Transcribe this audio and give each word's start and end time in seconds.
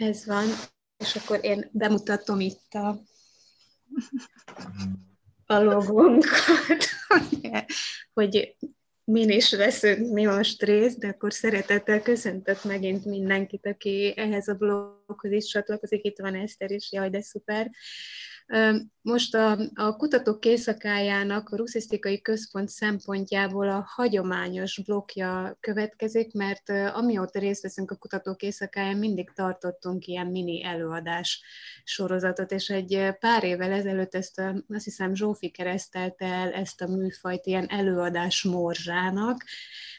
Ez 0.00 0.26
van, 0.26 0.46
és 0.96 1.16
akkor 1.16 1.38
én 1.42 1.68
bemutatom 1.72 2.40
itt 2.40 2.74
a, 2.74 3.02
a 5.46 5.58
logónkat, 5.58 6.84
hogy 8.14 8.56
min 9.04 9.30
is 9.30 9.54
veszünk 9.54 10.12
mi 10.12 10.24
most 10.24 10.62
részt, 10.62 10.98
de 10.98 11.08
akkor 11.08 11.32
szeretettel 11.32 12.02
köszöntök 12.02 12.64
megint 12.64 13.04
mindenkit, 13.04 13.66
aki 13.66 14.12
ehhez 14.16 14.48
a 14.48 14.54
bloghoz 14.54 15.32
is 15.32 15.46
csatlakozik. 15.46 16.04
Itt 16.04 16.18
van 16.18 16.34
Eszter 16.34 16.70
is, 16.70 16.92
jaj, 16.92 17.10
de 17.10 17.20
szuper. 17.20 17.70
Most 19.02 19.34
a, 19.34 19.58
a 19.74 19.96
kutatók 19.96 20.40
készakájának 20.40 21.48
a 21.48 21.56
ruszisztikai 21.56 22.20
központ 22.20 22.68
szempontjából 22.68 23.68
a 23.68 23.84
hagyományos 23.88 24.82
blokja 24.84 25.56
következik, 25.60 26.32
mert 26.32 26.70
amióta 26.70 27.38
részt 27.38 27.62
veszünk 27.62 27.90
a 27.90 27.96
kutatók 27.96 28.36
készakáján, 28.36 28.96
mindig 28.96 29.30
tartottunk 29.34 30.06
ilyen 30.06 30.26
mini 30.26 30.64
előadás 30.64 31.42
sorozatot, 31.84 32.52
és 32.52 32.68
egy 32.68 33.08
pár 33.20 33.44
évvel 33.44 33.72
ezelőtt 33.72 34.14
ezt 34.14 34.38
a, 34.38 34.64
azt 34.68 34.84
hiszem 34.84 35.14
Zsófi 35.14 35.50
keresztelte 35.50 36.26
el 36.26 36.52
ezt 36.52 36.80
a 36.80 36.88
műfajt 36.88 37.46
ilyen 37.46 37.66
előadás 37.68 38.42
morzsának, 38.42 39.44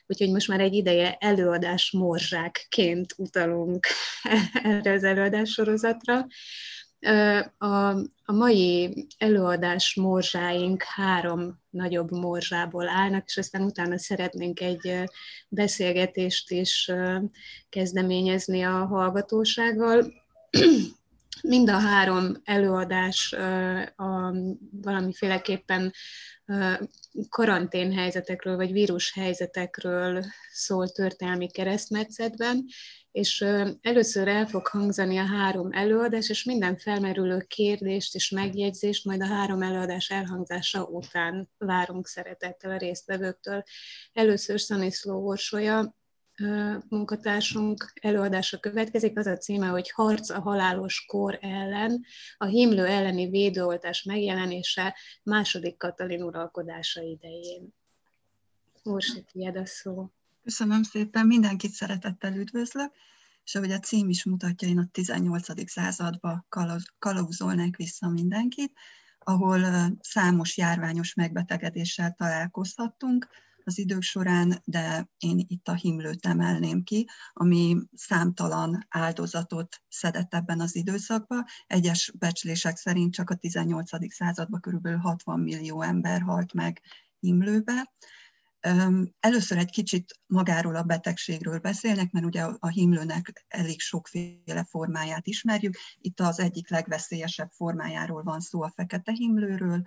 úgyhogy 0.07 0.31
most 0.31 0.47
már 0.47 0.59
egy 0.59 0.73
ideje 0.73 1.17
előadás 1.19 1.91
morzsákként 1.91 3.13
utalunk 3.17 3.87
erre 4.63 4.91
az 4.91 5.03
előadás 5.03 5.49
sorozatra. 5.49 6.27
A, 7.57 7.65
a 8.25 8.31
mai 8.33 8.93
előadás 9.17 9.95
morzsáink 9.95 10.83
három 10.83 11.59
nagyobb 11.69 12.11
morzsából 12.11 12.87
állnak, 12.87 13.23
és 13.25 13.37
aztán 13.37 13.61
utána 13.61 13.97
szeretnénk 13.97 14.59
egy 14.59 15.03
beszélgetést 15.49 16.51
is 16.51 16.91
kezdeményezni 17.69 18.61
a 18.61 18.85
hallgatósággal. 18.85 20.13
Mind 21.41 21.69
a 21.69 21.77
három 21.77 22.41
előadás 22.43 23.33
a 23.95 24.33
valamiféleképpen 24.81 25.93
karanténhelyzetekről 27.29 28.55
vagy 28.55 28.71
vírushelyzetekről 28.71 30.25
szól 30.51 30.89
történelmi 30.89 31.51
keresztmetszetben, 31.51 32.65
és 33.11 33.45
először 33.81 34.27
el 34.27 34.45
fog 34.45 34.67
hangzani 34.67 35.17
a 35.17 35.25
három 35.25 35.71
előadás, 35.71 36.29
és 36.29 36.43
minden 36.43 36.77
felmerülő 36.77 37.45
kérdést 37.47 38.15
és 38.15 38.29
megjegyzést 38.29 39.05
majd 39.05 39.21
a 39.21 39.25
három 39.25 39.61
előadás 39.61 40.09
elhangzása 40.09 40.83
után 40.83 41.49
várunk 41.57 42.07
szeretettel 42.07 42.71
a 42.71 42.77
résztvevőktől. 42.77 43.63
Először 44.13 44.59
Szaniszló 44.59 45.27
Orsolya, 45.27 45.95
munkatársunk 46.89 47.91
előadása 48.01 48.59
következik, 48.59 49.17
az 49.17 49.27
a 49.27 49.37
címe, 49.37 49.67
hogy 49.67 49.91
Harc 49.91 50.29
a 50.29 50.41
halálos 50.41 51.05
kor 51.07 51.37
ellen, 51.41 52.05
a 52.37 52.45
himlő 52.45 52.85
elleni 52.85 53.29
védőoltás 53.29 54.03
megjelenése 54.03 54.95
második 55.23 55.77
Katalin 55.77 56.23
uralkodása 56.23 57.01
idején. 57.01 57.73
Orsi, 58.83 59.23
tiéd 59.31 59.55
a 59.55 59.65
szó. 59.65 60.11
Köszönöm 60.43 60.83
szépen, 60.83 61.27
mindenkit 61.27 61.71
szeretettel 61.71 62.35
üdvözlök, 62.35 62.91
és 63.43 63.55
ahogy 63.55 63.71
a 63.71 63.79
cím 63.79 64.09
is 64.09 64.23
mutatja, 64.23 64.67
én 64.67 64.77
a 64.77 64.87
18. 64.91 65.69
századba 65.69 66.45
kalauzolnánk 66.99 67.75
vissza 67.75 68.09
mindenkit, 68.09 68.73
ahol 69.19 69.61
számos 69.99 70.57
járványos 70.57 71.13
megbetegedéssel 71.13 72.13
találkozhattunk 72.17 73.27
az 73.63 73.77
idők 73.77 74.01
során, 74.01 74.61
de 74.65 75.09
én 75.17 75.45
itt 75.47 75.67
a 75.67 75.73
himlőt 75.73 76.25
emelném 76.25 76.83
ki, 76.83 77.07
ami 77.33 77.77
számtalan 77.93 78.85
áldozatot 78.89 79.81
szedett 79.87 80.33
ebben 80.33 80.59
az 80.59 80.75
időszakban. 80.75 81.45
Egyes 81.67 82.11
becslések 82.19 82.77
szerint 82.77 83.13
csak 83.13 83.29
a 83.29 83.35
18. 83.35 84.13
században 84.13 84.61
körülbelül 84.61 84.99
60 84.99 85.39
millió 85.39 85.81
ember 85.81 86.21
halt 86.21 86.53
meg 86.53 86.81
himlőbe 87.19 87.91
Először 89.19 89.57
egy 89.57 89.71
kicsit 89.71 90.19
magáról 90.25 90.75
a 90.75 90.83
betegségről 90.83 91.59
beszélnek, 91.59 92.11
mert 92.11 92.25
ugye 92.25 92.43
a 92.43 92.67
himlőnek 92.67 93.45
elég 93.47 93.79
sokféle 93.79 94.65
formáját 94.69 95.27
ismerjük. 95.27 95.77
Itt 95.97 96.19
az 96.19 96.39
egyik 96.39 96.69
legveszélyesebb 96.69 97.49
formájáról 97.49 98.23
van 98.23 98.39
szó, 98.39 98.61
a 98.61 98.71
fekete 98.75 99.11
himlőről, 99.11 99.81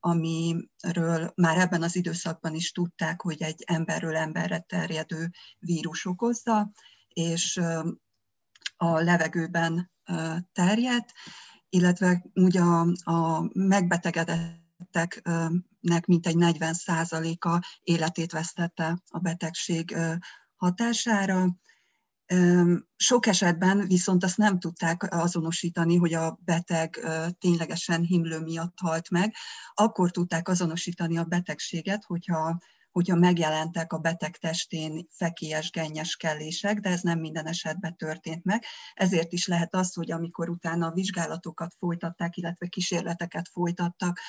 amiről 0.00 1.32
már 1.34 1.58
ebben 1.58 1.82
az 1.82 1.96
időszakban 1.96 2.54
is 2.54 2.72
tudták, 2.72 3.20
hogy 3.20 3.42
egy 3.42 3.62
emberről 3.66 4.16
emberre 4.16 4.58
terjedő 4.58 5.30
vírus 5.58 6.06
okozza, 6.06 6.70
és 7.08 7.60
a 8.76 8.98
levegőben 8.98 9.90
terjed, 10.52 11.04
illetve 11.68 12.24
ugye 12.34 12.60
a, 12.60 12.86
a 13.04 13.50
megbetegedett 13.52 15.16
betegeknek 15.82 16.06
mintegy 16.06 16.36
40 16.36 16.74
a 17.38 17.60
életét 17.82 18.32
vesztette 18.32 19.02
a 19.10 19.18
betegség 19.18 19.96
hatására. 20.56 21.56
Sok 22.96 23.26
esetben 23.26 23.86
viszont 23.86 24.24
azt 24.24 24.36
nem 24.36 24.58
tudták 24.58 25.14
azonosítani, 25.14 25.96
hogy 25.96 26.14
a 26.14 26.38
beteg 26.44 27.00
ténylegesen 27.38 28.02
himlő 28.02 28.40
miatt 28.40 28.78
halt 28.80 29.10
meg. 29.10 29.34
Akkor 29.74 30.10
tudták 30.10 30.48
azonosítani 30.48 31.18
a 31.18 31.24
betegséget, 31.24 32.04
hogyha 32.04 32.58
hogyha 32.92 33.16
megjelentek 33.16 33.92
a 33.92 33.98
beteg 33.98 34.36
testén 34.36 35.06
fekélyes, 35.10 35.70
gennyes 35.70 36.16
kellések, 36.16 36.78
de 36.78 36.90
ez 36.90 37.00
nem 37.00 37.18
minden 37.18 37.46
esetben 37.46 37.96
történt 37.96 38.44
meg. 38.44 38.64
Ezért 38.94 39.32
is 39.32 39.46
lehet 39.46 39.74
az, 39.74 39.94
hogy 39.94 40.12
amikor 40.12 40.48
utána 40.48 40.86
a 40.86 40.92
vizsgálatokat 40.92 41.74
folytatták, 41.78 42.36
illetve 42.36 42.66
kísérleteket 42.66 43.48
folytattak, 43.48 44.20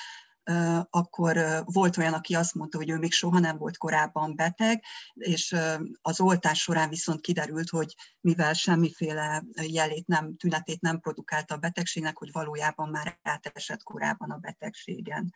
akkor 0.90 1.62
volt 1.64 1.96
olyan, 1.96 2.12
aki 2.12 2.34
azt 2.34 2.54
mondta, 2.54 2.78
hogy 2.78 2.90
ő 2.90 2.98
még 2.98 3.12
soha 3.12 3.38
nem 3.38 3.58
volt 3.58 3.76
korábban 3.76 4.36
beteg, 4.36 4.82
és 5.14 5.56
az 6.02 6.20
oltás 6.20 6.60
során 6.60 6.88
viszont 6.88 7.20
kiderült, 7.20 7.68
hogy 7.68 7.94
mivel 8.20 8.52
semmiféle 8.52 9.44
jelét 9.62 10.06
nem, 10.06 10.36
tünetét 10.36 10.80
nem 10.80 11.00
produkálta 11.00 11.54
a 11.54 11.58
betegségnek, 11.58 12.18
hogy 12.18 12.32
valójában 12.32 12.88
már 12.88 13.18
átesett 13.22 13.82
korábban 13.82 14.30
a 14.30 14.36
betegségen. 14.36 15.34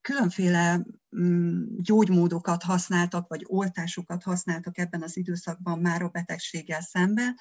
Különféle 0.00 0.86
mm, 1.16 1.64
gyógymódokat 1.76 2.62
használtak, 2.62 3.28
vagy 3.28 3.44
oltásokat 3.46 4.22
használtak 4.22 4.78
ebben 4.78 5.02
az 5.02 5.16
időszakban 5.16 5.78
már 5.78 6.02
a 6.02 6.08
betegséggel 6.08 6.80
szemben, 6.80 7.36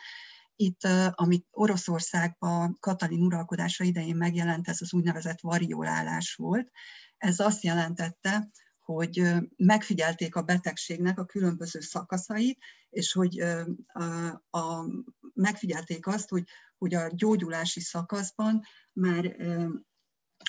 itt, 0.58 0.84
amit 1.12 1.48
Oroszországban 1.52 2.78
Katalin 2.80 3.22
uralkodása 3.22 3.84
idején 3.84 4.16
megjelent, 4.16 4.68
ez 4.68 4.82
az 4.82 4.94
úgynevezett 4.94 5.40
variolálás 5.42 6.34
volt. 6.34 6.72
Ez 7.18 7.40
azt 7.40 7.64
jelentette, 7.64 8.50
hogy 8.80 9.22
megfigyelték 9.56 10.36
a 10.36 10.42
betegségnek 10.42 11.20
a 11.20 11.26
különböző 11.26 11.80
szakaszait, 11.80 12.60
és 12.90 13.12
hogy 13.12 13.40
a, 13.40 14.04
a, 14.50 14.86
megfigyelték 15.34 16.08
azt, 16.08 16.30
hogy, 16.30 16.44
hogy 16.78 16.94
a 16.94 17.10
gyógyulási 17.14 17.80
szakaszban 17.80 18.62
már 18.94 19.36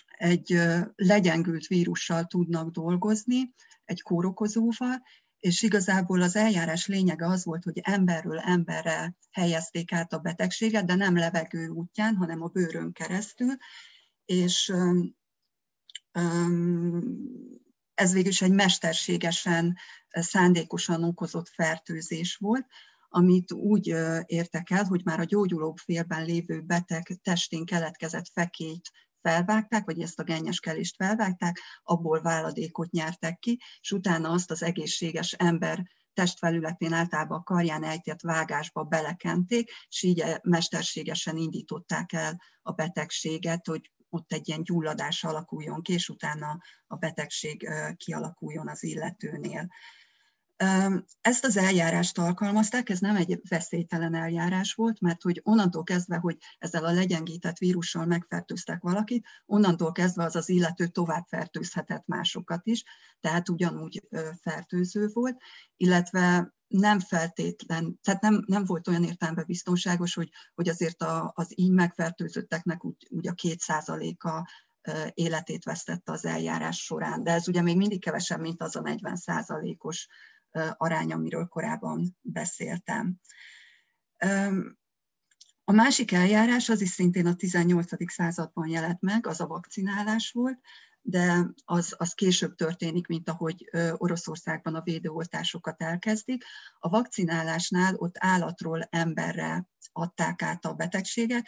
egy 0.09 0.61
legyengült 0.97 1.67
vírussal 1.67 2.25
tudnak 2.25 2.71
dolgozni, 2.71 3.55
egy 3.85 4.03
kórokozóval, 4.03 5.03
és 5.41 5.63
igazából 5.63 6.23
az 6.23 6.37
eljárás 6.37 6.87
lényege 6.87 7.27
az 7.27 7.45
volt, 7.45 7.65
hogy 7.65 7.79
emberről 7.83 8.39
emberre 8.39 9.17
helyezték 9.31 9.93
át 9.93 10.13
a 10.13 10.19
betegséget, 10.19 10.85
de 10.85 10.95
nem 10.95 11.17
levegő 11.17 11.69
útján, 11.69 12.17
hanem 12.17 12.43
a 12.43 12.49
bőrön 12.49 12.93
keresztül, 12.93 13.57
és 14.25 14.73
ez 17.95 18.13
végül 18.13 18.31
is 18.31 18.43
egy 18.43 18.53
mesterségesen, 18.53 19.77
szándékosan 20.09 21.05
okozott 21.05 21.49
fertőzés 21.49 22.37
volt, 22.37 22.67
amit 23.09 23.53
úgy 23.53 23.87
értek 24.27 24.71
el, 24.71 24.85
hogy 24.85 25.05
már 25.05 25.21
a 25.21 25.25
gyógyuló 25.25 25.75
félben 25.85 26.25
lévő 26.25 26.61
beteg 26.61 27.19
testén 27.23 27.65
keletkezett 27.65 28.29
fekélyt 28.33 28.91
felvágták, 29.29 29.85
vagy 29.85 30.01
ezt 30.01 30.19
a 30.19 30.25
gennyeskelést 30.25 30.97
felvágták, 30.97 31.61
abból 31.83 32.23
váladékot 32.23 32.91
nyertek 32.91 33.39
ki, 33.39 33.61
és 33.81 33.93
utána 33.93 34.31
azt 34.31 34.51
az 34.51 34.63
egészséges 34.63 35.33
ember 35.33 35.83
testfelületén 36.13 36.93
általában 36.93 37.39
a 37.39 37.43
karján 37.43 37.85
ejtett 37.85 38.21
vágásba 38.21 38.83
belekenték, 38.83 39.71
és 39.89 40.03
így 40.03 40.25
mesterségesen 40.43 41.37
indították 41.37 42.13
el 42.13 42.43
a 42.63 42.73
betegséget, 42.73 43.67
hogy 43.67 43.93
ott 44.09 44.33
egy 44.33 44.49
ilyen 44.49 44.63
gyulladás 44.63 45.25
alakuljon 45.25 45.83
ki, 45.83 45.93
és 45.93 46.09
utána 46.09 46.59
a 46.87 46.97
betegség 46.97 47.69
kialakuljon 47.97 48.69
az 48.69 48.83
illetőnél. 48.85 49.69
Ezt 51.21 51.45
az 51.45 51.57
eljárást 51.57 52.19
alkalmazták, 52.19 52.89
ez 52.89 52.99
nem 52.99 53.17
egy 53.17 53.41
veszélytelen 53.49 54.15
eljárás 54.15 54.75
volt, 54.75 55.01
mert 55.01 55.23
hogy 55.23 55.41
onnantól 55.45 55.83
kezdve, 55.83 56.17
hogy 56.17 56.37
ezzel 56.59 56.85
a 56.85 56.93
legyengített 56.93 57.59
vírussal 57.59 58.07
megfertőztek 58.07 58.83
valakit, 58.83 59.27
onnantól 59.47 59.93
kezdve 59.93 60.25
az 60.25 60.37
az 60.37 60.49
illető 60.49 60.87
tovább 60.87 61.25
fertőzhetett 61.27 62.07
másokat 62.07 62.67
is, 62.67 62.85
tehát 63.21 63.49
ugyanúgy 63.49 64.03
fertőző 64.41 65.09
volt, 65.13 65.37
illetve 65.77 66.53
nem 66.69 67.01
feltétlen, 67.01 67.99
tehát 68.03 68.23
nem, 68.23 68.45
nem 68.47 68.65
volt 68.65 68.89
olyan 68.89 69.05
értelemben 69.05 69.45
biztonságos, 69.47 70.15
hogy, 70.15 70.31
hogy 70.55 70.69
azért 70.69 71.03
a, 71.03 71.33
az 71.35 71.59
így 71.59 71.73
megfertőzötteknek 71.73 72.85
úgy, 72.85 73.07
úgy 73.11 73.29
a 73.29 73.33
két 73.33 73.61
százaléka 73.61 74.49
életét 75.15 75.65
vesztette 75.65 76.13
az 76.13 76.25
eljárás 76.25 76.79
során. 76.79 77.23
De 77.23 77.33
ez 77.33 77.49
ugye 77.49 77.63
még 77.63 77.77
mindig 77.77 78.01
kevesebb, 78.01 78.41
mint 78.41 78.63
az 78.63 78.77
a 78.77 78.81
40 78.81 79.17
százalékos 79.17 80.09
arány, 80.77 81.13
amiről 81.13 81.47
korábban 81.47 82.17
beszéltem. 82.21 83.21
A 85.65 85.73
másik 85.73 86.13
eljárás, 86.13 86.69
az 86.69 86.81
is 86.81 86.89
szintén 86.89 87.27
a 87.27 87.35
18. 87.35 88.13
században 88.13 88.69
jelent 88.69 89.01
meg, 89.01 89.27
az 89.27 89.41
a 89.41 89.47
vakcinálás 89.47 90.31
volt, 90.31 90.59
de 91.03 91.47
az, 91.65 91.95
az 91.99 92.13
később 92.13 92.55
történik, 92.55 93.07
mint 93.07 93.29
ahogy 93.29 93.71
Oroszországban 93.93 94.75
a 94.75 94.83
védőoltásokat 94.83 95.83
elkezdik. 95.83 96.45
A 96.79 96.89
vakcinálásnál 96.89 97.95
ott 97.95 98.15
állatról 98.19 98.83
emberre 98.91 99.69
adták 99.93 100.43
át 100.43 100.65
a 100.65 100.73
betegséget, 100.73 101.47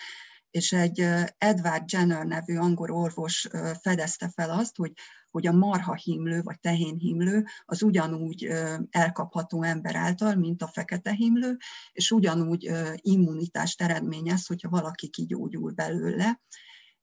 és 0.51 0.73
egy 0.73 1.01
Edward 1.39 1.93
Jenner 1.93 2.27
nevű 2.27 2.57
angol 2.57 2.91
orvos 2.91 3.49
fedezte 3.81 4.29
fel 4.29 4.51
azt, 4.51 4.77
hogy, 4.77 4.93
hogy 5.31 5.47
a 5.47 5.53
marha 5.53 5.95
himlő 5.95 6.43
vagy 6.43 6.61
tehén 6.61 6.97
himlő 6.97 7.45
az 7.65 7.83
ugyanúgy 7.83 8.49
elkapható 8.91 9.63
ember 9.63 9.97
által, 9.97 10.35
mint 10.35 10.63
a 10.63 10.67
fekete 10.67 11.13
himlő, 11.13 11.57
és 11.93 12.11
ugyanúgy 12.11 12.71
immunitást 12.95 13.83
eredményez, 13.83 14.47
hogyha 14.47 14.69
valaki 14.69 15.09
kigyógyul 15.09 15.73
belőle. 15.73 16.41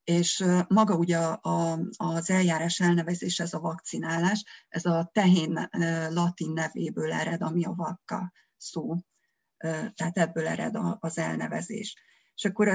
És 0.04 0.46
maga 0.68 0.96
ugye 0.96 1.18
a, 1.18 1.40
a, 1.42 1.80
az 1.98 2.30
eljárás 2.30 2.80
elnevezés, 2.80 3.40
ez 3.40 3.54
a 3.54 3.60
vakcinálás, 3.60 4.44
ez 4.70 4.86
a 4.86 5.10
tehén 5.14 5.70
latin 6.10 6.54
nevéből 6.54 7.14
ered, 7.14 7.42
ami 7.42 7.66
a 7.66 7.74
vakka 7.76 8.32
szó. 8.58 8.96
Tehát 9.94 10.18
ebből 10.18 10.48
ered 10.48 10.76
az 11.00 11.18
elnevezés. 11.18 11.96
És 12.36 12.46
akkor 12.46 12.68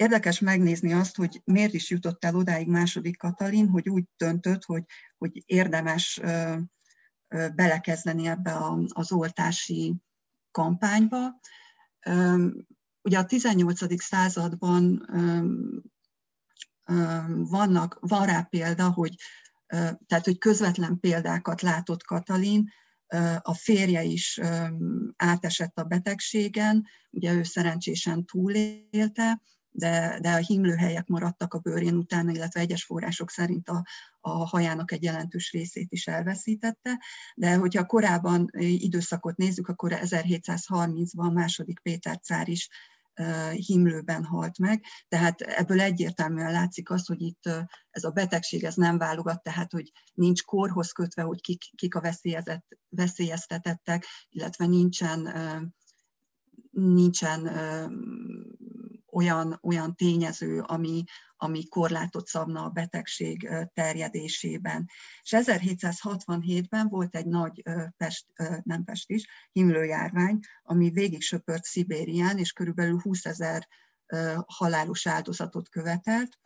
Érdekes 0.00 0.38
megnézni 0.38 0.92
azt, 0.92 1.16
hogy 1.16 1.42
miért 1.44 1.72
is 1.72 1.90
jutott 1.90 2.24
el 2.24 2.34
odáig 2.34 2.68
második 2.68 3.16
Katalin, 3.16 3.68
hogy 3.68 3.88
úgy 3.88 4.04
döntött, 4.16 4.64
hogy, 4.64 4.84
hogy 5.18 5.42
érdemes 5.46 6.20
belekezdeni 7.54 8.26
ebbe 8.26 8.56
az 8.88 9.12
oltási 9.12 9.96
kampányba. 10.50 11.40
Ugye 13.02 13.18
a 13.18 13.26
18. 13.26 14.02
században 14.02 15.06
vannak, 17.50 17.98
van 18.00 18.26
rá 18.26 18.42
példa, 18.42 18.90
hogy, 18.90 19.14
tehát, 20.06 20.24
hogy 20.24 20.38
közvetlen 20.38 21.00
példákat 21.00 21.62
látott 21.62 22.02
Katalin, 22.02 22.70
a 23.38 23.54
férje 23.54 24.02
is 24.02 24.40
átesett 25.16 25.78
a 25.78 25.84
betegségen, 25.84 26.86
ugye 27.10 27.32
ő 27.32 27.42
szerencsésen 27.42 28.24
túlélte, 28.24 29.40
de, 29.70 30.18
de 30.20 30.32
a 30.32 30.36
himlőhelyek 30.36 31.06
maradtak 31.06 31.54
a 31.54 31.58
bőrén 31.58 31.94
utána, 31.94 32.30
illetve 32.30 32.60
egyes 32.60 32.84
források 32.84 33.30
szerint 33.30 33.68
a, 33.68 33.84
a 34.20 34.30
hajának 34.30 34.92
egy 34.92 35.02
jelentős 35.02 35.52
részét 35.52 35.92
is 35.92 36.06
elveszítette. 36.06 37.00
De 37.34 37.54
hogyha 37.54 37.86
korábban 37.86 38.48
időszakot 38.58 39.36
nézzük, 39.36 39.68
akkor 39.68 39.92
1730-ban 39.94 41.32
második 41.32 41.80
Péter 41.80 42.20
cár 42.20 42.48
is 42.48 42.68
himlőben 43.52 44.24
halt 44.24 44.58
meg, 44.58 44.84
tehát 45.08 45.40
ebből 45.40 45.80
egyértelműen 45.80 46.52
látszik 46.52 46.90
az, 46.90 47.06
hogy 47.06 47.20
itt 47.20 47.48
ez 47.90 48.04
a 48.04 48.10
betegség 48.10 48.64
ez 48.64 48.74
nem 48.74 48.98
válogat, 48.98 49.42
tehát 49.42 49.72
hogy 49.72 49.92
nincs 50.14 50.42
korhoz 50.42 50.92
kötve, 50.92 51.22
hogy 51.22 51.40
kik, 51.40 51.62
kik 51.76 51.94
a 51.94 52.14
veszélyeztetettek, 52.88 54.06
illetve 54.28 54.66
nincsen 54.66 55.28
nincsen 56.70 57.50
olyan, 59.12 59.58
olyan 59.62 59.94
tényező, 59.94 60.60
ami, 60.60 61.04
ami 61.36 61.68
korlátot 61.68 62.26
szabna 62.26 62.64
a 62.64 62.68
betegség 62.68 63.48
terjedésében. 63.74 64.88
És 65.22 65.34
1767-ben 65.36 66.88
volt 66.88 67.16
egy 67.16 67.26
nagy 67.26 67.62
Pest, 67.96 68.26
nem 68.62 68.84
Pest 68.84 69.10
is, 69.10 69.26
himlőjárvány, 69.52 70.38
ami 70.62 70.90
végig 70.90 71.22
söpört 71.22 71.64
Szibérián, 71.64 72.38
és 72.38 72.52
körülbelül 72.52 73.00
20 73.00 73.24
ezer 73.24 73.68
halálos 74.46 75.06
áldozatot 75.06 75.68
követelt, 75.68 76.38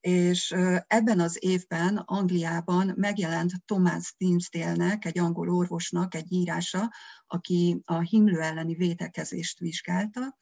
és 0.00 0.54
ebben 0.86 1.20
az 1.20 1.36
évben 1.40 1.96
Angliában 1.96 2.92
megjelent 2.96 3.52
Thomas 3.64 4.14
Dinsdale-nek, 4.16 5.04
egy 5.04 5.18
angol 5.18 5.48
orvosnak 5.48 6.14
egy 6.14 6.32
írása, 6.32 6.92
aki 7.26 7.80
a 7.84 7.98
himlő 8.00 8.40
elleni 8.40 8.74
védekezést 8.74 9.58
vizsgálta, 9.58 10.38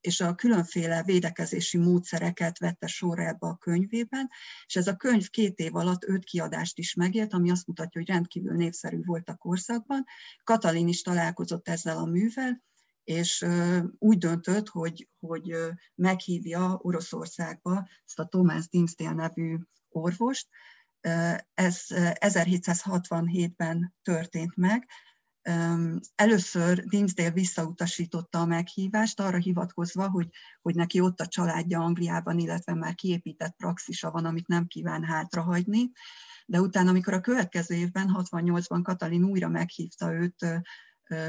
és 0.00 0.20
a 0.20 0.34
különféle 0.34 1.02
védekezési 1.02 1.78
módszereket 1.78 2.58
vette 2.58 2.86
sorra 2.86 3.22
ebbe 3.22 3.46
a 3.46 3.56
könyvében, 3.56 4.28
és 4.66 4.76
ez 4.76 4.86
a 4.86 4.96
könyv 4.96 5.28
két 5.28 5.58
év 5.58 5.76
alatt 5.76 6.04
öt 6.04 6.24
kiadást 6.24 6.78
is 6.78 6.94
megért, 6.94 7.32
ami 7.32 7.50
azt 7.50 7.66
mutatja, 7.66 8.00
hogy 8.00 8.10
rendkívül 8.10 8.56
népszerű 8.56 9.00
volt 9.04 9.28
a 9.28 9.36
korszakban. 9.36 10.04
Katalin 10.44 10.88
is 10.88 11.02
találkozott 11.02 11.68
ezzel 11.68 11.96
a 11.96 12.04
művel, 12.04 12.64
és 13.04 13.46
úgy 13.98 14.18
döntött, 14.18 14.68
hogy, 14.68 15.08
hogy 15.18 15.56
meghívja 15.94 16.78
Oroszországba 16.82 17.88
ezt 18.04 18.18
a 18.18 18.26
Thomas 18.26 18.68
Dinsdale 18.68 19.12
nevű 19.12 19.56
orvost. 19.88 20.48
Ez 21.54 21.84
1767-ben 21.88 23.94
történt 24.02 24.56
meg, 24.56 24.88
Először 26.14 26.84
Dinsdale 26.84 27.30
visszautasította 27.30 28.40
a 28.40 28.46
meghívást, 28.46 29.20
arra 29.20 29.36
hivatkozva, 29.36 30.08
hogy, 30.08 30.28
hogy 30.62 30.74
neki 30.74 31.00
ott 31.00 31.20
a 31.20 31.26
családja 31.26 31.80
Angliában, 31.80 32.38
illetve 32.38 32.74
már 32.74 32.94
kiépített 32.94 33.56
praxisa 33.56 34.10
van, 34.10 34.24
amit 34.24 34.46
nem 34.46 34.66
kíván 34.66 35.04
hátrahagyni. 35.04 35.90
De 36.46 36.60
utána, 36.60 36.90
amikor 36.90 37.12
a 37.12 37.20
következő 37.20 37.74
évben, 37.74 38.10
68-ban 38.12 38.80
Katalin 38.82 39.24
újra 39.24 39.48
meghívta 39.48 40.12
őt 40.12 40.64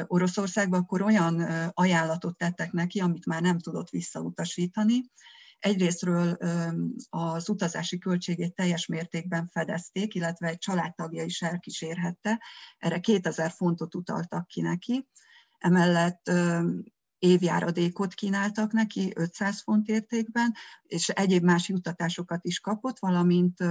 Oroszországba, 0.07 0.77
akkor 0.77 1.01
olyan 1.01 1.41
ajánlatot 1.73 2.37
tettek 2.37 2.71
neki, 2.71 2.99
amit 2.99 3.25
már 3.25 3.41
nem 3.41 3.59
tudott 3.59 3.89
visszautasítani. 3.89 5.03
Egyrésztről 5.59 6.37
az 7.09 7.49
utazási 7.49 7.97
költségét 7.97 8.55
teljes 8.55 8.85
mértékben 8.85 9.47
fedezték, 9.47 10.13
illetve 10.13 10.47
egy 10.47 10.57
családtagja 10.57 11.23
is 11.23 11.41
elkísérhette. 11.41 12.41
Erre 12.77 12.99
2000 12.99 13.51
fontot 13.51 13.95
utaltak 13.95 14.47
ki 14.47 14.61
neki. 14.61 15.07
Emellett 15.57 16.31
évjáradékot 17.19 18.13
kínáltak 18.13 18.71
neki 18.71 19.11
500 19.15 19.61
font 19.61 19.87
értékben, 19.87 20.53
és 20.81 21.09
egyéb 21.09 21.43
más 21.43 21.69
juttatásokat 21.69 22.45
is 22.45 22.59
kapott, 22.59 22.99
valamint, 22.99 23.63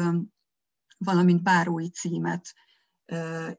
valamint 0.98 1.42
bárói 1.42 1.90
címet 1.90 2.54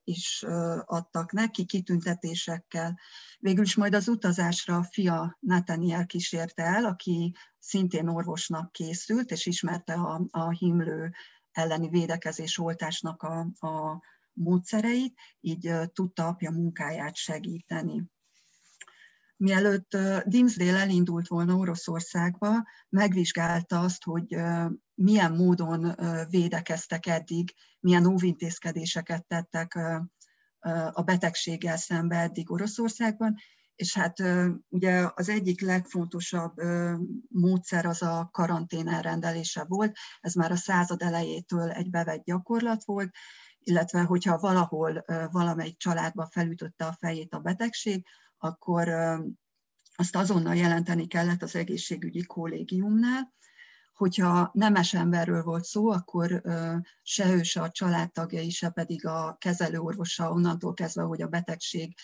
is 0.03 0.43
adtak 0.85 1.31
neki 1.31 1.65
kitüntetésekkel. 1.65 2.99
Végül 3.39 3.63
is 3.63 3.75
majd 3.75 3.93
az 3.93 4.07
utazásra 4.07 4.77
a 4.77 4.83
fia 4.83 5.37
Nathaniel 5.39 6.05
kísérte 6.05 6.63
el, 6.63 6.85
aki 6.85 7.35
szintén 7.59 8.07
orvosnak 8.07 8.71
készült, 8.71 9.31
és 9.31 9.45
ismerte 9.45 9.93
a, 9.93 10.27
a 10.31 10.49
himlő 10.49 11.13
elleni 11.51 11.89
védekezés 11.89 12.57
oltásnak 12.57 13.23
a, 13.23 13.39
a 13.67 14.01
módszereit, 14.33 15.19
így 15.39 15.73
tudta 15.93 16.27
apja 16.27 16.51
munkáját 16.51 17.15
segíteni. 17.15 18.03
Mielőtt 19.37 19.97
Dinsdale 20.25 20.77
elindult 20.77 21.27
volna 21.27 21.55
Oroszországba, 21.55 22.67
megvizsgálta 22.89 23.79
azt, 23.79 24.03
hogy 24.03 24.35
milyen 24.93 25.31
módon 25.31 25.95
védekeztek 26.29 27.05
eddig, 27.05 27.53
milyen 27.79 28.05
óvintézkedéseket 28.05 29.27
tettek 29.27 29.79
a 30.91 31.01
betegséggel 31.01 31.77
szembe 31.77 32.15
eddig 32.15 32.51
Oroszországban, 32.51 33.35
és 33.75 33.93
hát 33.93 34.23
ugye 34.69 35.09
az 35.13 35.29
egyik 35.29 35.61
legfontosabb 35.61 36.53
módszer 37.27 37.85
az 37.85 38.01
a 38.01 38.29
karantén 38.31 38.87
elrendelése 38.87 39.63
volt, 39.67 39.97
ez 40.19 40.33
már 40.33 40.51
a 40.51 40.55
század 40.55 41.01
elejétől 41.01 41.71
egy 41.71 41.89
bevett 41.89 42.23
gyakorlat 42.23 42.83
volt, 42.85 43.11
illetve 43.59 44.01
hogyha 44.01 44.39
valahol 44.39 45.05
valamelyik 45.31 45.77
családba 45.77 46.27
felütötte 46.31 46.85
a 46.85 46.95
fejét 46.99 47.33
a 47.33 47.39
betegség, 47.39 48.05
akkor 48.37 48.89
azt 49.95 50.15
azonnal 50.15 50.55
jelenteni 50.55 51.07
kellett 51.07 51.41
az 51.41 51.55
egészségügyi 51.55 52.23
kollégiumnál. 52.23 53.35
hogyha 53.93 54.49
nemes 54.53 54.93
emberről 54.93 55.43
volt 55.43 55.63
szó, 55.63 55.89
akkor 55.89 56.41
se 57.01 57.33
ő, 57.33 57.43
se 57.43 57.61
a 57.61 57.71
családtagjai, 57.71 58.49
se 58.49 58.69
pedig 58.69 59.05
a 59.05 59.35
kezelőorvosa 59.39 60.31
onnantól 60.31 60.73
kezdve, 60.73 61.03
hogy 61.03 61.21
a 61.21 61.27
betegség 61.27 61.95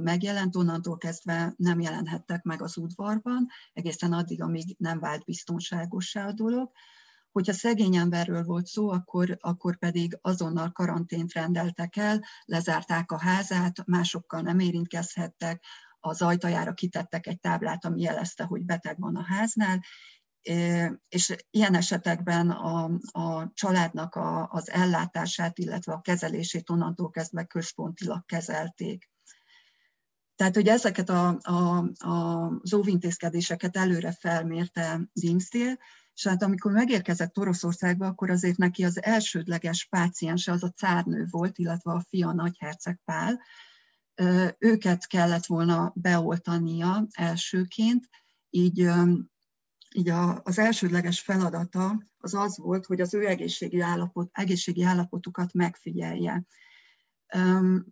megjelent, 0.00 0.56
onnantól 0.56 0.96
kezdve 0.96 1.54
nem 1.56 1.80
jelenhettek 1.80 2.42
meg 2.42 2.62
az 2.62 2.76
udvarban, 2.76 3.46
egészen 3.72 4.12
addig, 4.12 4.42
amíg 4.42 4.76
nem 4.78 4.98
vált 4.98 5.24
biztonságossá 5.24 6.26
a 6.26 6.32
dolog. 6.32 6.70
Hogyha 7.32 7.52
szegény 7.52 7.96
emberről 7.96 8.42
volt 8.42 8.66
szó, 8.66 8.90
akkor, 8.90 9.36
akkor 9.40 9.78
pedig 9.78 10.18
azonnal 10.20 10.72
karantént 10.72 11.32
rendeltek 11.32 11.96
el, 11.96 12.24
lezárták 12.44 13.12
a 13.12 13.18
házát, 13.18 13.86
másokkal 13.86 14.40
nem 14.40 14.58
érintkezhettek, 14.58 15.64
az 16.00 16.22
ajtajára 16.22 16.72
kitettek 16.72 17.26
egy 17.26 17.40
táblát, 17.40 17.84
ami 17.84 18.00
jelezte, 18.00 18.44
hogy 18.44 18.64
beteg 18.64 18.98
van 18.98 19.16
a 19.16 19.24
háznál, 19.24 19.80
és 21.08 21.36
ilyen 21.50 21.74
esetekben 21.74 22.50
a, 22.50 22.84
a 23.12 23.50
családnak 23.54 24.14
a, 24.14 24.48
az 24.50 24.70
ellátását, 24.70 25.58
illetve 25.58 25.92
a 25.92 26.00
kezelését 26.00 26.70
onnantól 26.70 27.10
kezdve 27.10 27.44
központilag 27.44 28.24
kezelték. 28.24 29.10
Tehát, 30.36 30.54
hogy 30.54 30.68
ezeket 30.68 31.08
a, 31.08 31.38
a, 31.42 31.84
a, 31.98 32.46
az 32.62 32.74
óvintézkedéseket 32.74 33.76
előre 33.76 34.12
felmérte 34.12 35.00
Dinsdale, 35.12 35.78
és 36.20 36.26
hát 36.26 36.42
amikor 36.42 36.72
megérkezett 36.72 37.38
Oroszországba, 37.38 38.06
akkor 38.06 38.30
azért 38.30 38.56
neki 38.56 38.84
az 38.84 39.02
elsődleges 39.02 39.86
páciense 39.90 40.52
az 40.52 40.62
a 40.62 40.70
cárnő 40.70 41.26
volt, 41.30 41.58
illetve 41.58 41.92
a 41.92 42.04
fia 42.08 42.32
nagyherceg 42.32 43.00
Pál. 43.04 43.40
Őket 44.58 45.06
kellett 45.06 45.46
volna 45.46 45.92
beoltania 45.94 47.06
elsőként, 47.10 48.08
így, 48.50 48.90
így 49.94 50.08
az 50.42 50.58
elsődleges 50.58 51.20
feladata 51.20 52.02
az 52.18 52.34
az 52.34 52.58
volt, 52.58 52.86
hogy 52.86 53.00
az 53.00 53.14
ő 53.14 53.26
egészségi, 53.26 53.80
állapot, 53.80 54.28
egészségi 54.32 54.82
állapotukat 54.82 55.52
megfigyelje. 55.52 56.44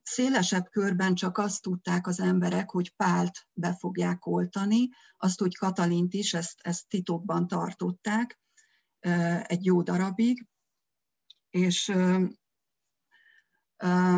Szélesebb 0.02 0.68
körben 0.70 1.14
csak 1.14 1.38
azt 1.38 1.62
tudták 1.62 2.06
az 2.06 2.20
emberek, 2.20 2.70
hogy 2.70 2.94
Pált 2.96 3.48
be 3.52 3.74
fogják 3.74 4.26
oltani, 4.26 4.88
azt, 5.16 5.38
hogy 5.38 5.56
Katalint 5.56 6.14
is, 6.14 6.34
ezt, 6.34 6.60
ezt 6.62 6.88
titokban 6.88 7.48
tartották 7.48 8.40
egy 9.42 9.64
jó 9.64 9.82
darabig, 9.82 10.46
és 11.50 11.92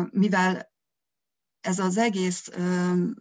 mivel 0.09 0.71
ez 1.61 1.79
az 1.79 1.97
egész 1.97 2.49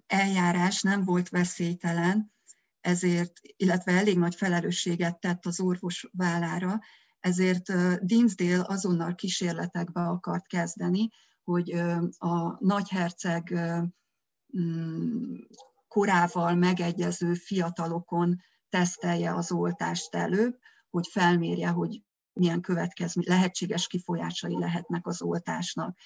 eljárás 0.06 0.82
nem 0.82 1.04
volt 1.04 1.28
veszélytelen, 1.28 2.32
ezért, 2.80 3.32
illetve 3.42 3.92
elég 3.92 4.18
nagy 4.18 4.34
felelősséget 4.34 5.20
tett 5.20 5.46
az 5.46 5.60
orvos 5.60 6.08
vállára, 6.12 6.78
ezért 7.20 7.72
Dinsdale 8.04 8.64
azonnal 8.66 9.14
kísérletekbe 9.14 10.00
akart 10.00 10.46
kezdeni, 10.46 11.08
hogy 11.50 11.70
a 12.18 12.64
nagyherceg 12.64 13.60
mm, 14.58 15.34
korával 15.88 16.54
megegyező 16.54 17.34
fiatalokon 17.34 18.36
tesztelje 18.68 19.34
az 19.34 19.52
oltást 19.52 20.14
előbb, 20.14 20.58
hogy 20.90 21.06
felmérje, 21.10 21.68
hogy 21.68 22.02
milyen 22.32 22.60
következmény, 22.60 23.24
lehetséges 23.28 23.86
kifolyásai 23.86 24.58
lehetnek 24.58 25.06
az 25.06 25.22
oltásnak. 25.22 25.98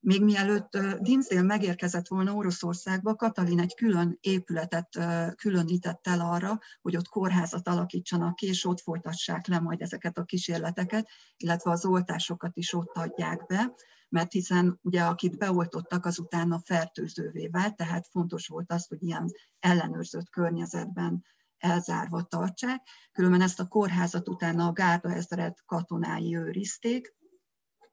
Még 0.00 0.24
mielőtt 0.24 0.78
Dinsdale 1.00 1.42
megérkezett 1.42 2.08
volna 2.08 2.34
Oroszországba, 2.34 3.14
Katalin 3.14 3.60
egy 3.60 3.74
külön 3.74 4.18
épületet 4.20 4.98
különített 5.36 6.06
el 6.06 6.20
arra, 6.20 6.58
hogy 6.82 6.96
ott 6.96 7.08
kórházat 7.08 7.68
alakítsanak 7.68 8.36
ki, 8.36 8.46
és 8.46 8.64
ott 8.64 8.80
folytassák 8.80 9.46
le 9.46 9.60
majd 9.60 9.82
ezeket 9.82 10.18
a 10.18 10.24
kísérleteket, 10.24 11.08
illetve 11.36 11.70
az 11.70 11.84
oltásokat 11.84 12.56
is 12.56 12.72
ott 12.72 12.96
adják 12.96 13.46
be 13.46 13.74
mert 14.08 14.32
hiszen 14.32 14.78
ugye 14.82 15.02
akit 15.02 15.38
beoltottak, 15.38 16.06
az 16.06 16.18
utána 16.18 16.60
fertőzővé 16.64 17.48
vált, 17.48 17.76
tehát 17.76 18.06
fontos 18.10 18.46
volt 18.46 18.72
az, 18.72 18.86
hogy 18.86 19.02
ilyen 19.02 19.32
ellenőrzött 19.58 20.28
környezetben 20.30 21.24
elzárva 21.58 22.22
tartsák. 22.22 22.86
Különben 23.12 23.40
ezt 23.40 23.60
a 23.60 23.66
kórházat 23.66 24.28
utána 24.28 24.66
a 24.66 24.72
Gárda 24.72 25.12
ezred 25.12 25.54
katonái 25.64 26.36
őrizték, 26.36 27.14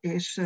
és 0.00 0.42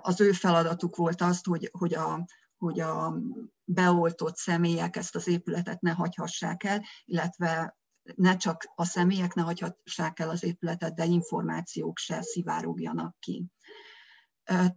az 0.00 0.20
ő 0.20 0.32
feladatuk 0.32 0.96
volt 0.96 1.20
az, 1.20 1.40
hogy, 1.44 1.68
hogy, 1.72 1.94
a, 1.94 2.26
hogy 2.56 2.80
a 2.80 3.16
beoltott 3.64 4.36
személyek 4.36 4.96
ezt 4.96 5.14
az 5.14 5.28
épületet 5.28 5.80
ne 5.80 5.90
hagyhassák 5.90 6.64
el, 6.64 6.84
illetve 7.04 7.78
ne 8.14 8.36
csak 8.36 8.72
a 8.74 8.84
személyek 8.84 9.34
ne 9.34 9.42
hagyhassák 9.42 10.18
el 10.18 10.30
az 10.30 10.44
épületet, 10.44 10.94
de 10.94 11.04
információk 11.04 11.98
se 11.98 12.22
szivárogjanak 12.22 13.16
ki. 13.18 13.46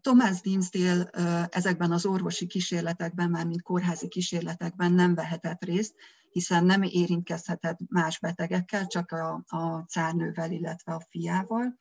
Thomas 0.01 0.41
Dinsdale 0.41 1.09
ezekben 1.49 1.91
az 1.91 2.05
orvosi 2.05 2.47
kísérletekben, 2.47 3.29
már 3.29 3.47
kórházi 3.63 4.07
kísérletekben 4.07 4.91
nem 4.91 5.15
vehetett 5.15 5.63
részt, 5.63 5.95
hiszen 6.31 6.65
nem 6.65 6.81
érintkezhetett 6.81 7.77
más 7.89 8.19
betegekkel, 8.19 8.87
csak 8.87 9.11
a, 9.11 9.43
a 9.47 9.85
cárnővel, 9.87 10.51
illetve 10.51 10.93
a 10.93 11.05
fiával. 11.09 11.79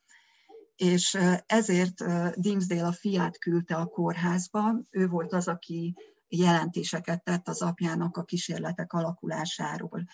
És 0.77 1.19
ezért 1.47 2.05
Dinsdale 2.41 2.87
a 2.87 2.93
fiát 2.93 3.39
küldte 3.39 3.75
a 3.75 3.87
kórházba, 3.87 4.81
ő 4.91 5.09
volt 5.09 5.33
az, 5.33 5.49
aki 5.49 5.95
jelentéseket 6.29 7.25
tett 7.25 7.49
az 7.49 7.63
apjának 7.63 8.17
a 8.17 8.25
kísérletek 8.25 8.93
alakulásáról. 8.93 10.05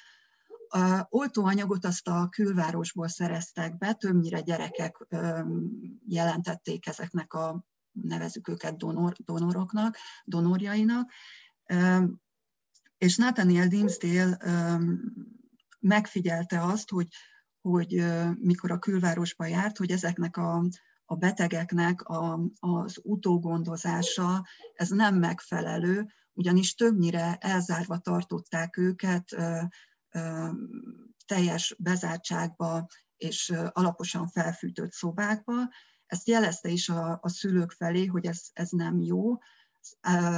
A 0.69 1.07
oltóanyagot 1.09 1.85
azt 1.85 2.09
a 2.09 2.29
külvárosból 2.29 3.09
szereztek 3.09 3.79
be, 3.79 3.93
többnyire 3.93 4.41
gyerekek 4.41 5.07
jelentették 6.07 6.87
ezeknek 6.87 7.33
a, 7.33 7.65
nevezük 8.03 8.49
őket 8.49 8.77
donor, 8.77 9.13
donoroknak, 9.25 9.97
donorjainak, 10.25 11.11
és 12.99 13.17
Nathaniel 13.17 13.69
Dinsdale 13.69 14.39
megfigyelte 15.81 16.63
azt, 16.63 16.91
hogy, 16.91 17.09
hogy 17.61 18.05
mikor 18.35 18.71
a 18.71 18.79
külvárosba 18.79 19.47
járt, 19.47 19.77
hogy 19.77 19.91
ezeknek 19.91 20.37
a, 20.37 20.65
a 21.05 21.17
betegeknek 21.17 22.03
a, 22.03 22.41
az 22.59 23.01
utógondozása, 23.03 24.47
ez 24.73 24.89
nem 24.89 25.15
megfelelő, 25.15 26.07
ugyanis 26.33 26.75
többnyire 26.75 27.37
elzárva 27.41 27.99
tartották 27.99 28.77
őket 28.77 29.37
teljes 31.27 31.77
bezártságba 31.79 32.87
és 33.17 33.53
alaposan 33.73 34.29
felfűtött 34.29 34.93
szobákba. 34.93 35.53
Ezt 36.09 36.29
jelezte 36.29 36.69
is 36.69 36.89
a, 36.89 37.19
a 37.23 37.29
szülők 37.29 37.73
felé, 37.73 38.07
hogy 38.07 38.27
ez, 38.27 38.43
ez 38.53 38.71
nem 38.71 39.01
jó. 39.01 39.39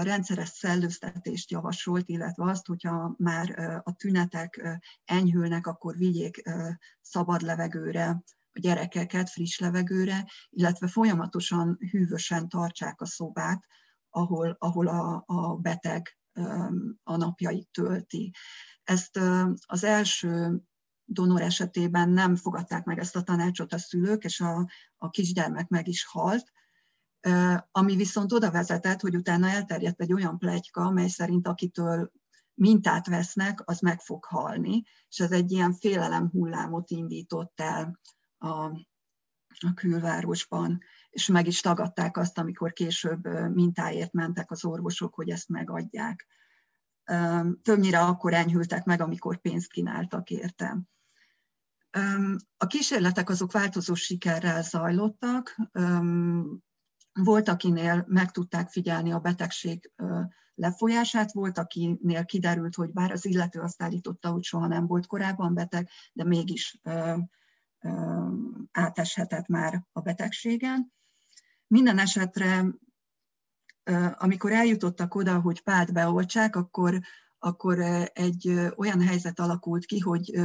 Rendszeres 0.02 0.48
szellőztetést 0.48 1.50
javasolt, 1.50 2.08
illetve 2.08 2.44
azt, 2.44 2.66
hogyha 2.66 3.14
már 3.18 3.80
a 3.84 3.94
tünetek 3.94 4.80
enyhülnek, 5.04 5.66
akkor 5.66 5.96
vigyék 5.96 6.42
szabad 7.00 7.40
levegőre 7.42 8.22
a 8.52 8.58
gyerekeket, 8.60 9.30
friss 9.30 9.58
levegőre, 9.58 10.26
illetve 10.50 10.88
folyamatosan 10.88 11.78
hűvösen 11.90 12.48
tartsák 12.48 13.00
a 13.00 13.06
szobát, 13.06 13.64
ahol, 14.10 14.56
ahol 14.58 14.86
a, 14.88 15.22
a 15.26 15.56
beteg 15.56 16.18
a 17.02 17.16
napjait 17.16 17.68
tölti. 17.72 18.34
Ezt 18.82 19.20
az 19.66 19.84
első 19.84 20.62
donor 21.04 21.40
esetében 21.40 22.08
nem 22.10 22.36
fogadták 22.36 22.84
meg 22.84 22.98
ezt 22.98 23.16
a 23.16 23.22
tanácsot 23.22 23.72
a 23.72 23.78
szülők, 23.78 24.24
és 24.24 24.40
a, 24.40 24.68
a 25.02 25.11
kisgyermek 25.11 25.69
meg 25.69 25.88
is 25.88 26.04
halt, 26.04 26.52
ami 27.71 27.97
viszont 27.97 28.33
oda 28.33 28.50
vezetett, 28.50 29.00
hogy 29.00 29.16
utána 29.16 29.49
elterjedt 29.49 30.00
egy 30.00 30.12
olyan 30.12 30.38
plegyka, 30.38 30.80
amely 30.80 31.09
szerint 31.09 31.47
akitől 31.47 32.11
mintát 32.54 33.07
vesznek, 33.07 33.61
az 33.64 33.80
meg 33.80 34.00
fog 34.00 34.25
halni, 34.25 34.83
és 35.09 35.21
ez 35.21 35.33
egy 35.33 35.50
ilyen 35.50 35.73
félelem 35.73 36.28
hullámot 36.30 36.90
indított 36.90 37.61
el 37.61 38.00
a, 38.38 38.64
a 39.59 39.75
külvárosban, 39.75 40.80
és 41.11 41.26
meg 41.26 41.47
is 41.47 41.61
tagadták 41.61 42.16
azt, 42.16 42.38
amikor 42.38 42.73
később 42.73 43.28
mintáért 43.52 44.12
mentek 44.12 44.50
az 44.50 44.64
orvosok, 44.64 45.14
hogy 45.14 45.28
ezt 45.28 45.49
megadják 45.49 46.26
többnyire 47.62 48.00
akkor 48.00 48.35
enyhültek 48.35 48.85
meg, 48.85 49.00
amikor 49.00 49.40
pénzt 49.40 49.71
kínáltak 49.71 50.30
érte. 50.30 50.78
A 52.56 52.66
kísérletek 52.66 53.28
azok 53.28 53.52
változó 53.52 53.94
sikerrel 53.94 54.62
zajlottak, 54.62 55.56
volt, 57.12 57.49
akinél 57.49 58.04
meg 58.09 58.30
tudták 58.30 58.70
figyelni 58.70 59.12
a 59.12 59.18
betegség 59.18 59.92
lefolyását, 60.54 61.32
volt, 61.32 61.59
akinél 61.59 62.25
kiderült, 62.25 62.75
hogy 62.75 62.90
bár 62.92 63.11
az 63.11 63.26
illető 63.26 63.61
azt 63.61 63.82
állította, 63.82 64.30
hogy 64.30 64.42
soha 64.42 64.66
nem 64.66 64.87
volt 64.87 65.06
korábban 65.06 65.54
beteg, 65.54 65.88
de 66.12 66.25
mégis 66.25 66.80
áteshetett 68.73 69.47
már 69.47 69.87
a 69.92 70.00
betegségen. 70.00 70.92
Minden 71.66 71.99
esetre 71.99 72.64
amikor 74.12 74.52
eljutottak 74.52 75.14
oda, 75.14 75.40
hogy 75.40 75.62
pált 75.62 75.92
beoltsák, 75.92 76.56
akkor 76.56 77.00
akkor 77.42 77.78
egy 78.12 78.49
olyan 78.76 79.02
helyzet 79.02 79.40
alakult 79.40 79.85
ki, 79.85 79.99
hogy 79.99 80.40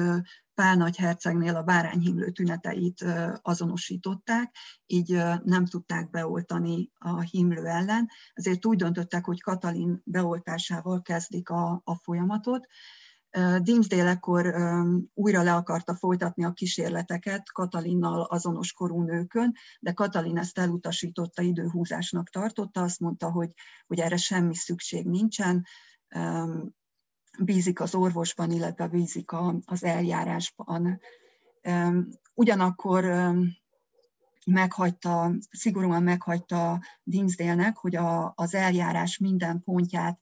Pál 0.55 0.75
nagyhercegnél 0.75 1.55
a 1.55 1.63
bárányhimlő 1.63 2.31
tüneteit 2.31 3.05
azonosították, 3.41 4.55
így 4.85 5.21
nem 5.43 5.65
tudták 5.65 6.09
beoltani 6.09 6.91
a 6.99 7.19
himlő 7.19 7.65
ellen, 7.65 8.09
ezért 8.33 8.65
úgy 8.65 8.77
döntöttek, 8.77 9.25
hogy 9.25 9.41
Katalin 9.41 10.01
beoltásával 10.03 11.01
kezdik 11.01 11.49
a, 11.49 11.81
a 11.83 11.95
folyamatot. 11.95 12.67
Dimsdale 13.61 14.09
ekkor 14.09 14.55
újra 15.13 15.41
le 15.41 15.53
akarta 15.53 15.95
folytatni 15.95 16.45
a 16.45 16.51
kísérleteket 16.51 17.51
Katalinnal 17.51 18.21
azonos 18.21 18.73
korú 18.73 19.01
nőkön, 19.01 19.53
de 19.79 19.91
Katalin 19.91 20.37
ezt 20.37 20.57
elutasította, 20.57 21.41
időhúzásnak 21.41 22.29
tartotta, 22.29 22.81
azt 22.81 22.99
mondta, 22.99 23.31
hogy, 23.31 23.51
hogy 23.87 23.99
erre 23.99 24.17
semmi 24.17 24.55
szükség 24.55 25.05
nincsen, 25.05 25.65
bízik 27.39 27.79
az 27.79 27.95
orvosban, 27.95 28.51
illetve 28.51 28.87
bízik 28.87 29.31
az 29.65 29.83
eljárásban. 29.83 30.99
Ugyanakkor 32.33 33.05
meghagyta, 34.45 35.31
szigorúan 35.51 36.03
meghagyta 36.03 36.81
Dinsdale-nek, 37.03 37.77
hogy 37.77 37.95
a, 37.95 38.33
az 38.35 38.53
eljárás 38.53 39.17
minden 39.17 39.61
pontját 39.63 40.19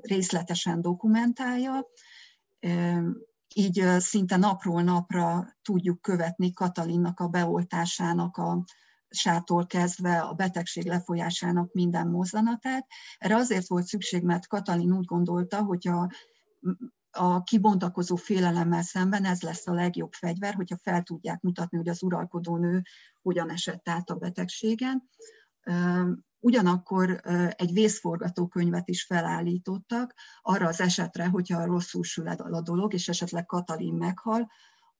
részletesen 0.00 0.80
dokumentálja, 0.80 1.86
így 3.54 3.84
szinte 3.98 4.36
napról 4.36 4.82
napra 4.82 5.56
tudjuk 5.62 6.00
követni 6.00 6.52
Katalinnak 6.52 7.20
a 7.20 7.28
beoltásának 7.28 8.36
a, 8.36 8.64
sától 9.14 9.66
kezdve 9.66 10.18
a 10.18 10.32
betegség 10.32 10.86
lefolyásának 10.86 11.72
minden 11.72 12.08
mozzanatát. 12.08 12.86
Erre 13.18 13.36
azért 13.36 13.68
volt 13.68 13.86
szükség, 13.86 14.22
mert 14.22 14.46
Katalin 14.46 14.92
úgy 14.92 15.04
gondolta, 15.04 15.62
hogy 15.62 15.88
a, 15.88 16.10
a 17.10 17.42
kibontakozó 17.42 18.16
félelemmel 18.16 18.82
szemben 18.82 19.24
ez 19.24 19.42
lesz 19.42 19.66
a 19.66 19.72
legjobb 19.72 20.12
fegyver, 20.12 20.54
hogyha 20.54 20.76
fel 20.82 21.02
tudják 21.02 21.40
mutatni, 21.40 21.76
hogy 21.76 21.88
az 21.88 22.02
uralkodó 22.02 22.56
nő 22.56 22.82
hogyan 23.22 23.50
esett 23.50 23.88
át 23.88 24.10
a 24.10 24.14
betegségen. 24.14 25.08
Ugyanakkor 26.40 27.20
egy 27.56 27.72
vészforgatókönyvet 27.72 28.88
is 28.88 29.04
felállítottak 29.04 30.14
arra 30.42 30.68
az 30.68 30.80
esetre, 30.80 31.26
hogyha 31.26 31.64
rosszul 31.64 32.02
sül 32.02 32.28
a 32.28 32.60
dolog, 32.60 32.94
és 32.94 33.08
esetleg 33.08 33.46
Katalin 33.46 33.94
meghal, 33.94 34.50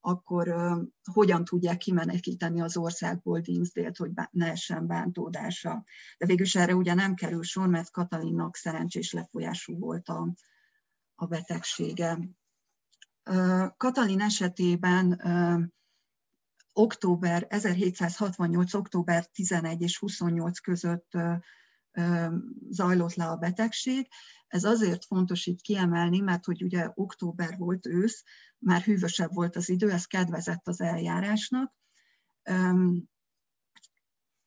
akkor 0.05 0.47
uh, 0.47 0.81
hogyan 1.13 1.43
tudják 1.43 1.77
kimenekíteni 1.77 2.61
az 2.61 2.77
országból 2.77 3.39
Dinsdale-t, 3.39 3.97
hogy 3.97 4.11
ne 4.31 4.51
essen 4.51 4.87
bántódása. 4.87 5.83
De 6.17 6.25
végülis 6.25 6.55
erre 6.55 6.75
ugye 6.75 6.93
nem 6.93 7.13
kerül 7.13 7.43
sor, 7.43 7.67
mert 7.67 7.91
Katalinnak 7.91 8.55
szerencsés 8.55 9.11
lefolyású 9.11 9.77
volt 9.77 10.09
a, 10.09 10.33
a 11.15 11.25
betegsége. 11.25 12.19
Uh, 13.29 13.67
Katalin 13.77 14.21
esetében 14.21 15.21
uh, 15.23 15.61
október 16.73 17.45
1768. 17.49 18.73
október 18.73 19.25
11 19.25 19.81
és 19.81 19.97
28 19.97 20.59
között 20.59 21.11
zajlott 22.69 23.13
le 23.13 23.25
a 23.25 23.35
betegség. 23.35 24.07
Ez 24.47 24.63
azért 24.63 25.05
fontos 25.05 25.45
itt 25.45 25.61
kiemelni, 25.61 26.19
mert 26.19 26.45
hogy 26.45 26.63
ugye 26.63 26.91
október 26.93 27.57
volt 27.57 27.85
ősz, 27.85 28.23
már 28.65 28.81
hűvösebb 28.81 29.33
volt 29.33 29.55
az 29.55 29.69
idő, 29.69 29.91
ez 29.91 30.05
kedvezett 30.05 30.67
az 30.67 30.81
eljárásnak. 30.81 31.73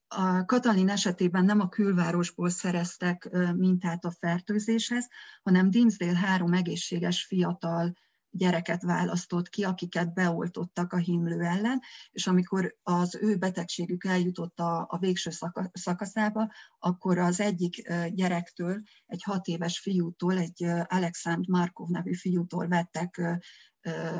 A 0.08 0.44
Katalin 0.44 0.88
esetében 0.88 1.44
nem 1.44 1.60
a 1.60 1.68
külvárosból 1.68 2.48
szereztek 2.48 3.28
mintát 3.56 4.04
a 4.04 4.10
fertőzéshez, 4.10 5.08
hanem 5.42 5.70
Dinsdale 5.70 6.16
három 6.16 6.52
egészséges 6.52 7.24
fiatal 7.24 7.94
gyereket 8.30 8.82
választott 8.82 9.48
ki, 9.48 9.64
akiket 9.64 10.14
beoltottak 10.14 10.92
a 10.92 10.96
himlő 10.96 11.40
ellen, 11.40 11.80
és 12.10 12.26
amikor 12.26 12.76
az 12.82 13.18
ő 13.20 13.36
betegségük 13.36 14.04
eljutott 14.04 14.58
a, 14.60 14.86
a 14.88 14.98
végső 14.98 15.30
szakaszába, 15.72 16.52
akkor 16.78 17.18
az 17.18 17.40
egyik 17.40 17.92
gyerektől, 18.14 18.82
egy 19.06 19.22
hat 19.22 19.46
éves 19.46 19.78
fiútól, 19.78 20.38
egy 20.38 20.64
Alexandr 20.84 21.48
Markov 21.48 21.88
nevű 21.88 22.14
fiútól 22.14 22.68
vettek 22.68 23.40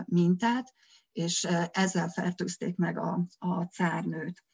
mintát, 0.05 0.75
és 1.13 1.45
ezzel 1.71 2.09
fertőzték 2.09 2.77
meg 2.77 2.99
a, 2.99 3.27
a 3.39 3.63
cárnőt. 3.63 4.45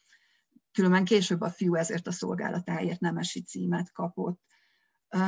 Különben 0.72 1.04
később 1.04 1.40
a 1.40 1.50
fiú 1.50 1.74
ezért 1.74 2.06
a 2.06 2.12
szolgálatáért 2.12 3.00
nemesi 3.00 3.42
címet 3.42 3.92
kapott. 3.92 4.40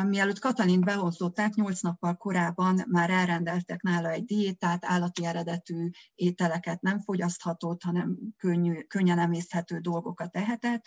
Mielőtt 0.07 0.39
Katalin 0.39 0.81
behozották, 0.81 1.55
nyolc 1.55 1.81
nappal 1.81 2.17
korábban 2.17 2.85
már 2.89 3.11
elrendeltek 3.11 3.83
nála 3.83 4.11
egy 4.11 4.25
diétát, 4.25 4.85
állati 4.85 5.25
eredetű 5.25 5.91
ételeket 6.15 6.81
nem 6.81 7.01
fogyaszthatott, 7.01 7.83
hanem 7.83 8.19
könnyű, 8.37 8.83
könnyen 8.83 9.19
emészthető 9.19 9.79
dolgokat 9.79 10.33
tehetett. 10.33 10.85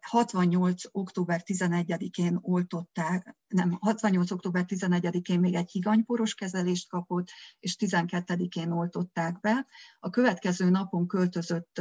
68. 0.00 0.82
október 0.92 1.42
11-én 1.44 2.38
oltották, 2.40 3.36
nem, 3.48 3.78
68. 3.80 4.30
október 4.30 4.64
11-én 4.68 5.40
még 5.40 5.54
egy 5.54 5.70
higanyporos 5.70 6.34
kezelést 6.34 6.88
kapott, 6.88 7.28
és 7.58 7.76
12-én 7.78 8.70
oltották 8.70 9.40
be. 9.40 9.66
A 9.98 10.10
következő 10.10 10.70
napon 10.70 11.06
költözött 11.06 11.80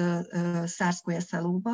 Szárszkolyeszelóba, 0.64 1.72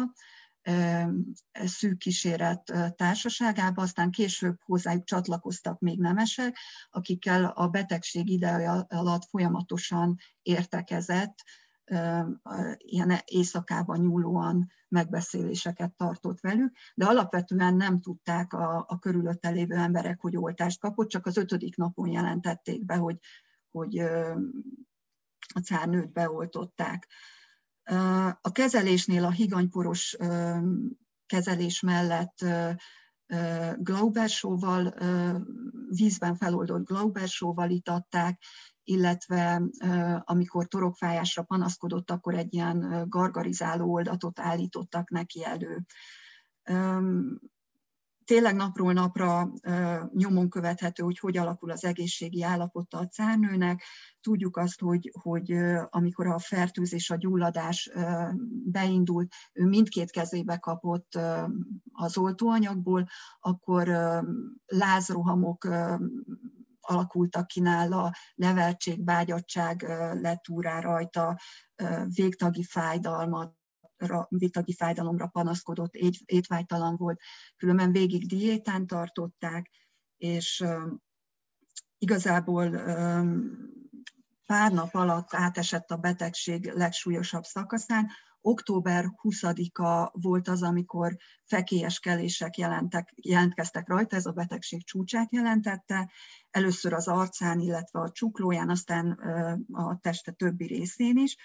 szűk 1.54 1.98
kíséret 1.98 2.74
társaságába, 2.96 3.82
aztán 3.82 4.12
később 4.12 4.58
hozzájuk 4.66 5.04
csatlakoztak 5.04 5.80
még 5.80 6.00
nemesek, 6.00 6.58
akikkel 6.90 7.46
a 7.46 7.68
betegség 7.68 8.30
ideje 8.30 8.70
alatt 8.72 9.26
folyamatosan 9.30 10.18
értekezett, 10.42 11.44
ilyen 12.78 13.14
éjszakában 13.26 14.00
nyúlóan 14.00 14.72
megbeszéléseket 14.88 15.94
tartott 15.94 16.40
velük, 16.40 16.76
de 16.96 17.06
alapvetően 17.06 17.76
nem 17.76 18.00
tudták 18.02 18.54
a, 18.54 18.86
a 18.88 19.00
körülötte 19.00 19.50
lévő 19.50 19.76
emberek, 19.76 20.22
hogy 20.22 20.38
oltást 20.38 20.80
kapott, 20.80 21.10
csak 21.10 21.26
az 21.26 21.38
ötödik 21.38 21.76
napon 21.76 22.10
jelentették 22.10 22.86
be, 22.86 22.96
hogy, 22.96 23.18
hogy 23.72 23.98
a 25.54 25.60
cárnőt 25.64 26.12
beoltották. 26.12 27.08
A 28.42 28.52
kezelésnél 28.52 29.26
a 29.26 29.32
higanyporos 29.32 30.18
kezelés 31.26 31.82
mellett 31.82 32.46
glaubersóval, 33.76 34.94
vízben 35.90 36.36
feloldott 36.36 36.86
glaubersóval 36.86 37.70
itatták, 37.70 38.42
illetve 38.90 39.62
amikor 40.24 40.68
torokfájásra 40.68 41.44
panaszkodott, 41.44 42.12
akkor 42.12 42.34
egy 42.36 42.54
ilyen 42.54 43.06
gargarizáló 43.08 43.94
oldatot 43.94 44.40
állítottak 44.40 45.10
neki 45.10 45.44
elő 45.44 45.86
tényleg 48.30 48.56
napról 48.56 48.94
napra 48.94 49.52
nyomon 50.14 50.50
követhető, 50.50 51.04
hogy 51.04 51.20
hogy 51.20 51.38
alakul 51.38 51.72
az 51.72 51.86
egészségi 51.86 52.44
állapota 52.44 52.98
a 52.98 53.08
cárnőnek. 53.08 53.84
Tudjuk 54.22 54.58
azt, 54.58 54.80
hogy, 54.80 55.12
hogy 55.22 55.54
amikor 55.90 56.28
a 56.28 56.40
fertőzés, 56.40 57.10
a 57.10 57.16
gyulladás 57.16 57.92
beindult, 58.66 59.34
ő 59.54 59.66
mindkét 59.66 60.12
kezébe 60.12 60.58
kapott 60.58 61.20
az 61.92 62.18
oltóanyagból, 62.18 63.08
akkor 63.40 63.88
lázrohamok 64.66 65.68
alakultak 66.90 67.48
ki 67.48 67.60
nála, 67.60 68.14
leveltség, 68.36 69.04
bágyadság 69.04 69.82
lett 70.22 70.50
úrá 70.50 70.80
rajta, 70.80 71.40
végtagi 72.06 72.64
fájdalmat, 72.64 73.54
végtagi 74.28 74.74
fájdalomra 74.74 75.28
panaszkodott, 75.28 75.94
étvágytalan 76.26 76.96
volt, 76.96 77.20
különben 77.58 77.92
végig 77.92 78.28
diétán 78.28 78.88
tartották, 78.88 79.70
és 80.18 80.64
igazából 81.98 82.70
pár 84.46 84.72
nap 84.72 84.96
alatt 84.96 85.34
átesett 85.34 85.92
a 85.92 85.98
betegség 85.98 86.72
legsúlyosabb 86.72 87.44
szakaszán. 87.44 88.10
Október 88.42 89.06
20-a 89.24 90.10
volt 90.12 90.48
az, 90.48 90.64
amikor 90.64 91.16
fekélyes 91.46 92.00
kelések 92.00 92.58
jelentek, 92.58 93.14
jelentkeztek 93.16 93.88
rajta, 93.88 94.16
ez 94.16 94.26
a 94.26 94.32
betegség 94.32 94.86
csúcsát 94.86 95.34
jelentette. 95.34 96.12
Először 96.50 96.94
az 96.94 97.08
arcán, 97.08 97.60
illetve 97.60 98.00
a 98.00 98.12
csuklóján, 98.12 98.70
aztán 98.70 99.12
a 99.72 100.00
teste 100.02 100.32
többi 100.32 100.66
részén 100.66 101.18
is 101.18 101.38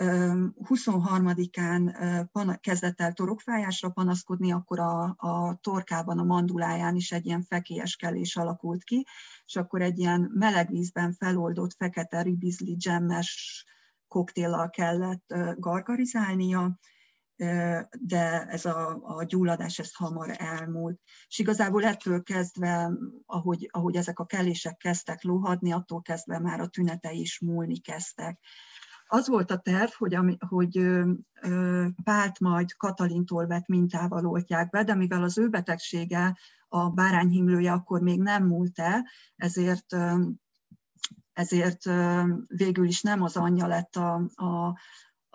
23-án 0.00 2.58
kezdett 2.60 3.00
el 3.00 3.12
torokfájásra 3.12 3.90
panaszkodni, 3.90 4.52
akkor 4.52 4.80
a, 4.80 5.02
a 5.18 5.58
torkában, 5.60 6.18
a 6.18 6.24
manduláján 6.24 6.96
is 6.96 7.12
egy 7.12 7.26
ilyen 7.26 7.42
fekélyes 7.42 7.96
kelés 7.96 8.36
alakult 8.36 8.84
ki, 8.84 9.06
és 9.44 9.56
akkor 9.56 9.82
egy 9.82 9.98
ilyen 9.98 10.30
meleg 10.34 10.70
vízben 10.70 11.12
feloldott 11.12 11.72
fekete 11.72 12.22
ribizli 12.22 12.76
dzsemmes 12.76 13.64
koktéllal 14.10 14.70
kellett 14.70 15.34
gargarizálnia. 15.56 16.78
de 18.00 18.46
ez 18.48 18.64
a, 18.64 18.98
a 19.02 19.24
gyulladás 19.24 19.78
ez 19.78 19.94
hamar 19.94 20.34
elmúlt. 20.38 21.00
És 21.28 21.38
igazából 21.38 21.84
ettől 21.84 22.22
kezdve, 22.22 22.90
ahogy, 23.26 23.68
ahogy 23.70 23.96
ezek 23.96 24.18
a 24.18 24.26
kellések 24.26 24.76
kezdtek 24.76 25.22
lóhadni, 25.22 25.72
attól 25.72 26.02
kezdve 26.02 26.38
már 26.38 26.60
a 26.60 26.68
tünetei 26.68 27.20
is 27.20 27.40
múlni 27.40 27.78
kezdtek. 27.78 28.40
Az 29.06 29.28
volt 29.28 29.50
a 29.50 29.58
terv, 29.58 29.90
hogy, 29.90 30.18
hogy 30.48 30.80
Pált 32.04 32.40
majd 32.40 32.72
Katalintól 32.76 33.46
vett 33.46 33.66
mintával 33.66 34.26
oltják 34.26 34.70
be, 34.70 34.84
de 34.84 34.94
mivel 34.94 35.22
az 35.22 35.38
ő 35.38 35.48
betegsége, 35.48 36.38
a 36.68 36.90
bárányhimlője 36.90 37.72
akkor 37.72 38.00
még 38.00 38.20
nem 38.20 38.46
múlt 38.46 38.78
el, 38.78 39.06
ezért 39.36 39.96
ezért 41.40 41.82
végül 42.46 42.86
is 42.86 43.02
nem 43.02 43.22
az 43.22 43.36
anyja 43.36 43.66
lett 43.66 43.96
a, 43.96 44.30
a, 44.34 44.78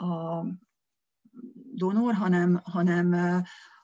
a 0.05 0.45
donor, 1.73 2.13
hanem, 2.13 2.61
hanem 2.63 3.15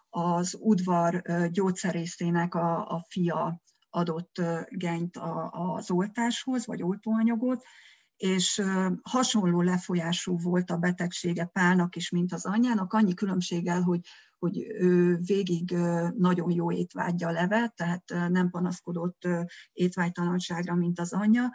az 0.10 0.58
udvar 0.60 1.22
gyógyszerészének 1.52 2.56
a, 2.56 2.88
a 2.88 3.06
fia 3.10 3.62
adott 3.90 4.42
genyt 4.70 5.18
az 5.50 5.92
oltáshoz, 5.92 6.66
vagy 6.66 6.84
oltóanyagot, 6.84 7.64
és 8.18 8.62
hasonló 9.02 9.62
lefolyású 9.62 10.38
volt 10.40 10.72
a 10.72 10.78
betegsége 10.78 11.46
Pálnak 11.46 11.96
is, 11.96 12.10
mint 12.10 12.34
az 12.34 12.46
anyjának, 12.46 12.94
annyi 12.94 13.14
különbséggel, 13.14 13.82
hogy, 13.82 14.00
hogy 14.40 14.58
ő 14.80 15.18
végig 15.18 15.72
nagyon 16.18 16.52
jó 16.52 16.72
étvágyja 16.72 17.32
levett, 17.32 17.76
tehát 17.76 18.04
nem 18.30 18.50
panaszkodott 18.50 19.28
étvágytalanságra, 19.74 20.76
mint 20.76 21.00
az 21.00 21.14
anyja, 21.14 21.52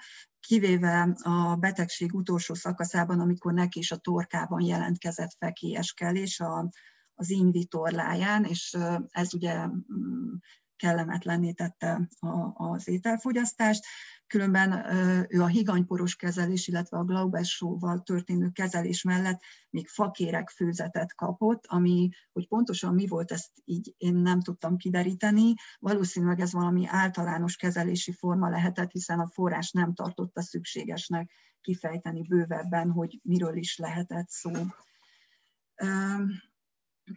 kivéve 0.46 1.16
a 1.22 1.56
betegség 1.56 2.14
utolsó 2.14 2.54
szakaszában, 2.54 3.20
amikor 3.20 3.52
neki 3.52 3.78
is 3.78 3.92
a 3.92 3.96
torkában 3.96 4.60
jelentkezett 4.60 5.36
fekélyeskelés 5.38 6.40
a, 6.40 6.70
az 7.14 7.30
invitorláján, 7.30 8.44
és 8.44 8.76
ez 9.10 9.34
ugye 9.34 9.66
mm, 9.66 10.34
kellemetlenné 10.76 11.52
tette 11.52 12.08
az 12.54 12.88
ételfogyasztást. 12.88 13.84
Különben 14.26 14.92
ő 15.28 15.42
a 15.42 15.46
higanyporos 15.46 16.16
kezelés, 16.16 16.68
illetve 16.68 16.98
a 16.98 17.04
glaubessóval 17.04 18.02
történő 18.02 18.50
kezelés 18.50 19.02
mellett 19.02 19.40
még 19.70 19.88
fakérek 19.88 20.50
főzetet 20.50 21.14
kapott, 21.14 21.66
ami, 21.66 22.08
hogy 22.32 22.48
pontosan 22.48 22.94
mi 22.94 23.06
volt, 23.06 23.32
ezt 23.32 23.50
így 23.64 23.94
én 23.96 24.14
nem 24.14 24.40
tudtam 24.40 24.76
kideríteni. 24.76 25.54
Valószínűleg 25.78 26.40
ez 26.40 26.52
valami 26.52 26.86
általános 26.86 27.56
kezelési 27.56 28.12
forma 28.12 28.48
lehetett, 28.48 28.90
hiszen 28.90 29.20
a 29.20 29.30
forrás 29.32 29.70
nem 29.70 29.94
tartotta 29.94 30.42
szükségesnek 30.42 31.30
kifejteni 31.60 32.22
bővebben, 32.22 32.90
hogy 32.90 33.20
miről 33.22 33.56
is 33.56 33.76
lehetett 33.76 34.28
szó. 34.28 34.50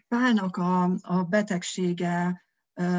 Pálnak 0.08 0.58
a, 0.58 0.84
a 1.02 1.24
betegsége 1.24 2.46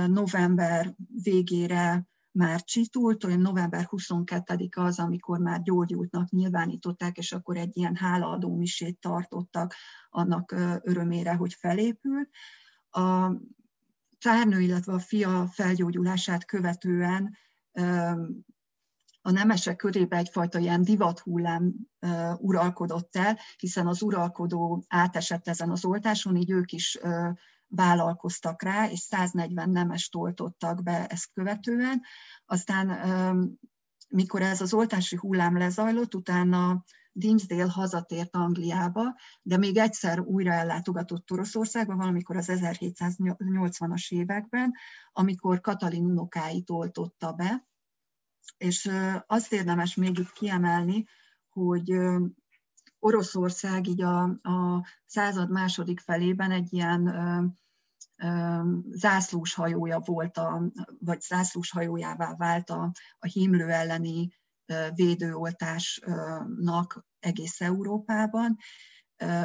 november 0.07 0.95
végére 1.23 2.10
már 2.33 2.65
csitult, 2.65 3.25
olyan 3.25 3.41
november 3.41 3.85
22 3.85 4.69
az, 4.75 4.99
amikor 4.99 5.39
már 5.39 5.63
gyógyultnak 5.63 6.29
nyilvánították, 6.29 7.17
és 7.17 7.33
akkor 7.33 7.57
egy 7.57 7.77
ilyen 7.77 7.97
hálaadó 7.97 8.57
misét 8.57 9.01
tartottak 9.01 9.75
annak 10.11 10.55
örömére, 10.83 11.35
hogy 11.35 11.55
felépült. 11.55 12.29
A 12.91 13.33
cárnő, 14.19 14.61
illetve 14.61 14.93
a 14.93 14.99
fia 14.99 15.47
felgyógyulását 15.53 16.45
követően 16.45 17.37
a 19.23 19.31
nemesek 19.31 19.77
körében 19.77 20.19
egyfajta 20.19 20.59
ilyen 20.59 20.83
divathullám 20.83 21.75
uralkodott 22.37 23.17
el, 23.17 23.39
hiszen 23.59 23.87
az 23.87 24.03
uralkodó 24.03 24.85
átesett 24.89 25.49
ezen 25.49 25.71
az 25.71 25.85
oltáson, 25.85 26.37
így 26.37 26.51
ők 26.51 26.73
is 26.73 26.99
vállalkoztak 27.71 28.63
rá, 28.63 28.91
és 28.91 28.99
140 28.99 29.71
nemes 29.71 30.09
toltottak 30.09 30.83
be 30.83 31.07
ezt 31.07 31.31
követően. 31.33 32.03
Aztán, 32.45 32.99
mikor 34.09 34.43
ez 34.43 34.61
az 34.61 34.75
oltási 34.75 35.17
hullám 35.17 35.59
lezajlott, 35.59 36.15
utána 36.15 36.85
Dinsdale 37.13 37.71
hazatért 37.71 38.37
Angliába, 38.37 39.17
de 39.43 39.57
még 39.57 39.77
egyszer 39.77 40.21
újra 40.21 40.53
ellátogatott 40.53 41.31
Oroszországba, 41.31 41.97
valamikor 41.97 42.37
az 42.37 42.49
1780-as 42.51 44.13
években, 44.13 44.73
amikor 45.13 45.61
Katalin 45.61 46.05
unokáit 46.05 46.71
oltotta 46.71 47.33
be. 47.33 47.69
És 48.57 48.91
azt 49.27 49.53
érdemes 49.53 49.95
még 49.95 50.19
itt 50.19 50.33
kiemelni, 50.33 51.05
hogy 51.49 51.91
Oroszország 53.01 53.87
így 53.87 54.03
a, 54.03 54.23
a 54.23 54.87
század 55.07 55.51
második 55.51 56.01
felében 56.01 56.51
egy 56.51 56.73
ilyen 56.73 57.07
ö, 57.07 57.45
ö, 58.27 58.61
zászlós 58.91 59.55
hajója 59.55 60.01
volt, 60.05 60.37
a, 60.37 60.63
vagy 60.99 61.21
zászlós 61.21 61.71
hajójává 61.71 62.35
vált 62.37 62.71
a, 62.71 62.93
a 63.19 63.27
hímlő 63.27 63.69
elleni 63.69 64.39
védőoltásnak 64.95 67.07
egész 67.19 67.61
Európában. 67.61 68.57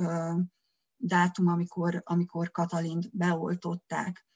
dátum, 1.07 1.47
amikor, 1.47 2.03
amikor 2.05 2.51
Katalint 2.51 3.17
beoltották. 3.17 4.27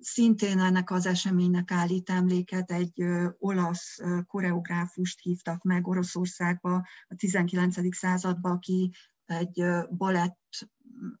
Szintén 0.00 0.58
ennek 0.58 0.90
az 0.90 1.06
eseménynek 1.06 1.70
állít 1.70 2.10
emléket 2.10 2.70
egy 2.70 3.04
olasz 3.38 3.98
koreográfust 4.26 5.20
hívtak 5.20 5.62
meg 5.62 5.86
Oroszországba 5.86 6.74
a 7.08 7.14
19. 7.16 7.96
században, 7.96 8.52
aki 8.52 8.90
egy 9.24 9.64
balett 9.96 10.68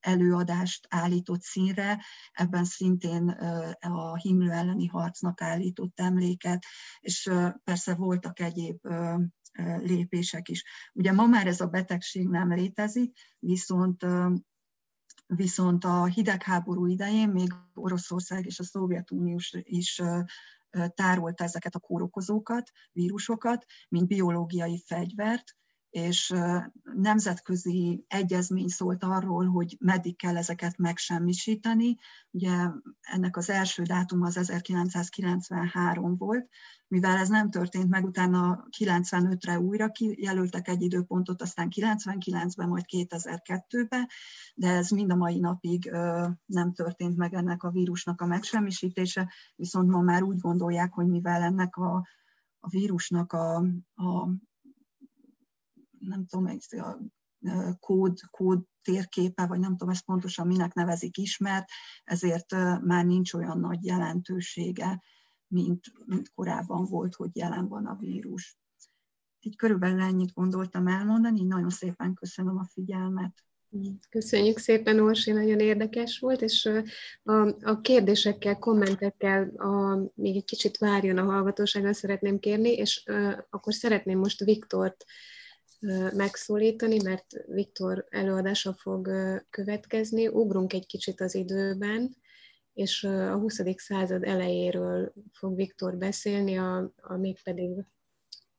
előadást 0.00 0.86
állított 0.90 1.42
színre, 1.42 2.04
ebben 2.32 2.64
szintén 2.64 3.28
a 3.80 4.16
himlő 4.16 4.50
elleni 4.50 4.86
harcnak 4.86 5.42
állított 5.42 6.00
emléket, 6.00 6.64
és 7.00 7.30
persze 7.64 7.94
voltak 7.94 8.40
egyéb 8.40 8.78
lépések 9.82 10.48
is. 10.48 10.64
Ugye 10.92 11.12
ma 11.12 11.26
már 11.26 11.46
ez 11.46 11.60
a 11.60 11.66
betegség 11.66 12.28
nem 12.28 12.54
létezik, 12.54 13.18
viszont 13.38 14.06
viszont 15.26 15.84
a 15.84 16.04
hidegháború 16.04 16.86
idején 16.86 17.28
még 17.28 17.54
Oroszország 17.74 18.46
és 18.46 18.58
a 18.58 18.64
Szovjetunió 18.64 19.40
is 19.62 20.02
tárolta 20.94 21.44
ezeket 21.44 21.74
a 21.74 21.78
kórokozókat, 21.78 22.70
vírusokat, 22.92 23.64
mint 23.88 24.06
biológiai 24.06 24.82
fegyvert, 24.86 25.56
és 25.90 26.34
nemzetközi 26.94 28.04
egyezmény 28.08 28.68
szólt 28.68 29.04
arról, 29.04 29.46
hogy 29.46 29.76
meddig 29.80 30.16
kell 30.16 30.36
ezeket 30.36 30.76
megsemmisíteni. 30.76 31.96
Ugye 32.30 32.50
ennek 33.00 33.36
az 33.36 33.50
első 33.50 33.82
dátum 33.82 34.22
az 34.22 34.36
1993 34.36 36.16
volt, 36.16 36.48
mivel 36.88 37.16
ez 37.16 37.28
nem 37.28 37.50
történt 37.50 37.88
meg, 37.88 38.04
utána 38.04 38.66
95-re 38.78 39.60
újra 39.60 39.88
kijelöltek 39.88 40.68
egy 40.68 40.82
időpontot, 40.82 41.42
aztán 41.42 41.68
99-ben, 41.70 42.68
majd 42.68 42.84
2002-ben, 42.88 44.06
de 44.54 44.68
ez 44.68 44.90
mind 44.90 45.10
a 45.10 45.16
mai 45.16 45.38
napig 45.38 45.90
nem 46.44 46.72
történt 46.72 47.16
meg 47.16 47.34
ennek 47.34 47.62
a 47.62 47.70
vírusnak 47.70 48.20
a 48.20 48.26
megsemmisítése, 48.26 49.32
viszont 49.56 49.88
ma 49.88 50.00
már 50.00 50.22
úgy 50.22 50.38
gondolják, 50.38 50.92
hogy 50.92 51.06
mivel 51.06 51.42
ennek 51.42 51.76
a, 51.76 52.06
a 52.60 52.68
vírusnak 52.68 53.32
a, 53.32 53.56
a 53.94 54.28
nem 56.00 56.26
tudom, 56.26 56.58
a 56.70 56.96
kód, 57.80 58.18
kód 58.30 58.62
térképe, 58.82 59.46
vagy 59.46 59.58
nem 59.58 59.70
tudom 59.70 59.88
ezt 59.88 60.04
pontosan 60.04 60.46
minek 60.46 60.74
nevezik 60.74 61.16
ismert, 61.16 61.68
ezért 62.04 62.50
már 62.80 63.04
nincs 63.04 63.32
olyan 63.32 63.60
nagy 63.60 63.84
jelentősége, 63.84 65.02
mint, 65.46 65.92
mint 66.06 66.30
korábban 66.34 66.84
volt, 66.84 67.14
hogy 67.14 67.30
jelen 67.32 67.68
van 67.68 67.86
a 67.86 67.96
vírus. 67.96 68.58
Így 69.40 69.56
körülbelül 69.56 70.00
ennyit 70.00 70.32
gondoltam 70.32 70.86
elmondani, 70.86 71.40
így 71.40 71.46
nagyon 71.46 71.70
szépen 71.70 72.14
köszönöm 72.14 72.58
a 72.58 72.64
figyelmet. 72.64 73.44
Köszönjük 74.08 74.58
szépen, 74.58 75.00
Orsi, 75.00 75.32
nagyon 75.32 75.58
érdekes 75.58 76.18
volt, 76.18 76.42
és 76.42 76.68
a, 77.22 77.32
a 77.62 77.80
kérdésekkel, 77.80 78.58
kommentekkel 78.58 79.48
a, 79.48 79.96
még 80.14 80.36
egy 80.36 80.44
kicsit 80.44 80.78
várjon 80.78 81.18
a 81.18 81.24
hallgatósággal 81.24 81.92
szeretném 81.92 82.38
kérni, 82.38 82.72
és 82.72 83.02
uh, 83.06 83.38
akkor 83.50 83.74
szeretném 83.74 84.18
most 84.18 84.44
Viktort 84.44 85.04
megszólítani, 86.12 87.02
mert 87.02 87.26
Viktor 87.46 88.06
előadása 88.10 88.74
fog 88.74 89.10
következni. 89.50 90.28
Ugrunk 90.28 90.72
egy 90.72 90.86
kicsit 90.86 91.20
az 91.20 91.34
időben, 91.34 92.16
és 92.72 93.04
a 93.04 93.34
20. 93.34 93.60
század 93.76 94.22
elejéről 94.22 95.12
fog 95.32 95.56
Viktor 95.56 95.96
beszélni, 95.96 96.58
a, 96.58 96.92
a 97.00 97.16
mégpedig 97.16 97.70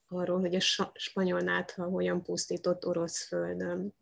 arról, 0.08 0.40
hogy 0.40 0.56
a 0.56 0.92
spanyol 0.94 1.40
nátha 1.40 1.84
hogyan 1.84 2.24
pusztított 2.24 2.86
orosz 2.86 3.28
földön. 3.28 3.94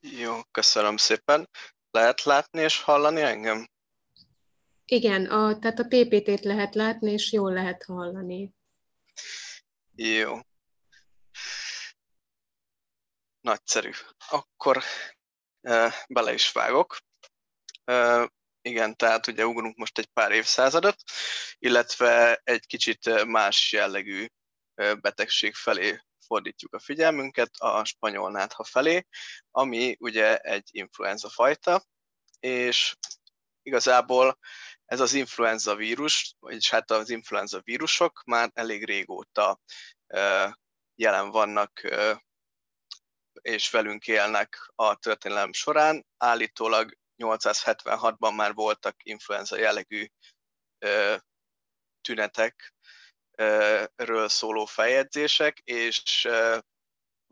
Jó, 0.00 0.40
köszönöm 0.50 0.96
szépen. 0.96 1.48
Lehet 1.90 2.22
látni 2.22 2.60
és 2.60 2.82
hallani 2.82 3.20
engem? 3.20 3.68
Igen, 4.84 5.26
a, 5.26 5.58
tehát 5.58 5.78
a 5.78 5.86
PPT-t 5.88 6.44
lehet 6.44 6.74
látni, 6.74 7.12
és 7.12 7.32
jól 7.32 7.52
lehet 7.52 7.84
hallani. 7.84 8.54
Jó. 9.94 10.38
Nagyszerű. 13.46 13.90
Akkor 14.28 14.82
bele 16.08 16.32
is 16.32 16.52
vágok. 16.52 16.96
Igen, 18.60 18.96
tehát 18.96 19.26
ugye 19.26 19.46
ugrunk 19.46 19.76
most 19.76 19.98
egy 19.98 20.06
pár 20.06 20.32
évszázadot, 20.32 20.96
illetve 21.58 22.40
egy 22.44 22.66
kicsit 22.66 23.24
más 23.24 23.72
jellegű 23.72 24.26
betegség 24.74 25.54
felé 25.54 26.00
fordítjuk 26.26 26.74
a 26.74 26.78
figyelmünket 26.78 27.50
a 27.56 27.84
spanyol 27.84 28.30
nátha 28.30 28.64
felé, 28.64 29.06
ami 29.50 29.96
ugye 29.98 30.36
egy 30.36 30.68
influenza 30.72 31.28
fajta, 31.28 31.84
és 32.40 32.94
igazából 33.62 34.38
ez 34.84 35.00
az 35.00 35.12
influenza 35.12 35.74
vírus, 35.74 36.34
vagyis 36.38 36.70
hát 36.70 36.90
az 36.90 37.10
influenza 37.10 37.60
vírusok 37.60 38.22
már 38.24 38.50
elég 38.54 38.84
régóta 38.84 39.60
jelen 40.94 41.30
vannak 41.30 41.80
és 43.46 43.70
velünk 43.70 44.06
élnek 44.06 44.72
a 44.74 44.96
történelem 44.96 45.52
során. 45.52 46.06
Állítólag 46.16 46.96
876-ban 47.16 48.36
már 48.36 48.54
voltak 48.54 48.96
influenza 49.02 49.56
jellegű 49.56 50.06
tünetek 52.00 52.74
ről 53.96 54.28
szóló 54.28 54.64
feljegyzések, 54.64 55.58
és 55.58 56.28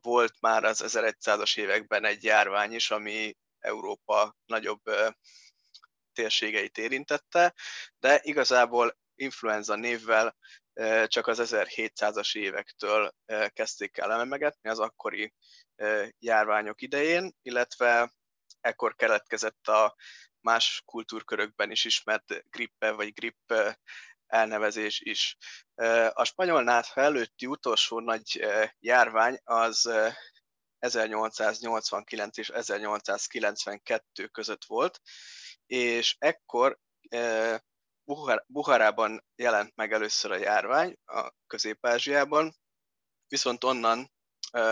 volt 0.02 0.40
már 0.40 0.64
az 0.64 0.82
1100-as 0.86 1.58
években 1.58 2.04
egy 2.04 2.24
járvány 2.24 2.72
is, 2.72 2.90
ami 2.90 3.36
Európa 3.58 4.36
nagyobb 4.46 4.82
térségeit 6.12 6.78
érintette, 6.78 7.54
de 7.98 8.20
igazából 8.22 8.98
influenza 9.14 9.74
névvel 9.74 10.36
csak 11.06 11.26
az 11.26 11.38
1700-as 11.42 12.36
évektől 12.36 13.14
kezdték 13.48 13.96
el 13.96 14.12
emegetni 14.12 14.70
az 14.70 14.78
akkori 14.78 15.32
járványok 16.18 16.82
idején, 16.82 17.32
illetve 17.42 18.12
ekkor 18.60 18.94
keletkezett 18.94 19.68
a 19.68 19.96
más 20.40 20.82
kultúrkörökben 20.84 21.70
is 21.70 21.84
ismert 21.84 22.50
grippe 22.50 22.90
vagy 22.90 23.12
gripp 23.12 23.52
elnevezés 24.26 25.00
is. 25.00 25.36
A 26.12 26.24
spanyol 26.24 26.62
nátha 26.62 27.00
előtti 27.00 27.46
utolsó 27.46 28.00
nagy 28.00 28.46
járvány 28.78 29.38
az 29.44 29.90
1889 30.78 32.38
és 32.38 32.48
1892 32.48 34.26
között 34.26 34.64
volt, 34.64 35.00
és 35.66 36.16
ekkor 36.18 36.78
Buharában 38.46 39.24
jelent 39.34 39.76
meg 39.76 39.92
először 39.92 40.30
a 40.30 40.36
járvány, 40.36 40.96
a 41.04 41.30
Közép-Ázsiában, 41.46 42.56
viszont 43.28 43.64
onnan 43.64 44.12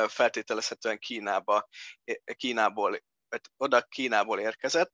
feltételezhetően 0.08 0.98
Kínába, 0.98 1.68
Kínából 2.36 3.02
oda 3.56 3.82
Kínából 3.82 4.40
érkezett, 4.40 4.92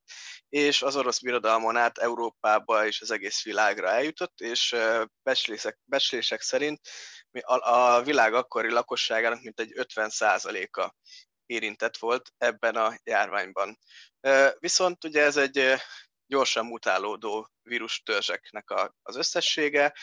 és 0.48 0.82
az 0.82 0.96
orosz 0.96 1.20
birodalmon 1.20 1.76
át 1.76 1.98
Európába 1.98 2.86
és 2.86 3.00
az 3.00 3.10
egész 3.10 3.42
világra 3.42 3.88
eljutott, 3.88 4.40
és 4.40 4.76
becslések, 5.22 5.78
becslések 5.84 6.40
szerint 6.40 6.80
a 7.58 8.02
világ 8.02 8.34
akkori 8.34 8.70
lakosságának 8.70 9.42
mintegy 9.42 9.72
50%-a 9.74 10.94
érintett 11.46 11.96
volt 11.96 12.32
ebben 12.38 12.76
a 12.76 12.98
járványban. 13.04 13.78
Viszont 14.58 15.04
ugye 15.04 15.22
ez 15.22 15.36
egy 15.36 15.74
gyorsan 16.26 16.66
mutálódó 16.66 17.50
vírustörzseknek 17.62 18.70
az 19.02 19.16
összessége, 19.16 19.94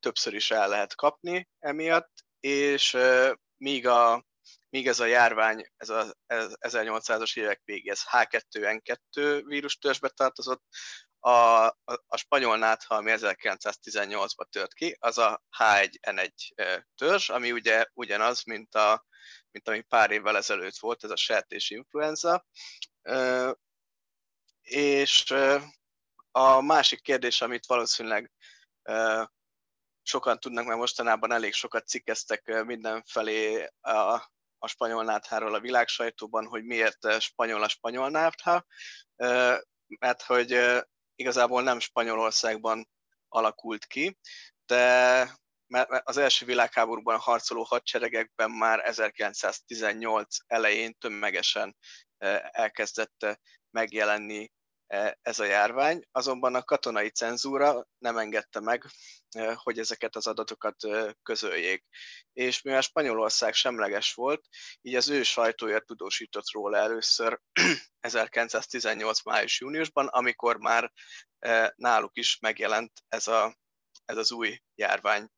többször 0.00 0.34
is 0.34 0.50
el 0.50 0.68
lehet 0.68 0.94
kapni 0.94 1.48
emiatt, 1.58 2.12
és 2.40 2.96
míg 3.56 3.86
a 3.86 4.28
míg 4.70 4.88
ez 4.88 5.00
a 5.00 5.04
járvány, 5.04 5.70
ez 5.76 5.88
az 5.88 6.14
1800-as 6.60 7.36
évek 7.38 7.60
végéhez 7.64 8.02
H2N2 8.10 9.42
vírustörzsbe 9.46 10.08
tartozott, 10.08 10.62
a, 11.20 11.30
a, 11.30 11.74
a 12.06 12.16
spanyol 12.16 12.58
nátha, 12.58 12.94
ami 12.94 13.12
1918-ban 13.14 14.48
tört 14.50 14.74
ki, 14.74 14.96
az 15.00 15.18
a 15.18 15.42
H1N1 15.58 16.30
törzs, 16.94 17.28
ami 17.28 17.52
ugye 17.52 17.86
ugyanaz, 17.92 18.44
mint, 18.44 18.74
a, 18.74 19.06
mint 19.50 19.68
ami 19.68 19.80
pár 19.80 20.10
évvel 20.10 20.36
ezelőtt 20.36 20.78
volt, 20.78 21.04
ez 21.04 21.10
a 21.10 21.16
sertés 21.16 21.70
influenza. 21.70 22.46
És 24.62 25.34
a 26.30 26.60
másik 26.60 27.02
kérdés, 27.02 27.40
amit 27.40 27.66
valószínűleg 27.66 28.32
sokan 30.10 30.40
tudnak, 30.40 30.64
mert 30.64 30.78
mostanában 30.78 31.32
elég 31.32 31.52
sokat 31.52 31.88
cikkeztek 31.88 32.64
mindenfelé 32.64 33.68
a, 33.80 34.30
a 34.58 34.66
spanyol 34.66 35.04
nátháról 35.04 35.54
a 35.54 35.60
világsajtóban, 35.60 36.46
hogy 36.46 36.64
miért 36.64 37.20
spanyol 37.20 37.62
a 37.62 37.68
spanyol 37.68 38.10
nátha, 38.10 38.66
eh, 39.16 39.58
mert 39.98 40.22
hogy 40.22 40.80
igazából 41.14 41.62
nem 41.62 41.78
Spanyolországban 41.78 42.88
alakult 43.28 43.86
ki, 43.86 44.18
de 44.66 45.38
mert 45.66 45.90
az 46.04 46.16
első 46.16 46.46
világháborúban 46.46 47.18
harcoló 47.18 47.62
hadseregekben 47.62 48.50
már 48.50 48.80
1918 48.84 50.36
elején 50.46 50.94
tömegesen 50.98 51.76
elkezdett 52.50 53.26
megjelenni 53.70 54.52
ez 55.22 55.38
a 55.38 55.44
járvány, 55.44 56.02
azonban 56.10 56.54
a 56.54 56.62
katonai 56.62 57.10
cenzúra 57.10 57.86
nem 57.98 58.16
engedte 58.16 58.60
meg, 58.60 58.84
e, 59.30 59.54
hogy 59.54 59.78
ezeket 59.78 60.16
az 60.16 60.26
adatokat 60.26 60.84
e, 60.84 61.16
közöljék. 61.22 61.84
És 62.32 62.62
mivel 62.62 62.80
Spanyolország 62.80 63.54
semleges 63.54 64.14
volt, 64.14 64.46
így 64.80 64.94
az 64.94 65.08
ő 65.08 65.22
sajtója 65.22 65.80
tudósított 65.80 66.50
róla 66.52 66.76
először 66.76 67.40
1918. 68.00 69.24
május-júniusban, 69.24 70.06
amikor 70.06 70.56
már 70.56 70.92
náluk 71.76 72.16
is 72.16 72.38
megjelent 72.40 72.92
ez, 73.08 73.26
a, 73.26 73.56
ez 74.04 74.16
az 74.16 74.32
új 74.32 74.60
járvány. 74.74 75.28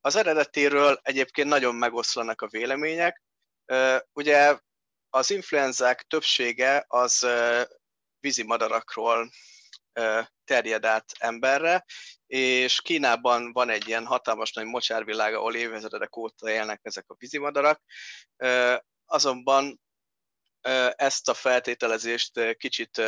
Az 0.00 0.16
eredetéről 0.16 0.98
egyébként 1.02 1.48
nagyon 1.48 1.74
megoszlanak 1.74 2.42
a 2.42 2.48
vélemények. 2.48 3.22
Ugye 4.12 4.58
az 5.16 5.30
influenzák 5.30 6.02
többsége 6.02 6.84
az 6.88 7.26
vízi 8.20 8.42
madarakról 8.42 9.30
terjed 10.44 10.84
át 10.84 11.12
emberre, 11.18 11.84
és 12.26 12.80
Kínában 12.80 13.52
van 13.52 13.70
egy 13.70 13.88
ilyen 13.88 14.06
hatalmas 14.06 14.52
nagy 14.52 14.64
mocsárvilág, 14.64 15.34
ahol 15.34 15.54
évezredek 15.54 16.16
óta 16.16 16.50
élnek 16.50 16.80
ezek 16.82 17.04
a 17.08 17.14
vízimadarak, 17.18 17.82
azonban 19.04 19.80
ezt 20.90 21.28
a 21.28 21.34
feltételezést 21.34 22.56
kicsit 22.56 23.02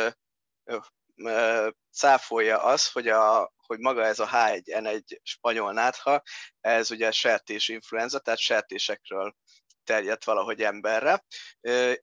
cáfolja 1.91 2.63
az, 2.63 2.91
hogy, 2.91 3.07
a, 3.07 3.53
hogy 3.55 3.79
maga 3.79 4.05
ez 4.05 4.19
a 4.19 4.27
H1N1 4.27 5.19
spanyol 5.23 5.73
nátha, 5.73 6.21
ez 6.59 6.91
ugye 6.91 7.11
sertés 7.11 7.67
influenza, 7.67 8.19
tehát 8.19 8.39
sertésekről 8.39 9.35
terjedt 9.89 10.23
valahogy 10.23 10.61
emberre. 10.61 11.25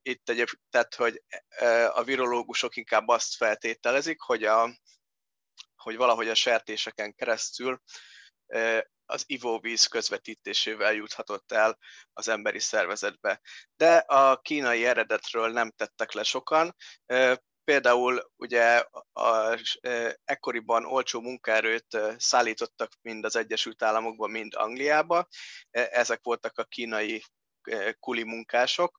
Itt 0.01 0.29
egyéb, 0.29 0.47
tehát, 0.69 0.95
hogy 0.95 1.23
a 1.93 2.03
virológusok 2.03 2.75
inkább 2.75 3.07
azt 3.07 3.35
feltételezik, 3.35 4.21
hogy, 4.21 4.43
a, 4.43 4.77
hogy 5.75 5.95
valahogy 5.95 6.27
a 6.27 6.35
sertéseken 6.35 7.15
keresztül 7.15 7.81
az 9.05 9.23
ivóvíz 9.25 9.85
közvetítésével 9.85 10.93
juthatott 10.93 11.51
el 11.51 11.77
az 12.13 12.27
emberi 12.27 12.59
szervezetbe. 12.59 13.41
De 13.75 13.95
a 13.97 14.37
kínai 14.37 14.85
eredetről 14.85 15.51
nem 15.51 15.71
tettek 15.71 16.11
le 16.11 16.23
sokan, 16.23 16.75
Például 17.63 18.31
ugye 18.35 18.83
a, 19.13 19.59
ekkoriban 20.23 20.85
olcsó 20.85 21.21
munkaerőt 21.21 21.97
szállítottak 22.17 22.91
mind 23.01 23.25
az 23.25 23.35
Egyesült 23.35 23.83
Államokba, 23.83 24.27
mind 24.27 24.53
Angliába. 24.55 25.27
Ezek 25.71 26.19
voltak 26.23 26.57
a 26.57 26.63
kínai 26.63 27.23
kuli 27.99 28.23
munkások, 28.23 28.97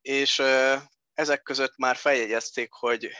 és 0.00 0.42
ezek 1.14 1.42
között 1.42 1.76
már 1.76 1.96
feljegyezték, 1.96 2.72
hogy 2.72 3.10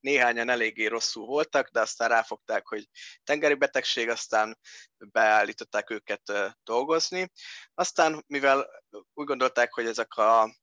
néhányan 0.00 0.48
eléggé 0.48 0.86
rosszul 0.86 1.26
voltak, 1.26 1.68
de 1.68 1.80
aztán 1.80 2.08
ráfogták, 2.08 2.66
hogy 2.66 2.88
tengeri 3.24 3.54
betegség, 3.54 4.08
aztán 4.08 4.58
beállították 4.98 5.90
őket 5.90 6.32
dolgozni. 6.64 7.32
Aztán, 7.74 8.24
mivel 8.26 8.84
úgy 9.14 9.26
gondolták, 9.26 9.72
hogy 9.72 9.86
ezek 9.86 10.14
a, 10.14 10.54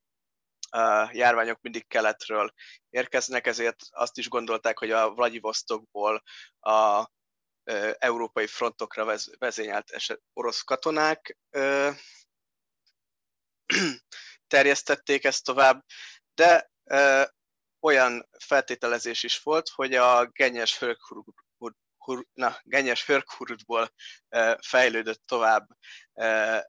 járványok 1.12 1.62
mindig 1.62 1.88
keletről 1.88 2.54
érkeznek, 2.90 3.48
ezért 3.48 3.80
azt 3.90 4.18
is 4.18 4.30
gondolták, 4.30 4.78
hogy 4.78 4.92
a 4.92 5.14
Vladivostokból 5.14 6.24
a 6.60 7.08
európai 7.98 8.48
frontokra 8.48 9.18
vezényelt 9.38 9.92
orosz 10.34 10.62
katonák 10.62 11.38
terjesztették 14.48 15.24
ezt 15.24 15.44
tovább, 15.44 15.84
de 16.34 16.72
olyan 17.80 18.30
feltételezés 18.40 19.24
is 19.24 19.40
volt, 19.40 19.70
hogy 19.70 19.96
a 19.96 20.26
gennyes 22.64 23.04
hörkhurutból 23.06 23.94
fejlődött 24.62 25.22
tovább 25.26 25.68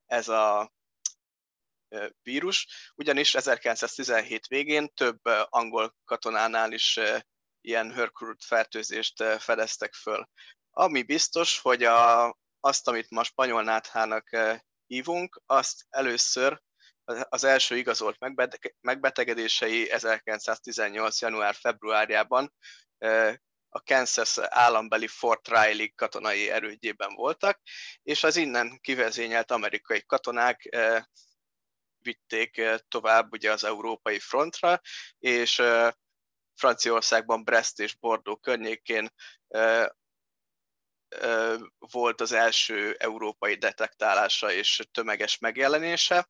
ez 0.07 0.29
a 0.29 0.73
vírus, 2.23 2.67
ugyanis 2.95 3.35
1917 3.35 4.47
végén 4.47 4.89
több 4.95 5.21
angol 5.49 5.97
katonánál 6.05 6.73
is 6.73 7.01
ilyen 7.61 7.93
hörkurut 7.93 8.45
fertőzést 8.45 9.23
fedeztek 9.39 9.95
föl. 9.95 10.29
Ami 10.71 11.03
biztos, 11.03 11.59
hogy 11.61 11.85
a, 11.85 12.37
azt, 12.61 12.89
amit 12.89 13.11
ma 13.11 13.25
spanyol 13.25 13.63
náthának 13.63 14.37
hívunk, 14.87 15.43
azt 15.47 15.85
először 15.89 16.63
az 17.05 17.45
első 17.45 17.77
igazolt 17.77 18.17
megbetegedései 18.81 19.91
1918. 19.91 21.21
január-februárjában 21.21 22.55
a 23.69 23.81
Kansas 23.85 24.39
állambeli 24.39 25.07
Fort 25.07 25.49
Riley 25.49 25.89
katonai 25.95 26.51
erődjében 26.51 27.15
voltak, 27.15 27.61
és 28.03 28.25
az 28.25 28.37
innen 28.37 28.79
kivezényelt 28.81 29.51
amerikai 29.51 30.03
katonák 30.07 30.77
vitték 31.99 32.63
tovább 32.89 33.33
ugye 33.33 33.53
az 33.53 33.65
európai 33.65 34.19
frontra, 34.19 34.81
és 35.19 35.63
Franciaországban 36.55 37.45
Brest 37.45 37.81
és 37.81 37.95
Bordeaux 37.95 38.41
környékén 38.43 39.11
volt 41.79 42.21
az 42.21 42.33
első 42.33 42.95
európai 42.99 43.55
detektálása 43.55 44.53
és 44.53 44.83
tömeges 44.93 45.39
megjelenése. 45.39 46.29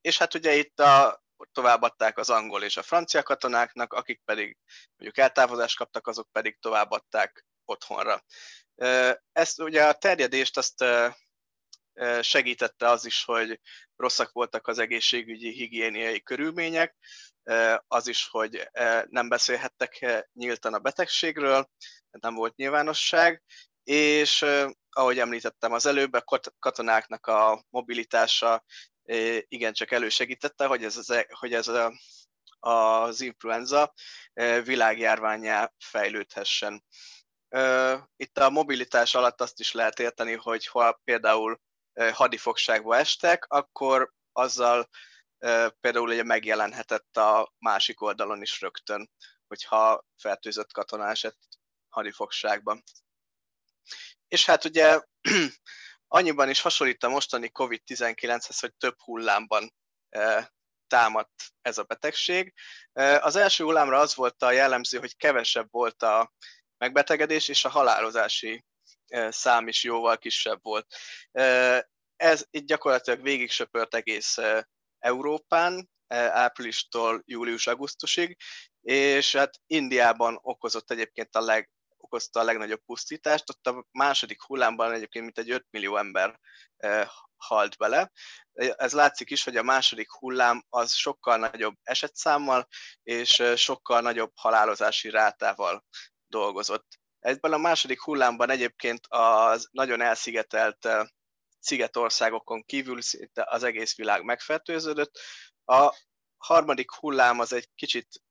És 0.00 0.18
hát 0.18 0.34
ugye 0.34 0.54
itt 0.54 0.80
a, 0.80 1.22
továbbadták 1.52 2.18
az 2.18 2.30
angol 2.30 2.62
és 2.62 2.76
a 2.76 2.82
francia 2.82 3.22
katonáknak, 3.22 3.92
akik 3.92 4.22
pedig 4.24 4.56
mondjuk 4.96 5.18
eltávozást 5.18 5.76
kaptak, 5.76 6.06
azok 6.06 6.28
pedig 6.32 6.58
továbbadták 6.60 7.46
otthonra. 7.64 8.24
Ezt 9.32 9.60
ugye 9.60 9.84
a 9.84 9.92
terjedést 9.92 10.56
azt 10.56 10.84
segítette 12.20 12.88
az 12.88 13.04
is, 13.04 13.24
hogy 13.24 13.60
rosszak 13.96 14.32
voltak 14.32 14.66
az 14.66 14.78
egészségügyi 14.78 15.52
higiéniai 15.52 16.22
körülmények, 16.22 16.96
az 17.86 18.06
is, 18.06 18.28
hogy 18.30 18.70
nem 19.08 19.28
beszélhettek 19.28 20.06
nyíltan 20.32 20.74
a 20.74 20.78
betegségről, 20.78 21.70
nem 22.10 22.34
volt 22.34 22.56
nyilvánosság, 22.56 23.42
és 23.84 24.44
ahogy 24.90 25.18
említettem 25.18 25.72
az 25.72 25.86
előbb, 25.86 26.12
a 26.12 26.24
katonáknak 26.58 27.26
a 27.26 27.64
mobilitása 27.70 28.64
igencsak 29.48 29.90
elősegítette, 29.90 30.66
hogy 30.66 30.84
ez, 30.84 30.96
az, 30.96 31.10
e, 31.10 31.26
hogy 31.30 31.54
ez 31.54 31.68
a, 31.68 31.92
az 32.60 33.20
influenza 33.20 33.92
világjárványá 34.64 35.72
fejlődhessen. 35.78 36.84
Itt 38.16 38.38
a 38.38 38.50
mobilitás 38.50 39.14
alatt 39.14 39.40
azt 39.40 39.60
is 39.60 39.72
lehet 39.72 39.98
érteni, 39.98 40.34
hogy 40.34 40.66
ha 40.66 41.00
például 41.04 41.60
hadifogságba 42.12 42.96
estek, 42.96 43.44
akkor 43.48 44.12
azzal 44.32 44.88
például 45.80 46.08
ugye 46.08 46.22
megjelenhetett 46.22 47.16
a 47.16 47.52
másik 47.58 48.00
oldalon 48.00 48.42
is 48.42 48.60
rögtön, 48.60 49.10
hogyha 49.46 50.04
fertőzött 50.16 50.72
katona 50.72 51.08
esett 51.08 51.38
hadifogságban. 51.88 52.82
És 54.28 54.46
hát 54.46 54.64
ugye 54.64 55.00
annyiban 56.08 56.48
is 56.48 56.60
hasonlít 56.60 57.04
a 57.04 57.08
mostani 57.08 57.50
COVID-19-hez, 57.50 58.56
hogy 58.60 58.74
több 58.74 58.96
hullámban 58.98 59.74
támadt 60.86 61.52
ez 61.62 61.78
a 61.78 61.82
betegség. 61.82 62.54
Az 63.20 63.36
első 63.36 63.64
hullámra 63.64 63.98
az 63.98 64.14
volt 64.14 64.42
a 64.42 64.50
jellemző, 64.50 64.98
hogy 64.98 65.16
kevesebb 65.16 65.68
volt 65.70 66.02
a 66.02 66.32
megbetegedés, 66.78 67.48
és 67.48 67.64
a 67.64 67.68
halálozási 67.68 68.64
szám 69.28 69.68
is 69.68 69.84
jóval 69.84 70.18
kisebb 70.18 70.58
volt. 70.62 70.86
Ez 72.16 72.44
itt 72.50 72.66
gyakorlatilag 72.66 73.22
végig 73.22 73.50
söpört 73.50 73.94
egész 73.94 74.38
Európán, 74.98 75.90
áprilistól 76.12 77.22
július-augusztusig, 77.24 78.36
és 78.80 79.36
hát 79.36 79.60
Indiában 79.66 80.38
okozott 80.42 80.90
egyébként 80.90 81.34
a 81.36 81.40
leg, 81.40 81.70
okozta 82.12 82.40
a 82.40 82.42
legnagyobb 82.42 82.82
pusztítást. 82.84 83.50
Ott 83.50 83.66
a 83.66 83.86
második 83.90 84.42
hullámban 84.42 84.92
egyébként 84.92 85.24
mint 85.24 85.38
egy 85.38 85.50
5 85.50 85.66
millió 85.70 85.96
ember 85.96 86.40
halt 87.36 87.76
bele. 87.76 88.12
Ez 88.52 88.92
látszik 88.92 89.30
is, 89.30 89.44
hogy 89.44 89.56
a 89.56 89.62
második 89.62 90.12
hullám 90.12 90.64
az 90.68 90.92
sokkal 90.92 91.36
nagyobb 91.36 91.76
esetszámmal 91.82 92.68
és 93.02 93.42
sokkal 93.56 94.00
nagyobb 94.00 94.32
halálozási 94.34 95.10
rátával 95.10 95.84
dolgozott. 96.26 97.00
Ebben 97.18 97.52
a 97.52 97.58
második 97.58 98.02
hullámban 98.02 98.50
egyébként 98.50 99.06
az 99.08 99.68
nagyon 99.70 100.00
elszigetelt 100.00 100.88
szigetországokon 101.58 102.62
kívül 102.62 103.02
szinte 103.02 103.46
az 103.48 103.62
egész 103.62 103.96
világ 103.96 104.24
megfertőződött. 104.24 105.18
A 105.64 105.96
harmadik 106.36 106.90
hullám 106.90 107.40
az 107.40 107.52
egy 107.52 107.68
kicsit 107.74 108.22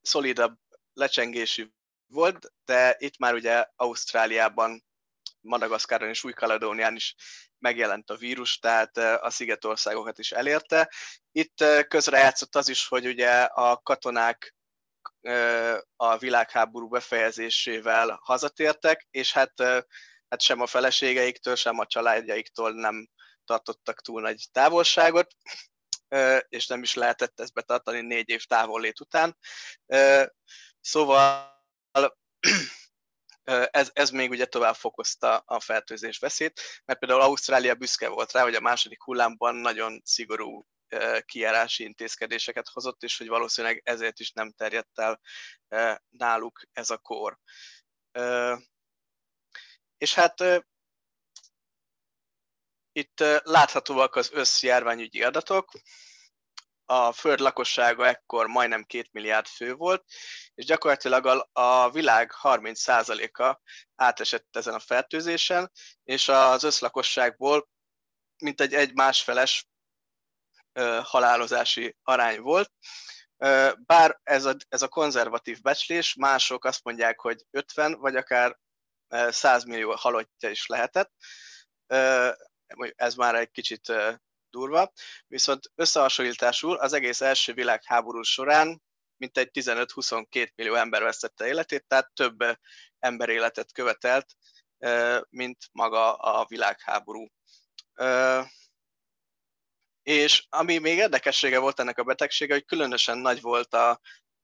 szolidabb 0.00 0.61
lecsengésű 0.92 1.68
volt, 2.06 2.52
de 2.64 2.96
itt 2.98 3.18
már 3.18 3.34
ugye 3.34 3.66
Ausztráliában, 3.76 4.84
Madagaszkáron 5.40 6.08
és 6.08 6.24
Új-Kaledónián 6.24 6.94
is 6.94 7.14
megjelent 7.58 8.10
a 8.10 8.16
vírus, 8.16 8.58
tehát 8.58 8.96
a 8.96 9.30
szigetországokat 9.30 10.18
is 10.18 10.32
elérte. 10.32 10.92
Itt 11.32 11.64
közrejátszott 11.88 12.56
az 12.56 12.68
is, 12.68 12.88
hogy 12.88 13.06
ugye 13.06 13.42
a 13.42 13.76
katonák 13.76 14.54
a 15.96 16.18
világháború 16.18 16.88
befejezésével 16.88 18.18
hazatértek, 18.22 19.06
és 19.10 19.32
hát, 19.32 19.60
hát 20.28 20.40
sem 20.40 20.60
a 20.60 20.66
feleségeiktől, 20.66 21.54
sem 21.54 21.78
a 21.78 21.86
családjaiktól 21.86 22.72
nem 22.72 23.08
tartottak 23.44 24.00
túl 24.00 24.20
nagy 24.20 24.44
távolságot, 24.52 25.32
és 26.48 26.66
nem 26.66 26.82
is 26.82 26.94
lehetett 26.94 27.40
ezt 27.40 27.52
betartani 27.52 28.00
négy 28.00 28.28
év 28.28 28.44
távollét 28.44 29.00
után. 29.00 29.38
Szóval 30.82 31.50
ez, 33.70 33.90
ez 33.92 34.10
még 34.10 34.30
ugye 34.30 34.46
tovább 34.46 34.74
fokozta 34.74 35.36
a 35.36 35.60
fertőzés 35.60 36.18
veszélyt, 36.18 36.60
mert 36.84 36.98
például 36.98 37.20
Ausztrália 37.20 37.74
büszke 37.74 38.08
volt 38.08 38.32
rá, 38.32 38.42
hogy 38.42 38.54
a 38.54 38.60
második 38.60 39.02
hullámban 39.02 39.54
nagyon 39.54 40.00
szigorú 40.04 40.66
kijárási 41.24 41.84
intézkedéseket 41.84 42.68
hozott, 42.68 43.02
és 43.02 43.18
hogy 43.18 43.28
valószínűleg 43.28 43.80
ezért 43.84 44.20
is 44.20 44.32
nem 44.32 44.52
terjedt 44.52 44.98
el 44.98 45.20
náluk 46.10 46.60
ez 46.72 46.90
a 46.90 46.98
kor. 46.98 47.38
És 49.98 50.14
hát 50.14 50.64
itt 52.92 53.20
láthatóak 53.42 54.16
az 54.16 54.30
összjárványügyi 54.32 55.22
adatok, 55.22 55.70
a 56.84 57.12
föld 57.12 57.40
lakossága 57.40 58.06
ekkor 58.06 58.46
majdnem 58.46 58.84
két 58.84 59.12
milliárd 59.12 59.46
fő 59.46 59.74
volt, 59.74 60.04
és 60.54 60.64
gyakorlatilag 60.64 61.46
a, 61.52 61.90
világ 61.90 62.32
30%-a 62.42 63.60
átesett 63.94 64.56
ezen 64.56 64.74
a 64.74 64.78
fertőzésen, 64.78 65.70
és 66.04 66.28
az 66.28 66.62
összlakosságból 66.62 67.68
mintegy 68.38 68.74
egy 68.74 68.94
másfeles 68.94 69.68
ö, 70.72 71.00
halálozási 71.04 71.96
arány 72.02 72.40
volt. 72.40 72.72
Bár 73.86 74.20
ez 74.22 74.44
a, 74.44 74.56
ez 74.68 74.82
a 74.82 74.88
konzervatív 74.88 75.60
becslés, 75.60 76.14
mások 76.14 76.64
azt 76.64 76.84
mondják, 76.84 77.20
hogy 77.20 77.44
50 77.50 77.98
vagy 77.98 78.16
akár 78.16 78.58
100 79.28 79.64
millió 79.64 79.94
halottja 79.94 80.50
is 80.50 80.66
lehetett. 80.66 81.12
Ez 82.94 83.14
már 83.14 83.34
egy 83.34 83.50
kicsit 83.50 83.92
durva, 84.52 84.92
viszont 85.26 85.70
összehasonlításul 85.74 86.76
az 86.76 86.92
egész 86.92 87.20
első 87.20 87.52
világháború 87.52 88.22
során 88.22 88.82
mintegy 89.16 89.50
15-22 89.52 90.54
millió 90.54 90.74
ember 90.74 91.02
vesztette 91.02 91.46
életét, 91.46 91.84
tehát 91.86 92.10
több 92.14 92.58
ember 92.98 93.28
életet 93.28 93.72
követelt, 93.72 94.26
mint 95.28 95.68
maga 95.72 96.14
a 96.14 96.46
világháború. 96.48 97.26
És 100.02 100.46
ami 100.48 100.78
még 100.78 100.96
érdekessége 100.96 101.58
volt 101.58 101.80
ennek 101.80 101.98
a 101.98 102.04
betegsége, 102.04 102.52
hogy 102.52 102.64
különösen 102.64 103.18
nagy 103.18 103.40
volt 103.40 103.74
a 103.74 104.00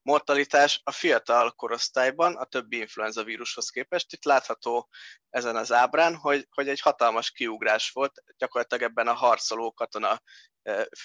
mortalitás 0.08 0.80
a 0.84 0.90
fiatal 0.92 1.50
korosztályban 1.50 2.36
a 2.36 2.44
többi 2.44 2.76
influenza 2.76 3.24
vírushoz 3.24 3.68
képest. 3.68 4.12
Itt 4.12 4.24
látható 4.24 4.88
ezen 5.30 5.56
az 5.56 5.72
ábrán, 5.72 6.14
hogy, 6.14 6.46
hogy 6.50 6.68
egy 6.68 6.80
hatalmas 6.80 7.30
kiugrás 7.30 7.90
volt 7.90 8.22
gyakorlatilag 8.36 8.82
ebben 8.82 9.08
a 9.08 9.12
harcoló 9.12 9.72
katona 9.72 10.22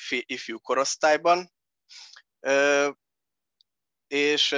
ifjú 0.08 0.60
korosztályban. 0.60 1.52
És 4.08 4.56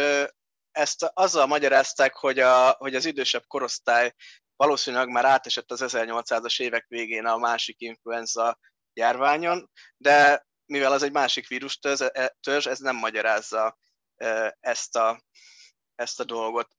ezt 0.71 1.11
azzal 1.13 1.45
magyarázták, 1.45 2.15
hogy, 2.15 2.39
a, 2.39 2.69
hogy 2.69 2.95
az 2.95 3.05
idősebb 3.05 3.43
korosztály 3.47 4.13
valószínűleg 4.55 5.07
már 5.07 5.25
átesett 5.25 5.71
az 5.71 5.83
1800-as 5.83 6.61
évek 6.61 6.85
végén 6.87 7.25
a 7.25 7.37
másik 7.37 7.75
influenza 7.79 8.59
járványon, 8.93 9.69
de 9.97 10.45
mivel 10.65 10.91
az 10.91 11.03
egy 11.03 11.11
másik 11.11 11.47
vírus 11.47 11.79
törzs, 12.39 12.65
ez 12.65 12.79
nem 12.79 12.95
magyarázza 12.95 13.77
ezt 14.59 14.95
a, 14.95 15.21
ezt 15.95 16.19
a 16.19 16.23
dolgot. 16.23 16.75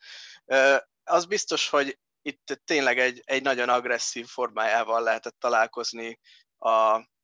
Az 1.04 1.24
biztos, 1.26 1.68
hogy 1.68 1.98
itt 2.22 2.60
tényleg 2.64 2.98
egy, 2.98 3.22
egy 3.24 3.42
nagyon 3.42 3.68
agresszív 3.68 4.26
formájával 4.26 5.02
lehetett 5.02 5.36
találkozni 5.38 6.20
a, 6.56 6.70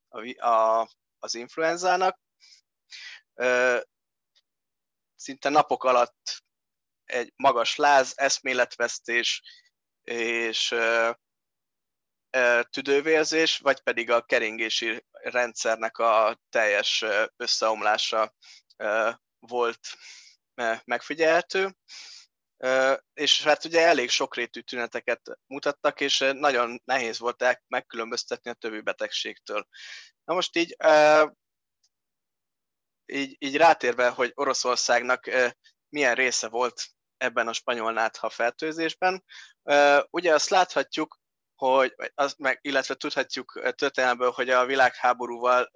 a, 0.08 0.46
a, 0.46 0.88
az 1.18 1.34
influenzának. 1.34 2.20
Szinte 5.16 5.48
napok 5.48 5.84
alatt 5.84 6.42
egy 7.04 7.32
magas 7.36 7.76
láz, 7.76 8.12
eszméletvesztés 8.16 9.42
és 10.02 10.74
tüdővérzés, 12.70 13.58
vagy 13.58 13.80
pedig 13.80 14.10
a 14.10 14.22
keringési 14.22 15.06
rendszernek 15.10 15.98
a 15.98 16.40
teljes 16.48 17.04
összeomlása 17.36 18.34
volt 19.47 19.80
megfigyelhető, 20.84 21.76
és 23.12 23.43
hát 23.43 23.64
ugye 23.64 23.86
elég 23.86 24.11
sokrétű 24.11 24.61
tüneteket 24.61 25.20
mutattak, 25.47 26.01
és 26.01 26.18
nagyon 26.32 26.80
nehéz 26.84 27.18
volt 27.18 27.61
megkülönböztetni 27.66 28.51
a 28.51 28.55
többi 28.55 28.80
betegségtől. 28.80 29.66
Na 30.24 30.34
most 30.34 30.57
így, 30.57 30.76
így, 33.07 33.36
így 33.38 33.57
rátérve, 33.57 34.09
hogy 34.09 34.32
Oroszországnak 34.34 35.30
milyen 35.88 36.14
része 36.14 36.49
volt 36.49 36.86
ebben 37.16 37.49
a 37.49 37.53
spanyol 37.53 37.93
nátha 37.93 38.30
fertőzésben, 38.30 39.24
ugye 40.11 40.34
azt 40.34 40.49
láthatjuk, 40.49 41.20
hogy, 41.68 41.94
az 42.14 42.34
meg, 42.38 42.58
illetve 42.60 42.94
tudhatjuk 42.94 43.60
történelmből, 43.74 44.30
hogy 44.30 44.50
a 44.50 44.66
világháborúval 44.66 45.72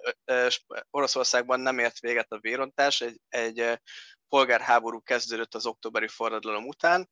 Oroszországban 0.90 1.60
nem 1.60 1.78
ért 1.78 1.98
véget 1.98 2.32
a 2.32 2.38
vérontás, 2.38 3.00
egy, 3.00 3.20
egy 3.28 3.80
polgárháború 4.28 5.02
kezdődött 5.02 5.54
az 5.54 5.66
októberi 5.66 6.08
forradalom 6.08 6.66
után, 6.66 7.10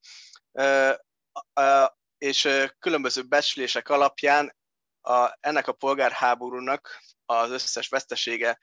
és 2.18 2.48
különböző 2.78 3.22
becslések 3.22 3.88
alapján 3.88 4.56
a, 5.00 5.36
ennek 5.40 5.66
a 5.66 5.72
polgárháborúnak 5.72 7.02
az 7.24 7.50
összes 7.50 7.88
vesztesége 7.88 8.58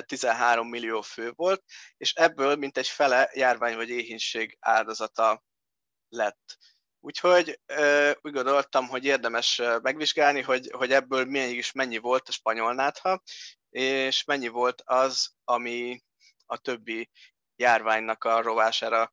13 0.00 0.68
millió 0.68 1.00
fő 1.00 1.32
volt, 1.36 1.64
és 1.96 2.12
ebből 2.12 2.56
mintegy 2.56 2.88
fele 2.88 3.30
járvány 3.32 3.76
vagy 3.76 3.88
éhínség 3.88 4.56
áldozata 4.60 5.42
lett. 6.08 6.58
Úgyhogy 7.00 7.60
úgy 8.20 8.32
gondoltam, 8.32 8.88
hogy 8.88 9.04
érdemes 9.04 9.62
megvizsgálni, 9.82 10.42
hogy, 10.42 10.70
hogy 10.72 10.92
ebből 10.92 11.24
mégis 11.24 11.72
mennyi 11.72 11.98
volt 11.98 12.28
a 12.28 12.32
spanyol 12.32 12.74
nátha, 12.74 13.22
és 13.70 14.24
mennyi 14.24 14.48
volt 14.48 14.82
az, 14.84 15.30
ami 15.44 16.02
a 16.46 16.56
többi 16.56 17.10
járványnak 17.56 18.24
a 18.24 18.42
rovására 18.42 19.12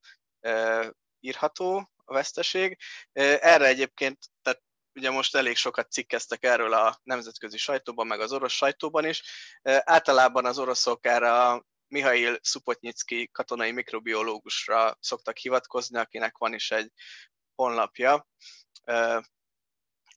írható 1.20 1.92
a 2.06 2.14
veszteség. 2.14 2.78
Erre 3.12 3.66
egyébként, 3.66 4.18
tehát 4.42 4.62
ugye 4.94 5.12
most 5.12 5.36
elég 5.36 5.56
sokat 5.56 5.92
cikkeztek 5.92 6.44
erről 6.44 6.74
a 6.74 7.00
nemzetközi 7.04 7.58
sajtóban, 7.58 8.08
meg 8.08 8.20
az 8.20 8.34
orosz 8.34 8.54
sajtóban 8.54 9.06
is. 9.06 9.24
Általában 9.64 10.46
az 10.46 10.60
oroszok 10.60 11.06
erre 11.06 11.32
a 11.44 11.66
Mihail 11.88 12.38
Szupotnyicki 12.42 13.30
katonai 13.32 13.72
mikrobiológusra 13.72 14.98
szoktak 15.00 15.38
hivatkozni, 15.38 15.98
akinek 15.98 16.38
van 16.38 16.54
is 16.54 16.72
egy 16.72 16.92
honlapja, 17.58 18.28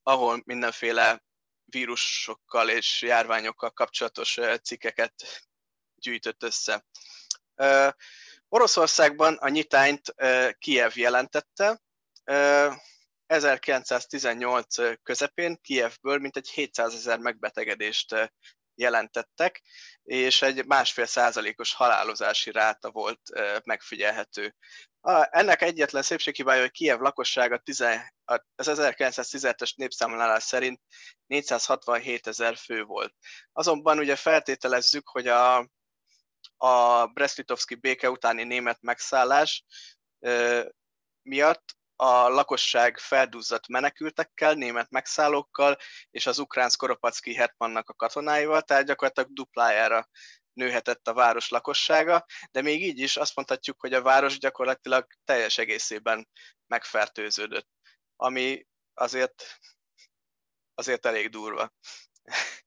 ahol 0.03 0.43
mindenféle 0.45 1.25
vírusokkal 1.65 2.69
és 2.69 3.03
járványokkal 3.03 3.71
kapcsolatos 3.71 4.39
cikkeket 4.63 5.15
gyűjtött 5.95 6.43
össze. 6.43 6.87
Oroszországban 8.49 9.35
a 9.35 9.49
nyitányt 9.49 10.15
Kiev 10.59 10.97
jelentette. 10.97 11.83
1918 13.27 14.77
közepén 15.03 15.61
Kievből 15.61 16.19
mintegy 16.19 16.49
700 16.49 16.95
ezer 16.95 17.19
megbetegedést 17.19 18.33
jelentettek, 18.75 19.63
és 20.03 20.43
egy 20.43 20.67
másfél 20.67 21.07
százalékos 21.07 21.75
halálozási 21.75 22.51
ráta 22.53 22.91
volt 22.91 23.21
megfigyelhető. 23.65 24.57
A, 25.03 25.29
ennek 25.31 25.63
egyetlen 25.63 26.03
szépséghibája, 26.03 26.61
hogy 26.61 26.71
Kiev 26.71 27.01
lakossága 27.01 27.59
10, 27.59 27.85
az 28.25 28.41
1917-es 28.57 29.75
népszámlálás 29.77 30.43
szerint 30.43 30.81
467 31.27 32.27
ezer 32.27 32.57
fő 32.57 32.85
volt. 32.85 33.15
Azonban 33.53 33.99
ugye 33.99 34.17
feltételezzük, 34.17 35.09
hogy 35.09 35.27
a, 35.27 35.57
a 36.57 37.07
Brest-Litovski 37.07 37.75
béke 37.75 38.11
utáni 38.11 38.45
német 38.45 38.81
megszállás 38.81 39.65
miatt 41.23 41.79
a 41.97 42.29
lakosság 42.29 42.99
felduzzadt 42.99 43.69
menekültekkel, 43.69 44.55
német 44.55 44.91
megszállókkal 44.91 45.77
és 46.11 46.27
az 46.27 46.39
ukrán 46.39 46.69
Skoropacki 46.69 47.35
hetmannak 47.35 47.89
a 47.89 47.95
katonáival, 47.95 48.63
tehát 48.63 48.87
gyakorlatilag 48.87 49.33
duplájára 49.33 50.09
nőhetett 50.53 51.09
a 51.09 51.13
város 51.13 51.49
lakossága, 51.49 52.27
de 52.51 52.63
még 52.63 52.83
így 52.83 52.99
is 52.99 53.17
azt 53.17 53.37
mondhatjuk, 53.37 53.81
hogy 53.81 53.93
a 53.95 54.03
város 54.03 54.39
gyakorlatilag 54.39 55.07
teljes 55.25 55.59
egészében 55.59 56.29
megfertőződött, 56.67 57.69
ami 58.17 58.67
azért, 58.95 59.59
azért 60.75 61.07
elég 61.07 61.29
durva 61.29 61.73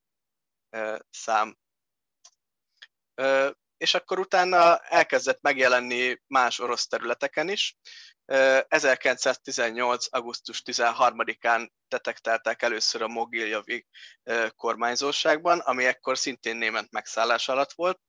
szám. 1.10 1.58
És 3.78 3.94
akkor 3.94 4.20
utána 4.20 4.78
elkezdett 4.78 5.42
megjelenni 5.42 6.22
más 6.28 6.60
orosz 6.60 6.88
területeken 6.88 7.50
is, 7.50 7.78
1918. 8.26 10.06
augusztus 10.10 10.62
13-án 10.66 11.70
detektálták 11.88 12.62
először 12.62 13.02
a 13.02 13.08
Mogiljavi 13.08 13.86
kormányzóságban, 14.56 15.60
ami 15.60 15.86
ekkor 15.86 16.18
szintén 16.18 16.56
német 16.56 16.92
megszállás 16.92 17.50
alatt 17.50 17.72
volt. 17.72 18.00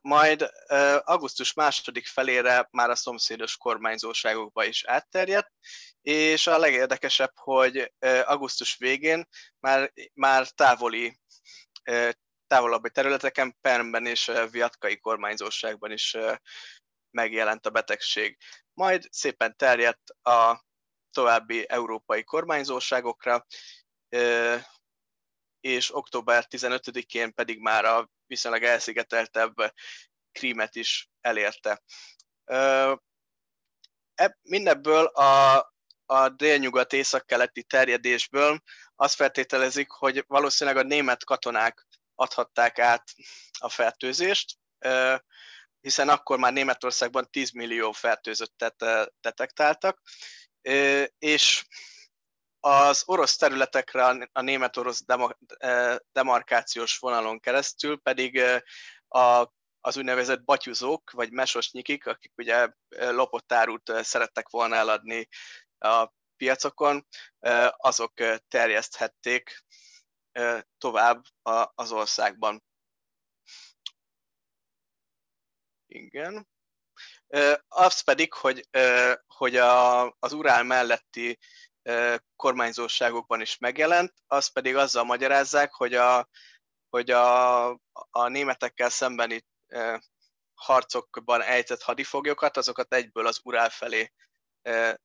Majd 0.00 0.50
augusztus 0.98 1.52
második 1.52 2.06
felére 2.06 2.68
már 2.70 2.90
a 2.90 2.94
szomszédos 2.94 3.56
kormányzóságokba 3.56 4.64
is 4.64 4.84
átterjedt, 4.84 5.52
és 6.02 6.46
a 6.46 6.58
legérdekesebb, 6.58 7.32
hogy 7.34 7.92
augusztus 8.24 8.76
végén 8.76 9.28
már, 9.58 9.92
már 10.14 10.48
távoli 10.48 11.18
távolabbi 12.48 12.90
területeken, 12.90 13.56
Permben 13.60 14.06
és 14.06 14.32
Viatkai 14.50 14.98
kormányzóságban 14.98 15.90
is 15.92 16.16
megjelent 17.10 17.66
a 17.66 17.70
betegség 17.70 18.38
majd 18.78 19.06
szépen 19.10 19.56
terjedt 19.56 20.10
a 20.10 20.64
további 21.10 21.68
európai 21.68 22.24
kormányzóságokra, 22.24 23.46
és 25.60 25.94
október 25.94 26.46
15-én 26.50 27.34
pedig 27.34 27.60
már 27.60 27.84
a 27.84 28.10
viszonylag 28.26 28.62
elszigeteltebb 28.62 29.54
krímet 30.32 30.74
is 30.74 31.10
elérte. 31.20 31.82
Mindebből 34.42 35.04
a, 35.04 35.56
a 36.06 36.28
délnyugat 36.28 36.92
északkeleti 36.92 37.62
terjedésből 37.62 38.62
azt 38.96 39.14
feltételezik, 39.14 39.90
hogy 39.90 40.24
valószínűleg 40.26 40.84
a 40.84 40.88
német 40.88 41.24
katonák 41.24 41.86
adhatták 42.18 42.78
át 42.78 43.04
a 43.58 43.68
fertőzést, 43.68 44.58
hiszen 45.80 46.08
akkor 46.08 46.38
már 46.38 46.52
Németországban 46.52 47.30
10 47.30 47.50
millió 47.50 47.92
fertőzöttet 47.92 48.84
detektáltak, 49.20 50.00
és 51.18 51.66
az 52.60 53.02
orosz 53.06 53.36
területekre 53.36 54.28
a 54.32 54.40
német-orosz 54.40 55.04
demarkációs 56.12 56.98
vonalon 56.98 57.40
keresztül 57.40 58.00
pedig 58.00 58.42
a 59.08 59.56
az 59.80 59.96
úgynevezett 59.96 60.44
batyuzók, 60.44 61.10
vagy 61.10 61.30
mesosnyikik, 61.30 62.06
akik 62.06 62.32
ugye 62.36 62.68
lopott 62.88 63.52
árut 63.52 63.92
szerettek 64.02 64.48
volna 64.48 64.74
eladni 64.74 65.28
a 65.78 66.08
piacokon, 66.36 67.06
azok 67.76 68.12
terjeszthették 68.48 69.64
tovább 70.78 71.24
az 71.74 71.92
országban. 71.92 72.64
Igen. 75.86 76.48
Az 77.68 78.00
pedig, 78.00 78.32
hogy, 78.32 78.68
hogy 79.26 79.56
a, 79.56 80.04
az 80.18 80.32
Urál 80.32 80.62
melletti 80.62 81.38
kormányzóságokban 82.36 83.40
is 83.40 83.58
megjelent, 83.58 84.14
az 84.26 84.46
pedig 84.46 84.76
azzal 84.76 85.04
magyarázzák, 85.04 85.72
hogy 85.72 85.94
a, 85.94 86.28
hogy 86.88 87.10
a, 87.10 87.68
a 88.10 88.28
németekkel 88.28 88.88
szembeni 88.88 89.46
harcokban 90.54 91.42
ejtett 91.42 91.82
hadifoglyokat, 91.82 92.56
azokat 92.56 92.94
egyből 92.94 93.26
az 93.26 93.40
Urál 93.42 93.70
felé 93.70 94.12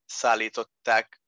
szállították 0.06 1.22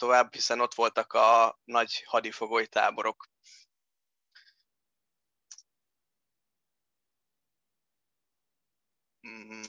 tovább, 0.00 0.34
hiszen 0.34 0.60
ott 0.60 0.74
voltak 0.74 1.12
a 1.12 1.58
nagy 1.64 2.02
hadifogoly 2.06 2.66
táborok. 2.66 3.28
Mm, 9.28 9.62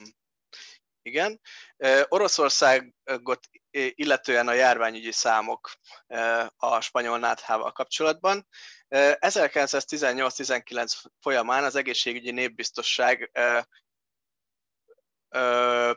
igen. 1.02 1.40
Oroszországot 2.08 3.48
illetően 3.94 4.48
a 4.48 4.52
járványügyi 4.52 5.12
számok 5.12 5.72
a 6.56 6.80
spanyol 6.80 7.18
náthával 7.18 7.72
kapcsolatban. 7.72 8.46
1918-19 8.88 11.04
folyamán 11.20 11.64
az 11.64 11.76
egészségügyi 11.76 12.30
népbiztosság 12.30 13.30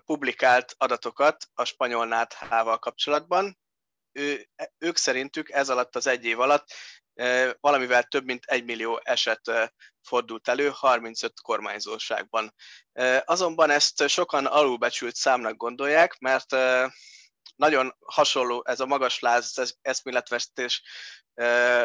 publikált 0.05 0.75
adatokat 0.77 1.49
a 1.53 1.63
spanyol 1.63 2.05
náthával 2.05 2.79
kapcsolatban. 2.79 3.57
Ő, 4.18 4.49
ők 4.78 4.97
szerintük 4.97 5.49
ez 5.49 5.70
alatt 5.70 5.95
az 5.95 6.07
egy 6.07 6.26
év 6.26 6.39
alatt 6.39 6.74
valamivel 7.59 8.03
több 8.03 8.26
mint 8.26 8.45
egy 8.45 8.66
millió 8.66 9.01
eset 9.03 9.72
fordult 10.01 10.47
elő 10.47 10.70
35 10.74 11.41
kormányzóságban. 11.41 12.53
Azonban 13.24 13.70
ezt 13.70 14.07
sokan 14.07 14.45
alulbecsült 14.45 15.16
számnak 15.16 15.57
gondolják, 15.57 16.18
mert 16.20 16.55
nagyon 17.55 17.95
hasonló 18.05 18.63
ez 18.66 18.80
a 18.80 18.86
magas 18.86 19.20
láz, 19.20 19.59
ez 19.59 19.74
eszméletvesztés, 19.82 20.84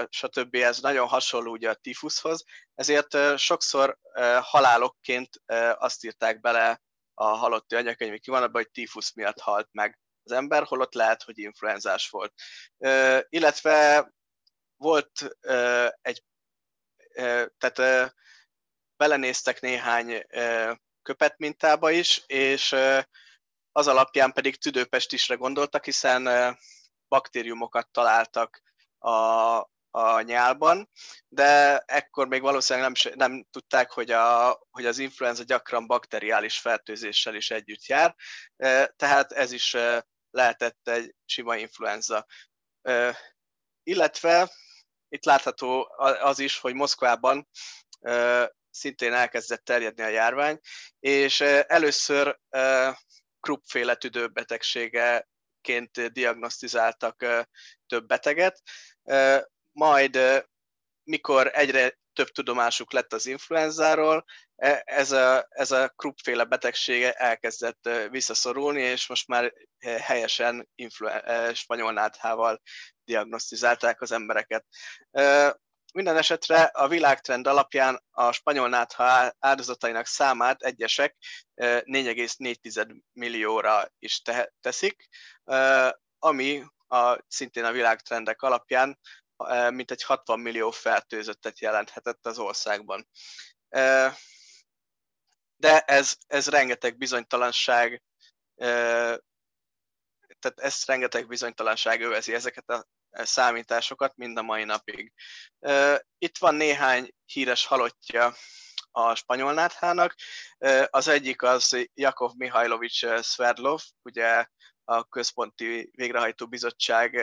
stb. 0.08 0.54
ez 0.54 0.78
nagyon 0.78 1.08
hasonló 1.08 1.52
ugye 1.52 1.70
a 1.70 1.74
tifuszhoz, 1.74 2.44
ezért 2.74 3.38
sokszor 3.38 3.98
halálokként 4.40 5.42
azt 5.74 6.04
írták 6.04 6.40
bele 6.40 6.82
a 7.14 7.24
halotti 7.24 7.74
anyakönyvi 7.74 8.18
kivonatba, 8.18 8.58
hogy 8.58 8.70
tifusz 8.70 9.14
miatt 9.14 9.40
halt 9.40 9.68
meg 9.72 9.98
az 10.30 10.36
ember, 10.36 10.64
holott 10.64 10.94
lehet, 10.94 11.22
hogy 11.22 11.38
influenzás 11.38 12.08
volt. 12.08 12.32
Illetve 13.28 14.08
volt 14.76 15.36
egy, 16.00 16.24
tehát 17.58 18.12
belenéztek 18.96 19.60
néhány 19.60 20.26
köpetmintába 21.02 21.90
is, 21.90 22.22
és 22.26 22.76
az 23.72 23.86
alapján 23.86 24.32
pedig 24.32 24.56
tüdőpestisre 24.56 25.34
gondoltak, 25.34 25.84
hiszen 25.84 26.56
baktériumokat 27.08 27.88
találtak 27.90 28.62
a, 28.98 29.10
a 29.90 30.20
nyálban, 30.20 30.90
de 31.28 31.78
ekkor 31.78 32.28
még 32.28 32.42
valószínűleg 32.42 32.92
nem, 32.92 33.12
nem 33.14 33.46
tudták, 33.50 33.90
hogy, 33.90 34.10
a, 34.10 34.58
hogy 34.70 34.86
az 34.86 34.98
influenza 34.98 35.42
gyakran 35.42 35.86
bakteriális 35.86 36.58
fertőzéssel 36.58 37.34
is 37.34 37.50
együtt 37.50 37.86
jár, 37.86 38.14
tehát 38.96 39.32
ez 39.32 39.52
is 39.52 39.76
lehetett 40.30 40.88
egy 40.88 41.14
sima 41.24 41.56
influenza. 41.56 42.26
Illetve 43.82 44.50
itt 45.08 45.24
látható 45.24 45.94
az 46.20 46.38
is, 46.38 46.58
hogy 46.58 46.74
Moszkvában 46.74 47.48
szintén 48.70 49.12
elkezdett 49.12 49.64
terjedni 49.64 50.02
a 50.02 50.08
járvány, 50.08 50.60
és 50.98 51.40
először 51.66 52.40
Krupp-féle 53.40 53.94
tüdőbetegségeként 53.94 56.12
diagnosztizáltak 56.12 57.26
több 57.86 58.06
beteget, 58.06 58.62
majd 59.72 60.44
mikor 61.02 61.50
egyre 61.52 61.98
több 62.20 62.28
tudomásuk 62.28 62.92
lett 62.92 63.12
az 63.12 63.26
influenzáról, 63.26 64.24
e, 64.56 64.82
ez 64.84 65.12
a, 65.12 65.46
ez 65.48 65.70
a 65.70 65.88
Krupp-féle 65.88 66.44
betegsége 66.44 67.12
elkezdett 67.12 67.88
visszaszorulni, 68.10 68.80
és 68.80 69.08
most 69.08 69.28
már 69.28 69.52
helyesen 70.00 70.68
influ- 70.74 71.22
spanyol 71.54 71.92
náthával 71.92 72.60
diagnosztizálták 73.04 74.00
az 74.00 74.12
embereket. 74.12 74.66
Minden 75.92 76.16
esetre 76.16 76.62
a 76.62 76.88
világtrend 76.88 77.46
alapján 77.46 78.02
a 78.10 78.32
spanyol 78.32 78.68
nátha 78.68 79.34
áldozatainak 79.38 80.06
számát 80.06 80.62
egyesek 80.62 81.16
4,4 81.56 83.00
millióra 83.12 83.92
is 83.98 84.22
teszik, 84.60 85.08
ami 86.18 86.64
a, 86.86 87.18
szintén 87.28 87.64
a 87.64 87.72
világtrendek 87.72 88.42
alapján 88.42 88.98
mintegy 89.70 90.02
60 90.02 90.40
millió 90.40 90.70
fertőzöttet 90.70 91.60
jelenthetett 91.60 92.26
az 92.26 92.38
országban. 92.38 93.08
De 95.56 95.80
ez, 95.86 96.16
ez 96.26 96.48
rengeteg 96.48 96.96
bizonytalanság, 96.96 98.02
tehát 100.38 100.58
ez 100.60 100.84
rengeteg 100.86 101.26
bizonytalanság 101.26 102.00
övezi 102.00 102.34
ezeket 102.34 102.68
a 102.68 102.86
számításokat 103.10 104.16
mind 104.16 104.38
a 104.38 104.42
mai 104.42 104.64
napig. 104.64 105.12
Itt 106.18 106.38
van 106.38 106.54
néhány 106.54 107.10
híres 107.24 107.66
halottja 107.66 108.34
a 108.90 109.14
spanyol 109.14 109.52
náthának. 109.52 110.14
Az 110.86 111.08
egyik 111.08 111.42
az 111.42 111.88
Jakov 111.94 112.32
Mihajlovics 112.36 113.06
Sverdlov, 113.22 113.80
ugye 114.02 114.46
a 114.84 115.04
Központi 115.04 115.90
Végrehajtó 115.92 116.46
Bizottság 116.46 117.16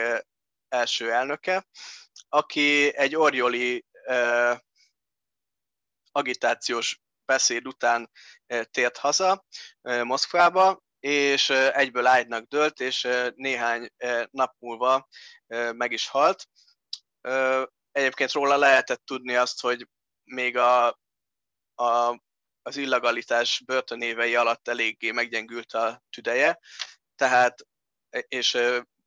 első 0.68 1.12
elnöke, 1.12 1.66
aki 2.28 2.96
egy 2.96 3.16
orjoli 3.16 3.86
agitációs 6.12 7.00
beszéd 7.24 7.66
után 7.66 8.10
tért 8.70 8.96
haza 8.96 9.46
Moszkvába, 10.02 10.82
és 11.00 11.50
egyből 11.50 12.06
ágynak 12.06 12.44
dőlt, 12.44 12.80
és 12.80 13.08
néhány 13.34 13.88
nap 14.30 14.54
múlva 14.58 15.08
meg 15.72 15.92
is 15.92 16.08
halt. 16.08 16.48
Egyébként 17.92 18.32
róla 18.32 18.56
lehetett 18.56 19.04
tudni 19.04 19.36
azt, 19.36 19.60
hogy 19.60 19.88
még 20.24 20.56
a, 20.56 20.86
a, 21.74 22.20
az 22.62 22.76
illegalitás 22.76 23.62
börtönévei 23.66 24.34
alatt 24.34 24.68
eléggé 24.68 25.10
meggyengült 25.10 25.72
a 25.72 26.02
tüdeje, 26.10 26.58
tehát 27.16 27.66
és 28.10 28.58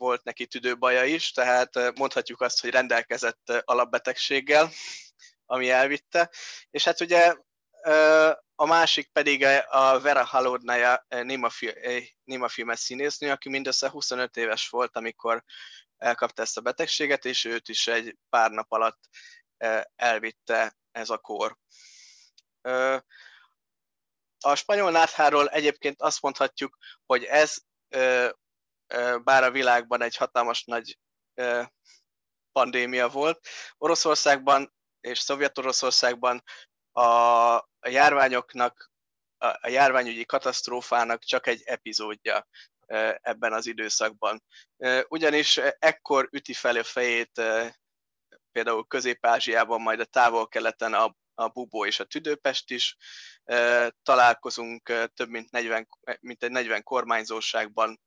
volt 0.02 0.24
neki 0.24 0.48
tüdőbaja 0.48 1.04
is, 1.04 1.32
tehát 1.32 1.98
mondhatjuk 1.98 2.42
azt, 2.42 2.62
hogy 2.62 2.70
rendelkezett 2.70 3.50
alapbetegséggel, 3.64 4.70
ami 5.46 5.70
elvitte. 5.70 6.32
És 6.70 6.84
hát 6.84 7.02
ugye 7.02 7.36
a 8.56 8.66
másik 8.66 9.12
pedig 9.12 9.44
a 9.68 10.00
Vera 10.00 10.24
Halodnaya 10.24 11.06
Nima 12.24 12.48
filmes 12.48 12.80
színésznő, 12.80 13.32
aki 13.32 13.50
mindössze 13.50 13.90
25 13.90 14.38
éves 14.38 14.70
volt, 14.70 14.96
amikor 14.96 15.44
elkapta 15.98 16.42
ezt 16.42 16.58
a 16.58 16.62
betegséget, 16.62 17.26
és 17.26 17.46
őt 17.46 17.70
is 17.70 17.88
egy 17.88 18.18
pár 18.30 18.52
nap 18.52 18.72
alatt 18.72 19.00
elvitte 19.96 20.78
ez 20.92 21.10
a 21.10 21.18
kor. 21.18 21.58
A 24.40 24.56
spanyol 24.56 24.92
nátháról 24.92 25.50
egyébként 25.50 26.02
azt 26.02 26.22
mondhatjuk, 26.22 26.78
hogy 27.06 27.24
ez 27.24 27.58
bár 29.24 29.44
a 29.44 29.52
világban 29.52 30.02
egy 30.02 30.16
hatalmas 30.16 30.64
nagy 30.64 31.00
pandémia 32.52 33.10
volt, 33.10 33.48
Oroszországban 33.78 34.74
és 35.02 35.20
Szovjet-Oroszországban 35.20 36.44
a, 36.92 37.10
járványoknak, 37.90 38.92
a, 39.38 39.48
a 39.48 39.68
járványügyi 39.68 40.26
katasztrófának 40.26 41.24
csak 41.24 41.48
egy 41.48 41.62
epizódja 41.64 42.48
ebben 43.22 43.54
az 43.54 43.66
időszakban. 43.66 44.44
Ugyanis 45.08 45.58
ekkor 45.80 46.28
üti 46.32 46.54
fel 46.54 46.76
a 46.76 46.84
fejét 46.84 47.42
például 48.52 48.88
Közép-Ázsiában, 48.88 49.82
majd 49.82 50.00
a 50.00 50.06
távol-keleten 50.06 50.94
a, 50.94 51.16
a 51.42 51.48
bubó 51.48 51.86
és 51.86 52.00
a 52.00 52.04
tüdőpest 52.04 52.72
is. 52.72 52.98
Találkozunk 54.04 55.10
több 55.14 55.30
mint, 55.30 55.52
40, 55.52 55.88
mint 56.20 56.44
egy 56.44 56.52
40 56.52 56.84
kormányzóságban 56.84 58.02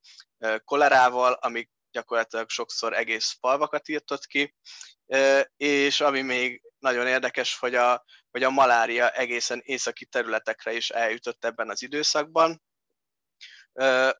kolerával, 0.64 1.32
amik 1.32 1.70
gyakorlatilag 1.90 2.48
sokszor 2.48 2.92
egész 2.92 3.36
falvakat 3.40 3.88
írtott 3.88 4.26
ki, 4.26 4.54
és 5.56 6.00
ami 6.00 6.22
még 6.22 6.62
nagyon 6.78 7.06
érdekes, 7.06 7.58
hogy 7.58 7.74
a, 7.74 8.04
hogy 8.30 8.42
a 8.42 8.50
malária 8.50 9.10
egészen 9.10 9.60
északi 9.64 10.04
területekre 10.06 10.72
is 10.72 10.90
eljutott 10.90 11.44
ebben 11.44 11.70
az 11.70 11.82
időszakban, 11.82 12.62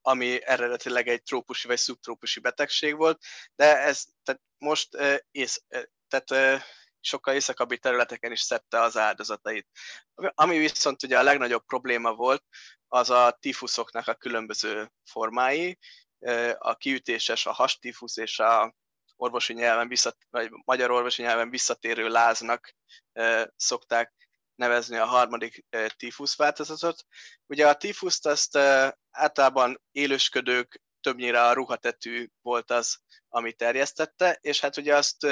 ami 0.01 0.45
eredetileg 0.45 1.07
egy 1.07 1.23
trópusi 1.23 1.67
vagy 1.67 1.77
szubtrópusi 1.77 2.39
betegség 2.39 2.95
volt, 2.95 3.21
de 3.55 3.77
ez 3.77 4.03
tehát 4.23 4.41
most 4.57 4.97
ész, 5.31 5.63
tehát 6.07 6.61
sokkal 7.05 7.33
északabbi 7.33 7.77
területeken 7.77 8.31
is 8.31 8.41
szedte 8.41 8.81
az 8.81 8.97
áldozatait. 8.97 9.67
Ami 10.15 10.57
viszont 10.57 11.03
ugye 11.03 11.19
a 11.19 11.23
legnagyobb 11.23 11.65
probléma 11.65 12.13
volt, 12.13 12.43
az 12.87 13.09
a 13.09 13.37
tifuszoknak 13.39 14.07
a 14.07 14.13
különböző 14.13 14.91
formái, 15.03 15.79
a 16.57 16.75
kiütéses, 16.75 17.45
a 17.45 17.51
hastífusz 17.51 18.17
és 18.17 18.39
a 18.39 18.75
orvosi 19.15 19.53
nyelven 19.53 19.87
visszat, 19.87 20.17
vagy 20.29 20.49
magyar 20.65 20.91
orvosi 20.91 21.21
nyelven 21.21 21.49
visszatérő 21.49 22.07
láznak 22.07 22.75
szokták 23.55 24.13
nevezni 24.55 24.97
a 24.97 25.05
harmadik 25.05 25.65
tífusz 25.97 26.35
változatot. 26.35 27.05
Ugye 27.45 27.67
a 27.67 27.75
tífuszt 27.75 28.25
azt 28.25 28.57
általában 29.11 29.81
élősködők, 29.91 30.81
többnyire 31.01 31.43
a 31.43 31.53
ruhatetű 31.53 32.27
volt 32.41 32.71
az, 32.71 32.97
ami 33.29 33.53
terjesztette, 33.53 34.37
és 34.41 34.59
hát 34.59 34.77
ugye 34.77 34.95
azt 34.95 35.27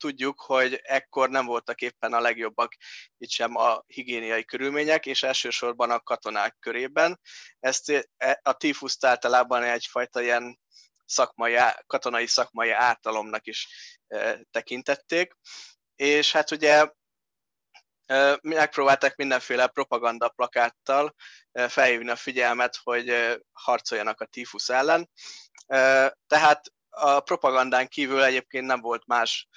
tudjuk, 0.00 0.40
hogy 0.40 0.80
ekkor 0.82 1.28
nem 1.28 1.46
voltak 1.46 1.80
éppen 1.80 2.12
a 2.12 2.20
legjobbak 2.20 2.74
itt 3.18 3.30
sem 3.30 3.56
a 3.56 3.82
higiéniai 3.86 4.44
körülmények, 4.44 5.06
és 5.06 5.22
elsősorban 5.22 5.90
a 5.90 6.00
katonák 6.00 6.56
körében. 6.60 7.20
Ezt 7.60 8.08
e, 8.16 8.40
a 8.42 8.52
tífuszt 8.52 9.04
általában 9.04 9.62
egyfajta 9.62 10.20
ilyen 10.20 10.58
szakmai, 11.04 11.56
katonai 11.86 12.26
szakmai 12.26 12.70
ártalomnak 12.70 13.46
is 13.46 13.68
tekintették. 14.50 15.32
És 15.96 16.32
hát 16.32 16.50
ugye 16.50 16.88
megpróbálták 18.40 19.16
mindenféle 19.16 19.66
propaganda 19.66 20.28
plakáttal 20.28 21.14
felhívni 21.52 22.10
a 22.10 22.16
figyelmet, 22.16 22.76
hogy 22.82 23.38
harcoljanak 23.52 24.20
a 24.20 24.26
tífusz 24.26 24.68
ellen. 24.68 25.10
Tehát 26.26 26.62
a 26.90 27.20
propagandán 27.20 27.88
kívül 27.88 28.22
egyébként 28.22 28.66
nem 28.66 28.80
volt 28.80 29.06
más 29.06 29.48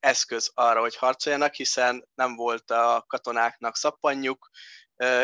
eszköz 0.00 0.50
arra, 0.54 0.80
hogy 0.80 0.96
harcoljanak, 0.96 1.54
hiszen 1.54 2.08
nem 2.14 2.34
volt 2.34 2.70
a 2.70 3.04
katonáknak 3.06 3.76
szappanjuk, 3.76 4.50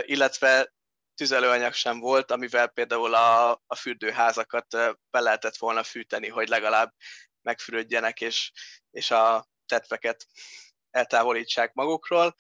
illetve 0.00 0.72
tüzelőanyag 1.14 1.72
sem 1.72 1.98
volt, 1.98 2.30
amivel 2.30 2.66
például 2.66 3.14
a, 3.14 3.50
a 3.66 3.74
fürdőházakat 3.74 4.66
be 5.10 5.20
lehetett 5.20 5.56
volna 5.56 5.82
fűteni, 5.82 6.28
hogy 6.28 6.48
legalább 6.48 6.94
megfürödjenek, 7.42 8.20
és, 8.20 8.52
és 8.90 9.10
a 9.10 9.48
tetveket 9.66 10.26
eltávolítsák 10.90 11.72
magukról. 11.72 12.34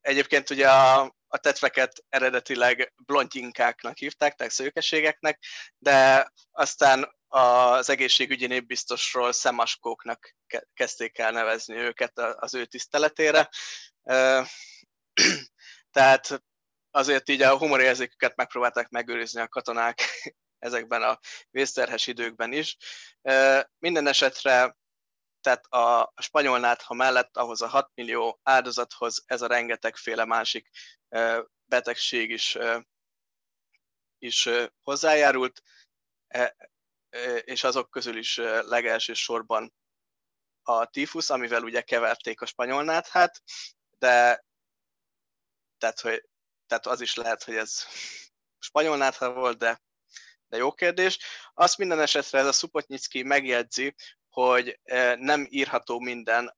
Egyébként 0.00 0.50
ugye 0.50 0.70
a, 0.70 1.16
a 1.26 1.38
tetveket 1.38 2.04
eredetileg 2.08 2.92
blondjinkáknak 2.96 3.96
hívták, 3.96 4.34
tehát 4.34 4.52
szőkeségeknek, 4.52 5.44
de 5.78 6.30
aztán 6.50 7.15
az 7.28 7.90
egészségügyi 7.90 8.46
népbiztosról 8.46 9.32
szemaskóknak 9.32 10.34
kezdték 10.74 11.18
el 11.18 11.30
nevezni 11.30 11.74
őket 11.74 12.18
az 12.18 12.54
ő 12.54 12.64
tiszteletére. 12.64 13.50
Tehát 15.96 16.42
azért 16.90 17.28
így 17.28 17.42
a 17.42 17.58
humorérzéküket 17.58 18.36
megpróbálták 18.36 18.88
megőrizni 18.88 19.40
a 19.40 19.48
katonák 19.48 20.02
ezekben 20.66 21.02
a 21.02 21.18
vészterhes 21.50 22.06
időkben 22.06 22.52
is. 22.52 22.76
Minden 23.78 24.06
esetre 24.06 24.76
tehát 25.40 25.66
a, 25.66 26.12
spanyol 26.22 26.58
nátha 26.58 26.94
mellett 26.94 27.36
ahhoz 27.36 27.62
a 27.62 27.66
6 27.66 27.90
millió 27.94 28.40
áldozathoz 28.42 29.22
ez 29.26 29.42
a 29.42 29.46
rengetegféle 29.46 30.24
másik 30.24 30.68
betegség 31.64 32.30
is, 32.30 32.58
is 34.18 34.48
hozzájárult, 34.82 35.62
e, 36.28 36.56
és 37.44 37.64
azok 37.64 37.90
közül 37.90 38.16
is 38.16 38.36
legelső 38.60 39.12
sorban 39.12 39.74
a 40.62 40.86
tífusz, 40.86 41.30
amivel 41.30 41.62
ugye 41.62 41.80
keverték 41.80 42.40
a 42.40 42.46
spanyol 42.46 42.84
náthát, 42.84 43.42
de 43.98 44.44
tehát, 45.78 46.00
hogy, 46.00 46.28
tehát 46.66 46.86
az 46.86 47.00
is 47.00 47.14
lehet, 47.14 47.42
hogy 47.42 47.54
ez 47.54 47.86
spanyol 48.58 48.96
nátha 48.96 49.32
volt, 49.32 49.58
de, 49.58 49.82
de 50.48 50.56
jó 50.56 50.72
kérdés. 50.72 51.18
Azt 51.54 51.78
minden 51.78 52.00
esetre 52.00 52.38
ez 52.38 52.46
a 52.46 52.52
Szupotnyicki 52.52 53.22
megjegyzi, 53.22 53.94
hogy 54.28 54.80
nem 55.16 55.46
írható 55.50 55.98
minden 56.00 56.54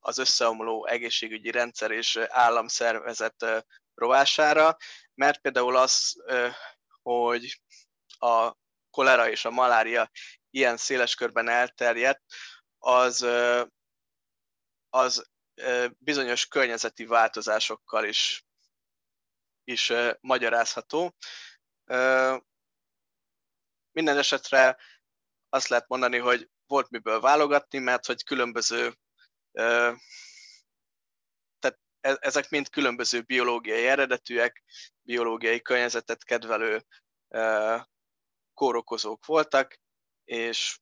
az 0.00 0.18
összeomló 0.18 0.86
egészségügyi 0.86 1.50
rendszer 1.50 1.90
és 1.90 2.16
államszervezet 2.16 3.64
rovására, 3.94 4.76
mert 5.14 5.40
például 5.40 5.76
az, 5.76 6.22
hogy 7.02 7.60
a 8.18 8.54
kolera 8.92 9.30
és 9.30 9.44
a 9.44 9.50
malária 9.50 10.10
ilyen 10.50 10.76
széles 10.76 11.14
körben 11.14 11.48
elterjedt, 11.48 12.22
az, 12.78 13.26
az 14.90 15.30
bizonyos 15.98 16.46
környezeti 16.46 17.04
változásokkal 17.04 18.04
is, 18.04 18.46
is 19.64 19.92
magyarázható. 20.20 21.14
Minden 23.90 24.18
esetre 24.18 24.78
azt 25.48 25.68
lehet 25.68 25.88
mondani, 25.88 26.18
hogy 26.18 26.50
volt 26.66 26.90
miből 26.90 27.20
válogatni, 27.20 27.78
mert 27.78 28.06
hogy 28.06 28.24
különböző, 28.24 28.94
tehát 31.58 31.78
e, 32.00 32.16
ezek 32.20 32.48
mind 32.48 32.68
különböző 32.68 33.20
biológiai 33.20 33.86
eredetűek, 33.86 34.62
biológiai 35.02 35.62
környezetet 35.62 36.24
kedvelő 36.24 36.86
kórokozók 38.62 39.26
voltak, 39.26 39.78
és, 40.24 40.78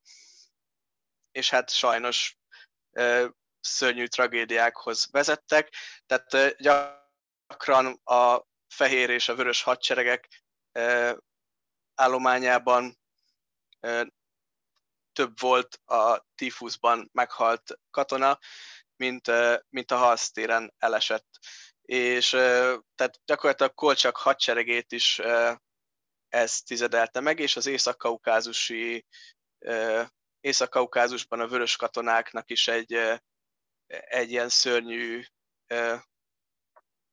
és 1.31 1.51
hát 1.51 1.71
sajnos 1.71 2.39
szörnyű 3.61 4.07
tragédiákhoz 4.07 5.09
vezettek. 5.11 5.75
Tehát 6.07 6.57
gyakran 6.57 8.01
a 8.05 8.47
fehér 8.69 9.11
és 9.11 9.29
a 9.29 9.35
vörös 9.35 9.63
hadseregek 9.63 10.29
állományában 11.95 12.99
több 15.13 15.41
volt 15.41 15.81
a 15.85 16.27
tífuszban 16.35 17.09
meghalt 17.13 17.79
katona, 17.91 18.39
mint, 18.97 19.31
mint 19.69 19.91
a 19.91 19.97
harctéren 19.97 20.75
elesett. 20.79 21.29
És 21.83 22.29
tehát 22.95 23.21
gyakorlatilag 23.25 23.75
Kolcsak 23.75 24.17
hadseregét 24.17 24.93
is 24.93 25.21
ez 26.31 26.63
tizedelte 26.63 27.21
meg, 27.21 27.39
és 27.39 27.57
az 27.57 27.67
észak-kaukázusi 27.67 29.07
Észak-Kaukázusban 30.41 31.41
a 31.41 31.49
vörös 31.49 31.77
katonáknak 31.77 32.51
is 32.51 32.69
egy, 32.69 33.21
egy 33.87 34.31
ilyen 34.31 34.49
szörnyű 34.49 35.23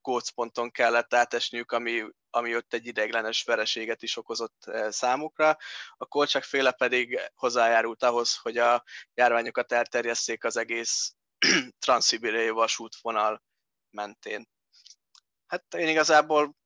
gócponton 0.01 0.71
kellett 0.71 1.13
átesniük, 1.13 1.71
ami, 1.71 2.03
ami 2.29 2.55
ott 2.55 2.73
egy 2.73 2.85
ideiglenes 2.85 3.43
vereséget 3.43 4.03
is 4.03 4.17
okozott 4.17 4.71
számukra. 4.89 5.57
A 5.97 6.05
kolcsak 6.05 6.43
féle 6.43 6.71
pedig 6.71 7.19
hozzájárult 7.35 8.03
ahhoz, 8.03 8.35
hogy 8.37 8.57
a 8.57 8.83
járványokat 9.13 9.71
elterjesszék 9.71 10.43
az 10.43 10.57
egész 10.57 11.15
transzibériai 11.85 12.49
vasútvonal 12.49 13.43
mentén. 13.89 14.47
Hát 15.47 15.73
én 15.73 15.87
igazából 15.87 16.56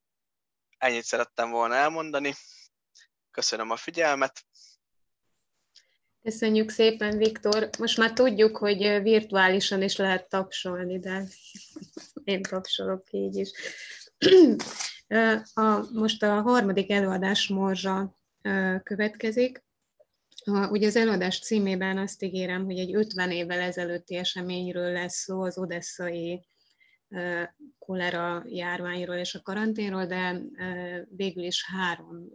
ennyit 0.81 1.03
szerettem 1.03 1.49
volna 1.49 1.75
elmondani. 1.75 2.33
Köszönöm 3.31 3.69
a 3.69 3.75
figyelmet. 3.75 4.45
Köszönjük 6.21 6.69
szépen, 6.69 7.17
Viktor. 7.17 7.69
Most 7.79 7.97
már 7.97 8.13
tudjuk, 8.13 8.57
hogy 8.57 9.01
virtuálisan 9.01 9.81
is 9.81 9.95
lehet 9.95 10.29
tapsolni, 10.29 10.99
de 10.99 11.23
én 12.23 12.41
tapsolok 12.41 13.03
így 13.11 13.35
is. 13.35 13.51
A, 15.53 15.91
most 15.93 16.23
a 16.23 16.41
harmadik 16.41 16.91
előadás 16.91 17.47
morzsa 17.47 18.17
következik. 18.83 19.63
A, 20.45 20.67
ugye 20.67 20.87
az 20.87 20.95
előadás 20.95 21.39
címében 21.39 21.97
azt 21.97 22.23
ígérem, 22.23 22.65
hogy 22.65 22.79
egy 22.79 22.95
50 22.95 23.31
évvel 23.31 23.59
ezelőtti 23.59 24.15
eseményről 24.15 24.91
lesz 24.91 25.15
szó, 25.15 25.41
az 25.41 25.57
odesszai 25.57 26.45
kolera 27.79 28.43
járványról 28.47 29.15
és 29.15 29.35
a 29.35 29.41
karanténról, 29.41 30.05
de 30.05 30.41
végül 31.09 31.43
is 31.43 31.65
három 31.65 32.29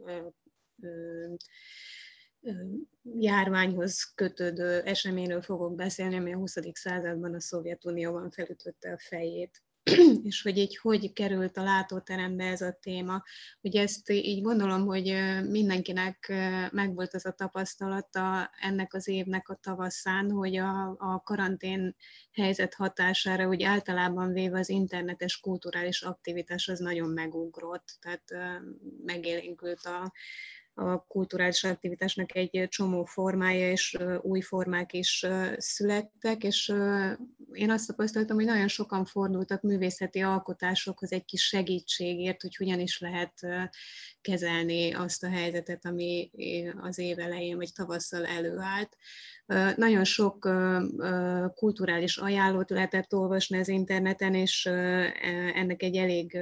járványhoz 3.02 4.12
kötődő 4.14 4.80
eseményről 4.80 5.42
fogok 5.42 5.74
beszélni, 5.74 6.16
ami 6.16 6.32
a 6.32 6.36
20. 6.36 6.56
században 6.72 7.34
a 7.34 7.40
Szovjetunióban 7.40 8.30
felütötte 8.30 8.92
a 8.92 8.98
fejét. 8.98 9.62
és 10.22 10.42
hogy 10.42 10.58
így 10.58 10.76
hogy 10.76 11.12
került 11.12 11.56
a 11.56 11.62
látóterembe 11.62 12.44
ez 12.44 12.60
a 12.60 12.78
téma. 12.80 13.22
Ugye 13.60 13.82
ezt 13.82 14.10
így 14.10 14.42
gondolom, 14.42 14.86
hogy 14.86 15.04
mindenkinek 15.48 16.32
megvolt 16.72 17.14
az 17.14 17.26
a 17.26 17.32
tapasztalata 17.32 18.50
ennek 18.60 18.94
az 18.94 19.08
évnek 19.08 19.48
a 19.48 19.58
tavaszán, 19.62 20.30
hogy 20.30 20.56
a, 20.56 20.96
a 20.98 21.22
karantén 21.24 21.96
helyzet 22.32 22.74
hatására, 22.74 23.48
úgy 23.48 23.62
általában 23.62 24.32
véve 24.32 24.58
az 24.58 24.68
internetes 24.68 25.40
kulturális 25.40 26.02
aktivitás 26.02 26.68
az 26.68 26.78
nagyon 26.78 27.10
megugrott, 27.10 27.98
tehát 28.00 28.24
megélénkült 29.04 29.84
a, 29.84 30.12
a 30.78 31.04
kulturális 31.06 31.64
aktivitásnak 31.64 32.36
egy 32.36 32.66
csomó 32.68 33.04
formája, 33.04 33.70
és 33.70 33.96
új 34.20 34.40
formák 34.40 34.92
is 34.92 35.26
születtek, 35.56 36.44
és 36.44 36.72
én 37.52 37.70
azt 37.70 37.86
tapasztaltam, 37.86 38.36
hogy 38.36 38.44
nagyon 38.44 38.68
sokan 38.68 39.04
fordultak 39.04 39.62
művészeti 39.62 40.20
alkotásokhoz 40.20 41.12
egy 41.12 41.24
kis 41.24 41.46
segítségért, 41.46 42.42
hogy 42.42 42.56
hogyan 42.56 42.80
is 42.80 43.00
lehet 43.00 43.32
kezelni 44.20 44.92
azt 44.92 45.24
a 45.24 45.28
helyzetet, 45.28 45.86
ami 45.86 46.30
az 46.80 46.98
év 46.98 47.18
elején 47.18 47.56
vagy 47.56 47.72
tavasszal 47.74 48.26
előállt. 48.26 48.96
Nagyon 49.76 50.04
sok 50.04 50.48
kulturális 51.54 52.16
ajánlót 52.16 52.70
lehetett 52.70 53.14
olvasni 53.14 53.58
az 53.58 53.68
interneten, 53.68 54.34
és 54.34 54.66
ennek 55.54 55.82
egy 55.82 55.96
elég 55.96 56.38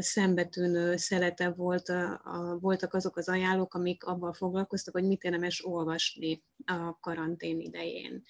szembetűnő 0.00 0.96
szelete 0.96 1.50
volt, 1.50 1.88
a, 1.88 2.20
a, 2.24 2.58
voltak 2.60 2.94
azok 2.94 3.16
az 3.16 3.28
ajánlók, 3.28 3.74
amik 3.74 4.04
abban 4.04 4.32
foglalkoztak, 4.32 4.94
hogy 4.94 5.04
mit 5.04 5.22
érdemes 5.22 5.64
olvasni 5.66 6.42
a 6.64 6.98
karantén 7.00 7.60
idején. 7.60 8.22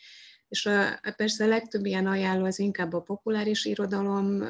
És 0.48 0.66
a, 0.66 1.00
persze 1.16 1.44
a 1.44 1.48
legtöbb 1.48 1.84
ilyen 1.84 2.06
ajánló 2.06 2.44
az 2.44 2.58
inkább 2.58 2.92
a 2.92 3.00
populáris 3.00 3.64
irodalom 3.64 4.44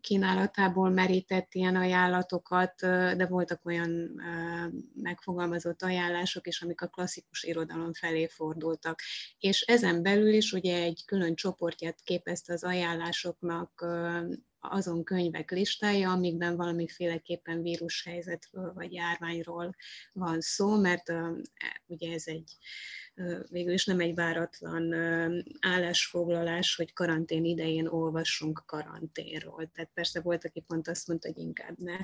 kínálatából 0.00 0.90
merített 0.90 1.54
ilyen 1.54 1.76
ajánlatokat, 1.76 2.74
de 3.16 3.26
voltak 3.26 3.66
olyan 3.66 4.20
megfogalmazott 4.94 5.82
ajánlások 5.82 6.46
is, 6.46 6.62
amik 6.62 6.80
a 6.80 6.86
klasszikus 6.86 7.42
irodalom 7.42 7.92
felé 7.92 8.26
fordultak. 8.26 9.00
És 9.38 9.60
ezen 9.60 10.02
belül 10.02 10.32
is 10.32 10.52
ugye 10.52 10.82
egy 10.82 11.02
külön 11.06 11.34
csoportját 11.34 12.00
képezte 12.04 12.52
az 12.52 12.64
ajánlásoknak 12.64 13.86
azon 14.60 15.04
könyvek 15.04 15.50
listája, 15.50 16.10
amikben 16.10 16.56
valamiféleképpen 16.56 17.62
vírushelyzetről 17.62 18.72
vagy 18.72 18.92
járványról 18.92 19.74
van 20.12 20.40
szó, 20.40 20.80
mert 20.80 21.12
ugye 21.86 22.12
ez 22.12 22.26
egy 22.26 22.56
végül 23.48 23.72
is 23.72 23.84
nem 23.84 24.00
egy 24.00 24.14
váratlan 24.14 24.94
állásfoglalás, 25.60 26.74
hogy 26.74 26.92
karantén 26.92 27.44
idején 27.44 27.86
olvassunk 27.86 28.62
karanténról. 28.66 29.70
Tehát 29.74 29.90
persze 29.94 30.20
volt, 30.20 30.44
aki 30.44 30.60
pont 30.60 30.88
azt 30.88 31.08
mondta, 31.08 31.28
hogy 31.28 31.38
inkább 31.38 31.78
ne. 31.78 31.96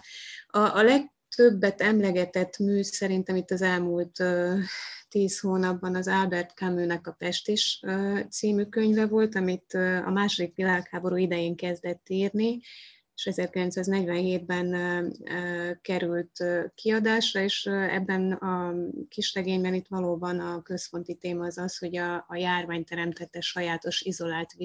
A, 0.46 0.76
a 0.76 0.82
legtöbbet 0.82 1.80
emlegetett 1.80 2.58
mű 2.58 2.82
szerintem 2.82 3.36
itt 3.36 3.50
az 3.50 3.62
elmúlt 3.62 4.22
tíz 5.14 5.40
hónapban 5.40 5.94
az 5.94 6.08
Albert 6.08 6.50
Camus-nek 6.54 7.06
a 7.06 7.12
Pestis 7.12 7.80
című 8.30 8.64
könyve 8.64 9.06
volt, 9.06 9.34
amit 9.34 9.74
a 10.04 10.10
második 10.10 10.54
világháború 10.54 11.16
idején 11.16 11.56
kezdett 11.56 12.08
írni, 12.08 12.60
és 13.14 13.28
1947-ben 13.30 14.68
került 15.82 16.44
kiadásra, 16.74 17.40
és 17.40 17.66
ebben 17.66 18.32
a 18.32 18.74
kisregényben 19.08 19.74
itt 19.74 19.88
valóban 19.88 20.40
a 20.40 20.62
központi 20.62 21.14
téma 21.14 21.44
az 21.44 21.58
az, 21.58 21.78
hogy 21.78 21.96
a, 21.96 22.24
a 22.28 22.36
járvány 22.36 22.84
teremtette 22.84 23.40
sajátos, 23.40 24.00
izolált 24.00 24.56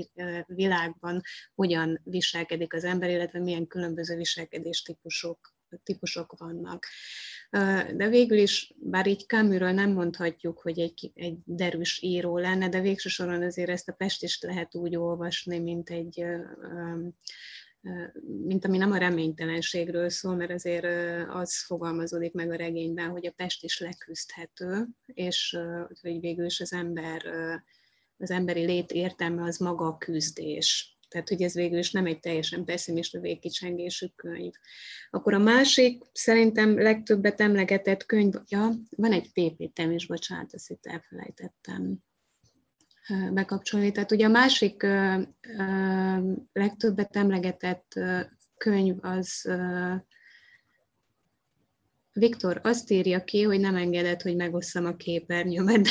világban 0.47 1.21
hogyan 1.55 2.01
viselkedik 2.03 2.73
az 2.73 2.83
ember, 2.83 3.09
illetve 3.09 3.39
milyen 3.39 3.67
különböző 3.67 4.15
viselkedés 4.15 4.81
típusok, 4.81 5.53
típusok 5.83 6.37
vannak. 6.37 6.85
De 7.95 8.09
végül 8.09 8.37
is, 8.37 8.73
bár 8.77 9.07
így 9.07 9.25
Camusről 9.27 9.71
nem 9.71 9.91
mondhatjuk, 9.91 10.59
hogy 10.59 10.79
egy, 10.79 11.11
egy 11.15 11.37
derűs 11.45 12.01
író 12.01 12.37
lenne, 12.37 12.69
de 12.69 12.81
végső 12.81 13.09
soron 13.09 13.43
azért 13.43 13.69
ezt 13.69 13.89
a 13.89 13.93
Pestist 13.93 14.43
lehet 14.43 14.75
úgy 14.75 14.95
olvasni, 14.95 15.59
mint 15.59 15.89
egy 15.89 16.25
mint 18.45 18.65
ami 18.65 18.77
nem 18.77 18.91
a 18.91 18.97
reménytelenségről 18.97 20.09
szól, 20.09 20.35
mert 20.35 20.51
azért 20.51 20.85
az 21.29 21.65
fogalmazódik 21.65 22.33
meg 22.33 22.51
a 22.51 22.55
regényben, 22.55 23.09
hogy 23.09 23.25
a 23.25 23.33
Pest 23.35 23.63
is 23.63 23.79
leküzdhető, 23.79 24.87
és 25.05 25.57
hogy 26.01 26.19
végül 26.19 26.45
is 26.45 26.59
az 26.59 26.73
ember, 26.73 27.21
az 28.17 28.31
emberi 28.31 28.65
lét 28.65 28.91
értelme 28.91 29.43
az 29.43 29.57
maga 29.57 29.85
a 29.85 29.97
küzdés. 29.97 30.98
Tehát, 31.09 31.29
hogy 31.29 31.41
ez 31.41 31.53
végül 31.53 31.77
is 31.77 31.91
nem 31.91 32.05
egy 32.05 32.19
teljesen 32.19 32.65
pessimista 32.65 33.19
végkicsengésű 33.19 34.07
könyv. 34.15 34.51
Akkor 35.09 35.33
a 35.33 35.39
másik, 35.39 36.03
szerintem 36.13 36.81
legtöbbet 36.81 37.41
emlegetett 37.41 38.05
könyv, 38.05 38.33
ja, 38.47 38.71
van 38.89 39.11
egy 39.11 39.31
PPT-m 39.31 39.91
is, 39.91 40.07
bocsánat, 40.07 40.53
ezt 40.53 40.69
itt 40.69 40.85
elfelejtettem 40.85 41.97
bekapcsolni. 43.31 43.91
Tehát 43.91 44.11
ugye 44.11 44.25
a 44.25 44.29
másik 44.29 44.83
legtöbbet 46.53 47.15
emlegetett 47.15 47.99
könyv 48.57 48.95
az 49.01 49.49
Viktor 52.13 52.59
azt 52.63 52.91
írja 52.91 53.23
ki, 53.23 53.41
hogy 53.41 53.59
nem 53.59 53.75
engedett, 53.75 54.21
hogy 54.21 54.35
megosszam 54.35 54.85
a 54.85 54.95
képernyőmet, 54.95 55.81
de 55.81 55.89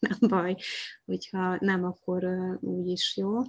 nem 0.08 0.18
baj, 0.20 0.56
hogyha 1.04 1.56
nem, 1.60 1.84
akkor 1.84 2.24
úgy 2.60 2.86
is 2.86 3.16
jó. 3.16 3.40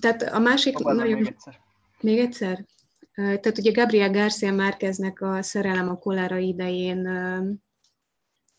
Tehát 0.00 0.22
a 0.22 0.38
másik 0.38 0.74
Próbálom 0.74 1.00
nagyon... 1.00 1.18
Még 1.18 1.26
egyszer. 1.26 1.60
Még 2.00 2.18
egyszer? 2.18 2.64
Tehát 3.14 3.58
ugye 3.58 3.72
Gabriel 3.72 4.10
Garcia 4.10 4.52
Márqueznek 4.52 5.20
a 5.20 5.42
Szerelem 5.42 5.88
a 5.88 5.98
kolára 5.98 6.36
idején, 6.36 7.08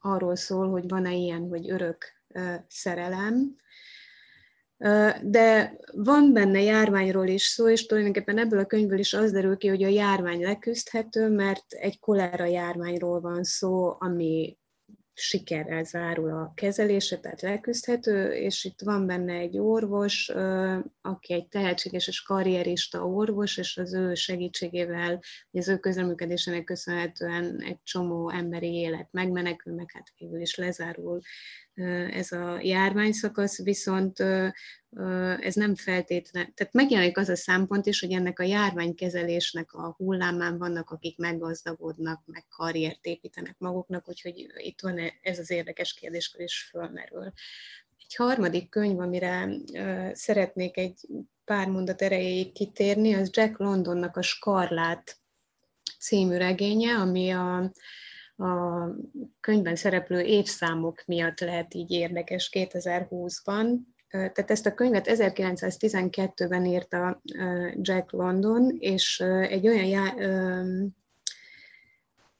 arról 0.00 0.36
szól, 0.36 0.70
hogy 0.70 0.88
van-e 0.88 1.14
ilyen, 1.14 1.48
hogy 1.48 1.70
örök 1.70 2.12
szerelem, 2.68 3.56
de 5.22 5.76
van 5.92 6.32
benne 6.32 6.62
járványról 6.62 7.26
is 7.26 7.42
szó, 7.42 7.68
és 7.68 7.86
tulajdonképpen 7.86 8.38
ebből 8.38 8.58
a 8.58 8.66
könyvből 8.66 8.98
is 8.98 9.12
az 9.12 9.32
derül 9.32 9.56
ki, 9.56 9.68
hogy 9.68 9.82
a 9.82 9.88
járvány 9.88 10.42
leküzdhető, 10.42 11.28
mert 11.28 11.72
egy 11.72 12.00
kolera 12.00 12.44
járványról 12.44 13.20
van 13.20 13.44
szó, 13.44 13.96
ami 13.98 14.56
sikerrel 15.14 15.84
zárul 15.84 16.30
a 16.30 16.52
kezelése, 16.54 17.18
tehát 17.18 17.40
leküzdhető, 17.40 18.32
és 18.32 18.64
itt 18.64 18.80
van 18.80 19.06
benne 19.06 19.32
egy 19.32 19.58
orvos, 19.58 20.32
aki 21.00 21.32
egy 21.32 21.48
tehetséges 21.48 22.08
és 22.08 22.22
karrierista 22.22 23.06
orvos, 23.06 23.56
és 23.56 23.76
az 23.76 23.94
ő 23.94 24.14
segítségével, 24.14 25.20
az 25.50 25.68
ő 25.68 25.78
közreműködésének 25.78 26.64
köszönhetően 26.64 27.62
egy 27.62 27.82
csomó 27.82 28.30
emberi 28.30 28.74
élet 28.74 29.08
megmenekül, 29.10 29.74
meg 29.74 29.90
hát 29.92 30.12
végül 30.16 30.40
is 30.40 30.56
lezárul 30.56 31.20
ez 32.10 32.32
a 32.32 32.58
járványszakasz, 32.62 33.62
viszont 33.62 34.20
ez 35.40 35.54
nem 35.54 35.74
feltétlen, 35.74 36.54
tehát 36.54 36.72
megjelenik 36.72 37.18
az 37.18 37.28
a 37.28 37.36
szempont 37.36 37.86
is, 37.86 38.00
hogy 38.00 38.12
ennek 38.12 38.38
a 38.38 38.42
járványkezelésnek 38.42 39.72
a 39.72 39.94
hullámán 39.98 40.58
vannak, 40.58 40.90
akik 40.90 41.18
meggazdagodnak, 41.18 42.22
meg 42.26 42.44
karriert 42.48 43.06
építenek 43.06 43.54
maguknak, 43.58 44.08
úgyhogy 44.08 44.46
itt 44.56 44.80
van 44.80 44.98
ez 45.22 45.38
az 45.38 45.50
érdekes 45.50 45.94
kérdéskör 45.94 46.40
is 46.40 46.68
fölmerül. 46.70 47.32
Egy 47.98 48.14
harmadik 48.16 48.68
könyv, 48.68 48.98
amire 48.98 49.48
szeretnék 50.12 50.76
egy 50.76 51.00
pár 51.44 51.68
mondat 51.68 52.02
erejéig 52.02 52.52
kitérni, 52.52 53.14
az 53.14 53.30
Jack 53.32 53.58
Londonnak 53.58 54.16
a 54.16 54.22
Skarlát 54.22 55.16
című 55.98 56.36
regénye, 56.36 56.94
ami 56.94 57.30
a 57.30 57.72
a 58.36 58.86
könyvben 59.40 59.76
szereplő 59.76 60.20
évszámok 60.20 61.02
miatt 61.06 61.40
lehet 61.40 61.74
így 61.74 61.90
érdekes 61.90 62.50
2020-ban. 62.52 63.66
Tehát 64.08 64.50
ezt 64.50 64.66
a 64.66 64.74
könyvet 64.74 65.06
1912-ben 65.10 66.64
írta 66.64 67.22
Jack 67.74 68.10
London, 68.10 68.76
és 68.78 69.20
egy 69.48 69.68
olyan, 69.68 70.14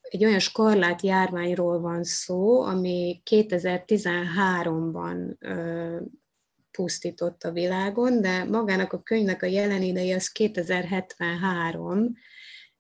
egy 0.03 0.25
olyan 0.25 0.39
skarlát 0.39 1.03
járványról 1.03 1.81
van 1.81 2.05
szó, 2.05 2.63
ami 2.63 3.23
2013-ban 3.31 5.37
pusztított 6.71 7.43
a 7.43 7.53
világon, 7.53 8.21
de 8.21 8.45
magának 8.45 8.93
a 8.93 9.03
könyvnek 9.03 9.43
a 9.43 9.47
jelen 9.47 9.83
ideje 9.83 10.15
az 10.15 10.29
2073, 10.29 12.17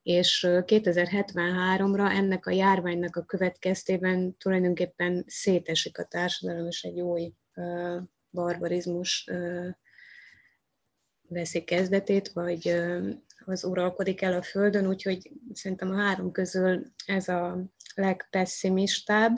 és 0.02 0.46
2073-ra 0.48 2.16
ennek 2.16 2.46
a 2.46 2.50
járványnak 2.50 3.16
a 3.16 3.24
következtében 3.24 4.36
tulajdonképpen 4.38 5.24
szétesik 5.26 5.98
a 5.98 6.04
társadalom, 6.04 6.66
és 6.66 6.82
egy 6.82 7.00
új 7.00 7.32
barbarizmus 8.30 9.30
veszi 11.28 11.64
kezdetét, 11.64 12.28
vagy 12.28 12.74
az 13.44 13.64
uralkodik 13.64 14.22
el 14.22 14.32
a 14.32 14.42
Földön, 14.42 14.86
úgyhogy 14.86 15.30
szerintem 15.52 15.90
a 15.90 16.00
három 16.00 16.32
közül 16.32 16.86
ez 17.06 17.28
a 17.28 17.64
legpesszimistább, 17.94 19.36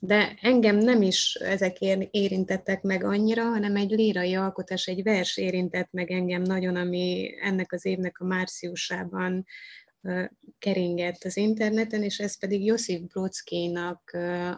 de 0.00 0.34
engem 0.40 0.76
nem 0.76 1.02
is 1.02 1.34
ezek 1.34 1.80
érintettek 2.10 2.82
meg 2.82 3.04
annyira, 3.04 3.42
hanem 3.42 3.76
egy 3.76 3.90
lírai 3.90 4.34
alkotás, 4.34 4.86
egy 4.86 5.02
vers 5.02 5.36
érintett 5.36 5.88
meg 5.90 6.10
engem 6.10 6.42
nagyon, 6.42 6.76
ami 6.76 7.34
ennek 7.40 7.72
az 7.72 7.84
évnek 7.84 8.20
a 8.20 8.24
márciusában 8.24 9.46
keringett 10.58 11.24
az 11.24 11.36
interneten, 11.36 12.02
és 12.02 12.18
ez 12.18 12.38
pedig 12.38 12.64
Josif 12.64 13.00
Brodskynak 13.00 14.10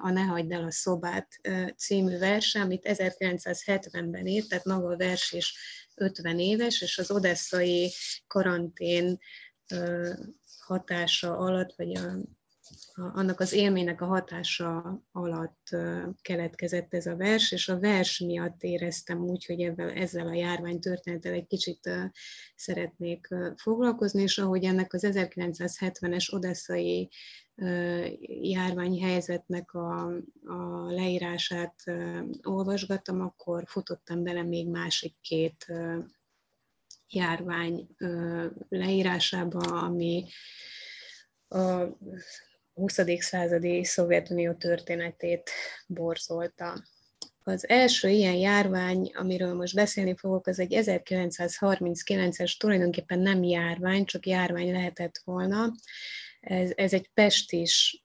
a 0.03 0.11
Ne 0.11 0.21
hagyd 0.21 0.53
el 0.53 0.65
a 0.65 0.71
szobát 0.71 1.29
című 1.77 2.19
verse, 2.19 2.61
amit 2.61 2.89
1970-ben 2.89 4.27
írt, 4.27 4.49
tehát 4.49 4.65
maga 4.65 4.89
a 4.89 4.97
vers 4.97 5.33
is 5.33 5.55
50 5.95 6.39
éves, 6.39 6.83
és 6.83 6.99
az 6.99 7.11
odesszai 7.11 7.93
karantén 8.27 9.19
hatása 10.61 11.37
alatt, 11.37 11.75
vagy 11.77 11.97
a 11.97 12.17
annak 12.95 13.41
az 13.41 13.53
élménynek 13.53 14.01
a 14.01 14.07
hatása 14.07 15.03
alatt 15.13 15.77
keletkezett 16.23 16.95
ez 16.95 17.07
a 17.07 17.17
vers, 17.17 17.53
és 17.53 17.69
a 17.69 17.79
vers 17.79 18.19
miatt 18.19 18.63
éreztem 18.63 19.19
úgy, 19.19 19.45
hogy 19.45 19.61
ezzel, 19.61 19.91
ezzel 19.91 20.27
a 20.27 20.35
járvány 20.35 20.81
történettel 20.81 21.33
egy 21.33 21.47
kicsit 21.47 21.91
szeretnék 22.57 23.29
foglalkozni, 23.57 24.23
és 24.23 24.39
ahogy 24.39 24.65
ennek 24.65 24.93
az 24.93 25.07
1970-es 25.07 26.33
odesszai 26.33 27.11
járványhelyzetnek 28.43 29.75
a, 29.75 30.05
a 30.45 30.91
leírását 30.91 31.75
olvasgattam, 32.43 33.21
akkor 33.21 33.63
futottam 33.67 34.23
bele 34.23 34.43
még 34.43 34.69
másik 34.69 35.15
két 35.21 35.67
járvány 37.09 37.89
leírásába, 38.69 39.59
ami 39.59 40.25
a 41.49 41.85
20. 42.79 43.01
századi 43.19 43.85
Szovjetunió 43.85 44.53
történetét 44.53 45.51
borzolta. 45.87 46.83
Az 47.45 47.69
első 47.69 48.09
ilyen 48.09 48.35
járvány, 48.35 49.13
amiről 49.15 49.55
most 49.55 49.75
beszélni 49.75 50.17
fogok, 50.17 50.47
az 50.47 50.59
egy 50.59 50.75
1939-es, 50.77 52.57
tulajdonképpen 52.59 53.19
nem 53.19 53.43
járvány, 53.43 54.05
csak 54.05 54.27
járvány 54.27 54.73
lehetett 54.73 55.21
volna. 55.25 55.75
Ez, 56.41 56.71
ez 56.75 56.93
egy 56.93 57.11
pestis 57.15 58.05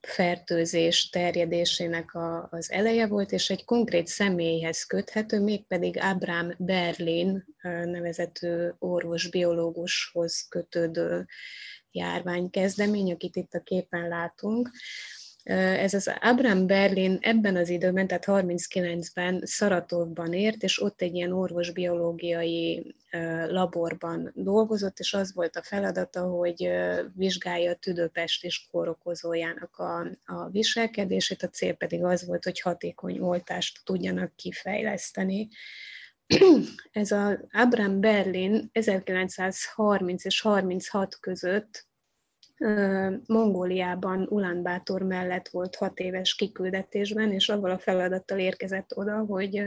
fertőzés 0.00 1.08
terjedésének 1.08 2.14
a, 2.14 2.48
az 2.50 2.70
eleje 2.70 3.06
volt, 3.06 3.32
és 3.32 3.50
egy 3.50 3.64
konkrét 3.64 4.06
személyhez 4.06 4.84
köthető, 4.84 5.40
mégpedig 5.40 5.98
Abraham 6.00 6.50
Berlin 6.58 7.44
nevezető 7.62 8.74
orvos-biológushoz 8.78 10.46
kötődő 10.48 11.26
járványkezdemény, 11.96 13.12
akit 13.12 13.36
itt 13.36 13.52
a 13.52 13.60
képen 13.60 14.08
látunk. 14.08 14.70
Ez 15.52 15.94
az 15.94 16.10
Abraham 16.20 16.66
Berlin 16.66 17.18
ebben 17.20 17.56
az 17.56 17.68
időben, 17.68 18.06
tehát 18.06 18.24
39-ben 18.26 19.40
Szaratovban 19.44 20.32
ért, 20.32 20.62
és 20.62 20.82
ott 20.82 21.00
egy 21.00 21.14
ilyen 21.14 21.32
orvosbiológiai 21.32 22.94
laborban 23.48 24.32
dolgozott, 24.34 24.98
és 24.98 25.14
az 25.14 25.34
volt 25.34 25.56
a 25.56 25.62
feladata, 25.62 26.22
hogy 26.22 26.70
vizsgálja 27.14 27.70
a 27.70 27.74
tüdőpest 27.74 28.44
és 28.44 28.66
kórokozójának 28.70 29.78
a, 29.78 30.00
a 30.24 30.48
viselkedését, 30.50 31.42
a 31.42 31.48
cél 31.48 31.74
pedig 31.74 32.04
az 32.04 32.26
volt, 32.26 32.44
hogy 32.44 32.60
hatékony 32.60 33.18
oltást 33.18 33.80
tudjanak 33.84 34.36
kifejleszteni. 34.36 35.48
Ez 36.92 37.10
az 37.10 37.38
Abraham 37.52 38.00
Berlin 38.00 38.68
1930 38.72 40.24
és 40.24 40.40
36 40.40 41.18
között 41.20 41.85
Mongóliában 43.26 44.26
Ulaanbaatar 44.30 45.02
mellett 45.02 45.48
volt 45.48 45.76
hat 45.76 45.98
éves 45.98 46.34
kiküldetésben, 46.34 47.32
és 47.32 47.48
avval 47.48 47.70
a 47.70 47.78
feladattal 47.78 48.38
érkezett 48.38 48.96
oda, 48.96 49.18
hogy 49.18 49.62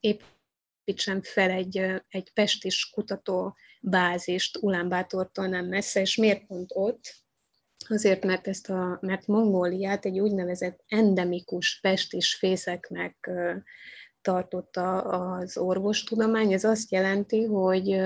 építsen 0.00 1.22
fel 1.22 1.50
egy, 1.50 1.76
egy 2.08 2.32
pestis 2.32 2.90
kutató 2.90 3.56
bázist 3.80 4.58
Ulaanbaatartól 4.60 5.46
nem 5.46 5.66
messze, 5.66 6.00
és 6.00 6.16
miért 6.16 6.46
pont 6.46 6.70
ott? 6.74 7.14
Azért, 7.88 8.24
mert, 8.24 8.48
ezt 8.48 8.70
a, 8.70 8.98
mert 9.00 9.26
Mongóliát 9.26 10.04
egy 10.04 10.20
úgynevezett 10.20 10.84
endemikus 10.86 11.80
pestis 11.80 12.34
fészeknek 12.34 13.30
tartotta 14.22 15.00
az 15.02 15.56
orvostudomány. 15.56 16.52
Ez 16.52 16.64
azt 16.64 16.90
jelenti, 16.90 17.44
hogy 17.44 18.00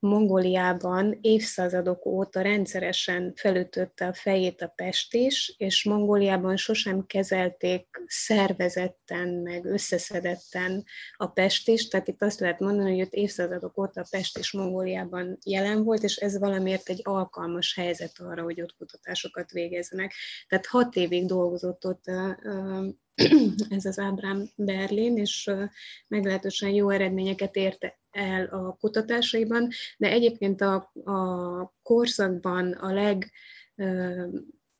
Mongóliában 0.00 1.18
évszázadok 1.20 2.06
óta 2.06 2.40
rendszeresen 2.40 3.32
felütötte 3.36 4.06
a 4.06 4.12
fejét 4.12 4.62
a 4.62 4.72
pestis, 4.76 5.54
és 5.56 5.84
Mongóliában 5.84 6.56
sosem 6.56 7.06
kezelték 7.06 8.02
szervezetten, 8.06 9.28
meg 9.28 9.64
összeszedetten 9.64 10.84
a 11.16 11.26
pestis, 11.26 11.88
tehát 11.88 12.08
itt 12.08 12.22
azt 12.22 12.40
lehet 12.40 12.60
mondani, 12.60 12.90
hogy 12.90 13.00
ott 13.00 13.12
évszázadok 13.12 13.78
óta 13.78 14.00
a 14.00 14.06
pestis 14.10 14.52
Mongóliában 14.52 15.38
jelen 15.44 15.84
volt, 15.84 16.02
és 16.02 16.16
ez 16.16 16.38
valamiért 16.38 16.88
egy 16.88 17.00
alkalmas 17.02 17.74
helyzet 17.74 18.18
arra, 18.18 18.42
hogy 18.42 18.60
ott 18.60 18.76
kutatásokat 18.78 19.50
végezzenek. 19.50 20.12
Tehát 20.48 20.66
hat 20.66 20.96
évig 20.96 21.26
dolgozott 21.26 21.86
ott 21.86 22.04
ez 23.76 23.84
az 23.84 23.98
Ábrám 23.98 24.50
Berlin, 24.56 25.16
és 25.16 25.50
meglehetősen 26.08 26.70
jó 26.70 26.90
eredményeket 26.90 27.56
érte 27.56 27.99
el 28.10 28.44
a 28.44 28.76
kutatásaiban, 28.80 29.68
de 29.96 30.10
egyébként 30.10 30.60
a, 30.60 30.74
a 31.04 31.74
korszakban 31.82 32.72
a 32.72 32.92
leg 32.92 33.30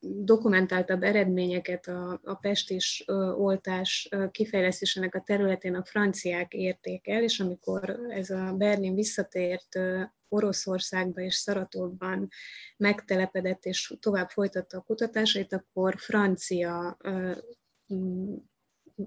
dokumentáltabb 0.01 1.03
eredményeket 1.03 1.87
a, 1.87 2.21
a 2.25 2.35
pestis 2.35 3.05
oltás 3.37 4.09
kifejlesztésének 4.31 5.15
a 5.15 5.23
területén 5.27 5.75
a 5.75 5.85
franciák 5.85 6.53
érték 6.53 7.09
el, 7.09 7.23
és 7.23 7.41
amikor 7.41 8.01
ez 8.09 8.31
a 8.31 8.55
Berlin 8.59 8.95
visszatért 8.95 9.79
Oroszországba 10.29 11.21
és 11.21 11.35
Szaratovban 11.35 12.29
megtelepedett 12.77 13.65
és 13.65 13.95
tovább 14.01 14.29
folytatta 14.29 14.77
a 14.77 14.83
kutatásait, 14.83 15.53
akkor 15.53 15.95
francia 15.99 16.97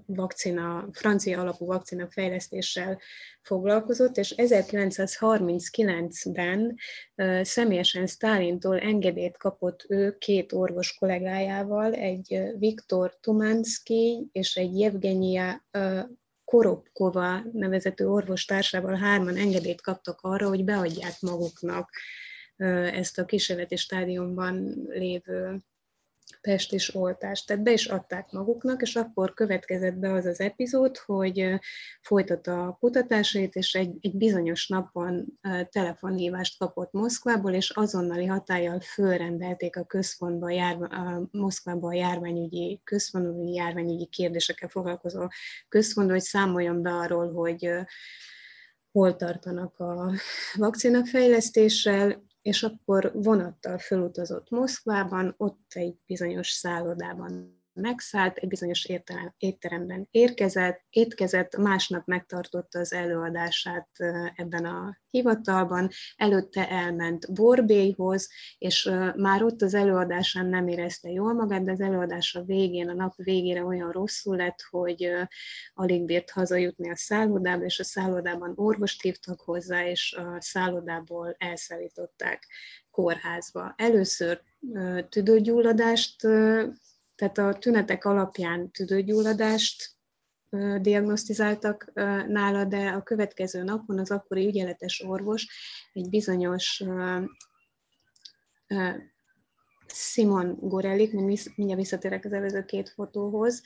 vakcina, 0.06 0.88
francia 0.92 1.40
alapú 1.40 1.66
vakcina 1.66 2.06
fejlesztéssel 2.10 2.98
foglalkozott, 3.40 4.16
és 4.16 4.34
1939-ben 4.36 6.76
személyesen 7.42 8.06
Stálintól 8.06 8.78
engedélyt 8.78 9.36
kapott 9.36 9.84
ő 9.88 10.16
két 10.18 10.52
orvos 10.52 10.96
kollégájával, 10.98 11.92
egy 11.92 12.42
Viktor 12.58 13.16
Tumansky 13.20 14.28
és 14.32 14.56
egy 14.56 14.78
Jevgenia 14.78 15.64
Koropkova 16.44 17.42
nevezető 17.52 18.08
orvostársával 18.08 18.94
hárman 18.94 19.36
engedélyt 19.36 19.80
kaptak 19.80 20.18
arra, 20.20 20.48
hogy 20.48 20.64
beadják 20.64 21.20
maguknak 21.20 21.90
ezt 22.92 23.18
a 23.18 23.24
kísérleti 23.24 23.76
stádiumban 23.76 24.86
lévő 24.88 25.62
pestis 26.40 26.94
oltást. 26.94 27.46
Tehát 27.46 27.62
be 27.62 27.72
is 27.72 27.86
adták 27.86 28.30
maguknak, 28.30 28.82
és 28.82 28.96
akkor 28.96 29.34
következett 29.34 29.94
be 29.94 30.12
az 30.12 30.24
az 30.24 30.40
epizód, 30.40 30.96
hogy 30.96 31.60
folytatta 32.00 32.66
a 32.66 32.76
kutatásait, 32.80 33.54
és 33.54 33.74
egy, 33.74 33.96
egy 34.00 34.16
bizonyos 34.16 34.68
napon 34.68 35.24
telefonhívást 35.70 36.58
kapott 36.58 36.92
Moszkvából, 36.92 37.52
és 37.52 37.70
azonnali 37.70 38.26
hatállyal 38.26 38.80
fölrendelték 38.80 39.76
a 39.76 39.84
központba, 39.84 40.46
a, 40.46 40.50
járva, 40.50 40.86
a 40.86 41.28
Moszkvába 41.30 41.88
a 41.88 41.94
járványügyi 41.94 42.80
központban, 42.84 43.48
járványügyi 43.48 44.06
kérdésekkel 44.06 44.68
foglalkozó 44.68 45.28
központba, 45.68 46.12
hogy 46.12 46.22
számoljon 46.22 46.82
be 46.82 46.90
arról, 46.90 47.32
hogy 47.32 47.68
hol 48.92 49.16
tartanak 49.16 49.78
a 49.78 50.12
vakcinafejlesztéssel, 50.54 52.22
és 52.44 52.62
akkor 52.62 53.10
vonattal 53.14 53.78
felutazott 53.78 54.50
Moszkvában, 54.50 55.34
ott 55.36 55.66
egy 55.68 55.96
bizonyos 56.06 56.48
szállodában 56.48 57.62
megszállt, 57.74 58.36
egy 58.36 58.48
bizonyos 58.48 58.88
étteremben 59.38 60.08
érkezett, 60.10 60.84
étkezett, 60.90 61.56
másnap 61.56 62.06
megtartotta 62.06 62.78
az 62.78 62.92
előadását 62.92 63.88
ebben 64.34 64.64
a 64.64 64.96
hivatalban, 65.10 65.90
előtte 66.16 66.68
elment 66.68 67.32
Borbélyhoz, 67.34 68.28
és 68.58 68.90
már 69.16 69.42
ott 69.42 69.62
az 69.62 69.74
előadásán 69.74 70.46
nem 70.46 70.68
érezte 70.68 71.10
jól 71.10 71.32
magát, 71.32 71.64
de 71.64 71.72
az 71.72 71.80
előadása 71.80 72.42
végén, 72.42 72.88
a 72.88 72.94
nap 72.94 73.14
végére 73.16 73.64
olyan 73.64 73.90
rosszul 73.90 74.36
lett, 74.36 74.58
hogy 74.70 75.10
alig 75.74 76.04
bírt 76.04 76.30
hazajutni 76.30 76.90
a 76.90 76.96
szállodába, 76.96 77.64
és 77.64 77.78
a 77.78 77.84
szállodában 77.84 78.52
orvost 78.54 79.02
hívtak 79.02 79.40
hozzá, 79.40 79.86
és 79.86 80.12
a 80.12 80.40
szállodából 80.40 81.34
elszállították 81.38 82.46
kórházba. 82.90 83.74
Először 83.76 84.40
tüdőgyulladást, 85.08 86.26
tehát 87.16 87.38
a 87.38 87.58
tünetek 87.58 88.04
alapján 88.04 88.70
tüdőgyulladást 88.70 89.92
diagnosztizáltak 90.80 91.92
nála, 92.26 92.64
de 92.64 92.88
a 92.88 93.02
következő 93.02 93.62
napon 93.62 93.98
az 93.98 94.10
akkori 94.10 94.46
ügyeletes 94.46 95.02
orvos 95.06 95.46
egy 95.92 96.08
bizonyos 96.08 96.82
Simon 99.86 100.56
Gorelik, 100.60 101.12
mindjárt 101.12 101.80
visszatérek 101.80 102.24
az 102.24 102.32
előző 102.32 102.64
két 102.64 102.88
fotóhoz, 102.88 103.62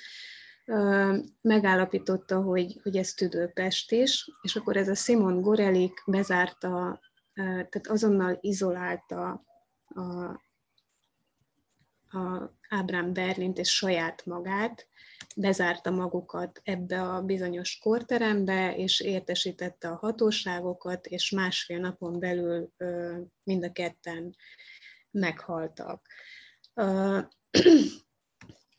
megállapította, 1.41 2.41
hogy, 2.41 2.81
hogy 2.83 2.97
ez 2.97 3.13
tüdőpest 3.13 3.93
is, 3.93 4.31
és 4.43 4.57
akkor 4.57 4.77
ez 4.77 4.89
a 4.89 4.95
Simon 4.95 5.41
Gorelik 5.41 6.03
bezárta, 6.07 7.01
tehát 7.35 7.87
azonnal 7.87 8.39
izolálta 8.41 9.45
a, 9.89 10.01
a 12.19 12.53
Ábrám 12.69 13.13
Berlint 13.13 13.59
és 13.59 13.71
saját 13.71 14.27
magát, 14.27 14.87
bezárta 15.37 15.91
magukat 15.91 16.61
ebbe 16.65 17.03
a 17.03 17.23
bizonyos 17.23 17.79
korterembe, 17.79 18.77
és 18.77 19.01
értesítette 19.01 19.89
a 19.89 19.97
hatóságokat, 19.97 21.07
és 21.07 21.31
másfél 21.31 21.79
napon 21.79 22.19
belül 22.19 22.73
mind 23.45 23.65
a 23.65 23.73
ketten 23.73 24.37
meghaltak. 25.11 26.07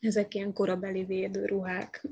Ezek 0.00 0.34
ilyen 0.34 0.52
korabeli 0.52 1.04
védőruhák. 1.04 2.06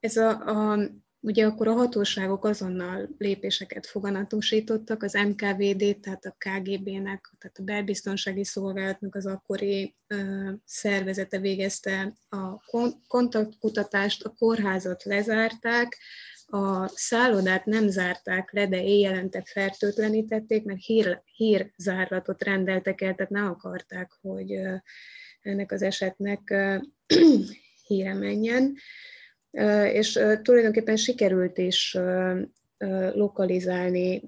Ez 0.00 0.16
a, 0.16 0.28
a 0.72 0.78
Ugye 1.24 1.46
akkor 1.46 1.68
a 1.68 1.72
hatóságok 1.72 2.44
azonnal 2.44 3.08
lépéseket 3.18 3.86
foganatosítottak, 3.86 5.02
az 5.02 5.12
MKVD, 5.12 5.96
tehát 6.00 6.24
a 6.24 6.36
KGB-nek, 6.38 7.30
tehát 7.38 7.58
a 7.58 7.62
belbiztonsági 7.62 8.44
szolgálatnak 8.44 9.14
az 9.14 9.26
akkori 9.26 9.94
ö, 10.06 10.50
szervezete 10.64 11.38
végezte 11.38 12.12
a 12.28 12.60
kontaktkutatást, 13.08 14.24
a 14.24 14.34
kórházat 14.38 15.04
lezárták, 15.04 15.98
a 16.46 16.88
szállodát 16.88 17.64
nem 17.64 17.88
zárták 17.88 18.52
le, 18.52 18.66
de 18.66 18.82
éjjelente 18.82 19.42
fertőtlenítették, 19.46 20.64
mert 20.64 20.80
hír, 20.80 21.22
hírzárlatot 21.36 22.42
rendeltek 22.42 23.00
el, 23.00 23.14
tehát 23.14 23.32
nem 23.32 23.46
akarták, 23.46 24.12
hogy 24.20 24.52
ennek 25.40 25.72
az 25.72 25.82
esetnek 25.82 26.54
híre 27.86 28.14
menjen 28.14 28.76
és 29.92 30.12
tulajdonképpen 30.42 30.96
sikerült 30.96 31.58
is 31.58 31.98
lokalizálni 33.12 34.22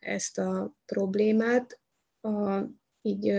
ezt 0.00 0.38
a 0.38 0.74
problémát. 0.86 1.78
A, 2.20 2.60
így 3.02 3.32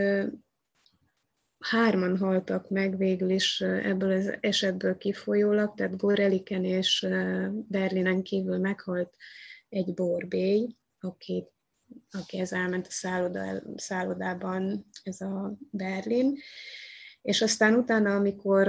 hárman 1.59 2.17
haltak 2.17 2.69
meg 2.69 2.97
végül 2.97 3.29
is 3.29 3.61
ebből 3.61 4.11
az 4.11 4.38
esetből 4.39 4.97
kifolyólag, 4.97 5.75
tehát 5.75 5.97
Goreliken 5.97 6.63
és 6.63 7.07
Berlinen 7.67 8.21
kívül 8.23 8.57
meghalt 8.57 9.15
egy 9.69 9.93
borbély, 9.93 10.75
aki, 10.99 11.43
ez 12.27 12.51
elment 12.51 12.88
a 12.88 12.91
szálloda, 12.91 13.61
szállodában, 13.75 14.86
ez 15.03 15.21
a 15.21 15.57
Berlin, 15.71 16.38
és 17.26 17.41
aztán 17.41 17.73
utána, 17.73 18.15
amikor 18.15 18.67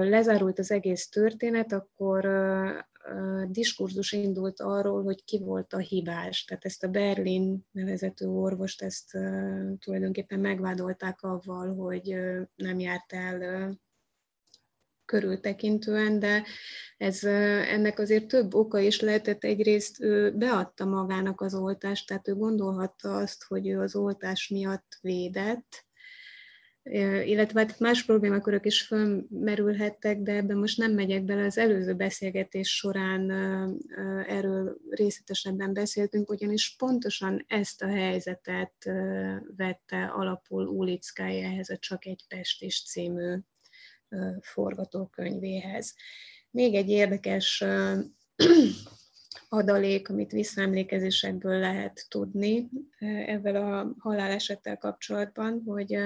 lezárult 0.00 0.58
az 0.58 0.70
egész 0.70 1.08
történet, 1.08 1.72
akkor 1.72 2.28
diskurzus 3.48 4.12
indult 4.12 4.60
arról, 4.60 5.02
hogy 5.02 5.24
ki 5.24 5.38
volt 5.38 5.72
a 5.72 5.78
hibás. 5.78 6.44
Tehát 6.44 6.64
ezt 6.64 6.84
a 6.84 6.88
Berlin 6.88 7.66
nevezető 7.70 8.26
orvost, 8.26 8.82
ezt 8.82 9.18
tulajdonképpen 9.78 10.40
megvádolták 10.40 11.22
avval, 11.22 11.74
hogy 11.74 12.16
nem 12.54 12.78
járt 12.78 13.12
el 13.12 13.70
körültekintően, 15.04 16.18
de 16.18 16.42
ez, 16.96 17.24
ennek 17.74 17.98
azért 17.98 18.26
több 18.26 18.54
oka 18.54 18.78
is 18.78 19.00
lehetett. 19.00 19.44
Egyrészt 19.44 20.00
ő 20.00 20.32
beadta 20.36 20.84
magának 20.84 21.40
az 21.40 21.54
oltást, 21.54 22.06
tehát 22.06 22.28
ő 22.28 22.34
gondolhatta 22.34 23.16
azt, 23.16 23.44
hogy 23.44 23.68
ő 23.68 23.80
az 23.80 23.96
oltás 23.96 24.48
miatt 24.48 24.98
védett, 25.00 25.88
illetve 26.82 27.60
hát 27.60 27.78
más 27.78 28.04
problémakörök 28.04 28.66
is 28.66 28.82
fölmerülhettek, 28.82 30.18
de 30.18 30.32
ebben 30.32 30.56
most 30.56 30.78
nem 30.78 30.92
megyek 30.92 31.24
bele. 31.24 31.44
Az 31.44 31.58
előző 31.58 31.94
beszélgetés 31.94 32.76
során 32.76 33.30
erről 34.28 34.76
részletesebben 34.90 35.72
beszéltünk, 35.72 36.30
ugyanis 36.30 36.74
pontosan 36.78 37.44
ezt 37.48 37.82
a 37.82 37.88
helyzetet 37.88 38.74
vette 39.56 40.04
alapul 40.04 40.66
Ulickája 40.66 41.48
ehhez 41.48 41.70
a 41.70 41.78
Csak 41.78 42.06
egy 42.06 42.24
Pestis 42.28 42.82
című 42.84 43.36
forgatókönyvéhez. 44.40 45.94
Még 46.50 46.74
egy 46.74 46.88
érdekes 46.88 47.64
adalék, 49.48 50.08
amit 50.08 50.30
visszaemlékezésekből 50.30 51.58
lehet 51.58 52.06
tudni 52.08 52.68
ezzel 53.26 53.56
a 53.56 53.94
halálesettel 53.98 54.76
kapcsolatban, 54.76 55.62
hogy 55.66 55.98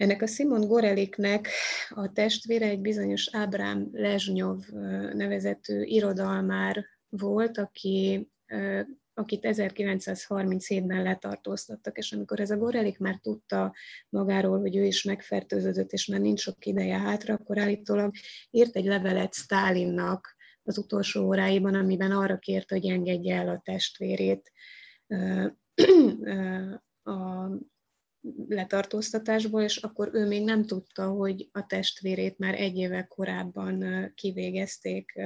ennek 0.00 0.22
a 0.22 0.26
Simon 0.26 0.66
Goreliknek 0.66 1.48
a 1.88 2.12
testvére 2.12 2.66
egy 2.66 2.80
bizonyos 2.80 3.28
Ábrám 3.32 3.88
Lezsnyov 3.92 4.68
nevezető 5.12 5.82
irodalmár 5.82 6.84
volt, 7.08 7.58
aki, 7.58 8.28
akit 9.14 9.40
1937-ben 9.42 11.02
letartóztattak, 11.02 11.98
és 11.98 12.12
amikor 12.12 12.40
ez 12.40 12.50
a 12.50 12.56
Gorelik 12.56 12.98
már 12.98 13.18
tudta 13.22 13.74
magáról, 14.08 14.60
hogy 14.60 14.76
ő 14.76 14.84
is 14.84 15.02
megfertőződött, 15.02 15.92
és 15.92 16.06
már 16.06 16.20
nincs 16.20 16.40
sok 16.40 16.66
ideje 16.66 16.98
hátra, 16.98 17.34
akkor 17.34 17.58
állítólag 17.58 18.14
írt 18.50 18.76
egy 18.76 18.86
levelet 18.86 19.34
Stálinnak 19.34 20.36
az 20.62 20.78
utolsó 20.78 21.26
óráiban, 21.26 21.74
amiben 21.74 22.12
arra 22.12 22.38
kérte, 22.38 22.74
hogy 22.74 22.86
engedje 22.86 23.36
el 23.36 23.48
a 23.48 23.60
testvérét 23.64 24.52
a 27.02 27.48
letartóztatásból, 28.48 29.62
és 29.62 29.76
akkor 29.76 30.10
ő 30.12 30.26
még 30.26 30.44
nem 30.44 30.66
tudta, 30.66 31.08
hogy 31.08 31.48
a 31.52 31.66
testvérét 31.66 32.38
már 32.38 32.54
egy 32.54 32.76
éve 32.76 33.06
korábban 33.06 33.84
kivégezték 34.14 35.20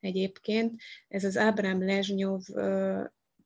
egyébként. 0.00 0.80
Ez 1.08 1.24
az 1.24 1.36
Ábrám 1.36 1.84
Lezsnyov 1.84 2.42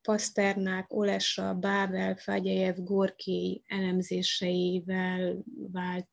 Paszternák, 0.03 0.93
Olesa, 0.93 1.55
Bábel, 1.55 2.16
Fagyejev, 2.16 2.76
Gorki 2.76 3.62
elemzéseivel 3.66 5.37
vált, 5.72 6.09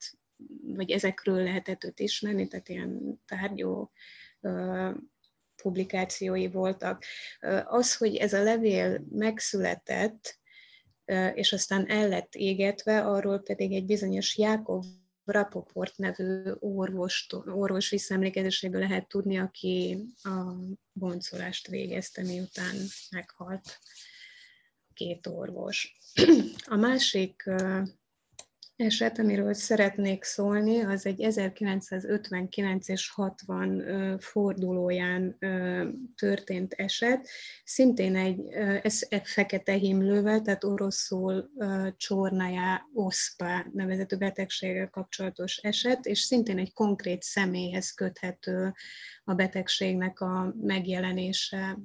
vagy 0.62 0.90
ezekről 0.90 1.42
lehetett 1.42 1.84
őt 1.84 2.00
ismerni, 2.00 2.48
tehát 2.48 2.68
ilyen 2.68 3.20
tárgyó 3.26 3.92
publikációi 5.62 6.48
voltak. 6.48 7.04
Az, 7.64 7.96
hogy 7.96 8.16
ez 8.16 8.32
a 8.32 8.42
levél 8.42 9.06
megszületett, 9.10 10.38
és 11.34 11.52
aztán 11.52 11.90
el 11.90 12.08
lett 12.08 12.34
égetve, 12.34 13.00
arról 13.00 13.38
pedig 13.38 13.72
egy 13.72 13.84
bizonyos 13.84 14.36
Jákov 14.38 14.84
Rapoport 15.24 15.96
nevű 15.96 16.42
orvos, 16.58 17.26
orvos 17.46 17.90
visszaemlékezéséből 17.90 18.80
lehet 18.80 19.08
tudni, 19.08 19.38
aki 19.38 20.04
a 20.22 20.52
boncolást 20.92 21.68
végezte, 21.68 22.22
miután 22.22 22.76
meghalt 23.10 23.78
két 24.94 25.26
orvos. 25.26 25.96
A 26.64 26.76
másik 26.76 27.50
eset, 28.76 29.18
amiről 29.18 29.54
szeretnék 29.54 30.24
szólni, 30.24 30.80
az 30.80 31.06
egy 31.06 31.20
1959 31.20 32.88
és 32.88 33.10
60 33.10 34.18
fordulóján 34.18 35.38
történt 36.16 36.72
eset. 36.72 37.28
Szintén 37.64 38.16
egy, 38.16 38.52
ez 38.82 39.06
egy 39.08 39.26
fekete 39.28 39.72
himlővel, 39.72 40.42
tehát 40.42 40.64
oroszul 40.64 41.50
csornájá 41.96 42.82
oszpá 42.94 43.66
nevezető 43.72 44.16
betegséggel 44.16 44.90
kapcsolatos 44.90 45.56
eset, 45.56 46.06
és 46.06 46.20
szintén 46.20 46.58
egy 46.58 46.72
konkrét 46.72 47.22
személyhez 47.22 47.90
köthető 47.90 48.72
a 49.24 49.34
betegségnek 49.34 50.20
a 50.20 50.54
megjelenése 50.60 51.78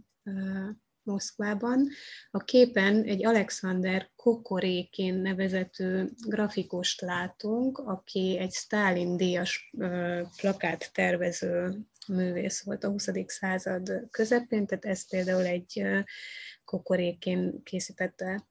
Moszkvában. 1.03 1.87
A 2.31 2.37
képen 2.43 3.03
egy 3.03 3.25
Alexander 3.25 4.09
Kokorékén 4.15 5.13
nevezető 5.13 6.11
grafikost 6.27 7.01
látunk, 7.01 7.77
aki 7.77 8.37
egy 8.39 8.51
Stalin 8.51 9.17
díjas 9.17 9.73
plakát 10.37 10.93
tervező 10.93 11.77
művész 12.07 12.63
volt 12.63 12.83
a 12.83 12.89
20. 12.89 13.09
század 13.25 14.07
közepén, 14.11 14.65
tehát 14.65 14.85
ez 14.85 15.09
például 15.09 15.45
egy 15.45 15.83
Kokorékén 16.65 17.63
készítette 17.63 18.45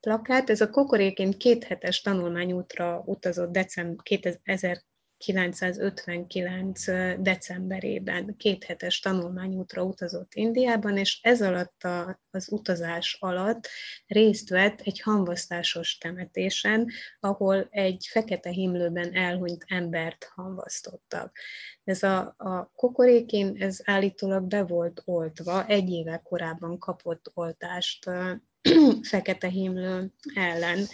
plakát. 0.00 0.50
Ez 0.50 0.60
a 0.60 0.70
Kokorékén 0.70 1.38
kéthetes 1.38 2.00
tanulmányútra 2.00 3.02
utazott 3.06 3.52
december 3.52 3.96
2000 4.02 4.82
1959. 5.26 6.84
decemberében 7.22 8.36
kéthetes 8.36 9.00
tanulmányútra 9.00 9.82
utazott 9.82 10.34
Indiában, 10.34 10.96
és 10.96 11.18
ez 11.22 11.42
alatt 11.42 11.82
a, 11.82 12.20
az 12.30 12.52
utazás 12.52 13.16
alatt 13.20 13.68
részt 14.06 14.48
vett 14.48 14.80
egy 14.80 15.00
hamvasztásos 15.00 15.98
temetésen, 15.98 16.90
ahol 17.20 17.66
egy 17.70 18.06
fekete 18.10 18.50
himlőben 18.50 19.14
elhunyt 19.14 19.64
embert 19.66 20.30
hamvasztottak. 20.34 21.36
Ez 21.84 22.02
a, 22.02 22.34
a 22.36 22.72
kokorékén, 22.74 23.56
ez 23.58 23.80
állítólag 23.84 24.44
be 24.44 24.62
volt 24.62 25.02
oltva, 25.04 25.66
egy 25.66 25.90
éve 25.90 26.20
korábban 26.24 26.78
kapott 26.78 27.30
oltást 27.34 28.10
fekete 29.10 29.48
himlő 29.48 30.12
ellen 30.34 30.86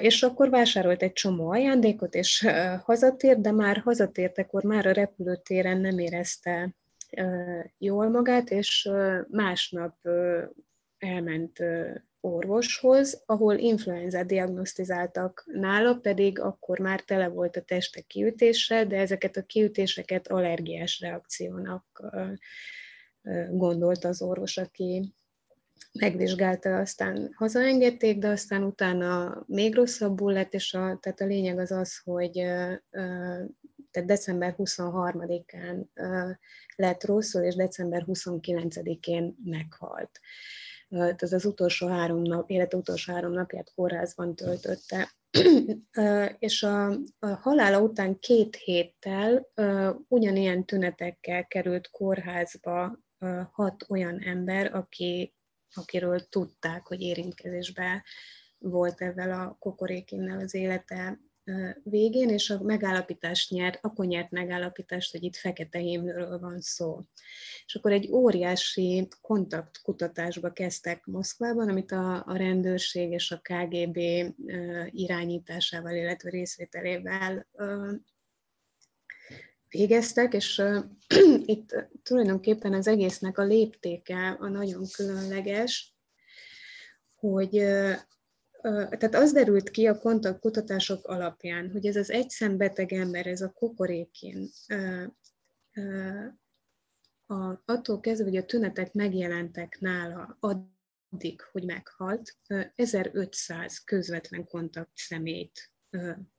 és 0.00 0.22
akkor 0.22 0.50
vásárolt 0.50 1.02
egy 1.02 1.12
csomó 1.12 1.50
ajándékot, 1.50 2.14
és 2.14 2.46
hazatért, 2.84 3.40
de 3.40 3.50
már 3.50 3.76
hazatértekor 3.76 4.62
már 4.62 4.86
a 4.86 4.92
repülőtéren 4.92 5.80
nem 5.80 5.98
érezte 5.98 6.74
jól 7.78 8.08
magát, 8.08 8.50
és 8.50 8.90
másnap 9.28 9.96
elment 10.98 11.58
orvoshoz, 12.20 13.22
ahol 13.26 13.56
influenzát 13.56 14.26
diagnosztizáltak 14.26 15.44
nála, 15.46 15.94
pedig 15.94 16.40
akkor 16.40 16.78
már 16.78 17.00
tele 17.00 17.28
volt 17.28 17.56
a 17.56 17.62
teste 17.62 18.00
kiütéssel, 18.00 18.86
de 18.86 18.96
ezeket 18.96 19.36
a 19.36 19.42
kiütéseket 19.42 20.28
allergiás 20.28 21.00
reakciónak 21.00 22.02
gondolta 23.50 24.08
az 24.08 24.22
orvos, 24.22 24.56
aki 24.56 25.12
megvizsgálta, 25.92 26.78
aztán 26.78 27.30
hazaengedték, 27.34 28.18
de 28.18 28.28
aztán 28.28 28.62
utána 28.62 29.42
még 29.46 29.74
rosszabbul 29.74 30.32
lett, 30.32 30.54
és 30.54 30.74
a, 30.74 30.98
tehát 31.00 31.20
a 31.20 31.24
lényeg 31.24 31.58
az 31.58 31.70
az, 31.70 31.98
hogy 32.04 32.32
tehát 33.90 34.08
december 34.08 34.54
23-án 34.58 35.84
lett 36.76 37.04
rosszul, 37.04 37.42
és 37.42 37.54
december 37.54 38.04
29-én 38.06 39.36
meghalt. 39.44 40.20
Tehát 40.88 41.22
az 41.22 41.44
utolsó 41.44 41.86
három 41.86 42.22
nap, 42.22 42.50
élet 42.50 42.74
utolsó 42.74 43.12
három 43.12 43.32
napját 43.32 43.72
kórházban 43.74 44.34
töltötte. 44.34 45.12
és 46.38 46.62
a, 46.62 46.86
a 47.18 47.26
halála 47.26 47.80
után 47.80 48.18
két 48.18 48.56
héttel 48.56 49.46
ugyanilyen 50.08 50.64
tünetekkel 50.64 51.46
került 51.46 51.90
kórházba 51.90 52.98
hat 53.52 53.84
olyan 53.88 54.18
ember, 54.18 54.74
aki 54.74 55.34
akiről 55.74 56.28
tudták, 56.28 56.86
hogy 56.86 57.00
érintkezésben 57.00 58.02
volt 58.58 59.00
ezzel 59.00 59.32
a 59.40 59.56
kokorékinnel 59.58 60.38
az 60.38 60.54
élete 60.54 61.18
végén, 61.82 62.28
és 62.28 62.50
a 62.50 62.62
megállapítást 62.62 63.50
nyert, 63.50 63.78
akkor 63.84 64.06
nyert 64.06 64.30
megállapítást, 64.30 65.12
hogy 65.12 65.22
itt 65.22 65.36
fekete 65.36 65.78
hímről 65.78 66.38
van 66.38 66.60
szó. 66.60 67.00
És 67.66 67.74
akkor 67.74 67.92
egy 67.92 68.10
óriási 68.10 69.08
kontaktkutatásba 69.20 70.52
kezdtek 70.52 71.06
Moszkvában, 71.06 71.68
amit 71.68 71.92
a, 71.92 72.24
a 72.26 72.36
rendőrség 72.36 73.10
és 73.10 73.30
a 73.30 73.40
KGB 73.42 73.98
irányításával, 74.90 75.94
illetve 75.94 76.30
részvételével 76.30 77.46
végeztek, 79.72 80.34
és 80.34 80.62
itt 81.44 81.74
tulajdonképpen 82.02 82.72
az 82.72 82.86
egésznek 82.86 83.38
a 83.38 83.42
léptéke 83.42 84.36
a 84.40 84.48
nagyon 84.48 84.84
különleges, 84.96 85.94
hogy 87.14 87.50
tehát 88.62 89.14
az 89.14 89.32
derült 89.32 89.70
ki 89.70 89.86
a 89.86 89.98
kontaktkutatások 89.98 91.06
alapján, 91.06 91.70
hogy 91.70 91.86
ez 91.86 91.96
az 91.96 92.10
egyszembeteg 92.10 92.92
ember, 92.92 93.26
ez 93.26 93.40
a 93.40 93.50
kokorékén, 93.50 94.48
a, 97.26 97.62
attól 97.64 98.00
kezdve, 98.00 98.24
hogy 98.24 98.36
a 98.36 98.44
tünetek 98.44 98.92
megjelentek 98.92 99.78
nála 99.80 100.36
addig, 100.40 101.40
hogy 101.52 101.64
meghalt, 101.64 102.36
1500 102.74 103.78
közvetlen 103.78 104.46
kontakt 104.46 104.90
szemét 104.94 105.71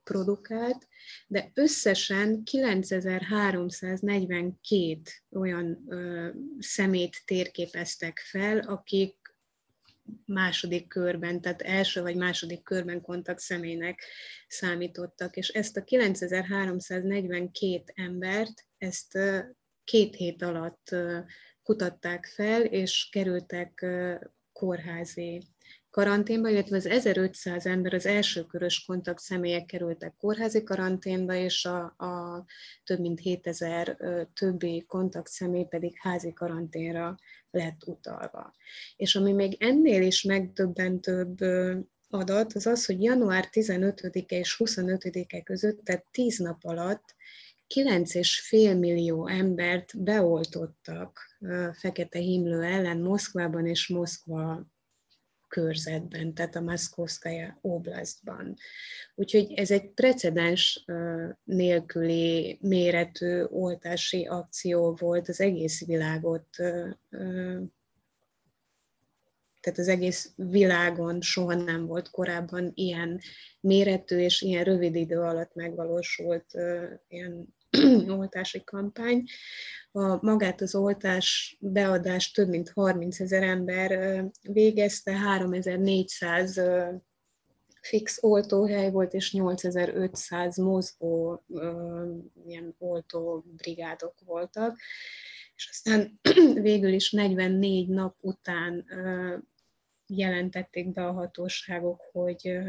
produkált, 0.04 0.88
de 1.28 1.51
összesen 1.54 2.43
9342 2.43 5.01
olyan 5.32 5.89
szemét 6.60 7.22
térképeztek 7.26 8.20
fel, 8.20 8.60
akik 8.60 9.16
második 10.26 10.88
körben, 10.88 11.41
tehát 11.41 11.62
első 11.62 12.01
vagy 12.01 12.16
második 12.16 12.64
körben 12.64 13.01
kontakt 13.01 13.39
személynek 13.39 14.04
számítottak, 14.47 15.36
és 15.36 15.47
ezt 15.47 15.78
a 15.78 15.84
9342 15.84 17.84
embert, 17.95 18.66
ezt 18.78 19.18
két 19.84 20.16
hét 20.16 20.41
alatt 20.41 20.95
kutatták 21.64 22.26
fel, 22.26 22.62
és 22.62 23.08
kerültek 23.12 23.86
kórházi 24.54 25.47
karanténba, 25.94 26.50
illetve 26.50 26.76
az 26.76 26.86
1500 26.86 27.66
ember, 27.66 27.94
az 27.94 28.06
első 28.06 28.46
körös 28.46 28.84
kontakt 28.86 29.20
személyek 29.20 29.66
kerültek 29.66 30.14
kórházi 30.18 30.64
karanténba, 30.64 31.34
és 31.34 31.66
a, 31.66 31.84
a 31.84 32.46
több 32.84 33.00
mint 33.00 33.20
7000 33.20 33.98
többi 34.34 34.84
kontakt 34.88 35.28
személy 35.28 35.66
pedig 35.70 35.94
házi 36.00 36.34
karanténra 36.34 37.18
lett 37.52 37.82
utalva. 37.86 38.54
És 38.96 39.16
ami 39.16 39.32
még 39.32 39.56
ennél 39.60 40.02
is 40.02 40.24
megdöbbentőbb 40.24 41.38
adat, 42.10 42.54
az 42.54 42.66
az, 42.66 42.86
hogy 42.86 43.04
január 43.04 43.48
15-e 43.52 44.38
és 44.38 44.56
25-e 44.60 45.41
között, 45.41 45.84
tehát 45.84 46.06
10 46.12 46.38
nap 46.38 46.64
alatt 46.64 47.16
9,5 47.76 48.80
millió 48.80 49.28
embert 49.28 50.04
beoltottak 50.04 51.20
fekete 51.74 52.20
himlő 52.20 52.62
ellen 52.62 53.00
Moszkvában 53.00 53.68
és 53.68 53.88
Moszkva 53.88 54.72
körzetben, 55.54 56.34
tehát 56.34 56.56
a 56.56 56.62
Maszkószkaja 56.62 57.58
oblastban. 57.62 58.56
Úgyhogy 59.16 59.54
ez 59.54 59.72
egy 59.72 59.89
precedens 59.89 60.86
nélküli 61.43 62.58
méretű 62.62 63.43
oltási 63.43 64.26
akció 64.26 64.95
volt 64.99 65.30
az 65.30 65.41
egész 65.41 65.86
világot 65.86 66.45
tehát 69.62 69.80
az 69.80 69.88
egész 69.88 70.32
világon 70.36 71.22
soha 71.22 71.56
nem 71.56 71.86
volt 71.86 72.10
korábban 72.10 72.72
ilyen 72.76 73.22
méretű 73.60 74.18
és 74.18 74.41
ilyen 74.41 74.64
rövid 74.64 74.95
idő 74.95 75.20
alatt 75.20 75.56
megvalósult 75.56 76.45
ilyen 77.08 77.54
oltási 78.19 78.63
kampány. 78.63 79.24
A, 79.91 80.26
magát 80.26 80.61
az 80.61 80.76
oltás 80.76 81.57
beadást 81.59 82.36
több 82.36 82.49
mint 82.49 82.69
30 82.69 83.19
ezer 83.19 83.43
ember 83.43 84.24
végezte, 84.41 85.17
3400 85.17 86.61
fix 87.82 88.17
oltóhely 88.24 88.91
volt, 88.91 89.13
és 89.13 89.34
8500 89.34 90.57
mozgó 90.57 91.43
ilyen 92.45 92.76
oltóbrigádok 92.78 94.13
voltak. 94.26 94.78
És 95.55 95.67
aztán 95.71 96.19
végül 96.61 96.93
is 96.93 97.11
44 97.11 97.88
nap 97.88 98.15
után 98.21 98.86
jelentették 100.07 100.93
be 100.93 101.05
a 101.05 101.11
hatóságok, 101.11 102.01
hogy 102.11 102.59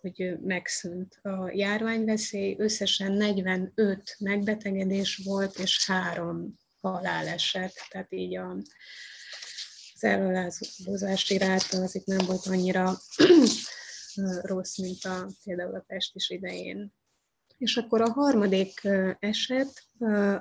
hogy 0.00 0.38
megszűnt 0.40 1.18
a 1.22 1.50
járványveszély. 1.52 2.56
Összesen 2.58 3.12
45 3.12 4.16
megbetegedés 4.18 5.20
volt, 5.24 5.58
és 5.58 5.86
három 5.86 6.58
haláleset, 6.80 7.72
tehát 7.88 8.12
így 8.12 8.36
a, 8.36 8.56
az 9.94 10.04
elhalálozási 10.04 11.38
ráta 11.38 11.82
az 11.82 11.94
itt 11.94 12.06
nem 12.06 12.26
volt 12.26 12.46
annyira 12.46 12.98
rossz, 14.42 14.78
mint 14.78 15.04
a, 15.04 15.30
például 15.44 15.74
a 15.74 15.84
pestis 15.86 16.30
idején. 16.30 16.92
És 17.58 17.76
akkor 17.76 18.00
a 18.00 18.10
harmadik 18.10 18.80
eset 19.18 19.86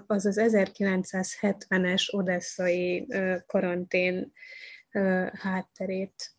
az 0.06 0.26
az 0.26 0.40
1970-es 0.40 2.14
odesszai 2.14 3.08
karantén 3.46 4.32
hátterét 5.34 6.37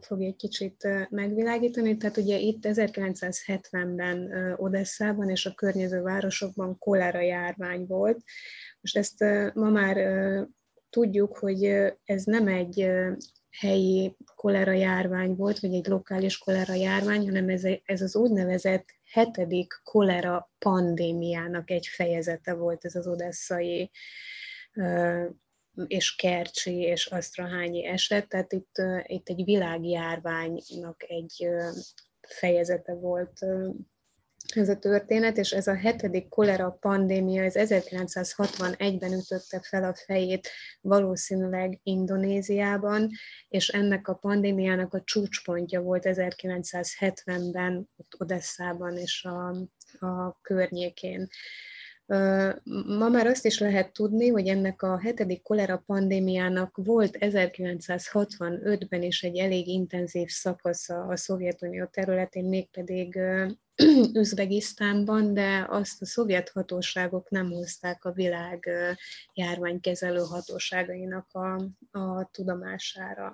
fog 0.00 0.22
egy 0.22 0.36
kicsit 0.36 0.88
megvilágítani. 1.10 1.96
Tehát 1.96 2.16
ugye 2.16 2.38
itt 2.38 2.62
1970-ben 2.62 4.32
Odesszában 4.56 5.30
és 5.30 5.46
a 5.46 5.54
környező 5.54 6.02
városokban 6.02 6.78
kolára 6.78 7.20
járvány 7.20 7.86
volt. 7.86 8.22
Most 8.80 8.96
ezt 8.96 9.24
ma 9.54 9.68
már 9.70 9.96
tudjuk, 10.90 11.36
hogy 11.36 11.64
ez 12.04 12.24
nem 12.24 12.48
egy 12.48 12.90
helyi 13.50 14.16
kolera 14.34 14.72
járvány 14.72 15.34
volt, 15.34 15.58
vagy 15.58 15.74
egy 15.74 15.86
lokális 15.86 16.38
kolera 16.38 16.74
járvány, 16.74 17.24
hanem 17.24 17.48
ez, 17.48 17.62
ez 17.84 18.02
az 18.02 18.16
úgynevezett 18.16 18.88
hetedik 19.10 19.80
kolera 19.84 20.50
pandémiának 20.58 21.70
egy 21.70 21.86
fejezete 21.86 22.54
volt 22.54 22.84
ez 22.84 22.94
az 22.94 23.06
odesszai 23.06 23.90
és 25.86 26.14
Kercsi 26.14 26.80
és 26.80 27.06
Asztrahányi 27.06 27.86
eset, 27.86 28.28
tehát 28.28 28.52
itt, 28.52 28.74
itt 29.02 29.28
egy 29.28 29.44
világjárványnak 29.44 31.04
egy 31.06 31.48
fejezete 32.28 32.94
volt 32.94 33.44
ez 34.54 34.68
a 34.68 34.78
történet, 34.78 35.36
és 35.36 35.50
ez 35.50 35.66
a 35.66 35.74
hetedik 35.74 36.28
kolera 36.28 36.76
pandémia, 36.80 37.42
ez 37.42 37.54
1961-ben 37.56 39.12
ütötte 39.12 39.60
fel 39.62 39.84
a 39.84 39.94
fejét 39.94 40.48
valószínűleg 40.80 41.80
Indonéziában, 41.82 43.10
és 43.48 43.68
ennek 43.68 44.08
a 44.08 44.14
pandémiának 44.14 44.94
a 44.94 45.02
csúcspontja 45.04 45.80
volt 45.80 46.02
1970-ben 46.06 47.88
ott 47.96 48.14
Odesszában 48.18 48.96
és 48.96 49.24
a, 49.24 49.48
a 50.06 50.40
környékén. 50.40 51.28
Ma 52.86 53.08
már 53.08 53.26
azt 53.26 53.44
is 53.44 53.58
lehet 53.58 53.92
tudni, 53.92 54.28
hogy 54.28 54.48
ennek 54.48 54.82
a 54.82 54.98
hetedik 54.98 55.42
kolera 55.42 55.82
pandémiának 55.86 56.76
volt 56.76 57.16
1965-ben 57.20 59.02
is 59.02 59.22
egy 59.22 59.38
elég 59.38 59.66
intenzív 59.66 60.28
szakasza 60.28 61.02
a 61.02 61.16
Szovjetunió 61.16 61.84
területén, 61.84 62.44
mégpedig 62.44 63.20
Üzbegisztánban, 64.14 65.34
de 65.34 65.66
azt 65.68 66.02
a 66.02 66.06
szovjet 66.06 66.48
hatóságok 66.48 67.30
nem 67.30 67.50
hozták 67.50 68.04
a 68.04 68.12
világ 68.12 68.68
járványkezelő 69.34 70.20
hatóságainak 70.20 71.26
a, 71.32 71.54
a 71.98 72.28
tudomására. 72.30 73.32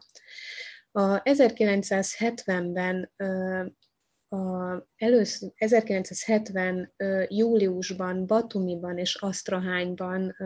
A 0.93 1.23
1970-ben 1.23 3.11
a 4.35 4.87
először 4.97 5.51
1970 5.57 6.93
júliusban 7.29 8.27
Batumiban 8.27 8.99
és 8.99 9.15
Asztrahányban 9.15 10.37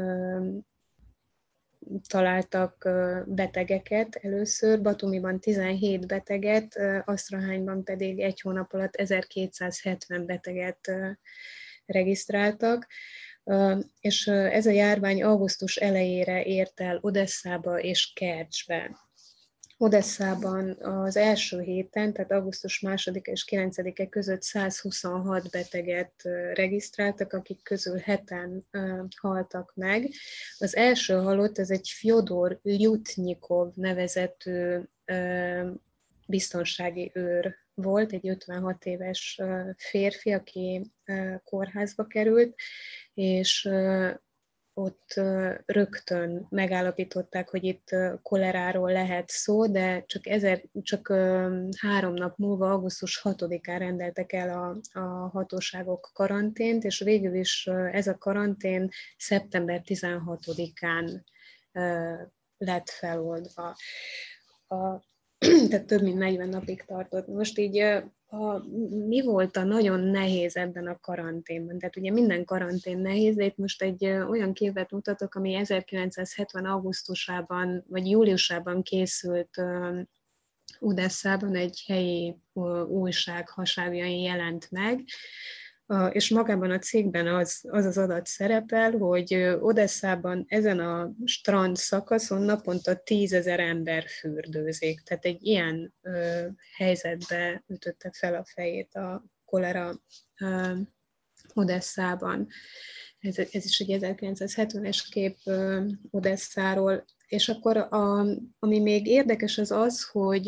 találtak 2.08 2.88
betegeket 3.26 4.14
először, 4.14 4.82
Batumiban 4.82 5.40
17 5.40 6.06
beteget, 6.06 6.78
Asztrahányban 7.04 7.84
pedig 7.84 8.20
egy 8.20 8.40
hónap 8.40 8.72
alatt 8.72 8.94
1270 8.94 10.26
beteget 10.26 10.90
regisztráltak, 11.86 12.86
és 14.00 14.26
ez 14.26 14.66
a 14.66 14.70
járvány 14.70 15.22
augusztus 15.22 15.76
elejére 15.76 16.44
ért 16.44 16.80
el 16.80 16.98
Odesszába 17.00 17.80
és 17.80 18.12
Kercsbe. 18.14 19.07
Odesszában 19.80 20.70
az 20.80 21.16
első 21.16 21.60
héten, 21.60 22.12
tehát 22.12 22.30
augusztus 22.30 22.78
2 22.78 23.20
és 23.22 23.44
9-e 23.50 24.08
között 24.08 24.42
126 24.42 25.50
beteget 25.50 26.12
regisztráltak, 26.54 27.32
akik 27.32 27.62
közül 27.62 27.98
heten 27.98 28.64
haltak 29.16 29.72
meg. 29.74 30.10
Az 30.58 30.76
első 30.76 31.14
halott, 31.14 31.58
ez 31.58 31.70
egy 31.70 31.88
Fyodor 31.88 32.58
Lyutnyikov 32.62 33.72
nevezetű 33.74 34.78
biztonsági 36.26 37.10
őr 37.14 37.54
volt, 37.74 38.12
egy 38.12 38.28
56 38.28 38.84
éves 38.84 39.40
férfi, 39.76 40.32
aki 40.32 40.90
kórházba 41.44 42.06
került, 42.06 42.54
és 43.14 43.68
ott 44.78 45.20
rögtön 45.66 46.46
megállapították, 46.50 47.48
hogy 47.48 47.64
itt 47.64 47.88
koleráról 48.22 48.92
lehet 48.92 49.28
szó, 49.28 49.66
de 49.66 50.02
csak, 50.06 50.26
ezer, 50.26 50.62
csak 50.82 51.12
három 51.76 52.14
nap 52.14 52.36
múlva, 52.36 52.70
augusztus 52.70 53.20
6-án 53.24 53.76
rendeltek 53.78 54.32
el 54.32 54.58
a, 54.58 54.98
a 55.00 55.28
hatóságok 55.28 56.10
karantént, 56.12 56.84
és 56.84 56.98
végül 56.98 57.34
is 57.34 57.66
ez 57.92 58.06
a 58.06 58.18
karantén 58.18 58.88
szeptember 59.16 59.82
16-án 59.84 61.20
lett 62.58 62.90
feloldva. 62.90 63.76
A, 64.68 64.96
tehát 65.68 65.86
több 65.86 66.02
mint 66.02 66.18
40 66.18 66.48
napig 66.48 66.84
tartott. 66.84 67.26
Most 67.26 67.58
így 67.58 68.02
a, 68.30 68.58
mi 69.06 69.22
volt 69.22 69.56
a 69.56 69.64
nagyon 69.64 70.00
nehéz 70.00 70.56
ebben 70.56 70.86
a 70.86 70.98
karanténban? 71.00 71.78
Tehát 71.78 71.96
ugye 71.96 72.10
minden 72.10 72.44
karantén 72.44 72.98
nehéz, 72.98 73.34
de 73.34 73.44
itt 73.44 73.56
most 73.56 73.82
egy 73.82 74.04
olyan 74.04 74.52
képet 74.52 74.90
mutatok, 74.90 75.34
ami 75.34 75.54
1970. 75.54 76.64
augusztusában 76.64 77.84
vagy 77.88 78.10
júliusában 78.10 78.82
készült 78.82 79.50
Udesszában 80.80 81.54
egy 81.54 81.84
helyi 81.86 82.36
újság 82.88 83.48
hasábjain 83.48 84.22
jelent 84.22 84.70
meg, 84.70 85.04
és 86.12 86.30
magában 86.30 86.70
a 86.70 86.78
cégben 86.78 87.26
az, 87.26 87.60
az 87.68 87.84
az 87.84 87.98
adat 87.98 88.26
szerepel, 88.26 88.90
hogy 88.90 89.34
Odesszában 89.60 90.44
ezen 90.48 90.80
a 90.80 91.10
strand 91.24 91.76
szakaszon 91.76 92.42
naponta 92.42 92.94
tízezer 92.94 93.60
ember 93.60 94.04
fürdőzik. 94.06 95.00
Tehát 95.00 95.24
egy 95.24 95.46
ilyen 95.46 95.94
ö, 96.02 96.46
helyzetbe 96.76 97.64
ütötte 97.66 98.10
fel 98.12 98.34
a 98.34 98.44
fejét 98.44 98.94
a 98.94 99.24
kolera 99.44 99.94
ö, 100.40 100.74
Odesszában. 101.54 102.48
Ez, 103.18 103.38
ez 103.38 103.64
is 103.64 103.78
egy 103.78 103.98
1970-es 104.00 105.06
kép 105.10 105.36
ö, 105.44 105.84
Odesszáról 106.10 107.04
és 107.28 107.48
akkor 107.48 107.76
a, 107.76 108.26
ami 108.58 108.78
még 108.78 109.06
érdekes 109.06 109.58
az 109.58 109.70
az, 109.70 110.04
hogy 110.04 110.46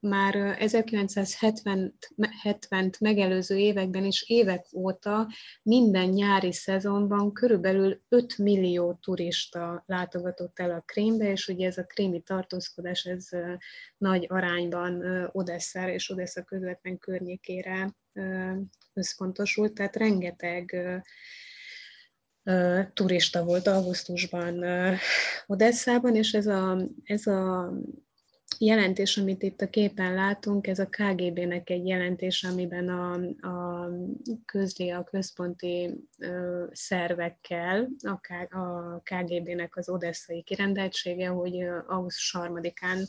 már 0.00 0.56
1970-t 0.60 3.00
megelőző 3.00 3.56
években 3.56 4.04
és 4.04 4.24
évek 4.28 4.66
óta 4.72 5.28
minden 5.62 6.08
nyári 6.08 6.52
szezonban 6.52 7.32
körülbelül 7.32 8.00
5 8.08 8.38
millió 8.38 8.94
turista 8.94 9.82
látogatott 9.86 10.58
el 10.58 10.70
a 10.70 10.82
Krémbe, 10.86 11.30
és 11.30 11.48
ugye 11.48 11.66
ez 11.66 11.78
a 11.78 11.86
krémi 11.86 12.20
tartózkodás 12.20 13.04
ez 13.04 13.28
nagy 13.96 14.26
arányban 14.28 15.02
Odesszára 15.32 15.92
és 15.92 16.10
Odessa 16.10 16.42
közvetlen 16.42 16.98
környékére 16.98 17.94
összpontosult, 18.94 19.74
tehát 19.74 19.96
rengeteg 19.96 20.76
turista 22.94 23.44
volt 23.44 23.66
augusztusban 23.66 24.64
Odesszában, 25.46 26.16
és 26.16 26.32
ez 26.32 26.46
a, 26.46 26.78
ez 27.04 27.26
a 27.26 27.72
jelentés, 28.58 29.16
amit 29.16 29.42
itt 29.42 29.60
a 29.60 29.68
képen 29.68 30.14
látunk, 30.14 30.66
ez 30.66 30.78
a 30.78 30.88
KGB-nek 30.88 31.70
egy 31.70 31.86
jelentés, 31.86 32.44
amiben 32.44 32.88
a, 32.88 33.12
a 33.48 33.90
közli 34.44 34.90
a 34.90 35.04
központi 35.04 35.90
ö, 36.18 36.64
szervekkel, 36.72 37.88
a, 38.02 38.56
a 38.58 39.00
KGB-nek 39.02 39.76
az 39.76 39.88
odesszai 39.88 40.42
kirendeltsége, 40.42 41.28
hogy 41.28 41.62
augusztus 41.86 42.36
3-án 42.38 43.08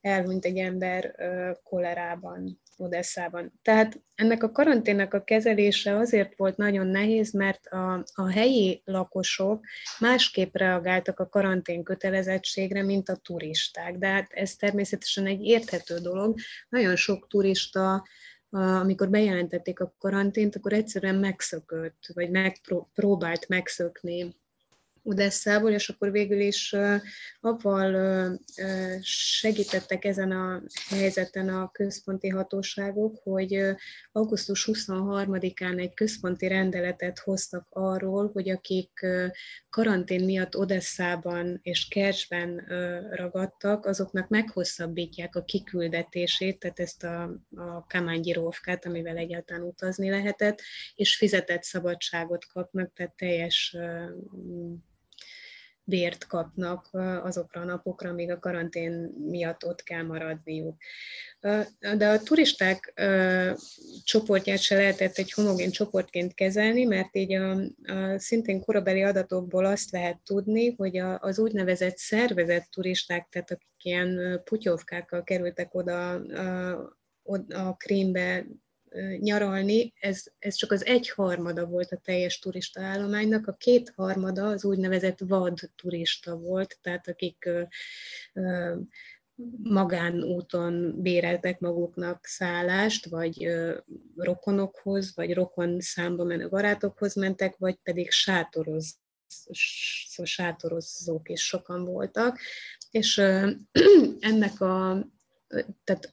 elhunyt 0.00 0.44
egy 0.44 0.58
ember 0.58 1.14
ö, 1.18 1.50
kolerában 1.62 2.60
Odesszában. 2.80 3.52
Tehát 3.62 4.00
ennek 4.14 4.42
a 4.42 4.50
karanténnak 4.50 5.14
a 5.14 5.24
kezelése 5.24 5.96
azért 5.96 6.36
volt 6.36 6.56
nagyon 6.56 6.86
nehéz, 6.86 7.32
mert 7.32 7.66
a, 7.66 8.04
a 8.14 8.30
helyi 8.30 8.82
lakosok 8.84 9.64
másképp 9.98 10.56
reagáltak 10.56 11.20
a 11.20 11.28
karantén 11.28 11.82
kötelezettségre, 11.82 12.82
mint 12.82 13.08
a 13.08 13.16
turisták. 13.16 13.96
De 13.96 14.06
hát 14.06 14.32
ez 14.32 14.54
természetesen 14.54 15.26
egy 15.26 15.42
érthető 15.42 15.98
dolog. 15.98 16.38
Nagyon 16.68 16.96
sok 16.96 17.28
turista 17.28 18.02
amikor 18.50 19.08
bejelentették 19.08 19.80
a 19.80 19.94
karantént, 19.98 20.56
akkor 20.56 20.72
egyszerűen 20.72 21.14
megszökött, 21.14 22.10
vagy 22.14 22.30
megpróbált 22.30 23.48
megszökni 23.48 24.34
Udesszából, 25.08 25.70
és 25.70 25.88
akkor 25.88 26.10
végül 26.10 26.40
is 26.40 26.76
avval 27.40 28.38
segítettek 29.02 30.04
ezen 30.04 30.30
a 30.30 30.62
helyzeten 30.88 31.48
a 31.48 31.70
központi 31.70 32.28
hatóságok, 32.28 33.20
hogy 33.22 33.60
augusztus 34.12 34.68
23-án 34.72 35.78
egy 35.80 35.94
központi 35.94 36.46
rendeletet 36.48 37.18
hoztak 37.18 37.66
arról, 37.70 38.30
hogy 38.32 38.50
akik 38.50 39.06
karantén 39.70 40.24
miatt 40.24 40.56
Odesszában 40.56 41.58
és 41.62 41.88
Kercsben 41.88 42.64
ragadtak, 43.10 43.86
azoknak 43.86 44.28
meghosszabbítják 44.28 45.36
a 45.36 45.44
kiküldetését, 45.44 46.58
tehát 46.58 46.80
ezt 46.80 47.04
a, 47.04 47.22
a 47.56 47.86
kamányirófkát, 47.86 48.86
amivel 48.86 49.16
egyáltalán 49.16 49.62
utazni 49.62 50.10
lehetett, 50.10 50.60
és 50.94 51.16
fizetett 51.16 51.62
szabadságot 51.62 52.46
kapnak, 52.52 52.92
tehát 52.92 53.16
teljes 53.16 53.76
bért 55.88 56.26
kapnak 56.26 56.88
azokra 57.22 57.60
a 57.60 57.64
napokra, 57.64 58.08
amíg 58.08 58.30
a 58.30 58.38
karantén 58.38 58.92
miatt 59.30 59.66
ott 59.66 59.82
kell 59.82 60.02
maradniuk. 60.02 60.76
De 61.96 62.08
a 62.08 62.22
turisták 62.22 63.02
csoportját 64.04 64.58
se 64.58 64.74
lehetett 64.74 65.16
egy 65.16 65.32
homogén 65.32 65.70
csoportként 65.70 66.34
kezelni, 66.34 66.84
mert 66.84 67.16
így 67.16 67.34
a, 67.34 67.50
a 67.82 68.18
szintén 68.18 68.60
korabeli 68.60 69.02
adatokból 69.02 69.64
azt 69.64 69.90
lehet 69.90 70.18
tudni, 70.24 70.74
hogy 70.76 70.96
az 71.18 71.38
úgynevezett 71.38 71.96
szervezett 71.96 72.68
turisták, 72.70 73.28
tehát 73.30 73.50
akik 73.50 73.84
ilyen 73.84 74.40
putyovkákkal 74.44 75.22
kerültek 75.22 75.74
oda 75.74 76.10
a, 77.22 77.34
a 77.48 77.76
Krímbe 77.76 78.44
nyaralni, 79.18 79.92
ez, 80.00 80.24
ez 80.38 80.54
csak 80.54 80.72
az 80.72 80.84
egyharmada 80.84 81.66
volt 81.66 81.92
a 81.92 82.00
teljes 82.04 82.38
turista 82.38 82.80
állománynak, 82.80 83.46
a 83.46 83.52
kétharmada 83.52 84.48
az 84.48 84.64
úgynevezett 84.64 85.18
vad 85.18 85.58
turista 85.76 86.36
volt, 86.36 86.78
tehát 86.82 87.08
akik 87.08 87.48
magánúton 89.62 91.02
béreltek 91.02 91.60
maguknak 91.60 92.26
szállást, 92.26 93.06
vagy 93.06 93.48
rokonokhoz, 94.16 95.14
vagy 95.14 95.34
rokon 95.34 95.80
számba 95.80 96.24
menő 96.24 96.48
barátokhoz 96.48 97.14
mentek, 97.14 97.56
vagy 97.56 97.76
pedig 97.82 98.10
sátoroz, 98.10 98.96
sátorozók 100.22 101.28
is 101.28 101.42
sokan 101.46 101.84
voltak, 101.84 102.38
és 102.90 103.18
ennek 104.20 104.60
a, 104.60 105.06
tehát 105.84 106.12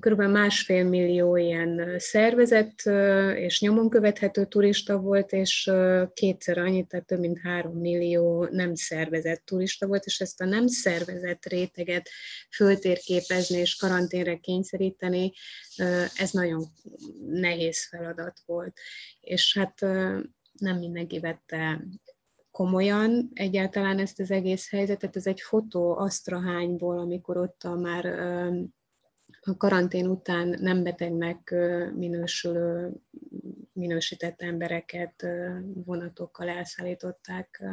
körülbelül 0.00 0.32
másfél 0.32 0.84
millió 0.84 1.36
ilyen 1.36 1.94
szervezett 1.98 2.82
és 3.36 3.60
nyomon 3.60 3.88
követhető 3.88 4.44
turista 4.44 4.98
volt, 4.98 5.32
és 5.32 5.70
kétszer 6.14 6.58
annyit, 6.58 6.88
tehát 6.88 7.06
több 7.06 7.18
mint 7.18 7.38
három 7.38 7.76
millió 7.76 8.48
nem 8.50 8.74
szervezett 8.74 9.42
turista 9.44 9.86
volt, 9.86 10.04
és 10.04 10.20
ezt 10.20 10.40
a 10.40 10.44
nem 10.44 10.66
szervezett 10.66 11.44
réteget 11.44 12.08
föltérképezni 12.50 13.58
és 13.58 13.76
karanténre 13.76 14.36
kényszeríteni, 14.36 15.32
ez 16.14 16.30
nagyon 16.30 16.64
nehéz 17.30 17.86
feladat 17.88 18.40
volt. 18.46 18.78
És 19.20 19.58
hát 19.58 19.80
nem 20.52 20.78
mindenki 20.78 21.20
vette 21.20 21.84
komolyan 22.50 23.30
egyáltalán 23.32 23.98
ezt 23.98 24.20
az 24.20 24.30
egész 24.30 24.70
helyzetet. 24.70 25.16
Ez 25.16 25.26
egy 25.26 25.40
fotó 25.40 25.96
Asztrahányból, 25.96 26.98
amikor 26.98 27.36
ott 27.36 27.62
már 27.80 28.04
a 29.44 29.56
karantén 29.56 30.06
után 30.06 30.58
nem 30.60 30.82
betegnek 30.82 31.54
minősülő, 31.94 32.90
minősített 33.72 34.42
embereket 34.42 35.26
vonatokkal 35.84 36.48
elszállították 36.48 37.64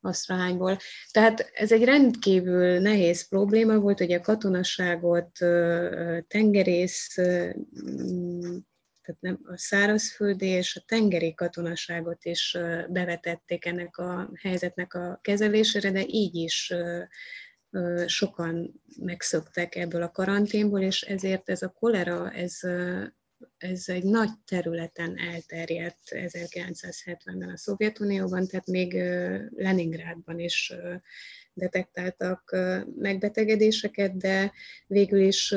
Asztrahányból. 0.00 0.78
Tehát 1.10 1.50
ez 1.54 1.72
egy 1.72 1.84
rendkívül 1.84 2.78
nehéz 2.78 3.28
probléma 3.28 3.78
volt, 3.78 3.98
hogy 3.98 4.12
a 4.12 4.20
katonaságot 4.20 5.30
tengerész, 6.28 7.14
tehát 9.02 9.20
nem, 9.20 9.38
a 9.42 9.56
szárazföldi 9.56 10.46
és 10.46 10.76
a 10.76 10.84
tengeri 10.86 11.34
katonaságot 11.34 12.24
is 12.24 12.56
bevetették 12.88 13.64
ennek 13.64 13.98
a 13.98 14.30
helyzetnek 14.42 14.94
a 14.94 15.18
kezelésére, 15.22 15.90
de 15.90 16.04
így 16.06 16.34
is 16.34 16.72
sokan 18.06 18.82
megszöktek 18.98 19.74
ebből 19.74 20.02
a 20.02 20.10
karanténból, 20.10 20.80
és 20.80 21.02
ezért 21.02 21.48
ez 21.48 21.62
a 21.62 21.68
kolera, 21.78 22.30
ez, 22.30 22.60
ez 23.58 23.84
egy 23.86 24.04
nagy 24.04 24.30
területen 24.46 25.18
elterjedt 25.18 25.98
1970-ben 26.10 27.48
a 27.48 27.56
Szovjetunióban, 27.56 28.46
tehát 28.46 28.66
még 28.66 28.94
Leningrádban 29.56 30.38
is 30.38 30.72
detektáltak 31.52 32.56
megbetegedéseket, 32.96 34.16
de 34.16 34.52
végül 34.86 35.20
is 35.20 35.54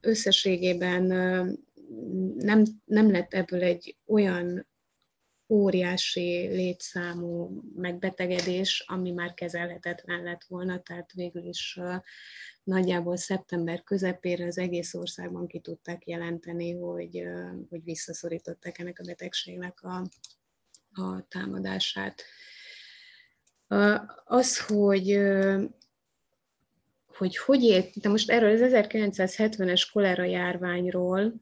összességében 0.00 1.02
nem, 2.36 2.64
nem 2.84 3.10
lett 3.10 3.34
ebből 3.34 3.62
egy 3.62 3.96
olyan 4.06 4.66
óriási 5.48 6.46
létszámú 6.46 7.62
megbetegedés, 7.76 8.84
ami 8.86 9.10
már 9.10 9.34
kezelhetetlen 9.34 10.22
lett 10.22 10.44
volna, 10.44 10.80
tehát 10.80 11.12
végül 11.12 11.44
is 11.44 11.78
nagyjából 12.64 13.16
szeptember 13.16 13.82
közepére 13.82 14.46
az 14.46 14.58
egész 14.58 14.94
országban 14.94 15.46
ki 15.46 15.58
tudták 15.58 16.06
jelenteni, 16.06 16.72
hogy, 16.72 17.22
hogy 17.68 17.84
visszaszorították 17.84 18.78
ennek 18.78 18.98
a 18.98 19.04
betegségnek 19.04 19.82
a, 19.82 20.08
a 21.02 21.26
támadását. 21.28 22.22
Az, 24.24 24.66
hogy 24.66 25.18
hogy 27.16 27.36
hogy 27.36 27.62
élt, 27.62 28.00
de 28.00 28.08
most 28.08 28.30
erről 28.30 28.62
az 28.62 28.72
1970-es 28.72 29.88
kolera 29.92 30.24
járványról, 30.24 31.34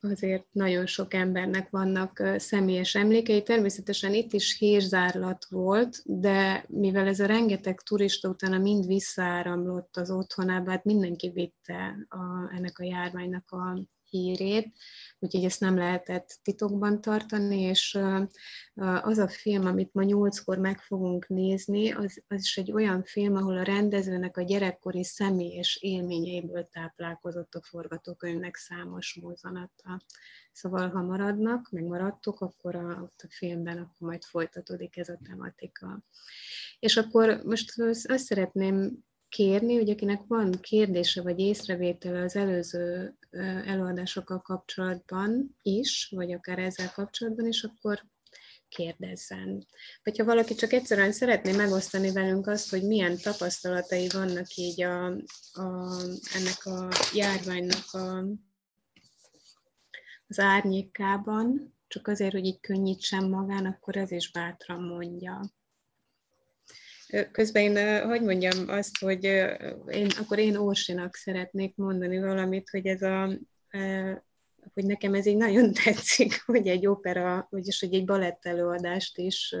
azért 0.00 0.46
nagyon 0.52 0.86
sok 0.86 1.14
embernek 1.14 1.70
vannak 1.70 2.22
személyes 2.36 2.94
emlékei. 2.94 3.42
Természetesen 3.42 4.14
itt 4.14 4.32
is 4.32 4.58
hírzárlat 4.58 5.46
volt, 5.50 6.02
de 6.04 6.64
mivel 6.68 7.06
ez 7.06 7.20
a 7.20 7.26
rengeteg 7.26 7.80
turista 7.80 8.28
utána 8.28 8.58
mind 8.58 8.86
visszaáramlott 8.86 9.96
az 9.96 10.10
otthonába, 10.10 10.70
hát 10.70 10.84
mindenki 10.84 11.30
vitte 11.30 12.06
a, 12.08 12.54
ennek 12.56 12.78
a 12.78 12.84
járványnak 12.84 13.50
a 13.50 13.78
hírét, 14.16 14.72
úgyhogy 15.18 15.44
ezt 15.44 15.60
nem 15.60 15.76
lehetett 15.76 16.38
titokban 16.42 17.00
tartani, 17.00 17.60
és 17.60 17.98
az 19.02 19.18
a 19.18 19.28
film, 19.28 19.66
amit 19.66 19.94
ma 19.94 20.02
nyolckor 20.02 20.58
meg 20.58 20.80
fogunk 20.80 21.28
nézni, 21.28 21.92
az, 21.92 22.22
az 22.28 22.40
is 22.40 22.56
egy 22.56 22.72
olyan 22.72 23.02
film, 23.02 23.34
ahol 23.34 23.58
a 23.58 23.62
rendezőnek 23.62 24.36
a 24.36 24.42
gyerekkori 24.42 25.04
személyes 25.04 25.78
élményeiből 25.80 26.68
táplálkozott 26.72 27.54
a 27.54 27.62
forgatókönyvnek 27.62 28.56
számos 28.56 29.18
mozzanata. 29.22 30.00
Szóval, 30.52 30.88
ha 30.88 31.02
maradnak, 31.02 31.68
meg 31.70 31.84
maradtok, 31.84 32.40
akkor 32.40 32.74
a, 32.74 33.00
ott 33.02 33.20
a 33.22 33.30
filmben 33.30 33.78
akkor 33.78 34.08
majd 34.08 34.24
folytatódik 34.24 34.96
ez 34.96 35.08
a 35.08 35.18
tematika. 35.24 36.02
És 36.78 36.96
akkor 36.96 37.40
most 37.44 37.80
azt 37.80 38.24
szeretném 38.24 39.04
kérni, 39.28 39.74
hogy 39.74 39.90
akinek 39.90 40.22
van 40.26 40.52
kérdése 40.60 41.22
vagy 41.22 41.38
észrevétele 41.38 42.22
az 42.22 42.36
előző 42.36 43.14
előadásokkal 43.64 44.40
kapcsolatban 44.40 45.56
is, 45.62 46.08
vagy 46.16 46.32
akár 46.32 46.58
ezzel 46.58 46.92
kapcsolatban 46.94 47.46
is, 47.46 47.62
akkor 47.62 48.02
kérdezzen. 48.68 49.66
Vagy 50.02 50.18
ha 50.18 50.24
valaki 50.24 50.54
csak 50.54 50.72
egyszerűen 50.72 51.12
szeretné 51.12 51.52
megosztani 51.52 52.12
velünk 52.12 52.46
azt, 52.46 52.70
hogy 52.70 52.82
milyen 52.82 53.16
tapasztalatai 53.16 54.08
vannak 54.08 54.54
így 54.54 54.82
a, 54.82 55.06
a, 55.52 56.00
ennek 56.34 56.64
a 56.64 56.88
járványnak 57.14 57.92
a, 57.92 58.24
az 60.28 60.38
árnyékában, 60.38 61.74
csak 61.88 62.08
azért, 62.08 62.32
hogy 62.32 62.44
így 62.44 62.60
könnyítsen 62.60 63.28
magán, 63.28 63.66
akkor 63.66 63.96
ez 63.96 64.10
is 64.10 64.30
bátran 64.30 64.82
mondja. 64.82 65.40
Közben 67.32 67.62
én, 67.62 68.04
hogy 68.06 68.22
mondjam 68.22 68.68
azt, 68.68 68.98
hogy 68.98 69.24
én, 69.88 70.08
akkor 70.20 70.38
én 70.38 70.56
Orsinak 70.56 71.14
szeretnék 71.14 71.76
mondani 71.76 72.18
valamit, 72.18 72.70
hogy 72.70 72.86
ez 72.86 73.02
a, 73.02 73.38
hogy 74.74 74.84
nekem 74.84 75.14
ez 75.14 75.26
így 75.26 75.36
nagyon 75.36 75.72
tetszik, 75.84 76.42
hogy 76.46 76.68
egy 76.68 76.86
opera, 76.86 77.46
vagyis 77.50 77.80
hogy 77.80 77.94
egy 77.94 78.04
balett 78.04 78.46
előadást 78.46 79.18
is 79.18 79.54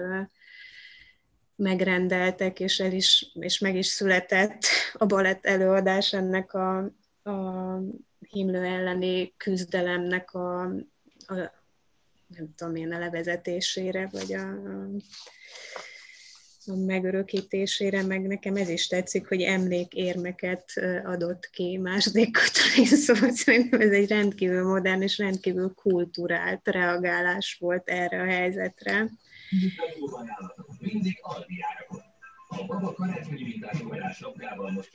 megrendeltek, 1.56 2.60
és, 2.60 2.80
el 2.80 2.92
is, 2.92 3.32
és 3.40 3.58
meg 3.58 3.76
is 3.76 3.86
született 3.86 4.60
a 4.92 5.06
balett 5.06 5.46
előadás 5.46 6.12
ennek 6.12 6.54
a, 6.54 6.78
a 7.22 7.78
himlő 8.28 8.64
elleni 8.64 9.34
küzdelemnek 9.36 10.34
a, 10.34 10.60
a 11.26 11.34
nem 12.26 12.54
tudom 12.56 12.76
én, 12.76 12.92
a 12.92 12.98
levezetésére, 12.98 14.08
vagy 14.12 14.32
a, 14.32 14.48
a 14.48 14.88
megörökítésére, 16.74 18.02
meg 18.02 18.26
nekem 18.26 18.56
ez 18.56 18.68
is 18.68 18.86
tetszik, 18.86 19.28
hogy 19.28 19.42
emlékérmeket 19.42 20.72
adott 21.04 21.50
ki 21.50 21.76
második 21.76 22.32
Katalin, 22.32 22.86
szóval 22.86 23.30
szerintem 23.30 23.80
ez 23.80 23.90
egy 23.90 24.08
rendkívül 24.08 24.66
modern 24.66 25.02
és 25.02 25.18
rendkívül 25.18 25.72
kulturált 25.74 26.68
reagálás 26.68 27.56
volt 27.60 27.88
erre 27.88 28.20
a 28.20 28.26
helyzetre. 28.26 29.10
Mindig 30.78 31.18
A 32.48 32.64
baba 32.66 32.92
karácsonyi 32.92 33.60
most 34.74 34.90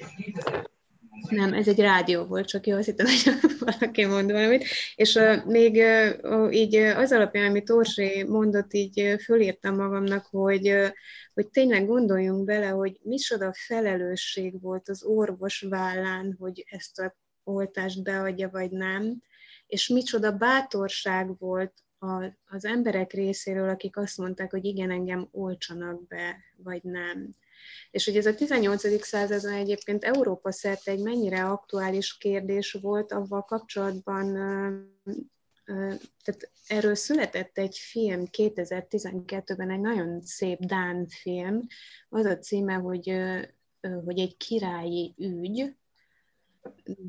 nem, 1.30 1.54
ez 1.54 1.68
egy 1.68 1.80
rádió 1.80 2.24
volt, 2.24 2.48
csak 2.48 2.68
jó, 2.68 2.78
azt 2.78 2.86
hittem, 2.86 3.06
hogy 3.06 3.34
valaki 3.80 4.06
mond 4.06 4.32
valamit. 4.32 4.66
És 4.96 5.16
uh, 5.16 5.46
még 5.46 5.76
uh, 6.22 6.56
így 6.56 6.76
az 6.76 7.12
alapján, 7.12 7.50
amit 7.50 7.70
Orsi 7.70 8.24
mondott, 8.24 8.74
így 8.74 9.02
uh, 9.02 9.20
fölírtam 9.20 9.76
magamnak, 9.76 10.26
hogy, 10.26 10.70
uh, 10.70 10.88
hogy 11.34 11.48
tényleg 11.48 11.88
gondoljunk 11.88 12.46
bele, 12.46 12.68
hogy 12.68 13.00
micsoda 13.04 13.54
felelősség 13.54 14.62
volt 14.62 14.90
az 14.90 15.04
orvos 15.04 15.66
vállán, 15.70 16.36
hogy 16.40 16.66
ezt 16.70 17.00
a 17.00 17.16
oltást 17.44 18.04
beadja, 18.04 18.50
vagy 18.50 18.72
nem, 18.72 19.22
és 19.68 19.88
micsoda 19.88 20.32
bátorság 20.32 21.38
volt 21.38 21.74
a, 22.00 22.24
az 22.50 22.66
emberek 22.66 23.12
részéről, 23.14 23.70
akik 23.70 23.98
azt 23.98 24.18
mondták, 24.18 24.52
hogy 24.52 24.66
igen, 24.66 24.92
engem 24.92 25.28
olcsanak 25.32 26.08
be, 26.08 26.38
vagy 26.56 26.84
nem. 26.84 27.30
És 27.92 28.06
hogy 28.06 28.18
ez 28.18 28.26
a 28.26 28.36
18. 28.36 29.04
században 29.04 29.54
egyébként 29.54 30.04
Európa 30.04 30.52
szerte 30.52 30.92
egy 30.92 31.02
mennyire 31.02 31.46
aktuális 31.46 32.18
kérdés 32.18 32.72
volt, 32.72 33.12
avval 33.12 33.44
kapcsolatban 33.44 34.34
tehát 36.24 36.52
erről 36.68 36.96
született 36.96 37.58
egy 37.58 37.78
film 37.78 38.24
2012-ben, 38.38 39.70
egy 39.70 39.80
nagyon 39.80 40.22
szép 40.22 40.60
Dán 40.60 41.08
film, 41.08 41.60
az 42.10 42.26
a 42.26 42.38
címe, 42.38 42.74
hogy, 42.74 43.14
hogy 44.06 44.20
egy 44.20 44.38
királyi 44.38 45.14
ügy, 45.18 45.76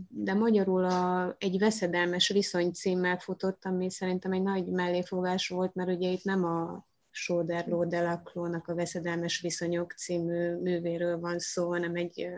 de 0.08 0.34
magyarul 0.34 0.84
a, 0.84 1.34
egy 1.38 1.58
veszedelmes 1.58 2.28
viszony 2.28 2.72
címmel 2.72 3.18
futott, 3.18 3.64
ami 3.64 3.90
szerintem 3.90 4.32
egy 4.32 4.42
nagy 4.42 4.66
melléfogás 4.66 5.48
volt, 5.48 5.74
mert 5.74 5.90
ugye 5.90 6.08
itt 6.08 6.24
nem 6.24 6.44
a 6.44 6.86
Soderlo 7.12 7.84
Delaclo-nak 7.84 8.68
a 8.68 8.74
Veszedelmes 8.74 9.40
Viszonyok 9.40 9.92
című 9.92 10.54
művéről 10.54 11.18
van 11.18 11.38
szó, 11.38 11.68
hanem 11.68 11.94
egy 11.94 12.28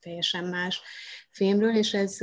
teljesen 0.00 0.44
más 0.44 0.80
filmről, 1.30 1.76
és 1.76 1.94
ez, 1.94 2.20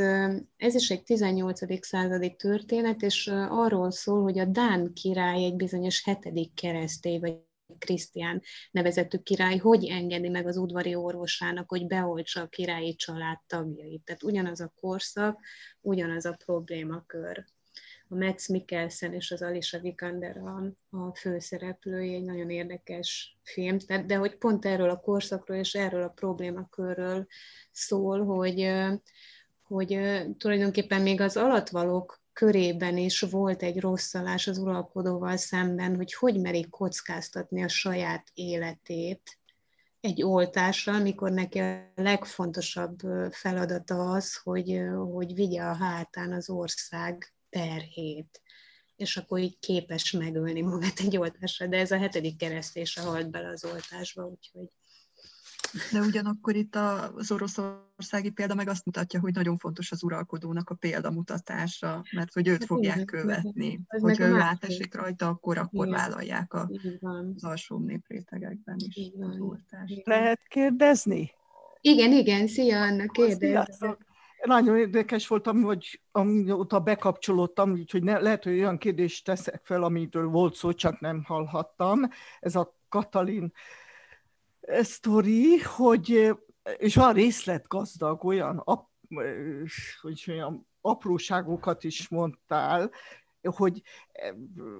ez 0.57 0.75
is 0.75 0.89
egy 0.89 1.03
18. 1.03 1.85
századi 1.85 2.35
történet, 2.35 3.01
és 3.01 3.27
arról 3.49 3.91
szól, 3.91 4.21
hogy 4.21 4.39
a 4.39 4.45
Dán 4.45 4.93
király 4.93 5.43
egy 5.43 5.55
bizonyos 5.55 6.03
hetedik 6.03 6.53
keresztély, 6.53 7.19
vagy 7.19 7.35
Krisztián 7.77 8.41
nevezetű 8.71 9.17
király 9.17 9.57
hogy 9.57 9.85
engedi 9.85 10.29
meg 10.29 10.47
az 10.47 10.57
udvari 10.57 10.95
orvosának, 10.95 11.69
hogy 11.69 11.87
beoltsa 11.87 12.41
a 12.41 12.47
királyi 12.47 12.95
család 12.95 13.37
tagjait. 13.47 14.03
Tehát 14.03 14.23
ugyanaz 14.23 14.61
a 14.61 14.73
korszak, 14.75 15.39
ugyanaz 15.81 16.25
a 16.25 16.35
problémakör 16.45 17.45
a 18.11 18.15
Max 18.15 18.47
Mikkelsen 18.47 19.13
és 19.13 19.31
az 19.31 19.41
Alicia 19.41 19.79
Vikander 19.79 20.37
a, 20.37 20.63
a 20.97 21.15
főszereplői, 21.15 22.13
egy 22.13 22.23
nagyon 22.23 22.49
érdekes 22.49 23.37
film, 23.43 23.77
de, 23.87 24.03
de 24.03 24.15
hogy 24.15 24.37
pont 24.37 24.65
erről 24.65 24.89
a 24.89 24.99
korszakról 24.99 25.57
és 25.57 25.73
erről 25.73 26.03
a 26.03 26.09
problémakörről 26.15 27.27
szól, 27.71 28.25
hogy, 28.25 28.71
hogy 29.67 29.99
tulajdonképpen 30.37 31.01
még 31.01 31.21
az 31.21 31.37
alatvalók 31.37 32.21
körében 32.33 32.97
is 32.97 33.19
volt 33.19 33.63
egy 33.63 33.79
rosszalás 33.79 34.47
az 34.47 34.57
uralkodóval 34.57 35.37
szemben, 35.37 35.95
hogy 35.95 36.13
hogy 36.13 36.39
merik 36.39 36.69
kockáztatni 36.69 37.63
a 37.63 37.67
saját 37.67 38.27
életét 38.33 39.39
egy 39.99 40.23
oltásra, 40.23 40.93
amikor 40.93 41.31
neki 41.31 41.59
a 41.59 41.91
legfontosabb 41.95 42.99
feladata 43.31 44.11
az, 44.11 44.37
hogy, 44.43 44.81
hogy 45.11 45.33
vigye 45.33 45.61
a 45.61 45.73
hátán 45.73 46.33
az 46.33 46.49
ország 46.49 47.33
terhét, 47.51 48.41
és 48.95 49.17
akkor 49.17 49.39
így 49.39 49.59
képes 49.59 50.11
megölni 50.11 50.61
magát 50.61 50.99
egy 50.99 51.17
oltásra, 51.17 51.67
de 51.67 51.77
ez 51.77 51.91
a 51.91 51.97
hetedik 51.97 52.37
keresztése 52.37 53.01
halt 53.01 53.29
bele 53.29 53.49
az 53.49 53.65
oltásba, 53.65 54.23
úgyhogy... 54.25 54.67
De 55.91 55.99
ugyanakkor 55.99 56.55
itt 56.55 56.75
az 56.75 57.31
oroszországi 57.31 58.29
példa 58.29 58.55
meg 58.55 58.67
azt 58.67 58.85
mutatja, 58.85 59.19
hogy 59.19 59.33
nagyon 59.33 59.57
fontos 59.57 59.91
az 59.91 60.03
uralkodónak 60.03 60.69
a 60.69 60.75
példamutatása, 60.75 62.05
mert 62.11 62.33
hogy 62.33 62.47
őt 62.47 62.59
hát 62.59 62.67
fogják 62.67 62.95
igen, 62.95 63.05
követni. 63.05 63.65
Igen. 63.65 63.85
Hogyha 63.87 64.25
ő 64.25 64.39
átesik 64.39 64.95
rajta, 64.95 65.27
akkor, 65.27 65.57
akkor 65.57 65.87
igen. 65.87 65.99
vállalják 65.99 66.53
a, 66.53 66.69
az 67.35 67.43
alsó 67.43 67.77
néprétegekben 67.77 68.75
is 68.87 69.11
az 69.19 69.39
oltást. 69.39 70.05
Lehet 70.05 70.39
kérdezni? 70.47 71.31
Igen, 71.81 72.11
igen, 72.11 72.47
szia 72.47 72.81
Anna, 72.81 73.05
kérdezz 73.05 73.79
nagyon 74.43 74.77
érdekes 74.77 75.27
voltam, 75.27 75.61
hogy 75.61 76.01
amióta 76.11 76.79
bekapcsolódtam, 76.79 77.71
úgyhogy 77.71 78.03
ne, 78.03 78.19
lehet, 78.19 78.43
hogy 78.43 78.53
olyan 78.53 78.77
kérdést 78.77 79.25
teszek 79.25 79.61
fel, 79.63 79.83
amitől 79.83 80.27
volt 80.27 80.55
szó, 80.55 80.73
csak 80.73 80.99
nem 80.99 81.23
hallhattam. 81.23 81.99
Ez 82.39 82.55
a 82.55 82.75
Katalin 82.89 83.53
sztori, 84.67 85.57
hogy, 85.57 86.31
és 86.77 86.95
van 86.95 87.13
részletgazdag, 87.13 88.25
olyan, 88.25 88.57
ap, 88.57 88.89
hogy 90.01 90.25
olyan 90.27 90.67
apróságokat 90.81 91.83
is 91.83 92.09
mondtál, 92.09 92.91
hogy, 93.41 93.81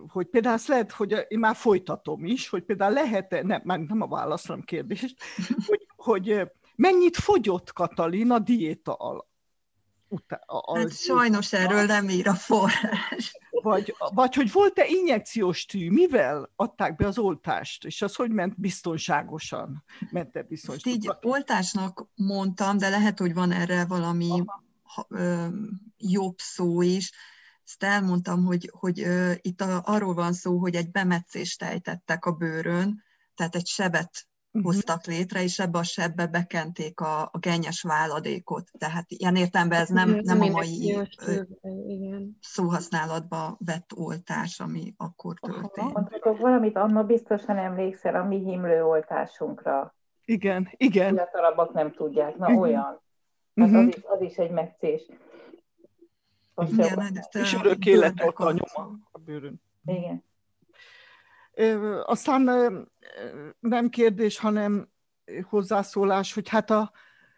hogy 0.08 0.28
például 0.28 0.56
azt 0.56 0.68
lehet, 0.68 0.92
hogy 0.92 1.26
én 1.28 1.40
már 1.40 1.56
folytatom 1.56 2.26
is, 2.26 2.50
hogy 2.50 2.64
például 2.64 2.94
lehet-e, 2.94 3.42
nem, 3.42 3.62
nem 3.64 4.02
a 4.02 4.08
válaszom 4.08 4.62
kérdést, 4.62 5.24
hogy, 5.68 5.86
hogy 5.96 6.52
mennyit 6.76 7.18
fogyott 7.18 7.74
Katalin 7.74 8.32
a 8.32 8.40
diéta 8.40 8.94
alatt? 8.94 9.31
Utána, 10.12 10.60
az, 10.60 10.80
hát 10.80 10.98
sajnos 10.98 11.54
erről 11.54 11.86
nem 11.86 12.10
ír 12.10 12.28
a 12.28 12.34
forrás. 12.34 13.38
Vagy, 13.50 13.96
vagy 14.14 14.36
hogy 14.36 14.52
volt-e 14.52 14.86
injekciós 14.88 15.66
tű, 15.66 15.90
mivel 15.90 16.52
adták 16.56 16.96
be 16.96 17.08
az 17.08 17.18
oltást, 17.18 17.86
és 17.86 18.02
az 18.02 18.16
hogy 18.16 18.32
ment 18.32 18.60
biztonságosan? 18.60 19.84
Ment-e 20.12 20.42
biztonságosan? 20.42 21.02
Így 21.02 21.12
oltásnak 21.22 22.08
mondtam, 22.16 22.78
de 22.78 22.90
lehet, 22.90 23.20
hogy 23.20 23.34
van 23.34 23.52
erre 23.52 23.86
valami 23.86 24.44
ha, 24.84 25.06
ö, 25.10 25.48
jobb 25.98 26.38
szó 26.38 26.82
is. 26.82 27.12
Ezt 27.66 27.84
elmondtam, 27.84 28.46
hogy, 28.46 28.72
hogy 28.74 29.08
itt 29.42 29.62
a, 29.62 29.82
arról 29.86 30.14
van 30.14 30.34
szó, 30.34 30.58
hogy 30.58 30.76
egy 30.76 30.92
bemetszést 30.92 31.64
ejtettek 31.64 32.26
a 32.26 32.32
bőrön, 32.32 33.04
tehát 33.36 33.56
egy 33.56 33.68
sebet. 33.68 34.28
Hoztak 34.64 35.06
létre, 35.06 35.44
és 35.44 35.60
ebbe 35.60 35.78
a 35.78 35.84
sebbe 35.84 36.28
bekenték 36.28 37.00
a, 37.00 37.22
a 37.22 37.38
gennyes 37.40 37.82
váladékot. 37.82 38.70
Tehát 38.78 39.06
ilyen 39.08 39.36
értelemben 39.36 39.80
ez 39.80 39.90
nem, 39.90 40.10
nem 40.10 40.42
a 40.42 40.48
mai 40.48 40.98
szóhasználatba 42.40 43.58
vett 43.66 43.90
oltás, 43.96 44.60
ami 44.60 44.94
akkor 44.98 45.40
történt. 45.40 45.94
Mondhatok 45.94 46.40
valamit, 46.40 46.76
Anna 46.76 47.04
biztosan 47.04 47.58
emlékszel 47.58 48.16
a 48.16 48.24
mi 48.24 48.38
himlő 48.38 48.84
oltásunkra. 48.84 49.96
Igen, 50.26 50.70
igen. 50.78 51.14
Fiatalabbak 51.14 51.74
nem 51.74 51.92
tudják, 51.92 52.38
na 52.38 52.48
igen. 52.50 52.62
olyan. 52.62 53.02
Hát 53.56 53.70
uh-huh. 53.70 53.80
az, 53.80 53.88
is, 53.88 54.04
az 54.04 54.22
is 54.22 54.36
egy 54.36 54.52
megcés. 54.52 55.02
Igen, 56.68 57.20
és 57.32 57.54
örök 57.54 57.86
élet 57.86 58.20
a 58.20 58.52
nyoma 58.52 58.98
a 59.12 59.18
bőrön. 59.20 59.62
Igen. 59.86 60.24
Aztán 62.04 62.42
nem 63.60 63.90
kérdés, 63.90 64.38
hanem 64.40 64.90
hozzászólás, 65.50 66.34
hogy 66.34 66.50
hát 66.50 66.70
a 66.70 66.92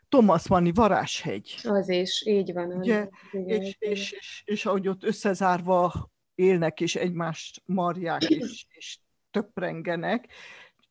Thomas 0.09 0.47
Manni 0.47 0.71
varázshegy. 0.73 1.55
Az 1.63 1.89
is, 1.89 2.25
így 2.25 2.53
van. 2.53 2.71
Ugye, 2.71 3.07
igen, 3.31 3.61
és, 3.61 3.75
és, 3.79 4.11
és, 4.11 4.41
és 4.45 4.65
ahogy 4.65 4.87
ott 4.87 5.03
összezárva 5.03 6.11
élnek, 6.35 6.81
és 6.81 6.95
egymást 6.95 7.61
marják, 7.65 8.29
és, 8.29 8.65
és 8.69 8.97
töprengenek, 9.31 10.27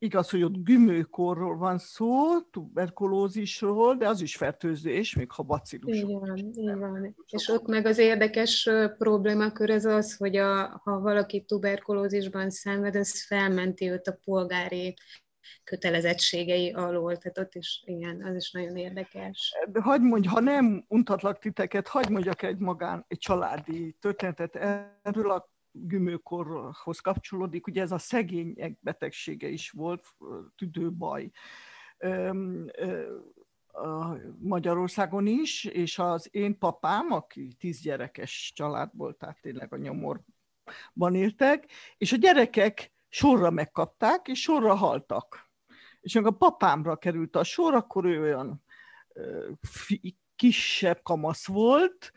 Igaz, 0.03 0.31
hogy 0.31 0.43
ott 0.43 0.65
gümőkorról 0.65 1.57
van 1.57 1.79
szó, 1.79 2.41
tuberkulózisról, 2.41 3.97
de 3.97 4.09
az 4.09 4.21
is 4.21 4.37
fertőzés, 4.37 5.15
még 5.15 5.31
ha 5.31 5.43
bacillus. 5.43 5.97
Igen, 5.97 6.37
igen. 6.37 7.15
És 7.27 7.49
ott 7.49 7.67
meg 7.67 7.87
az 7.87 7.99
érdekes 7.99 8.69
problémakör 8.99 9.71
az 9.71 9.85
az, 9.85 10.17
hogy 10.17 10.37
a, 10.37 10.81
ha 10.85 11.01
valaki 11.01 11.45
tuberkulózisban 11.45 12.51
szenved, 12.51 12.97
ez 12.97 13.27
felmenti 13.27 13.91
őt 13.91 14.07
a 14.07 14.19
polgári 14.25 14.95
kötelezettségei 15.65 16.73
alól, 16.73 17.17
tehát 17.17 17.39
ott 17.39 17.55
is, 17.55 17.83
igen, 17.87 18.25
az 18.25 18.35
is 18.35 18.51
nagyon 18.51 18.77
érdekes. 18.77 19.55
De 19.69 19.81
hagyd 19.81 20.03
mondj, 20.03 20.29
ha 20.29 20.41
nem 20.41 20.85
untatlak 20.89 21.39
titeket, 21.39 21.89
hagyd 21.89 22.11
mondjak 22.11 22.43
egy 22.43 22.59
magán, 22.59 23.05
egy 23.09 23.19
családi 23.19 23.97
történetet 24.01 24.57
erről 25.03 25.31
a 25.31 25.52
gümőkorhoz 25.73 27.01
kapcsolódik, 27.01 27.67
ugye 27.67 27.83
ez 27.83 27.93
a 27.93 27.99
szegények 27.99 28.79
betegsége 28.81 29.49
is 29.49 29.71
volt, 29.71 30.07
tüdőbaj. 30.57 31.31
Magyarországon 34.39 35.27
is, 35.27 35.65
és 35.65 35.99
az 35.99 36.29
én 36.31 36.59
papám, 36.59 37.13
aki 37.13 37.55
tíz 37.59 37.81
gyerekes 37.81 38.53
családból, 38.55 39.17
tehát 39.17 39.41
tényleg 39.41 39.73
a 39.73 39.77
nyomorban 39.77 41.15
éltek, 41.15 41.71
és 41.97 42.13
a 42.13 42.17
gyerekek 42.17 42.93
sorra 43.09 43.51
megkapták, 43.51 44.29
és 44.29 44.41
sorra 44.41 44.75
haltak. 44.75 45.51
És 46.01 46.15
amikor 46.15 46.35
a 46.35 46.37
papámra 46.37 46.97
került 46.97 47.37
a 47.37 47.45
sor, 47.45 47.75
akkor 47.75 48.05
ő 48.05 48.21
olyan 48.23 48.65
kisebb 50.37 51.01
kamasz 51.03 51.47
volt, 51.47 52.13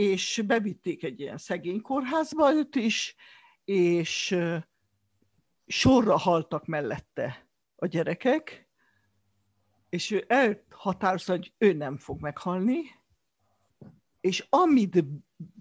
és 0.00 0.42
bevitték 0.46 1.04
egy 1.04 1.20
ilyen 1.20 1.38
szegény 1.38 1.80
kórházba 1.80 2.52
őt 2.52 2.74
is, 2.74 3.14
és 3.64 4.36
sorra 5.66 6.16
haltak 6.18 6.66
mellette 6.66 7.48
a 7.76 7.86
gyerekek, 7.86 8.68
és 9.88 10.10
ő 10.10 10.24
elhatározta, 10.28 11.32
hogy 11.32 11.52
ő 11.58 11.72
nem 11.72 11.96
fog 11.96 12.20
meghalni, 12.20 12.80
és 14.20 14.46
amit 14.48 15.04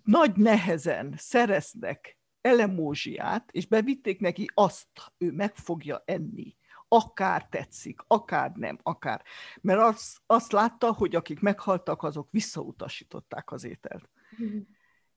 nagy 0.03 0.36
nehezen 0.36 1.14
szereznek 1.18 2.18
elemózsiát, 2.41 3.52
és 3.52 3.68
bevitték 3.68 4.20
neki, 4.20 4.49
azt 4.53 4.88
ő 5.18 5.32
meg 5.32 5.56
fogja 5.56 6.03
enni. 6.06 6.57
Akár 6.88 7.48
tetszik, 7.49 8.02
akár 8.07 8.52
nem, 8.52 8.80
akár. 8.84 9.24
Mert 9.61 9.80
azt, 9.80 10.18
azt 10.26 10.52
látta, 10.52 10.94
hogy 10.94 11.16
akik 11.16 11.40
meghaltak, 11.40 12.03
azok 12.03 12.28
visszautasították 12.32 13.52
az 13.52 13.64
ételt. 13.64 14.10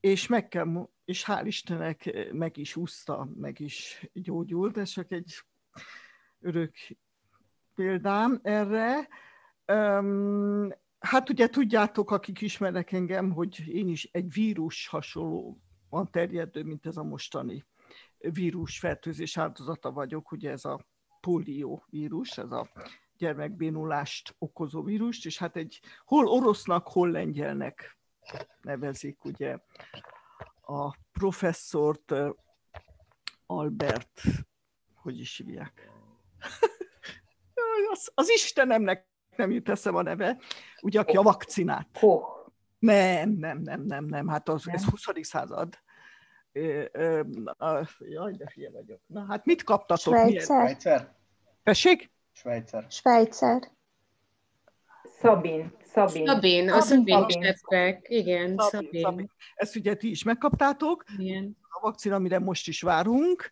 És 0.00 0.26
meg 0.26 0.48
kell 0.48 0.88
és 1.04 1.24
hál' 1.26 1.46
Istennek 1.46 2.28
meg 2.32 2.56
is 2.56 2.76
úszta, 2.76 3.28
meg 3.34 3.60
is 3.60 4.08
gyógyult, 4.12 4.76
ez 4.76 4.88
csak 4.88 5.10
egy 5.10 5.34
örök 6.40 6.74
példám 7.74 8.40
erre. 8.42 9.08
Hát 10.98 11.28
ugye 11.28 11.48
tudjátok, 11.48 12.10
akik 12.10 12.40
ismernek 12.40 12.92
engem, 12.92 13.30
hogy 13.30 13.68
én 13.68 13.88
is 13.88 14.08
egy 14.12 14.32
vírus 14.32 14.86
hasonlóan 14.86 16.10
terjedő, 16.10 16.62
mint 16.62 16.86
ez 16.86 16.96
a 16.96 17.02
mostani 17.02 17.64
vírus 18.18 18.78
fertőzés 18.78 19.36
áldozata 19.36 19.92
vagyok, 19.92 20.32
ugye 20.32 20.50
ez 20.50 20.64
a 20.64 20.86
polió 21.20 21.84
vírus, 21.90 22.38
ez 22.38 22.50
a 22.50 22.68
gyermekbénulást 23.16 24.34
okozó 24.38 24.82
vírust, 24.82 25.26
és 25.26 25.38
hát 25.38 25.56
egy 25.56 25.80
hol 26.04 26.26
orosznak, 26.26 26.88
hol 26.88 27.10
lengyelnek 27.10 27.96
nevezik 28.60 29.24
ugye 29.24 29.58
a 30.60 30.96
professzort 31.12 32.14
Albert, 33.46 34.20
hogy 34.94 35.18
is 35.18 35.36
hívják? 35.36 35.90
az, 37.92 38.10
az 38.14 38.30
Istenemnek 38.30 39.06
nem 39.36 39.50
jut 39.50 39.68
eszem 39.68 39.94
a 39.94 40.02
neve, 40.02 40.38
ugye 40.82 41.00
aki 41.00 41.16
a 41.16 41.22
vakcinát. 41.22 41.98
Oh. 42.00 42.40
Nem, 42.78 43.30
nem, 43.30 43.58
nem, 43.58 43.82
nem, 43.82 44.04
nem, 44.04 44.28
hát 44.28 44.48
az, 44.48 44.64
nem. 44.64 44.74
ez 44.74 44.84
20. 44.84 45.02
század. 45.20 45.78
Jaj, 47.98 48.32
de 48.32 48.48
fie 48.48 48.70
vagyok. 48.70 49.00
Na 49.06 49.24
hát 49.24 49.44
mit 49.44 49.62
kaptatok? 49.62 50.14
Svájcer. 50.14 51.14
Tessék? 51.62 52.10
Svájcer. 52.32 52.86
Svájcer. 52.88 53.70
Szabin. 55.04 55.76
Szabin. 55.92 56.26
Szabin, 56.26 56.70
a 56.70 56.80
Szabin 56.80 57.26
Szabin. 57.26 58.00
Igen, 58.02 58.56
Szabin. 58.58 58.88
Szabin. 58.88 59.00
Szabin. 59.02 59.30
Ezt 59.54 59.76
ugye 59.76 59.94
ti 59.94 60.10
is 60.10 60.22
megkaptátok. 60.22 61.04
Igen. 61.18 61.56
A 61.68 61.80
vakcina, 61.80 62.14
amire 62.14 62.38
most 62.38 62.68
is 62.68 62.82
várunk, 62.82 63.50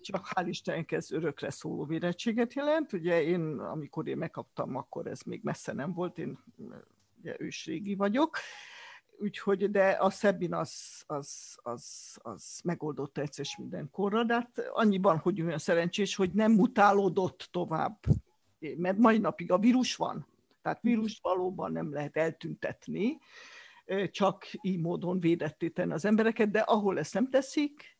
csak 0.00 0.28
hál' 0.34 0.44
Istennek 0.46 0.92
ez 0.92 1.10
örökre 1.10 1.50
szóló 1.50 1.84
vérettséget 1.84 2.54
jelent. 2.54 2.92
Ugye 2.92 3.22
én, 3.22 3.58
amikor 3.58 4.08
én 4.08 4.16
megkaptam, 4.16 4.76
akkor 4.76 5.06
ez 5.06 5.20
még 5.22 5.40
messze 5.42 5.72
nem 5.72 5.92
volt, 5.92 6.18
én 6.18 6.38
ugye 7.20 7.36
ősrégi 7.38 7.94
vagyok. 7.94 8.36
Úgyhogy, 9.20 9.70
de 9.70 9.88
a 9.88 10.10
Szabin 10.10 10.54
az, 10.54 11.02
az, 11.06 11.58
az, 11.62 12.16
az 12.22 12.60
megoldotta 12.64 13.20
egyszer 13.20 13.46
mindenkorra, 13.58 14.24
de 14.24 14.34
hát 14.34 14.68
annyiban, 14.72 15.18
hogy 15.18 15.42
olyan 15.42 15.58
szerencsés, 15.58 16.16
hogy 16.16 16.30
nem 16.32 16.52
mutálódott 16.52 17.48
tovább. 17.50 17.98
Mert 18.76 18.98
mai 18.98 19.18
napig 19.18 19.52
a 19.52 19.58
vírus 19.58 19.96
van, 19.96 20.26
tehát 20.68 20.82
vírust 20.82 21.22
valóban 21.22 21.72
nem 21.72 21.92
lehet 21.92 22.16
eltüntetni, 22.16 23.18
csak 24.10 24.46
így 24.60 24.80
módon 24.80 25.20
védetté 25.20 25.68
tenni 25.68 25.92
az 25.92 26.04
embereket, 26.04 26.50
de 26.50 26.60
ahol 26.60 26.98
ezt 26.98 27.14
nem 27.14 27.30
teszik, 27.30 27.98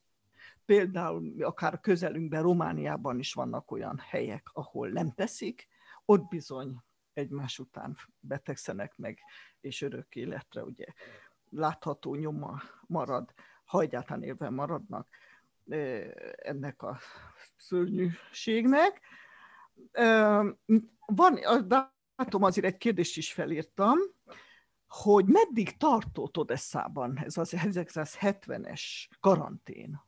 például 0.64 1.44
akár 1.44 1.80
közelünkben, 1.80 2.42
Romániában 2.42 3.18
is 3.18 3.32
vannak 3.32 3.70
olyan 3.70 3.98
helyek, 3.98 4.48
ahol 4.52 4.88
nem 4.88 5.10
teszik, 5.10 5.68
ott 6.04 6.28
bizony 6.28 6.76
egymás 7.12 7.58
után 7.58 7.96
betegszenek 8.20 8.96
meg, 8.96 9.18
és 9.60 9.82
örök 9.82 10.16
életre 10.16 10.62
ugye 10.62 10.86
látható 11.50 12.14
nyoma 12.14 12.60
marad, 12.86 13.34
ha 13.64 13.80
egyáltalán 13.80 14.22
élve 14.22 14.50
maradnak 14.50 15.08
ennek 16.36 16.82
a 16.82 16.98
szörnyűségnek. 17.56 19.00
Van, 21.06 21.38
látom, 22.18 22.42
azért 22.42 22.66
egy 22.66 22.76
kérdést 22.76 23.16
is 23.16 23.32
felírtam, 23.32 23.98
hogy 24.88 25.24
meddig 25.24 25.76
tartott 25.76 26.36
Odesszában 26.36 27.20
ez 27.24 27.36
az 27.36 27.52
1970-es 27.56 28.82
karantén? 29.20 30.06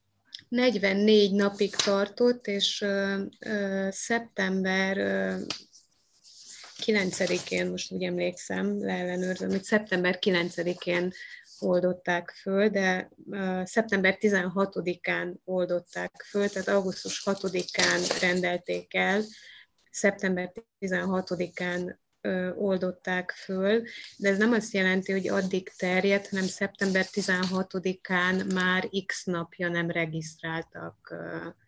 44 0.49 1.33
napig 1.33 1.75
tartott, 1.75 2.47
és 2.47 2.81
ö, 2.81 3.23
ö, 3.39 3.89
szeptember 3.91 4.99
ö, 4.99 5.37
9-én, 6.85 7.71
most 7.71 7.93
úgy 7.93 8.03
emlékszem, 8.03 8.85
leellenőrzöm, 8.85 9.51
hogy 9.51 9.63
szeptember 9.63 10.19
9-én 10.21 11.13
oldották 11.59 12.31
föl, 12.31 12.69
de 12.69 13.11
uh, 13.27 13.65
szeptember 13.65 14.17
16-án 14.21 15.35
oldották 15.45 16.27
föl, 16.29 16.49
tehát 16.49 16.69
augusztus 16.69 17.23
6-án 17.27 18.19
rendelték 18.21 18.95
el, 18.95 19.23
szeptember 19.91 20.53
16-án 20.81 21.97
oldották 22.57 23.31
föl, 23.31 23.83
de 24.17 24.29
ez 24.29 24.39
nem 24.39 24.53
azt 24.53 24.73
jelenti, 24.73 25.13
hogy 25.13 25.29
addig 25.29 25.73
terjedt, 25.77 26.29
hanem 26.29 26.45
szeptember 26.45 27.07
16-án 27.13 28.55
már 28.55 28.89
x 29.07 29.25
napja 29.25 29.69
nem 29.69 29.91
regisztráltak. 29.91 31.15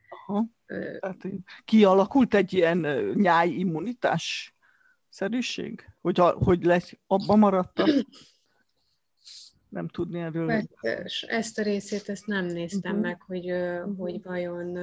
Aha. 0.08 0.44
Hát, 1.00 1.16
kialakult 1.64 2.34
egy 2.34 2.52
ilyen 2.52 2.78
nyáj 3.14 3.48
immunitás 3.48 4.54
szerűség? 5.08 5.84
Hogy, 6.00 6.20
a, 6.20 6.30
hogy 6.30 6.64
lesz, 6.64 6.92
abba 7.06 7.36
maradtak? 7.36 7.88
Nem 9.68 9.88
tudni 9.88 10.20
erről. 10.20 10.50
Hát, 10.50 10.68
ezt 11.26 11.58
a 11.58 11.62
részét 11.62 12.08
ezt 12.08 12.26
nem 12.26 12.44
néztem 12.46 12.96
uh-huh. 12.96 13.06
meg, 13.06 13.22
hogy, 13.22 13.52
hogy 13.96 14.22
vajon 14.22 14.78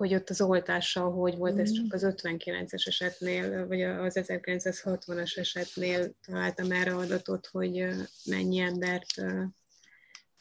hogy 0.00 0.14
ott 0.14 0.30
az 0.30 0.40
oltással 0.40 1.12
hogy 1.12 1.36
volt, 1.36 1.58
ez 1.58 1.72
csak 1.72 1.84
mm. 1.84 1.88
az 1.90 2.06
59-es 2.16 2.86
esetnél, 2.86 3.66
vagy 3.66 3.82
az 3.82 4.20
1960-as 4.20 5.38
esetnél 5.38 6.12
találtam 6.26 6.70
erre 6.70 6.94
adatot, 6.94 7.46
hogy 7.46 7.86
mennyi 8.24 8.58
embert 8.58 9.14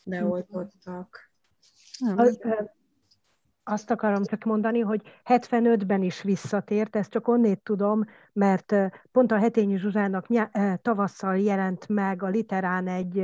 beoltottak. 0.04 1.32
Az, 2.16 2.40
azt 3.70 3.92
akarom 3.92 4.24
csak 4.24 4.44
mondani, 4.44 4.80
hogy 4.80 5.02
75-ben 5.26 6.02
is 6.02 6.22
visszatért, 6.22 6.96
ezt 6.96 7.12
csak 7.12 7.28
onnét 7.28 7.60
tudom, 7.60 8.04
mert 8.34 8.76
pont 9.12 9.32
a 9.32 9.38
Hetényi 9.38 9.78
Zsuzsának 9.78 10.26
tavasszal 10.82 11.38
jelent 11.38 11.88
meg 11.88 12.24
a 12.24 12.28
literán 12.28 12.88
egy 12.88 13.16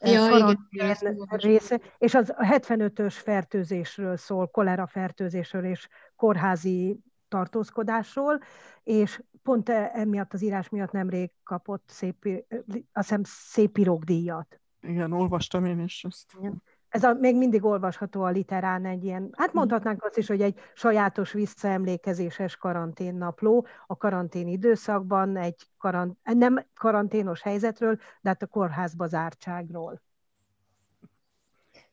ja, 0.00 0.28
karantén 0.28 0.94
része, 1.28 1.80
és 1.98 2.14
az 2.14 2.32
a 2.36 2.44
75-ös 2.44 3.14
fertőzésről 3.22 4.16
szól, 4.16 4.46
kolera 4.46 4.86
fertőzésről 4.86 5.64
és 5.64 5.88
kórházi 6.16 7.00
tartózkodásról, 7.28 8.40
és 8.82 9.22
pont 9.42 9.68
e, 9.68 9.90
emiatt 9.94 10.32
az 10.32 10.42
írás 10.42 10.68
miatt 10.68 10.92
nemrég 10.92 11.30
kapott 11.44 11.84
szép, 11.86 12.44
azt 12.92 13.08
hiszem 13.08 13.22
szép 13.24 13.78
díjat. 14.04 14.60
Igen, 14.80 15.12
olvastam 15.12 15.64
én 15.64 15.80
is 15.80 16.04
ezt. 16.04 16.32
Igen. 16.38 16.62
Ez 16.88 17.04
a, 17.04 17.14
még 17.14 17.36
mindig 17.36 17.64
olvasható 17.64 18.22
a 18.22 18.28
literán 18.28 18.84
egy 18.84 19.04
ilyen, 19.04 19.28
hát 19.32 19.52
mondhatnánk 19.52 20.04
azt 20.04 20.18
is, 20.18 20.26
hogy 20.26 20.42
egy 20.42 20.60
sajátos 20.74 21.32
visszaemlékezéses 21.32 22.56
karanténnapló 22.56 23.66
a 23.86 23.96
karantén 23.96 24.48
időszakban, 24.48 25.36
egy 25.36 25.62
karant, 25.78 26.18
nem 26.22 26.64
karanténos 26.74 27.42
helyzetről, 27.42 27.96
de 27.96 28.28
hát 28.28 28.42
a 28.42 28.46
kórházba 28.46 29.06
zártságról. 29.06 30.02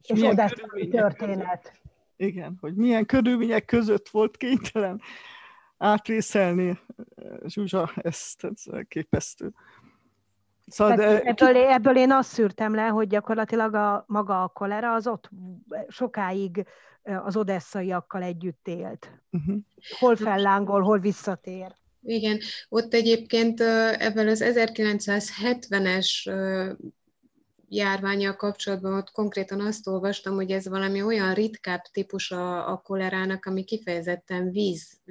És, 0.02 0.10
és 0.10 0.22
oda 0.22 0.50
történet. 0.90 1.82
Igen, 2.16 2.58
hogy 2.62 2.76
milyen 2.76 3.06
körülmények 3.06 3.66
között 3.66 4.10
volt 4.10 4.38
kénytelen 4.38 5.02
átvészelni 5.78 6.80
Zsuzsa 7.46 7.92
ezt, 7.96 8.44
ez 8.44 8.64
képesztő. 8.88 9.54
Szóval, 10.68 10.96
de... 10.96 11.22
ebből, 11.22 11.56
ebből 11.56 11.98
én 11.98 12.12
azt 12.12 12.30
szűrtem 12.30 12.76
le, 12.76 12.88
hogy 12.88 13.08
gyakorlatilag 13.08 13.74
a, 13.74 14.04
maga 14.08 14.44
a 14.44 14.48
kolera 14.48 14.94
az 14.94 15.08
ott 15.08 15.30
sokáig 15.88 16.66
az 17.04 17.38
odesszaiakkal 17.38 18.22
együtt 18.22 18.68
élt. 18.68 19.12
Uh-huh. 19.32 19.56
Hol 20.00 20.16
fellángol, 20.16 20.82
hol 20.82 21.00
visszatér. 21.00 21.76
Igen, 22.02 22.40
ott 22.70 22.94
egyébként 22.94 23.62
ebben 23.98 24.28
az 24.28 24.44
1970-es 24.46 26.08
járványjal 27.70 28.36
kapcsolatban 28.36 28.94
ott 28.94 29.12
konkrétan 29.12 29.62
azt 29.62 29.88
olvastam, 29.88 30.36
hogy 30.36 30.52
ez 30.52 30.68
valami 30.68 31.02
olyan 31.02 31.34
ritkább 31.34 31.82
típus 31.82 32.32
a, 32.32 32.72
a 32.72 32.78
kolerának, 32.78 33.46
ami 33.46 33.64
kifejezetten 33.64 34.52
víz, 34.52 35.02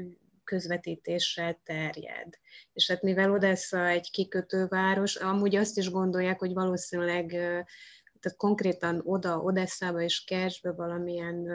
közvetítéssel 0.44 1.60
terjed. 1.64 2.38
És 2.72 2.90
hát 2.90 3.02
mivel 3.02 3.32
Odessa 3.32 3.86
egy 3.86 4.10
kikötőváros, 4.10 5.16
amúgy 5.16 5.56
azt 5.56 5.78
is 5.78 5.90
gondolják, 5.90 6.38
hogy 6.38 6.52
valószínűleg 6.52 7.26
tehát 8.20 8.38
konkrétan 8.38 9.00
oda, 9.04 9.38
Odesszába 9.38 10.00
és 10.00 10.24
Kersbe 10.24 10.72
valamilyen 10.72 11.48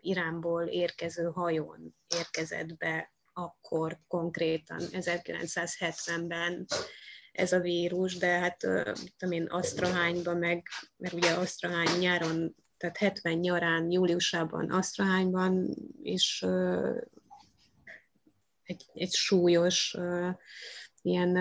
Iránból 0.00 0.62
érkező 0.62 1.24
hajón 1.24 1.94
érkezett 2.16 2.76
be 2.76 3.12
akkor 3.34 3.98
konkrétan 4.08 4.80
1970-ben 4.90 6.66
ez 7.32 7.52
a 7.52 7.60
vírus, 7.60 8.16
de 8.16 8.38
hát 8.38 8.56
tudom 9.16 9.34
én, 9.34 9.44
Asztrahányban 9.44 10.36
meg, 10.36 10.68
mert 10.96 11.14
ugye 11.14 11.30
Asztrahány 11.30 11.98
nyáron, 11.98 12.54
tehát 12.76 12.96
70 12.96 13.32
nyarán, 13.32 13.90
júliusában 13.90 14.70
Asztrahányban 14.70 15.74
is 16.02 16.44
egy, 18.64 18.84
egy 18.94 19.12
súlyos 19.12 19.96
ilyen 21.02 21.36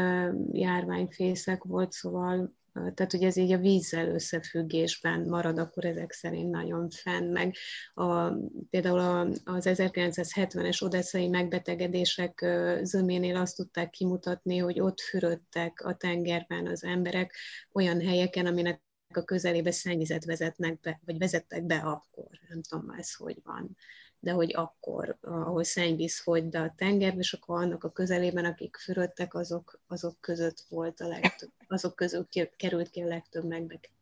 járványfészek 0.52 1.64
volt, 1.64 1.92
szóval 1.92 2.54
tehát 2.74 3.12
hogy 3.12 3.24
ez 3.24 3.38
így 3.38 3.52
a 3.52 3.58
vízzel 3.58 4.08
összefüggésben 4.08 5.22
marad, 5.22 5.58
akkor 5.58 5.86
ezek 5.86 6.12
szerint 6.12 6.50
nagyon 6.50 6.90
fenn, 6.90 7.32
meg 7.32 7.56
a, 7.94 8.30
például 8.70 9.00
az 9.44 9.66
1970-es 9.70 10.84
odesszai 10.84 11.28
megbetegedések 11.28 12.46
zöménél 12.82 13.36
azt 13.36 13.56
tudták 13.56 13.90
kimutatni, 13.90 14.58
hogy 14.58 14.80
ott 14.80 15.00
fürödtek 15.00 15.82
a 15.86 15.96
tengerben 15.96 16.68
az 16.68 16.84
emberek 16.84 17.36
olyan 17.72 18.02
helyeken, 18.02 18.46
aminek 18.46 18.82
a 19.14 19.24
közelébe 19.24 19.72
szennyvizet 19.72 20.26
vezetnek 20.26 20.80
be, 20.80 21.02
vagy 21.06 21.18
vezettek 21.18 21.66
be 21.66 21.76
akkor, 21.76 22.30
nem 22.48 22.62
tudom 22.62 22.90
ez 22.90 23.14
hogy 23.14 23.40
van 23.44 23.76
de 24.24 24.32
hogy 24.32 24.56
akkor, 24.56 25.18
ahol 25.22 25.64
szennyvíz 25.64 26.20
folyt 26.20 26.50
be 26.50 26.60
a 26.60 26.74
tengerbe, 26.78 27.20
és 27.20 27.34
akkor 27.34 27.62
annak 27.62 27.84
a 27.84 27.92
közelében, 27.92 28.46
akik 28.46 28.76
fürödtek, 28.76 29.34
azok, 29.34 29.80
azok 29.88 30.16
között 30.20 30.66
volt 30.70 31.00
a 31.00 31.08
legtöbb, 31.08 31.52
azok 31.68 31.96
közül 31.96 32.28
került 32.58 32.90
ki 32.90 33.02
a 33.02 33.08
legtöbb 33.08 33.54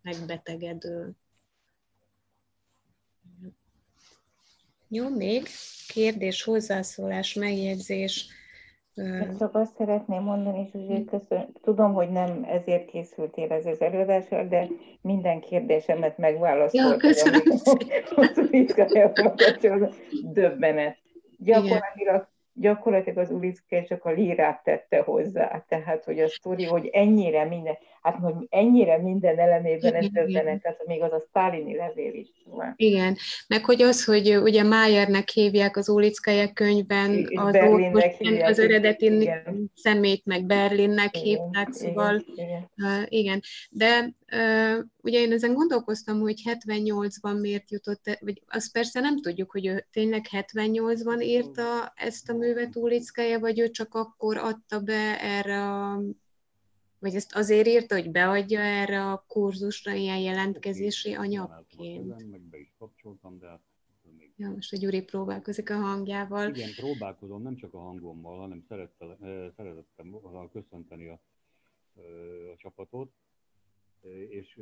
megbetegedő. 0.02 1.12
Jó, 4.88 5.10
még 5.10 5.48
kérdés, 5.88 6.44
hozzászólás, 6.44 7.34
megjegyzés 7.34 8.28
én 9.02 9.36
csak 9.40 9.56
azt 9.56 9.76
szeretném 9.76 10.22
mondani, 10.22 10.70
Zsuzsi, 10.72 11.06
köszön, 11.06 11.48
tudom, 11.62 11.94
hogy 11.94 12.10
nem 12.10 12.46
ezért 12.50 12.86
készültél 12.86 13.52
ez 13.52 13.66
az 13.66 13.82
előadásra, 13.82 14.44
de 14.44 14.68
minden 15.02 15.40
kérdésemet 15.40 16.18
megválaszoltad. 16.18 16.92
Ja, 16.92 16.98
köszönöm 16.98 17.58
szépen. 17.58 18.04
Döbbenet. 20.24 20.98
Gyakorlatilag 21.38 22.30
gyakorlatilag 22.54 23.18
az 23.18 23.32
Ulicke 23.32 23.84
csak 23.84 24.06
a 24.06 24.12
lírát 24.12 24.64
tette 24.64 25.02
hozzá. 25.02 25.64
Tehát, 25.68 26.04
hogy 26.04 26.20
a 26.20 26.30
sztori, 26.30 26.66
hogy 26.66 26.90
ennyire 26.94 27.46
minden, 27.46 27.78
hát 28.02 28.16
hogy 28.16 28.34
ennyire 28.50 28.98
minden 28.98 29.40
elemében 29.40 29.94
ez 29.94 30.08
döbbenet, 30.08 30.62
tehát 30.62 30.86
még 30.86 31.02
az 31.02 31.12
a 31.12 31.24
sztálini 31.30 31.76
levél 31.76 32.14
is. 32.14 32.28
Van. 32.46 32.74
Igen, 32.76 33.18
meg 33.48 33.66
hogy 33.66 33.82
az, 33.82 34.06
hogy 34.06 34.38
ugye 34.38 34.64
Májernek 34.64 35.30
hívják 35.30 35.78
az 35.78 35.90
Ulickája 35.90 36.54
könyvben, 36.54 37.28
az, 37.34 37.56
hívják, 38.18 38.50
az 38.50 38.60
eredeti 38.60 39.06
igen. 39.06 39.72
szemét 39.76 40.26
meg 40.26 40.46
Berlinnek 40.46 41.18
igen, 41.18 41.28
hívták, 41.28 41.72
szóval 41.72 42.24
igen, 42.36 42.70
igen. 42.76 43.06
Igen. 43.10 43.42
De 43.70 44.16
uh, 44.32 44.86
ugye 45.02 45.20
én 45.20 45.32
ezen 45.32 45.54
gondolkoztam, 45.54 46.20
hogy 46.20 46.42
78-ban 46.50 47.40
miért 47.42 47.72
jutott, 47.72 48.08
e, 48.08 48.18
vagy 48.22 48.42
azt 48.48 48.72
persze 48.72 49.00
nem 49.00 49.22
tudjuk, 49.22 49.52
hogy 49.52 49.66
ő 49.66 49.86
tényleg 49.92 50.26
78-ban 50.32 51.22
írta 51.22 51.94
ezt 51.96 52.30
a 52.30 52.34
művet 52.34 52.76
Ulickája, 52.76 53.40
vagy 53.40 53.60
ő 53.60 53.70
csak 53.70 53.94
akkor 53.94 54.38
adta 54.38 54.80
be 54.80 55.22
erre 55.22 55.62
a 55.62 56.02
vagy 57.02 57.16
ezt 57.16 57.36
azért 57.36 57.68
írta, 57.68 57.96
hogy 57.96 58.12
beadja 58.12 58.60
erre 58.60 59.12
a 59.12 59.24
kurzusra 59.28 59.94
ilyen 59.94 60.20
jelentkezési 60.20 61.14
anyagként? 61.14 62.30
Meg 62.30 62.42
be 62.42 62.60
is 62.60 62.74
kapcsoltam, 62.78 63.40
de 63.40 63.48
hát 63.48 63.62
még... 64.18 64.34
Ja, 64.38 64.50
most 64.50 64.74
a 64.74 64.78
Gyuri 64.78 65.02
próbálkozik 65.02 65.70
a 65.70 65.76
hangjával. 65.76 66.56
Igen, 66.56 66.70
próbálkozom, 66.76 67.42
nem 67.42 67.56
csak 67.56 67.74
a 67.74 67.80
hangommal, 67.80 68.40
hanem 68.40 68.66
szeretettem 69.56 70.20
köszönteni 70.52 71.08
a, 71.08 71.22
a 72.52 72.58
csapatot, 72.58 73.12
és 74.30 74.60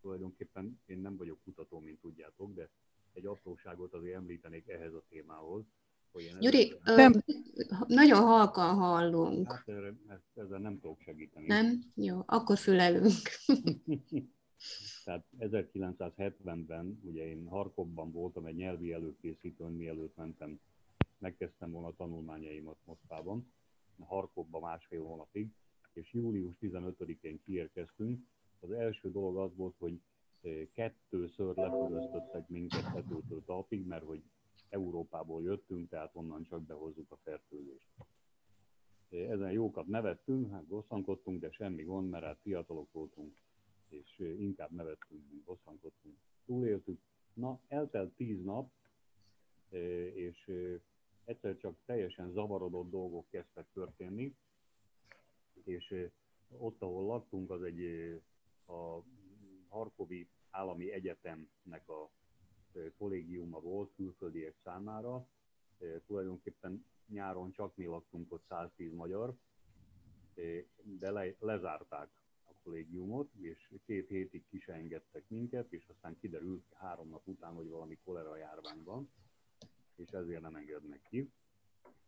tulajdonképpen 0.00 0.80
én 0.86 0.98
nem 0.98 1.16
vagyok 1.16 1.38
kutató, 1.44 1.78
mint 1.78 2.00
tudjátok, 2.00 2.54
de 2.54 2.68
egy 3.12 3.26
apróságot 3.26 3.94
azért 3.94 4.16
említenék 4.16 4.68
ehhez 4.68 4.94
a 4.94 5.04
témához, 5.08 5.64
Gyuri, 6.40 6.74
nem. 6.84 7.12
nagyon 7.86 8.20
halkan 8.20 8.74
hallunk. 8.74 9.52
Hát 9.52 9.68
erre, 9.68 9.94
ezzel 10.34 10.58
nem 10.58 10.80
tudok 10.80 11.00
segíteni. 11.00 11.46
Nem? 11.46 11.82
Jó, 11.94 12.22
akkor 12.26 12.58
fülelünk. 12.58 13.22
Tehát 15.04 15.24
1970-ben, 15.38 17.00
ugye 17.02 17.26
én 17.26 17.46
Harkovban 17.48 18.12
voltam 18.12 18.46
egy 18.46 18.56
nyelvi 18.56 18.92
előkészítőn, 18.92 19.72
mielőtt 19.72 20.16
mentem, 20.16 20.60
megkezdtem 21.18 21.70
volna 21.70 21.88
a 21.88 21.94
tanulmányaimat 21.96 22.76
Moszkvában, 22.84 23.52
Harkovban 23.98 24.60
másfél 24.60 25.02
hónapig, 25.02 25.48
és 25.92 26.12
július 26.12 26.54
15-én 26.60 27.40
kiérkeztünk. 27.44 28.26
Az 28.60 28.70
első 28.70 29.10
dolog 29.10 29.36
az 29.36 29.56
volt, 29.56 29.74
hogy 29.78 30.00
kettőször 30.72 31.56
lepöröztöttek 31.56 32.48
minket 32.48 32.92
tetőtől 32.92 33.42
talpig, 33.44 33.86
mert 33.86 34.04
hogy 34.04 34.22
Európából 34.68 35.42
jöttünk, 35.42 35.88
tehát 35.88 36.14
onnan 36.14 36.42
csak 36.42 36.62
behozzuk 36.62 37.10
a 37.10 37.16
fertőzést. 37.16 37.88
Ezen 39.08 39.52
jókat 39.52 39.86
nevettünk, 39.86 40.50
hát 40.50 40.64
bosszankodtunk, 40.64 41.40
de 41.40 41.50
semmi 41.50 41.82
gond, 41.82 42.10
mert 42.10 42.24
hát 42.24 42.38
fiatalok 42.40 42.92
voltunk, 42.92 43.36
és 43.88 44.18
inkább 44.18 44.70
nevettünk, 44.70 45.22
mint 45.30 45.44
bosszankodtunk. 45.44 46.16
Túléltük. 46.46 47.00
Na, 47.34 47.60
eltelt 47.68 48.14
tíz 48.16 48.42
nap, 48.42 48.70
és 50.14 50.50
egyszer 51.24 51.56
csak 51.56 51.76
teljesen 51.84 52.30
zavarodott 52.32 52.90
dolgok 52.90 53.28
kezdtek 53.28 53.66
történni, 53.72 54.36
és 55.64 55.94
ott, 56.58 56.82
ahol 56.82 57.04
laktunk, 57.04 57.50
az 57.50 57.62
egy 57.62 57.82
a 58.66 59.00
Harkovi 59.68 60.28
Állami 60.50 60.90
Egyetemnek 60.90 61.88
a 61.88 62.10
kollégiuma 62.98 63.60
volt 63.60 63.92
külföldiek 63.94 64.56
számára. 64.64 65.26
Tulajdonképpen 66.06 66.84
nyáron 67.06 67.52
csak 67.52 67.76
mi 67.76 67.84
laktunk 67.84 68.32
ott 68.32 68.44
110 68.48 68.92
magyar, 68.92 69.34
de 70.82 71.10
le, 71.10 71.34
lezárták 71.38 72.10
a 72.44 72.52
kollégiumot, 72.62 73.30
és 73.40 73.72
két 73.84 74.08
hétig 74.08 74.44
ki 74.48 74.62
engedtek 74.66 75.28
minket, 75.28 75.72
és 75.72 75.88
aztán 75.88 76.18
kiderült 76.18 76.72
három 76.72 77.08
nap 77.08 77.26
után, 77.26 77.54
hogy 77.54 77.68
valami 77.68 77.98
kolera 78.04 78.36
járvány 78.36 78.82
van, 78.82 79.10
és 79.96 80.10
ezért 80.10 80.40
nem 80.40 80.56
engednek 80.56 81.02
ki. 81.08 81.32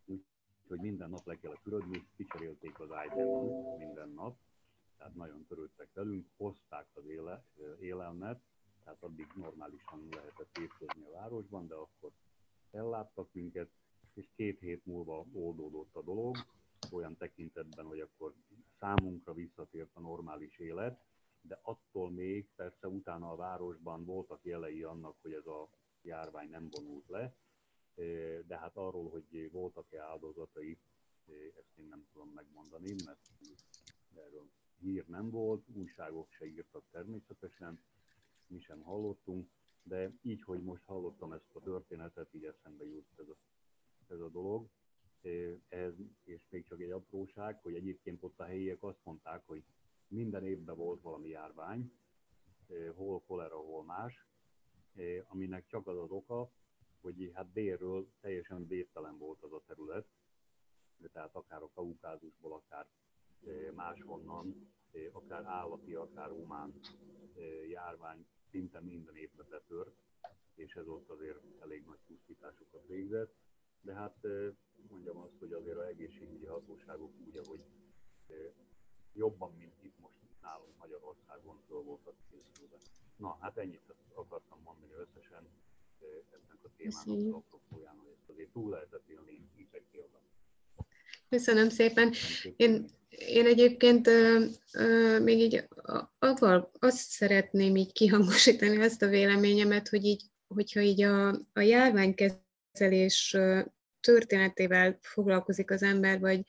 Úgyhogy 0.05 0.79
minden 0.79 1.09
nap 1.09 1.25
le 1.25 1.39
kellett 1.39 1.61
fürödni, 1.61 2.07
kicserélték 2.15 2.79
az 2.79 2.89
item 3.05 3.27
minden 3.77 4.09
nap, 4.09 4.37
tehát 4.97 5.15
nagyon 5.15 5.45
törődtek 5.45 5.93
velünk, 5.93 6.27
hozták 6.37 6.87
az 6.93 7.07
éle, 7.07 7.45
élelmet, 7.79 8.41
tehát 8.89 9.03
addig 9.03 9.27
normálisan 9.35 10.07
lehetett 10.09 10.57
étkezni 10.57 11.05
a 11.05 11.11
városban, 11.11 11.67
de 11.67 11.75
akkor 11.75 12.11
elláttak 12.71 13.29
minket, 13.31 13.69
és 14.13 14.29
két 14.35 14.59
hét 14.59 14.85
múlva 14.85 15.25
oldódott 15.33 15.95
a 15.95 16.01
dolog, 16.01 16.35
olyan 16.91 17.17
tekintetben, 17.17 17.85
hogy 17.85 17.99
akkor 17.99 18.33
számunkra 18.79 19.33
visszatért 19.33 19.89
a 19.93 19.99
normális 19.99 20.57
élet, 20.57 20.99
de 21.41 21.59
attól 21.61 22.11
még 22.11 22.47
persze 22.55 22.87
utána 22.87 23.31
a 23.31 23.35
városban 23.35 24.05
voltak 24.05 24.39
jelei 24.43 24.83
annak, 24.83 25.15
hogy 25.21 25.33
ez 25.33 25.45
a 25.45 25.69
járvány 26.01 26.49
nem 26.49 26.69
vonult 26.69 27.07
le, 27.07 27.35
de 28.47 28.57
hát 28.57 28.75
arról, 28.75 29.09
hogy 29.09 29.51
voltak-e 29.51 30.01
áldozatai, 30.01 30.77
ezt 31.57 31.77
én 31.77 31.87
nem 31.89 32.07
tudom 32.11 32.29
megmondani, 32.29 32.95
mert 33.05 33.19
erről 34.15 34.49
hír 34.79 35.05
nem 35.07 35.29
volt, 35.29 35.63
újságok 35.73 36.31
se 36.31 36.45
írtak 36.45 36.83
természetesen, 36.91 37.79
mi 38.49 38.59
sem 38.59 38.81
hallottunk, 38.81 39.49
de 39.83 40.11
így, 40.21 40.43
hogy 40.43 40.63
most 40.63 40.83
hallottam 40.85 41.31
ezt 41.31 41.49
a 41.53 41.59
történetet, 41.59 42.33
így 42.33 42.45
eszembe 42.45 42.85
jut 42.85 43.07
ez 43.17 43.27
a, 43.27 43.35
ez 44.07 44.19
a 44.19 44.29
dolog. 44.29 44.69
Ez, 45.67 45.93
és 46.23 46.47
még 46.49 46.65
csak 46.65 46.81
egy 46.81 46.91
apróság, 46.91 47.59
hogy 47.61 47.73
egyébként 47.73 48.23
ott 48.23 48.39
a 48.39 48.43
helyiek 48.45 48.83
azt 48.83 49.03
mondták, 49.03 49.41
hogy 49.45 49.63
minden 50.07 50.45
évben 50.45 50.75
volt 50.75 51.01
valami 51.01 51.29
járvány, 51.29 51.91
hol 52.95 53.23
kolera, 53.27 53.57
hol 53.57 53.83
más, 53.83 54.25
aminek 55.27 55.67
csak 55.67 55.87
az 55.87 55.97
az 55.97 56.09
oka, 56.09 56.51
hogy 57.01 57.31
hát 57.33 57.51
délről 57.51 58.09
teljesen 58.19 58.67
védtelen 58.67 59.17
volt 59.17 59.43
az 59.43 59.53
a 59.53 59.61
terület, 59.67 60.07
tehát 61.11 61.35
akár 61.35 61.61
a 61.61 61.69
Kaukázusból, 61.73 62.53
akár 62.53 62.87
máshonnan, 63.73 64.73
akár 65.11 65.45
állati, 65.45 65.93
akár 65.93 66.29
humán 66.29 66.79
járvány 67.69 68.27
szinte 68.51 68.79
minden 68.79 69.15
évben 69.15 69.45
betört, 69.49 69.95
és 70.55 70.75
ez 70.75 70.87
ott 70.87 71.09
azért 71.09 71.39
elég 71.61 71.83
nagy 71.85 71.99
pusztításokat 72.07 72.87
végzett. 72.87 73.33
De 73.81 73.93
hát 73.93 74.27
mondjam 74.89 75.17
azt, 75.17 75.39
hogy 75.39 75.53
azért 75.53 75.77
a 75.77 75.87
egészségügyi 75.87 76.45
hatóságok 76.45 77.11
úgy, 77.25 77.37
ahogy 77.37 77.63
jobban, 79.13 79.53
mint 79.57 79.83
itt 79.83 79.99
most 79.99 80.15
nálunk 80.41 80.77
Magyarországon 80.77 81.59
föl 81.67 81.81
voltak 81.81 82.15
készülve. 82.31 82.77
Na, 83.15 83.37
hát 83.41 83.57
ennyit 83.57 83.93
akartam 84.13 84.59
mondani 84.63 84.93
összesen 84.93 85.47
ennek 86.31 86.63
a 86.63 86.69
témának 86.77 87.33
a 87.33 87.37
apropóján, 87.37 87.95
hogy 87.97 88.09
ezt 88.11 88.29
azért 88.29 88.49
túl 88.49 88.69
lehetett 88.69 89.07
élni 89.07 89.49
ízekélben. 89.57 90.21
Köszönöm 91.29 91.69
szépen. 91.69 92.13
Én, 92.55 92.85
én 93.09 93.45
egyébként 93.45 94.07
ö, 94.07 94.45
ö, 94.73 95.19
még 95.19 95.39
így 95.39 95.67
avval 96.19 96.71
azt 96.79 97.09
szeretném 97.09 97.75
így 97.75 97.91
kihangosítani 97.91 98.77
azt 98.77 99.01
a 99.01 99.07
véleményemet, 99.07 99.89
hogy 99.89 100.05
így, 100.05 100.23
hogyha 100.47 100.79
így 100.79 101.01
a, 101.01 101.29
a 101.53 101.59
járványkezelés 101.59 103.37
történetével 103.99 104.99
foglalkozik 105.01 105.71
az 105.71 105.83
ember, 105.83 106.19
vagy 106.19 106.45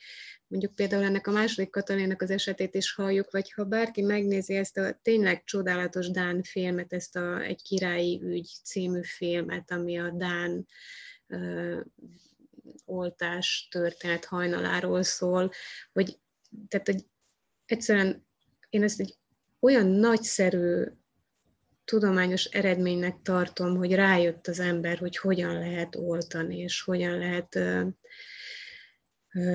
mondjuk 0.47 0.75
például 0.75 1.05
ennek 1.05 1.27
a 1.27 1.31
második 1.31 1.71
Katalénak 1.71 2.23
az 2.23 2.31
esetét 2.31 2.75
is 2.75 2.93
halljuk, 2.93 3.31
vagy 3.31 3.53
ha 3.53 3.65
bárki 3.65 4.03
megnézi 4.03 4.57
ezt 4.57 4.79
a 4.79 4.99
tényleg 5.03 5.45
csodálatos 5.45 6.11
Dán 6.11 6.43
filmet, 6.43 6.93
ezt 6.93 7.17
a 7.17 7.41
Egy 7.41 7.63
királyi 7.63 8.21
ügy 8.23 8.51
című 8.65 9.03
filmet, 9.03 9.71
ami 9.71 9.99
a 9.99 10.11
Dán 10.11 10.67
uh, 11.29 11.81
oltás 12.85 13.69
történet 13.71 14.25
hajnaláról 14.25 15.03
szól, 15.03 15.51
hogy 15.93 16.19
tehát 16.69 16.87
hogy 16.87 17.07
egyszerűen 17.67 18.25
én 18.71 18.83
ezt 18.83 19.01
egy 19.01 19.15
olyan 19.61 19.87
nagyszerű 19.87 20.85
tudományos 21.85 22.45
eredménynek 22.45 23.17
tartom, 23.23 23.77
hogy 23.77 23.95
rájött 23.95 24.47
az 24.47 24.61
ember, 24.61 24.99
hogy 24.99 25.17
hogyan 25.17 25.59
lehet 25.59 25.97
oltani, 25.97 26.59
és 26.59 26.83
hogyan 26.83 27.19
lehet 27.19 27.59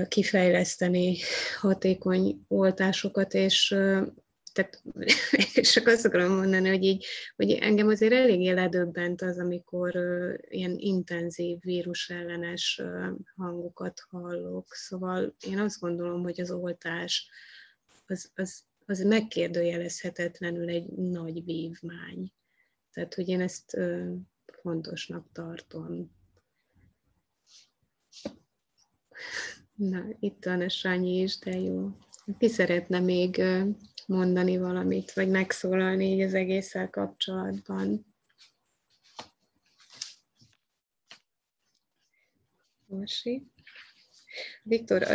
kifejleszteni 0.07 1.17
hatékony 1.59 2.39
oltásokat, 2.47 3.33
és 3.33 3.75
tehát 4.53 4.81
és 5.53 5.71
csak 5.71 5.87
azt 5.87 6.05
akarom 6.05 6.35
mondani, 6.35 6.69
hogy, 6.69 6.83
így, 6.83 7.05
hogy 7.35 7.51
engem 7.51 7.87
azért 7.87 8.13
eléggé 8.13 8.51
ledöbbent 8.51 9.21
az, 9.21 9.39
amikor 9.39 9.95
ilyen 10.49 10.75
intenzív 10.77 11.59
vírusellenes 11.61 12.81
hangokat 13.35 14.01
hallok. 14.09 14.67
Szóval 14.73 15.35
én 15.47 15.59
azt 15.59 15.79
gondolom, 15.79 16.23
hogy 16.23 16.41
az 16.41 16.51
oltás 16.51 17.29
az, 18.07 18.31
az 18.35 18.63
az 18.85 18.99
megkérdőjelezhetetlenül 18.99 20.69
egy 20.69 20.87
nagy 20.87 21.43
vívmány. 21.43 22.31
Tehát, 22.91 23.13
hogy 23.13 23.27
én 23.27 23.41
ezt 23.41 23.77
fontosnak 24.61 25.31
tartom. 25.31 26.11
Na, 29.75 30.03
itt 30.19 30.45
van 30.45 30.61
a 30.61 30.69
Sanyi 30.69 31.21
is, 31.21 31.39
de 31.39 31.59
jó. 31.59 31.89
Ki 32.37 32.49
szeretne 32.49 32.99
még 32.99 33.41
mondani 34.07 34.57
valamit, 34.57 35.13
vagy 35.13 35.29
megszólalni 35.29 36.05
így 36.05 36.21
az 36.21 36.33
egésszel 36.33 36.89
kapcsolatban? 36.89 38.05
Orsi? 42.87 43.54
Viktor, 44.63 45.07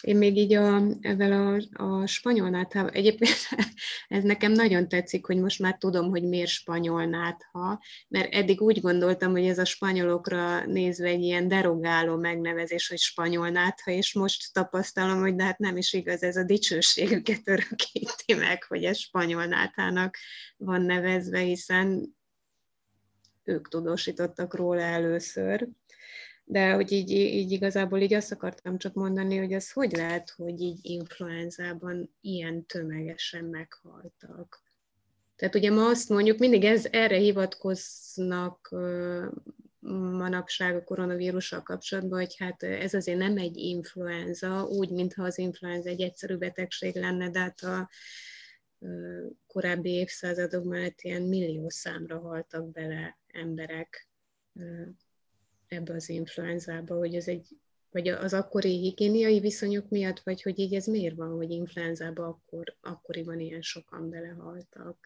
én 0.00 0.16
még 0.16 0.36
így 0.36 0.54
a, 0.54 0.82
ezzel 1.00 1.32
a, 1.32 1.82
a 1.84 2.06
spanyol 2.06 2.48
nátha, 2.48 2.90
egyébként 2.90 3.36
ez 4.08 4.22
nekem 4.22 4.52
nagyon 4.52 4.88
tetszik, 4.88 5.26
hogy 5.26 5.36
most 5.36 5.58
már 5.58 5.76
tudom, 5.78 6.10
hogy 6.10 6.22
miért 6.22 6.48
spanyol 6.48 7.04
nátha, 7.04 7.82
mert 8.08 8.34
eddig 8.34 8.60
úgy 8.60 8.80
gondoltam, 8.80 9.30
hogy 9.30 9.46
ez 9.46 9.58
a 9.58 9.64
spanyolokra 9.64 10.66
nézve 10.66 11.06
egy 11.06 11.22
ilyen 11.22 11.48
derogáló 11.48 12.16
megnevezés, 12.16 12.88
hogy 12.88 12.98
spanyol 12.98 13.48
nátha, 13.48 13.90
és 13.90 14.14
most 14.14 14.52
tapasztalom, 14.52 15.20
hogy 15.20 15.34
de 15.34 15.44
hát 15.44 15.58
nem 15.58 15.76
is 15.76 15.92
igaz, 15.92 16.22
ez 16.22 16.36
a 16.36 16.44
dicsőségüket 16.44 17.48
örökíti 17.48 18.34
meg, 18.34 18.62
hogy 18.62 18.84
ez 18.84 18.98
spanyol 18.98 19.44
náthának 19.44 20.16
van 20.56 20.82
nevezve, 20.82 21.38
hiszen 21.38 22.16
ők 23.44 23.68
tudósítottak 23.68 24.54
róla 24.54 24.80
először 24.80 25.68
de 26.44 26.72
hogy 26.72 26.92
így, 26.92 27.10
így 27.10 27.50
igazából 27.50 28.00
így 28.00 28.14
azt 28.14 28.32
akartam 28.32 28.78
csak 28.78 28.94
mondani, 28.94 29.36
hogy 29.36 29.52
az 29.52 29.72
hogy 29.72 29.92
lehet, 29.92 30.30
hogy 30.30 30.60
így 30.60 30.78
influenzában 30.82 32.14
ilyen 32.20 32.66
tömegesen 32.66 33.44
meghaltak. 33.44 34.62
Tehát 35.36 35.54
ugye 35.54 35.70
ma 35.70 35.86
azt 35.86 36.08
mondjuk, 36.08 36.38
mindig 36.38 36.64
ez, 36.64 36.86
erre 36.90 37.16
hivatkoznak 37.16 38.74
manapság 40.10 40.76
a 40.76 40.84
koronavírussal 40.84 41.62
kapcsolatban, 41.62 42.18
hogy 42.18 42.36
hát 42.36 42.62
ez 42.62 42.94
azért 42.94 43.18
nem 43.18 43.36
egy 43.36 43.56
influenza, 43.56 44.64
úgy, 44.64 44.90
mintha 44.90 45.24
az 45.24 45.38
influenza 45.38 45.88
egy 45.88 46.00
egyszerű 46.00 46.36
betegség 46.36 46.94
lenne, 46.94 47.30
de 47.30 47.38
hát 47.38 47.60
a 47.60 47.88
korábbi 49.46 49.90
évszázadokban 49.90 50.80
hát 50.80 51.02
ilyen 51.02 51.22
millió 51.22 51.68
számra 51.68 52.18
haltak 52.18 52.70
bele 52.72 53.18
emberek 53.26 54.08
ebbe 55.72 55.94
az 55.94 56.08
influenzába, 56.08 56.96
hogy 56.96 57.14
ez 57.14 57.28
egy, 57.28 57.56
vagy 57.90 58.08
az 58.08 58.34
akkori 58.34 58.78
higiéniai 58.78 59.40
viszonyok 59.40 59.88
miatt, 59.88 60.20
vagy 60.20 60.42
hogy 60.42 60.58
így 60.58 60.74
ez 60.74 60.86
miért 60.86 61.16
van, 61.16 61.36
hogy 61.36 61.50
influenzába 61.50 62.26
akkor, 62.26 62.76
akkoriban 62.80 63.40
ilyen 63.40 63.62
sokan 63.62 64.10
belehaltak? 64.10 64.96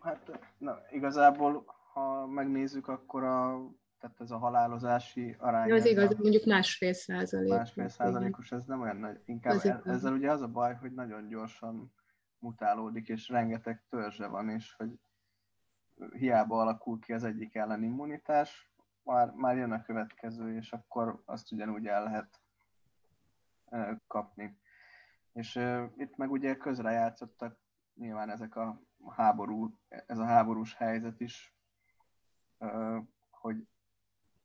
Hát 0.00 0.40
na, 0.58 0.78
igazából, 0.90 1.64
ha 1.92 2.26
megnézzük, 2.26 2.88
akkor 2.88 3.24
a, 3.24 3.70
tehát 4.00 4.20
ez 4.20 4.30
a 4.30 4.38
halálozási 4.38 5.36
arány... 5.38 5.72
Az 5.72 5.86
igaz, 5.86 6.16
mondjuk 6.18 6.44
másfél 6.44 6.92
százalék. 6.92 7.50
Másfél 7.50 7.88
százalékos, 7.88 8.52
ez 8.52 8.64
nem 8.64 8.80
olyan 8.80 8.96
nagy. 8.96 9.20
Inkább 9.24 9.54
az 9.54 9.74
ezzel 9.84 10.12
ugye 10.12 10.30
az 10.30 10.42
a 10.42 10.48
baj, 10.48 10.74
hogy 10.74 10.92
nagyon 10.92 11.28
gyorsan 11.28 11.94
mutálódik, 12.38 13.08
és 13.08 13.28
rengeteg 13.28 13.84
törzse 13.90 14.26
van, 14.26 14.48
és 14.48 14.74
hogy 14.74 14.90
hiába 16.10 16.60
alakul 16.60 16.98
ki 16.98 17.12
az 17.12 17.24
egyik 17.24 17.54
ellen 17.54 17.82
immunitás, 17.82 18.71
már, 19.04 19.30
már 19.30 19.56
jön 19.56 19.72
a 19.72 19.82
következő, 19.82 20.56
és 20.56 20.72
akkor 20.72 21.22
azt 21.24 21.52
ugyanúgy 21.52 21.86
el 21.86 22.02
lehet 22.02 22.40
kapni. 24.06 24.60
És 25.32 25.60
itt 25.96 26.16
meg 26.16 26.30
ugye 26.30 26.56
közrejátszottak 26.56 27.58
nyilván 27.94 28.30
ezek 28.30 28.56
a 28.56 28.82
háború, 29.08 29.78
ez 29.88 30.18
a 30.18 30.24
háborús 30.24 30.74
helyzet 30.74 31.20
is, 31.20 31.56
hogy 33.30 33.66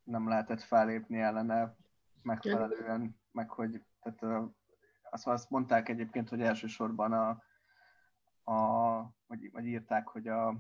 nem 0.04 0.28
lehetett 0.28 0.62
fellépni 0.62 1.20
ellene 1.20 1.76
megfelelően, 2.22 3.20
meg 3.32 3.50
hogy 3.50 3.86
tehát, 4.02 4.52
azt, 5.10 5.28
azt 5.28 5.50
mondták 5.50 5.90
egyébként, 5.90 6.30
hogy 6.30 6.42
elsősorban 6.42 7.14
a, 7.14 7.44
a 8.52 9.00
vagy, 9.28 9.52
vagy 9.52 9.66
írták, 9.66 10.08
hogy 10.08 10.28
a 10.28 10.60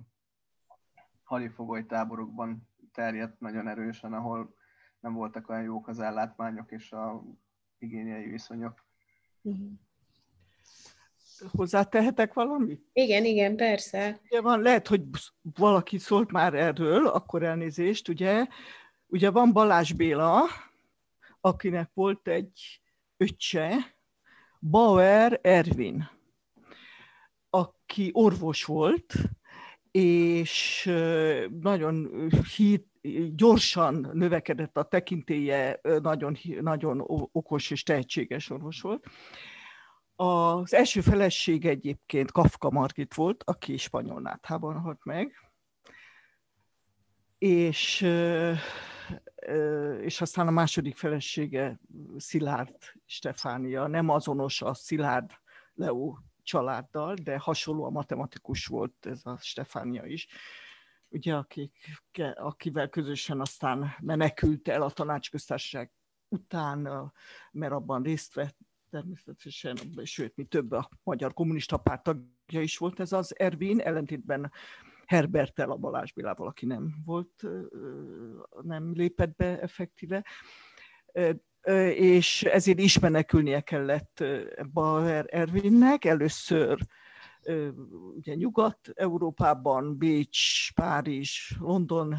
halifogoly 1.23 1.85
táborokban 1.85 2.69
terjedt 2.97 3.39
nagyon 3.39 3.67
erősen, 3.67 4.13
ahol 4.13 4.55
nem 4.99 5.13
voltak 5.13 5.49
olyan 5.49 5.63
jók 5.63 5.87
az 5.87 5.99
ellátmányok 5.99 6.71
és 6.71 6.91
a 6.91 7.23
higiéniai 7.77 8.29
viszonyok. 8.29 8.85
Uh-huh. 9.41 9.67
Hozzátehetek 11.51 12.33
valamit? 12.33 12.89
Igen, 12.93 13.25
igen, 13.25 13.55
persze. 13.55 14.19
Ugye 14.23 14.41
van, 14.41 14.61
lehet, 14.61 14.87
hogy 14.87 15.01
valaki 15.41 15.97
szólt 15.97 16.31
már 16.31 16.53
erről, 16.53 17.07
akkor 17.07 17.43
elnézést, 17.43 18.07
ugye, 18.07 18.47
ugye 19.07 19.29
van 19.29 19.53
Balázs 19.53 19.91
Béla, 19.91 20.43
akinek 21.41 21.89
volt 21.93 22.27
egy 22.27 22.81
öccse, 23.17 23.95
Bauer 24.59 25.39
Ervin, 25.41 26.09
aki 27.49 28.09
orvos 28.13 28.65
volt, 28.65 29.13
és 29.97 30.89
nagyon 31.61 32.09
hit, 32.55 32.87
gyorsan 33.35 34.09
növekedett 34.13 34.77
a 34.77 34.83
tekintélye, 34.83 35.79
nagyon, 36.01 36.37
nagyon 36.61 37.03
okos 37.31 37.71
és 37.71 37.83
tehetséges 37.83 38.49
orvos 38.49 38.81
volt. 38.81 39.05
Az 40.15 40.73
első 40.73 41.01
feleség 41.01 41.65
egyébként 41.65 42.31
Kafka 42.31 42.69
Margit 42.69 43.13
volt, 43.13 43.43
aki 43.45 43.77
spanyol 43.77 44.21
náthában 44.21 44.79
halt 44.79 44.99
meg, 45.03 45.51
és, 47.37 48.01
és 50.01 50.21
aztán 50.21 50.47
a 50.47 50.51
második 50.51 50.95
felesége 50.95 51.79
Szilárd 52.17 52.75
Stefánia, 53.05 53.87
nem 53.87 54.09
azonos 54.09 54.61
a 54.61 54.73
Szilárd 54.73 55.31
Leo 55.73 56.15
családdal, 56.47 57.13
de 57.13 57.37
hasonló 57.37 57.83
a 57.83 57.89
matematikus 57.89 58.65
volt 58.65 59.05
ez 59.05 59.25
a 59.25 59.37
Stefánia 59.41 60.05
is, 60.05 60.27
ugye, 61.09 61.35
akik, 61.35 61.99
akivel 62.33 62.89
közösen 62.89 63.39
aztán 63.39 63.95
menekült 63.99 64.67
el 64.67 64.81
a 64.81 64.91
tanácsköztársaság 64.91 65.91
után, 66.27 67.11
mert 67.51 67.71
abban 67.71 68.03
részt 68.03 68.33
vett 68.33 68.57
természetesen, 68.89 69.77
sőt, 70.03 70.35
mi 70.35 70.43
több 70.43 70.71
a 70.71 70.89
Magyar 71.03 71.33
Kommunista 71.33 71.77
Párt 71.77 72.03
tagja 72.03 72.61
is 72.61 72.77
volt 72.77 72.99
ez 72.99 73.11
az 73.11 73.39
Ervin, 73.39 73.79
ellentétben 73.79 74.51
Herbertel, 75.05 75.71
a 75.71 75.77
Balázs 75.77 76.11
Bilával, 76.11 76.47
aki 76.47 76.65
nem 76.65 76.95
volt, 77.05 77.43
nem 78.61 78.93
lépett 78.93 79.35
be 79.35 79.61
effektíve 79.61 80.25
és 81.95 82.43
ezért 82.43 82.79
is 82.79 82.99
menekülnie 82.99 83.61
kellett 83.61 84.23
Bauer 84.73 85.25
Ervinnek. 85.27 86.05
Először 86.05 86.77
ugye 88.15 88.33
Nyugat-Európában, 88.33 89.97
Bécs, 89.97 90.73
Párizs, 90.73 91.51
London, 91.59 92.15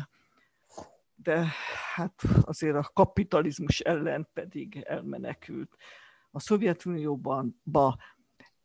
de 1.14 1.46
hát 1.94 2.22
azért 2.42 2.76
a 2.76 2.90
kapitalizmus 2.92 3.80
ellen 3.80 4.28
pedig 4.32 4.84
elmenekült 4.86 5.76
a 6.30 6.40
Szovjetunióban, 6.40 7.60
ba, 7.62 7.96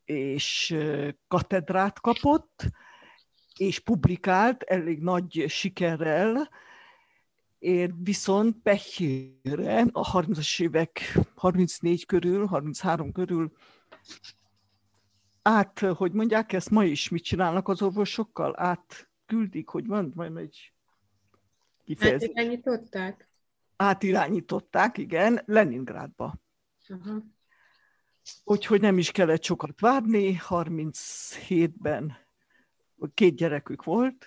és 0.04 0.76
katedrát 1.28 2.00
kapott, 2.00 2.64
és 3.58 3.78
publikált 3.78 4.62
elég 4.62 5.02
nagy 5.02 5.44
sikerrel, 5.48 6.48
Én 7.64 8.02
viszont 8.02 8.56
Pehére 8.62 9.86
a 9.92 10.12
30-as 10.12 10.62
évek 10.62 11.18
34 11.34 12.06
körül, 12.06 12.46
33 12.46 13.12
körül 13.12 13.52
át, 15.42 15.78
hogy 15.78 16.12
mondják 16.12 16.52
ezt 16.52 16.70
ma 16.70 16.84
is, 16.84 17.08
mit 17.08 17.24
csinálnak 17.24 17.68
az 17.68 17.82
orvosokkal? 17.82 18.54
Át 18.56 19.10
küldik, 19.26 19.68
hogy 19.68 19.86
van, 19.86 20.12
majd 20.14 20.36
egy 20.36 20.72
kifejezés. 21.84 22.28
Átirányították? 22.28 23.28
Átirányították, 23.76 24.98
igen, 24.98 25.42
Leningrádba. 25.44 26.34
Uh-huh. 26.88 27.22
Úgyhogy 28.44 28.80
nem 28.80 28.98
is 28.98 29.10
kellett 29.10 29.42
sokat 29.42 29.80
várni, 29.80 30.40
37-ben 30.48 32.16
két 33.14 33.36
gyerekük 33.36 33.84
volt, 33.84 34.26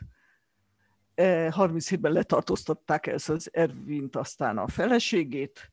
37-ben 1.17 2.11
e, 2.11 2.13
letartóztatták 2.13 3.07
ezt 3.07 3.29
az 3.29 3.49
Ervint, 3.53 4.15
aztán 4.15 4.57
a 4.57 4.67
feleségét, 4.67 5.71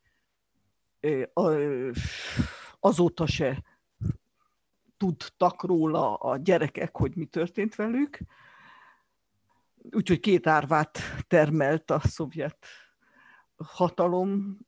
azóta 2.80 3.26
se 3.26 3.62
tudtak 4.96 5.62
róla 5.62 6.14
a 6.14 6.36
gyerekek, 6.36 6.96
hogy 6.96 7.16
mi 7.16 7.24
történt 7.24 7.74
velük. 7.74 8.18
Úgyhogy 9.90 10.20
két 10.20 10.46
árvát 10.46 10.98
termelt 11.26 11.90
a 11.90 12.00
szovjet 12.00 12.66
hatalom 13.56 14.58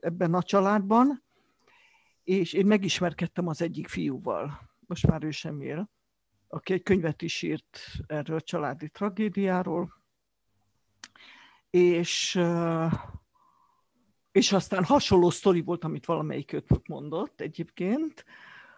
ebben 0.00 0.34
a 0.34 0.42
családban, 0.42 1.22
és 2.24 2.52
én 2.52 2.66
megismerkedtem 2.66 3.46
az 3.46 3.62
egyik 3.62 3.88
fiúval, 3.88 4.70
most 4.86 5.06
már 5.06 5.24
ő 5.24 5.30
sem 5.30 5.60
él, 5.60 5.90
aki 6.54 6.72
egy 6.72 6.82
könyvet 6.82 7.22
is 7.22 7.42
írt 7.42 7.78
erről 8.06 8.36
a 8.36 8.40
családi 8.40 8.88
tragédiáról, 8.88 10.02
és, 11.70 12.40
és 14.32 14.52
aztán 14.52 14.84
hasonló 14.84 15.30
sztori 15.30 15.60
volt, 15.60 15.84
amit 15.84 16.06
valamelyik 16.06 16.52
ötök 16.52 16.86
mondott 16.86 17.40
egyébként, 17.40 18.24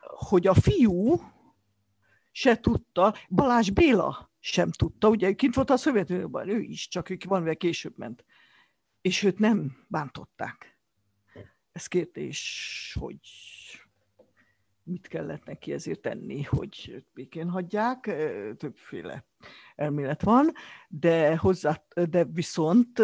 hogy 0.01 0.47
a 0.47 0.55
fiú 0.55 1.21
se 2.33 2.61
tudta, 2.61 3.15
Balázs 3.29 3.71
Béla 3.71 4.31
sem 4.41 4.71
tudta, 4.71 5.09
ugye 5.09 5.33
kint 5.33 5.55
volt 5.55 5.71
a 5.71 5.77
Szovjetunióban, 5.77 6.49
ő 6.49 6.61
is, 6.61 6.89
csak 6.89 7.11
ők 7.11 7.25
valamivel 7.25 7.57
később 7.57 7.99
ment, 7.99 8.25
és 9.01 9.23
őt 9.23 9.39
nem 9.39 9.87
bántották. 9.89 10.79
Ez 11.73 11.87
kérdés, 11.87 12.97
hogy 13.01 13.19
mit 14.85 15.07
kellett 15.07 15.45
neki 15.45 15.73
ezért 15.73 16.01
tenni, 16.01 16.43
hogy 16.43 17.05
békén 17.15 17.49
hagyják, 17.49 18.01
többféle 18.57 19.25
elmélet 19.77 20.23
van, 20.23 20.53
de, 20.89 21.37
hozzá, 21.37 21.83
de 21.95 22.25
viszont, 22.25 23.03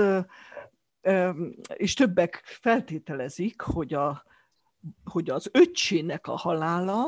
és 1.75 1.95
többek 1.95 2.43
feltételezik, 2.45 3.61
hogy, 3.61 3.95
a, 3.95 4.25
hogy 5.05 5.31
az 5.31 5.49
öccsének 5.53 6.27
a 6.27 6.37
halála, 6.37 7.05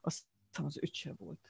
azt 0.00 0.24
az 0.62 0.78
öccse 0.82 1.14
volt 1.18 1.48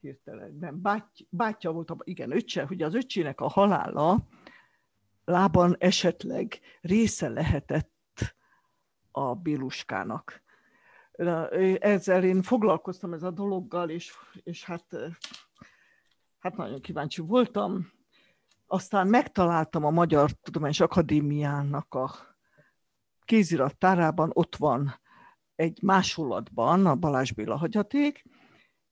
hirtelen, 0.00 0.56
nem, 0.60 0.80
báty, 0.80 1.26
bátyja 1.28 1.70
volt, 1.70 1.92
igen, 2.04 2.30
öccse, 2.30 2.64
hogy 2.64 2.82
az 2.82 2.94
öccsének 2.94 3.40
a 3.40 3.48
halála 3.48 4.26
lában 5.24 5.76
esetleg 5.78 6.60
része 6.80 7.28
lehetett 7.28 8.36
a 9.10 9.34
Béluskának 9.34 10.42
ezzel 11.78 12.24
én 12.24 12.42
foglalkoztam 12.42 13.12
ez 13.12 13.22
a 13.22 13.30
dologgal, 13.30 13.90
és, 13.90 14.12
és 14.42 14.64
hát, 14.64 14.84
hát 16.38 16.56
nagyon 16.56 16.80
kíváncsi 16.80 17.20
voltam. 17.20 17.90
Aztán 18.66 19.06
megtaláltam 19.06 19.84
a 19.84 19.90
Magyar 19.90 20.30
Tudományos 20.30 20.80
Akadémiának 20.80 21.94
a 21.94 22.10
kézirat 23.24 23.76
tárában, 23.78 24.30
ott 24.32 24.56
van 24.56 25.00
egy 25.54 25.82
másolatban 25.82 26.86
a 26.86 26.94
Balázs 26.94 27.32
Béla 27.32 27.56
hagyaték, 27.56 28.24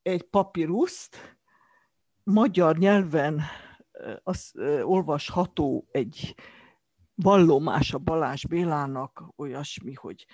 egy 0.02 0.22
papíruszt, 0.22 1.38
magyar 2.22 2.78
nyelven 2.78 3.40
az 4.22 4.52
olvasható 4.82 5.86
egy 5.90 6.34
vallomás 7.14 7.94
a 7.94 7.98
Balázs 7.98 8.46
Bélának, 8.46 9.24
olyasmi, 9.36 9.92
hogy 9.92 10.26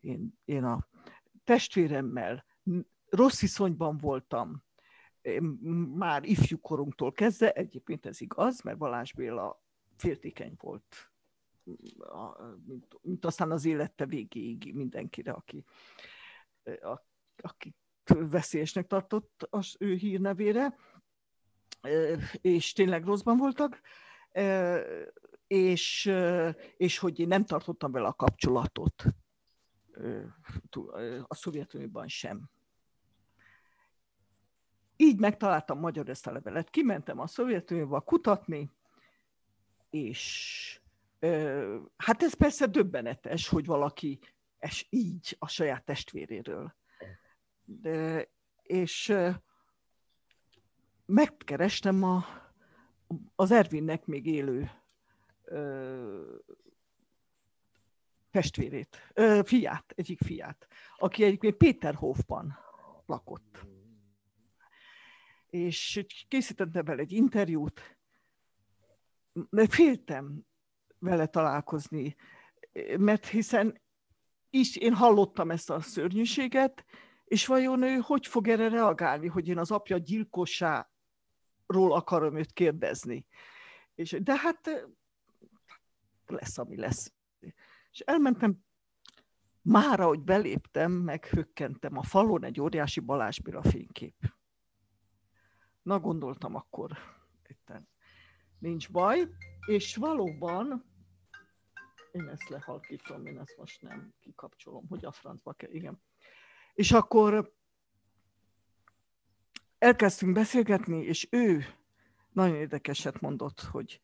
én, 0.00 0.38
én 0.44 0.64
a 0.64 0.88
testvéremmel 1.48 2.44
rossz 3.08 3.40
viszonyban 3.40 3.96
voltam, 3.96 4.64
már 5.94 6.24
ifjú 6.24 6.60
korunktól 6.60 7.12
kezdve, 7.12 7.52
egyébként 7.52 8.06
ez 8.06 8.20
igaz, 8.20 8.60
mert 8.60 8.78
Balázs 8.78 9.12
Béla 9.12 9.62
féltékeny 9.96 10.54
volt, 10.58 11.10
mint, 12.66 12.86
mint 13.02 13.24
aztán 13.24 13.50
az 13.50 13.64
élete 13.64 14.06
végéig 14.06 14.74
mindenkire, 14.74 15.32
aki, 15.32 15.64
a, 16.64 17.00
aki 17.36 17.74
veszélyesnek 18.06 18.86
tartott 18.86 19.46
az 19.50 19.76
ő 19.78 19.94
hírnevére, 19.94 20.76
és 22.40 22.72
tényleg 22.72 23.04
rosszban 23.04 23.36
voltak, 23.36 23.80
és, 25.46 26.12
és 26.76 26.98
hogy 26.98 27.18
én 27.18 27.28
nem 27.28 27.44
tartottam 27.44 27.92
vele 27.92 28.06
a 28.06 28.14
kapcsolatot 28.14 29.04
a 31.22 31.34
Szovjetunióban 31.34 32.08
sem. 32.08 32.50
Így 34.96 35.18
megtaláltam 35.18 35.78
magyar 35.78 36.08
ezt 36.08 36.26
a 36.26 36.32
levelet. 36.32 36.70
Kimentem 36.70 37.18
a 37.18 37.26
Szovjetunióba 37.26 38.00
kutatni, 38.00 38.70
és 39.90 40.80
hát 41.96 42.22
ez 42.22 42.34
persze 42.34 42.66
döbbenetes, 42.66 43.48
hogy 43.48 43.66
valaki 43.66 44.18
es 44.58 44.86
így 44.90 45.36
a 45.38 45.48
saját 45.48 45.84
testvéréről. 45.84 46.74
De, 47.64 48.28
és 48.62 49.14
megkerestem 51.06 52.02
a, 52.02 52.24
az 53.34 53.50
Ervinnek 53.50 54.06
még 54.06 54.26
élő 54.26 54.70
testvérét, 58.30 59.12
ö, 59.14 59.40
fiát, 59.44 59.92
egyik 59.96 60.20
fiát, 60.22 60.66
aki 60.96 61.24
egyébként 61.24 61.56
Péterhofban 61.56 62.58
lakott. 63.06 63.66
És 65.46 66.04
készítettem 66.28 66.84
vele 66.84 67.00
egy 67.00 67.12
interjút, 67.12 67.98
mert 69.50 69.74
féltem 69.74 70.42
vele 70.98 71.26
találkozni, 71.26 72.16
mert 72.96 73.26
hiszen 73.26 73.80
is 74.50 74.76
én 74.76 74.94
hallottam 74.94 75.50
ezt 75.50 75.70
a 75.70 75.80
szörnyűséget, 75.80 76.84
és 77.24 77.46
vajon 77.46 77.82
ő 77.82 77.96
hogy 77.96 78.26
fog 78.26 78.48
erre 78.48 78.68
reagálni, 78.68 79.26
hogy 79.26 79.48
én 79.48 79.58
az 79.58 79.70
apja 79.70 79.98
gyilkossáról 79.98 80.86
akarom 81.66 82.36
őt 82.36 82.52
kérdezni. 82.52 83.26
És, 83.94 84.16
de 84.22 84.36
hát 84.36 84.86
lesz, 86.26 86.58
ami 86.58 86.76
lesz. 86.76 87.12
És 87.92 88.00
elmentem, 88.00 88.64
már 89.62 90.00
ahogy 90.00 90.20
beléptem, 90.20 90.92
meghökkentem 90.92 91.96
a 91.96 92.02
falon 92.02 92.44
egy 92.44 92.60
óriási 92.60 93.00
Balázsbira 93.00 93.62
fénykép. 93.62 94.14
Na 95.82 96.00
gondoltam 96.00 96.54
akkor, 96.54 96.98
itten, 97.46 97.88
nincs 98.58 98.90
baj, 98.90 99.28
és 99.66 99.96
valóban 99.96 100.84
én 102.12 102.28
ezt 102.28 102.48
lehalkítom, 102.48 103.26
én 103.26 103.38
ezt 103.38 103.56
most 103.56 103.82
nem 103.82 104.14
kikapcsolom, 104.20 104.86
hogy 104.88 105.04
a 105.04 105.12
francba 105.12 105.52
kell, 105.52 105.70
igen. 105.70 106.02
És 106.74 106.92
akkor 106.92 107.54
elkezdtünk 109.78 110.32
beszélgetni, 110.32 111.02
és 111.02 111.28
ő 111.30 111.64
nagyon 112.32 112.56
érdekeset 112.56 113.20
mondott, 113.20 113.60
hogy, 113.60 114.00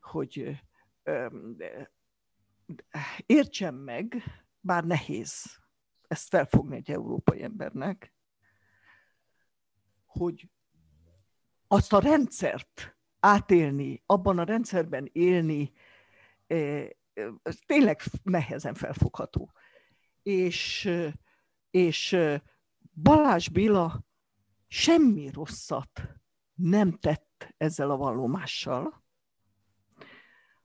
hogy 0.00 0.60
értsem 3.26 3.74
meg, 3.74 4.22
bár 4.60 4.84
nehéz 4.84 5.60
ezt 6.08 6.28
felfogni 6.28 6.76
egy 6.76 6.90
európai 6.90 7.42
embernek, 7.42 8.14
hogy 10.06 10.48
azt 11.68 11.92
a 11.92 12.00
rendszert 12.00 12.96
átélni, 13.20 14.02
abban 14.06 14.38
a 14.38 14.44
rendszerben 14.44 15.08
élni, 15.12 15.72
eh, 16.46 16.88
tényleg 17.66 18.00
nehezen 18.22 18.74
felfogható. 18.74 19.52
És, 20.22 20.90
és 21.70 22.16
Balázs 23.02 23.48
Béla 23.48 24.04
semmi 24.66 25.30
rosszat 25.30 26.02
nem 26.54 26.92
tett 26.92 27.54
ezzel 27.56 27.90
a 27.90 27.96
vallomással, 27.96 29.02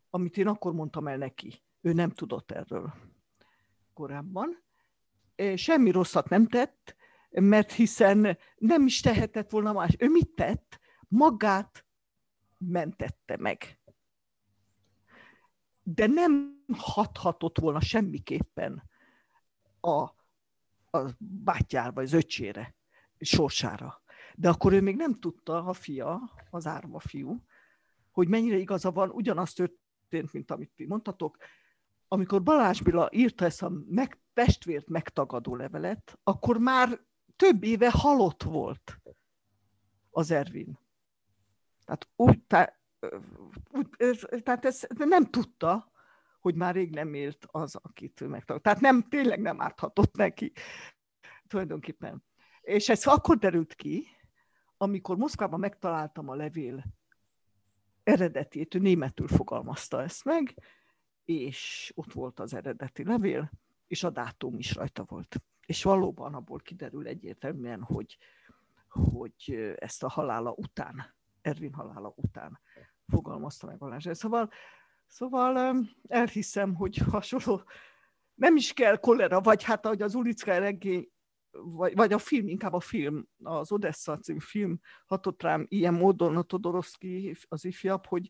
amit 0.09 0.37
én 0.37 0.47
akkor 0.47 0.73
mondtam 0.73 1.07
el 1.07 1.17
neki 1.17 1.64
ő 1.85 1.93
nem 1.93 2.09
tudott 2.09 2.51
erről 2.51 2.93
korábban. 3.93 4.63
Semmi 5.55 5.91
rosszat 5.91 6.29
nem 6.29 6.47
tett, 6.47 6.95
mert 7.29 7.71
hiszen 7.71 8.37
nem 8.57 8.85
is 8.85 8.99
tehetett 8.99 9.49
volna 9.49 9.73
más. 9.73 9.95
Ő 9.99 10.09
mit 10.09 10.29
tett? 10.29 10.79
Magát 11.07 11.85
mentette 12.57 13.37
meg. 13.37 13.79
de 15.87 16.07
nem 16.07 16.63
hathatott 16.77 17.59
volna 17.59 17.79
semmiképpen 17.79 18.83
a, 19.79 20.01
a 20.97 21.15
bátyjára, 21.17 22.01
az 22.01 22.13
öcsére, 22.13 22.75
sorsára. 23.19 24.01
De 24.35 24.49
akkor 24.49 24.73
ő 24.73 24.81
még 24.81 24.95
nem 24.95 25.13
tudta, 25.13 25.65
a 25.65 25.73
fia, 25.73 26.31
az 26.49 26.67
árva 26.67 26.99
fiú, 26.99 27.43
hogy 28.11 28.27
mennyire 28.27 28.57
igaza 28.57 28.91
van, 28.91 29.09
ugyanazt 29.09 29.55
történt, 29.55 30.33
mint 30.33 30.51
amit 30.51 30.71
ti 30.75 30.85
mondtatok, 30.85 31.37
amikor 32.15 32.43
Balázs 32.43 32.81
Béla 32.81 33.09
írta 33.11 33.45
ezt 33.45 33.63
a 33.63 33.71
meg, 33.87 34.19
testvért 34.33 34.87
megtagadó 34.87 35.55
levelet, 35.55 36.19
akkor 36.23 36.57
már 36.57 36.99
több 37.35 37.63
éve 37.63 37.91
halott 37.91 38.43
volt 38.43 38.99
az 40.09 40.31
Ervin. 40.31 40.79
Tehát 41.85 42.07
úgy, 42.15 42.41
tá, 42.41 42.79
úgy 43.71 43.87
tehát 44.43 44.65
ezt 44.65 44.87
nem 44.97 45.25
tudta, 45.25 45.91
hogy 46.39 46.55
már 46.55 46.73
rég 46.73 46.93
nem 46.93 47.13
élt 47.13 47.45
az, 47.51 47.75
akit 47.75 48.21
ő 48.21 48.27
megtagott. 48.27 48.63
Tehát 48.63 48.79
nem, 48.79 49.01
tényleg 49.01 49.41
nem 49.41 49.61
árthatott 49.61 50.15
neki 50.15 50.51
tulajdonképpen. 51.47 52.23
És 52.61 52.89
ez 52.89 53.05
akkor 53.05 53.37
derült 53.37 53.75
ki, 53.75 54.07
amikor 54.77 55.17
Moszkvában 55.17 55.59
megtaláltam 55.59 56.29
a 56.29 56.35
levél 56.35 56.85
eredetét, 58.03 58.75
ő 58.75 58.79
németül 58.79 59.27
fogalmazta 59.27 60.01
ezt 60.01 60.23
meg, 60.23 60.53
és 61.25 61.91
ott 61.95 62.13
volt 62.13 62.39
az 62.39 62.53
eredeti 62.53 63.03
levél, 63.03 63.51
és 63.87 64.03
a 64.03 64.09
dátum 64.09 64.57
is 64.57 64.75
rajta 64.75 65.03
volt. 65.07 65.35
És 65.65 65.83
valóban 65.83 66.33
abból 66.33 66.59
kiderül 66.59 67.07
egyértelműen, 67.07 67.81
hogy, 67.81 68.17
hogy 68.89 69.73
ezt 69.75 70.03
a 70.03 70.09
halála 70.09 70.51
után, 70.51 71.13
Ervin 71.41 71.73
halála 71.73 72.13
után 72.15 72.59
fogalmazta 73.07 73.67
meg 73.67 73.77
Balázs. 73.77 74.07
Szóval, 74.11 74.49
szóval 75.07 75.85
elhiszem, 76.07 76.75
hogy 76.75 76.97
hasonló, 76.97 77.63
nem 78.33 78.55
is 78.55 78.73
kell 78.73 78.97
kolera, 78.97 79.41
vagy 79.41 79.63
hát 79.63 79.85
ahogy 79.85 80.01
az 80.01 80.15
Ulicka 80.15 80.57
regény, 80.57 81.09
vagy, 81.51 81.95
vagy 81.95 82.13
a 82.13 82.17
film, 82.17 82.47
inkább 82.47 82.73
a 82.73 82.79
film, 82.79 83.27
az 83.43 83.71
Odessa 83.71 84.17
című 84.17 84.39
film 84.39 84.79
hatott 85.05 85.41
rám 85.41 85.65
ilyen 85.69 85.93
módon 85.93 86.37
a 86.37 86.41
Todorovszki, 86.41 87.35
az 87.47 87.65
ifjabb, 87.65 88.05
hogy, 88.05 88.29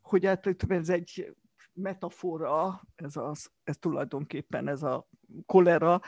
hogy 0.00 0.24
hát 0.24 0.46
ez 0.68 0.88
egy 0.88 1.36
metafora, 1.78 2.82
ez, 2.94 3.16
az, 3.16 3.50
ez 3.64 3.76
tulajdonképpen 3.76 4.68
ez 4.68 4.82
a 4.82 5.08
kolera, 5.46 6.00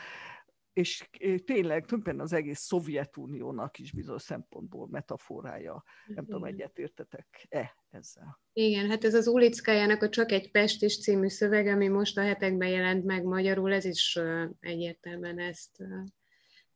és 0.72 1.08
tényleg 1.20 1.44
tulajdonképpen 1.44 2.20
az 2.20 2.32
egész 2.32 2.60
Szovjetuniónak 2.60 3.78
is 3.78 3.92
bizonyos 3.92 4.22
szempontból 4.22 4.88
metaforája. 4.90 5.84
Nem 6.06 6.24
tudom, 6.24 6.44
egyetértetek-e 6.44 7.76
ezzel? 7.90 8.40
Igen, 8.52 8.88
hát 8.88 9.04
ez 9.04 9.14
az 9.14 9.26
Ulickájának 9.26 10.02
a 10.02 10.08
Csak 10.08 10.32
egy 10.32 10.50
Pestis 10.50 11.00
című 11.00 11.28
szöveg, 11.28 11.66
ami 11.66 11.88
most 11.88 12.18
a 12.18 12.22
hetekben 12.22 12.68
jelent 12.68 13.04
meg 13.04 13.24
magyarul, 13.24 13.72
ez 13.72 13.84
is 13.84 14.18
egyértelműen 14.60 15.38
ezt 15.38 15.82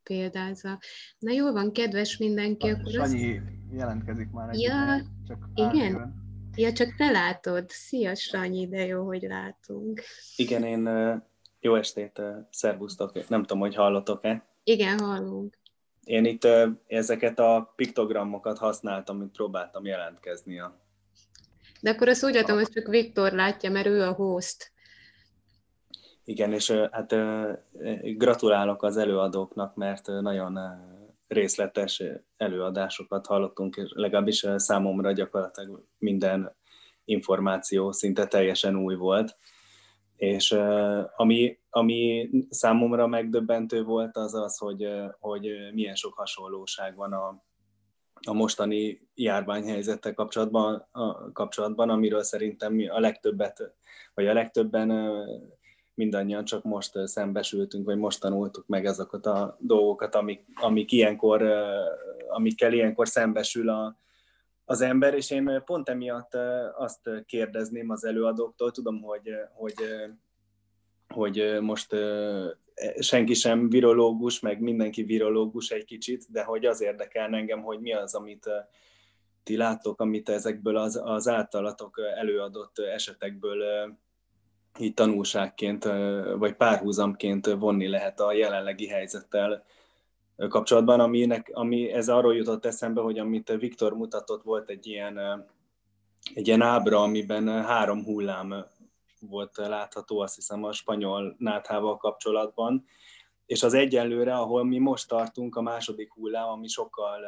példázza. 0.03 0.79
Na 1.19 1.33
jól 1.33 1.53
van, 1.53 1.73
kedves 1.73 2.17
mindenki, 2.17 2.69
akkor 2.69 2.93
Sanyi 2.93 3.37
azt... 3.37 3.47
jelentkezik 3.73 4.31
már 4.31 4.49
egy 4.49 4.61
ja, 4.61 5.03
csak 5.27 5.49
igen. 5.55 6.24
Ja, 6.57 6.73
csak 6.73 6.95
te 6.97 7.11
látod. 7.11 7.69
Szia, 7.69 8.15
Sanyi, 8.15 8.69
de 8.69 8.87
jó, 8.87 9.05
hogy 9.05 9.23
látunk. 9.23 10.03
Igen, 10.37 10.65
én 10.65 10.89
jó 11.61 11.75
estét, 11.75 12.23
szervusztok. 12.51 13.29
Nem 13.29 13.41
tudom, 13.41 13.59
hogy 13.59 13.75
hallotok-e? 13.75 14.47
Igen, 14.65 14.99
hallunk. 14.99 15.59
Én 16.05 16.25
itt 16.25 16.47
ezeket 16.87 17.39
a 17.39 17.73
piktogramokat 17.77 18.59
használtam, 18.59 19.19
mint 19.19 19.33
próbáltam 19.33 19.85
jelentkezni 19.85 20.59
a 20.59 20.83
de 21.85 21.91
akkor 21.91 22.09
azt 22.09 22.25
úgy 22.25 22.35
látom, 22.35 22.57
hogy 22.57 22.69
csak 22.69 22.87
Viktor 22.87 23.33
látja, 23.33 23.71
mert 23.71 23.87
ő 23.87 24.03
a 24.03 24.13
host. 24.13 24.73
Igen, 26.25 26.53
és 26.53 26.71
hát 26.71 27.15
gratulálok 28.03 28.83
az 28.83 28.97
előadóknak, 28.97 29.75
mert 29.75 30.07
nagyon 30.07 30.59
részletes 31.35 32.03
előadásokat 32.37 33.27
hallottunk, 33.27 33.77
és 33.77 33.91
legalábbis 33.95 34.47
számomra 34.57 35.13
gyakorlatilag 35.13 35.85
minden 35.99 36.57
információ 37.05 37.93
szinte 37.93 38.27
teljesen 38.27 38.77
új 38.77 38.95
volt. 38.95 39.37
És 40.17 40.53
ami, 41.17 41.59
ami 41.71 42.31
számomra 42.51 43.07
megdöbbentő 43.07 43.83
volt, 43.83 44.17
az 44.17 44.35
az, 44.35 44.59
hogy, 44.59 44.89
hogy 45.19 45.49
milyen 45.73 45.95
sok 45.95 46.15
hasonlóság 46.15 46.97
van 46.97 47.13
a, 47.13 47.43
a 48.27 48.33
mostani 48.33 49.09
járványhelyzettel 49.15 50.15
kapcsolatban, 50.15 50.89
a, 50.91 51.33
kapcsolatban, 51.33 51.91
amiről 51.91 52.23
szerintem 52.23 52.85
a 52.89 53.01
legtöbbet, 53.01 53.75
vagy 54.15 54.27
a 54.27 54.33
legtöbben 54.33 54.91
mindannyian 55.95 56.45
csak 56.45 56.63
most 56.63 57.07
szembesültünk, 57.07 57.85
vagy 57.85 57.97
most 57.97 58.21
tanultuk 58.21 58.67
meg 58.67 58.87
ezeket 58.87 59.27
a 59.27 59.57
dolgokat, 59.61 60.15
amik, 60.15 60.45
amik 60.55 60.93
ilyenkor, 60.93 61.43
amikkel 62.29 62.73
ilyenkor 62.73 63.09
szembesül 63.09 63.69
a, 63.69 63.99
az 64.65 64.81
ember, 64.81 65.15
és 65.15 65.31
én 65.31 65.63
pont 65.65 65.89
emiatt 65.89 66.35
azt 66.77 67.11
kérdezném 67.27 67.91
az 67.91 68.05
előadóktól, 68.05 68.71
tudom, 68.71 69.03
hogy, 69.03 69.31
hogy, 69.55 69.75
hogy 71.09 71.59
most 71.61 71.97
senki 72.99 73.35
sem 73.35 73.69
virológus, 73.69 74.41
meg 74.41 74.61
mindenki 74.61 75.03
virológus 75.03 75.71
egy 75.71 75.85
kicsit, 75.85 76.27
de 76.31 76.43
hogy 76.43 76.67
az 76.67 76.81
érdekel 76.81 77.35
engem, 77.35 77.63
hogy 77.63 77.81
mi 77.81 77.93
az, 77.93 78.15
amit 78.15 78.51
ti 79.43 79.57
láttok, 79.57 80.01
amit 80.01 80.29
ezekből 80.29 80.77
az, 80.77 81.01
az 81.05 81.29
általatok 81.29 82.01
előadott 82.17 82.79
esetekből 82.79 83.65
így 84.79 84.95
tanulságként, 84.95 85.85
vagy 86.39 86.55
párhuzamként 86.55 87.47
vonni 87.47 87.89
lehet 87.89 88.21
a 88.21 88.33
jelenlegi 88.33 88.87
helyzettel 88.87 89.65
kapcsolatban, 90.49 91.01
aminek, 91.01 91.51
ami 91.53 91.93
ez 91.93 92.09
arról 92.09 92.35
jutott 92.37 92.65
eszembe, 92.65 93.01
hogy 93.01 93.19
amit 93.19 93.53
Viktor 93.59 93.93
mutatott, 93.93 94.43
volt 94.43 94.71
egy 94.71 94.87
ilyen, 94.87 95.19
egy 96.35 96.47
ilyen 96.47 96.63
ábra, 96.63 97.03
amiben 97.03 97.65
három 97.65 98.05
hullám 98.05 98.67
volt 99.21 99.57
látható, 99.57 100.19
azt 100.19 100.35
hiszem 100.35 100.65
a 100.65 100.73
spanyol 100.73 101.35
náthával 101.39 101.97
kapcsolatban, 101.97 102.85
és 103.47 103.63
az 103.63 103.75
egyenlőre, 103.75 104.35
ahol 104.35 104.65
mi 104.65 104.79
most 104.79 105.09
tartunk, 105.09 105.57
a 105.57 105.63
második 105.63 106.13
hullám, 106.13 106.49
ami 106.49 106.69
sokkal 106.69 107.21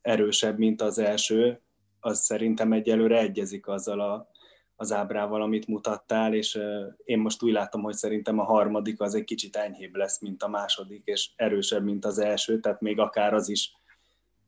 erősebb, 0.00 0.58
mint 0.58 0.82
az 0.82 0.98
első, 0.98 1.60
az 2.00 2.18
szerintem 2.18 2.72
egyelőre 2.72 3.18
egyezik 3.18 3.68
azzal 3.68 4.00
a 4.00 4.28
az 4.76 4.92
ábrával, 4.92 5.42
amit 5.42 5.66
mutattál, 5.66 6.34
és 6.34 6.58
én 7.04 7.18
most 7.18 7.42
úgy 7.42 7.52
látom, 7.52 7.82
hogy 7.82 7.94
szerintem 7.94 8.38
a 8.38 8.44
harmadik 8.44 9.00
az 9.00 9.14
egy 9.14 9.24
kicsit 9.24 9.56
enyhébb 9.56 9.94
lesz, 9.94 10.20
mint 10.20 10.42
a 10.42 10.48
második, 10.48 11.02
és 11.04 11.30
erősebb, 11.36 11.84
mint 11.84 12.04
az 12.04 12.18
első, 12.18 12.60
tehát 12.60 12.80
még 12.80 12.98
akár 12.98 13.34
az 13.34 13.48
is 13.48 13.72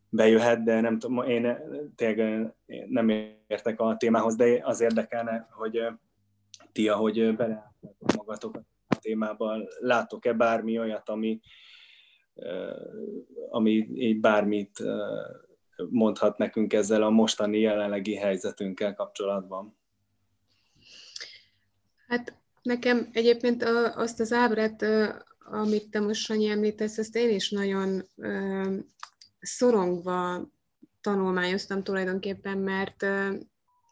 bejöhet, 0.08 0.62
de 0.62 0.80
nem 0.80 0.98
tudom, 0.98 1.28
én 1.28 1.58
tényleg 1.96 2.54
nem 2.88 3.08
értek 3.46 3.80
a 3.80 3.96
témához, 3.96 4.36
de 4.36 4.60
az 4.62 4.80
érdekelne, 4.80 5.48
hogy 5.50 5.86
ti, 6.72 6.88
ahogy 6.88 7.36
beleálltatok 7.36 8.16
magatok 8.16 8.56
a 8.86 8.98
témában, 9.00 9.66
látok-e 9.78 10.32
bármi 10.32 10.78
olyat, 10.78 11.08
ami, 11.08 11.40
ami 13.50 13.70
így 13.94 14.20
bármit 14.20 14.82
mondhat 15.90 16.38
nekünk 16.38 16.72
ezzel 16.72 17.02
a 17.02 17.10
mostani 17.10 17.58
jelenlegi 17.58 18.14
helyzetünkkel 18.14 18.94
kapcsolatban? 18.94 19.76
Hát 22.06 22.34
nekem 22.62 23.08
egyébként 23.12 23.62
azt 23.94 24.20
az 24.20 24.32
ábrát, 24.32 24.84
amit 25.38 25.90
te 25.90 26.00
most 26.00 26.24
Sanyi 26.24 26.48
említesz, 26.48 26.98
ezt 26.98 27.16
én 27.16 27.30
is 27.30 27.50
nagyon 27.50 28.08
szorongva 29.40 30.48
tanulmányoztam 31.00 31.82
tulajdonképpen, 31.82 32.58
mert 32.58 33.02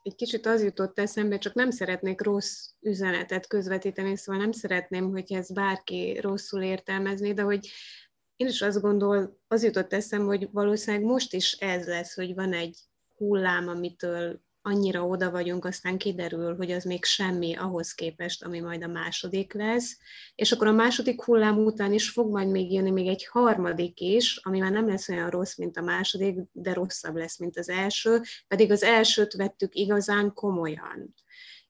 egy 0.02 0.14
kicsit 0.14 0.46
az 0.46 0.62
jutott 0.62 0.98
eszembe, 0.98 1.38
csak 1.38 1.54
nem 1.54 1.70
szeretnék 1.70 2.20
rossz 2.20 2.68
üzenetet 2.80 3.46
közvetíteni, 3.46 4.16
szóval 4.16 4.40
nem 4.40 4.52
szeretném, 4.52 5.10
hogy 5.10 5.32
ez 5.32 5.52
bárki 5.52 6.18
rosszul 6.20 6.62
értelmezni, 6.62 7.34
de 7.34 7.42
hogy 7.42 7.70
én 8.36 8.46
is 8.46 8.62
azt 8.62 8.80
gondol, 8.80 9.38
az 9.48 9.64
jutott 9.64 9.92
eszembe, 9.92 10.26
hogy 10.26 10.48
valószínűleg 10.52 11.06
most 11.06 11.34
is 11.34 11.52
ez 11.52 11.86
lesz, 11.86 12.14
hogy 12.14 12.34
van 12.34 12.52
egy 12.52 12.78
hullám, 13.16 13.68
amitől 13.68 14.40
annyira 14.66 15.06
oda 15.06 15.30
vagyunk, 15.30 15.64
aztán 15.64 15.98
kiderül, 15.98 16.56
hogy 16.56 16.70
az 16.70 16.84
még 16.84 17.04
semmi 17.04 17.54
ahhoz 17.54 17.92
képest, 17.92 18.44
ami 18.44 18.60
majd 18.60 18.82
a 18.82 18.86
második 18.86 19.52
lesz, 19.52 19.98
és 20.34 20.52
akkor 20.52 20.66
a 20.66 20.72
második 20.72 21.22
hullám 21.22 21.58
után 21.58 21.92
is 21.92 22.10
fog 22.10 22.30
majd 22.30 22.48
még 22.48 22.72
jönni 22.72 22.90
még 22.90 23.06
egy 23.06 23.26
harmadik 23.26 24.00
is, 24.00 24.36
ami 24.42 24.58
már 24.58 24.72
nem 24.72 24.88
lesz 24.88 25.08
olyan 25.08 25.30
rossz, 25.30 25.56
mint 25.56 25.76
a 25.76 25.82
második, 25.82 26.38
de 26.52 26.72
rosszabb 26.72 27.16
lesz, 27.16 27.38
mint 27.38 27.58
az 27.58 27.68
első, 27.68 28.20
pedig 28.48 28.70
az 28.70 28.82
elsőt 28.82 29.32
vettük 29.32 29.74
igazán 29.74 30.32
komolyan. 30.32 31.14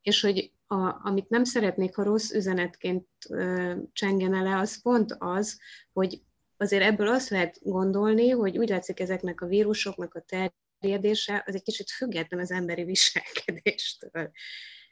És 0.03 0.21
hogy 0.21 0.53
a, 0.66 1.07
amit 1.07 1.29
nem 1.29 1.45
szeretnék, 1.45 1.95
ha 1.95 2.03
rossz 2.03 2.31
üzenetként 2.31 3.07
ö, 3.29 3.73
csengene 3.93 4.43
le, 4.43 4.59
az 4.59 4.83
pont 4.83 5.16
az, 5.19 5.59
hogy 5.93 6.23
azért 6.57 6.85
ebből 6.85 7.09
azt 7.09 7.29
lehet 7.29 7.59
gondolni, 7.62 8.29
hogy 8.29 8.59
úgy 8.59 8.69
látszik 8.69 9.01
ezeknek 9.01 9.41
a 9.41 9.47
vírusoknak 9.47 10.15
a 10.15 10.21
terjedése 10.85 11.43
az 11.47 11.55
egy 11.55 11.62
kicsit 11.62 11.90
független 11.90 12.40
az 12.40 12.51
emberi 12.51 12.85
viselkedéstől. 12.85 14.31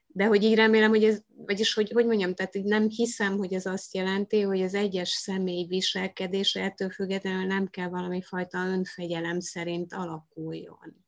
de 0.06 0.24
hogy 0.24 0.42
így 0.42 0.54
remélem, 0.54 0.90
hogy 0.90 1.04
ez, 1.04 1.22
vagyis 1.28 1.74
hogy, 1.74 1.90
hogy 1.90 2.06
mondjam, 2.06 2.34
tehát 2.34 2.52
hogy 2.52 2.64
nem 2.64 2.88
hiszem, 2.88 3.36
hogy 3.36 3.52
ez 3.52 3.66
azt 3.66 3.94
jelenti, 3.94 4.40
hogy 4.40 4.62
az 4.62 4.74
egyes 4.74 5.08
személy 5.08 5.66
viselkedése 5.66 6.62
ettől 6.62 6.90
függetlenül 6.90 7.46
nem 7.46 7.66
kell 7.66 7.88
valami 7.88 8.22
fajta 8.22 8.66
önfegyelem 8.66 9.40
szerint 9.40 9.92
alakuljon 9.92 11.01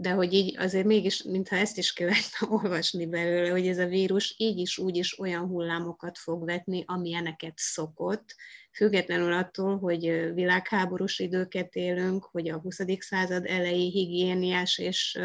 de 0.00 0.10
hogy 0.10 0.32
így 0.32 0.56
azért 0.58 0.86
mégis, 0.86 1.22
mintha 1.22 1.56
ezt 1.56 1.78
is 1.78 1.92
kellene 1.92 2.16
olvasni 2.62 3.06
belőle, 3.06 3.50
hogy 3.50 3.66
ez 3.66 3.78
a 3.78 3.86
vírus 3.86 4.34
így 4.38 4.58
is, 4.58 4.78
úgy 4.78 4.96
is 4.96 5.18
olyan 5.18 5.46
hullámokat 5.46 6.18
fog 6.18 6.44
vetni, 6.44 6.84
amilyeneket 6.86 7.52
szokott, 7.56 8.34
függetlenül 8.72 9.32
attól, 9.32 9.78
hogy 9.78 10.32
világháborús 10.34 11.18
időket 11.18 11.74
élünk, 11.74 12.24
hogy 12.24 12.48
a 12.48 12.58
20. 12.58 12.80
század 12.98 13.44
elejé 13.46 13.88
higiéniás 13.88 14.78
és 14.78 15.18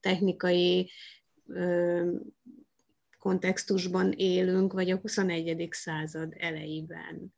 technikai 0.00 0.90
kontextusban 3.18 4.12
élünk, 4.12 4.72
vagy 4.72 4.90
a 4.90 4.96
21. 4.96 5.68
század 5.70 6.34
elejében. 6.38 7.34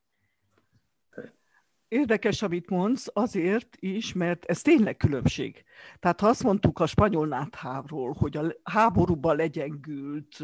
Érdekes, 1.92 2.42
amit 2.42 2.70
mondsz, 2.70 3.06
azért 3.12 3.76
is, 3.80 4.12
mert 4.12 4.44
ez 4.44 4.62
tényleg 4.62 4.96
különbség. 4.96 5.64
Tehát 5.98 6.20
ha 6.20 6.26
azt 6.26 6.42
mondtuk 6.42 6.78
a 6.78 6.86
spanyol 6.86 7.26
náthávról, 7.26 8.12
hogy 8.12 8.36
a 8.36 8.54
háborúban 8.62 9.36
legyengült 9.36 10.40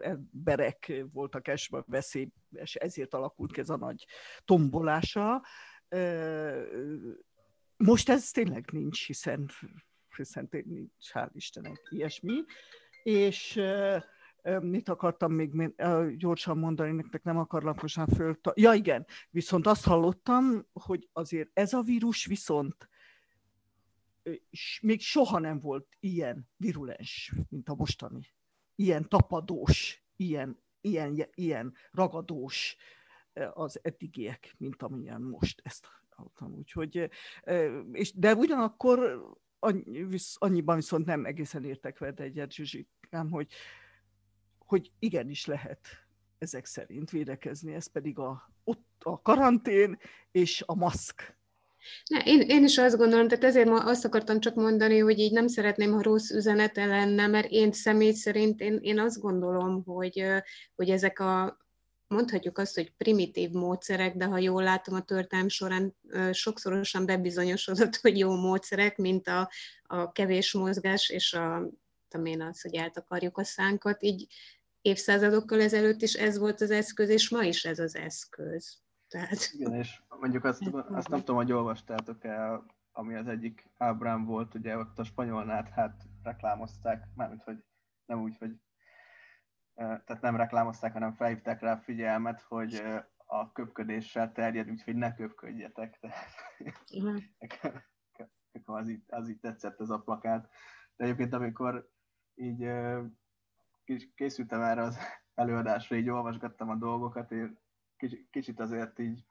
emberek 0.00 0.92
voltak 1.12 1.48
esve 1.48 1.84
veszélyes, 1.86 2.74
ezért 2.74 3.14
alakult 3.14 3.58
ez 3.58 3.70
a 3.70 3.76
nagy 3.76 4.06
tombolása, 4.44 5.42
most 7.76 8.08
ez 8.08 8.30
tényleg 8.30 8.68
nincs, 8.72 9.06
hiszen, 9.06 9.50
hiszen 10.16 10.48
nincs, 10.50 11.10
hál' 11.12 11.30
Istennek 11.34 11.88
ilyesmi, 11.90 12.44
és 13.02 13.60
mit 14.60 14.88
akartam 14.88 15.32
még 15.32 15.74
gyorsan 16.16 16.58
mondani, 16.58 16.92
nektek 16.92 17.22
nem 17.22 17.38
akarlak 17.38 17.82
most 17.82 17.96
már 17.96 18.08
föl... 18.14 18.38
Ja 18.54 18.72
igen, 18.72 19.06
viszont 19.30 19.66
azt 19.66 19.84
hallottam, 19.84 20.66
hogy 20.72 21.08
azért 21.12 21.50
ez 21.52 21.72
a 21.72 21.82
vírus 21.82 22.24
viszont 22.26 22.88
még 24.82 25.00
soha 25.00 25.38
nem 25.38 25.60
volt 25.60 25.96
ilyen 26.00 26.48
virulens, 26.56 27.32
mint 27.48 27.68
a 27.68 27.74
mostani. 27.74 28.34
Ilyen 28.74 29.08
tapadós, 29.08 30.04
ilyen, 30.16 30.62
ilyen, 30.80 31.28
ilyen 31.34 31.74
ragadós 31.90 32.76
az 33.52 33.80
eddigiek, 33.82 34.54
mint 34.58 34.82
amilyen 34.82 35.20
most 35.20 35.60
ezt 35.64 35.88
hallottam. 36.08 36.54
Úgyhogy, 36.54 37.10
és, 37.92 38.12
de 38.12 38.34
ugyanakkor 38.34 39.22
annyiban 40.34 40.76
viszont 40.76 41.06
nem 41.06 41.24
egészen 41.24 41.64
értek 41.64 41.98
veled 41.98 42.20
egyet, 42.20 42.52
Zsuzsikám, 42.52 43.30
hogy 43.30 43.52
hogy 44.72 44.90
igenis 44.98 45.46
lehet 45.46 45.78
ezek 46.38 46.66
szerint 46.66 47.10
védekezni, 47.10 47.74
ez 47.74 47.86
pedig 47.86 48.18
a, 48.18 48.50
ott 48.64 49.00
a 49.02 49.22
karantén 49.22 49.98
és 50.30 50.62
a 50.66 50.74
maszk. 50.74 51.36
Ne, 52.06 52.18
én, 52.24 52.40
én 52.40 52.64
is 52.64 52.78
azt 52.78 52.96
gondolom, 52.96 53.28
tehát 53.28 53.44
ezért 53.44 53.68
ma 53.68 53.84
azt 53.84 54.04
akartam 54.04 54.40
csak 54.40 54.54
mondani, 54.54 54.98
hogy 54.98 55.18
így 55.18 55.32
nem 55.32 55.46
szeretném, 55.46 55.92
ha 55.92 56.02
rossz 56.02 56.30
üzenete 56.30 56.86
lenne, 56.86 57.26
mert 57.26 57.50
én 57.50 57.72
személy 57.72 58.12
szerint 58.12 58.60
én, 58.60 58.78
én 58.82 58.98
azt 58.98 59.20
gondolom, 59.20 59.82
hogy, 59.84 60.24
hogy 60.74 60.90
ezek 60.90 61.20
a, 61.20 61.58
mondhatjuk 62.06 62.58
azt, 62.58 62.74
hogy 62.74 62.92
primitív 62.96 63.50
módszerek, 63.50 64.16
de 64.16 64.24
ha 64.24 64.38
jól 64.38 64.62
látom 64.62 64.94
a 64.94 65.04
történelm 65.04 65.48
során 65.48 65.96
sokszorosan 66.32 67.06
bebizonyosodott, 67.06 67.96
hogy 67.96 68.18
jó 68.18 68.34
módszerek, 68.34 68.96
mint 68.96 69.28
a, 69.28 69.50
a 69.82 70.12
kevés 70.12 70.52
mozgás 70.52 71.08
és 71.08 71.32
a, 71.32 71.70
tudom 72.08 72.26
én 72.26 72.42
az, 72.42 72.60
hogy 72.60 72.74
eltakarjuk 72.74 73.38
a 73.38 73.44
szánkat, 73.44 74.02
így 74.02 74.26
évszázadokkal 74.82 75.60
ezelőtt 75.60 76.02
is 76.02 76.14
ez 76.14 76.38
volt 76.38 76.60
az 76.60 76.70
eszköz, 76.70 77.08
és 77.08 77.30
ma 77.30 77.42
is 77.42 77.64
ez 77.64 77.78
az 77.78 77.96
eszköz. 77.96 78.80
Tehát... 79.08 79.50
Igen, 79.52 79.74
és 79.74 80.02
mondjuk 80.20 80.44
azt, 80.44 80.62
azt 80.72 81.08
nem 81.08 81.18
tudom, 81.18 81.36
hogy 81.36 81.52
olvastátok 81.52 82.24
el, 82.24 82.66
ami 82.92 83.14
az 83.14 83.26
egyik 83.26 83.68
ábrám 83.76 84.24
volt, 84.24 84.54
ugye 84.54 84.76
ott 84.76 84.98
a 84.98 85.04
spanyolnát 85.04 85.68
hát 85.68 86.02
reklámozták, 86.22 87.08
mármint, 87.14 87.42
hogy 87.42 87.64
nem 88.06 88.22
úgy, 88.22 88.38
hogy 88.38 88.50
tehát 89.74 90.20
nem 90.20 90.36
reklámozták, 90.36 90.92
hanem 90.92 91.14
felhívták 91.14 91.60
rá 91.60 91.72
a 91.72 91.82
figyelmet, 91.82 92.40
hogy 92.40 92.82
a 93.16 93.52
köpködéssel 93.52 94.32
terjed, 94.32 94.70
úgyhogy 94.70 94.94
ne 94.96 95.14
köpködjetek. 95.14 95.98
Tehát, 98.52 98.82
az, 98.82 98.88
így, 98.88 99.02
az 99.06 99.28
így 99.28 99.38
tetszett 99.40 99.80
ez 99.80 99.90
a 99.90 99.98
plakát. 99.98 100.48
De 100.96 101.04
egyébként 101.04 101.32
amikor 101.32 101.90
így 102.34 102.68
készültem 104.14 104.60
erre 104.60 104.82
az 104.82 104.98
előadásra, 105.34 105.96
így 105.96 106.08
olvasgattam 106.08 106.70
a 106.70 106.76
dolgokat, 106.76 107.30
én 107.30 107.60
kicsit 108.30 108.60
azért 108.60 108.98
így, 108.98 109.24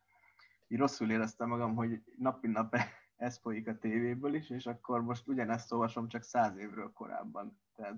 így 0.67 0.77
rosszul 0.77 1.11
éreztem 1.11 1.47
magam, 1.47 1.75
hogy 1.75 2.01
nap 2.17 2.41
mint 2.41 2.55
nap 2.57 2.75
ez 3.15 3.37
folyik 3.37 3.67
a 3.67 3.77
tévéből 3.77 4.33
is, 4.33 4.49
és 4.49 4.65
akkor 4.65 5.01
most 5.01 5.27
ugyanezt 5.27 5.71
olvasom 5.71 6.07
csak 6.07 6.23
száz 6.23 6.57
évről 6.57 6.91
korábban. 6.93 7.61
Tehát... 7.75 7.95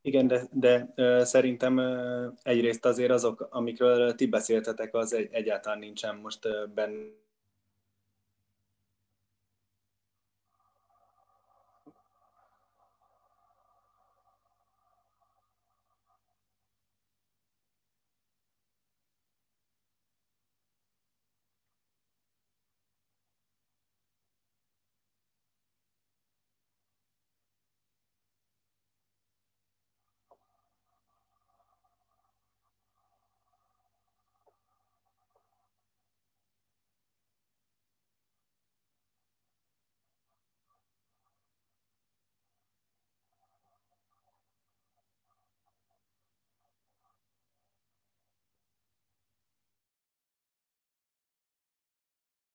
Igen, 0.00 0.26
de, 0.26 0.42
de 0.52 0.92
szerintem 1.24 1.78
egyrészt 2.42 2.84
azért 2.84 3.10
azok, 3.10 3.46
amikről 3.50 4.14
ti 4.14 4.26
beszéltetek, 4.26 4.94
az 4.94 5.12
egy, 5.12 5.28
egyáltalán 5.32 5.78
nincsen 5.78 6.16
most 6.16 6.48
benne 6.74 7.24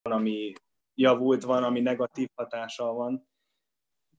van, 0.01 0.13
ami 0.13 0.53
javult, 0.93 1.43
van, 1.43 1.63
ami 1.63 1.79
negatív 1.79 2.29
hatással 2.35 2.93
van. 2.93 3.29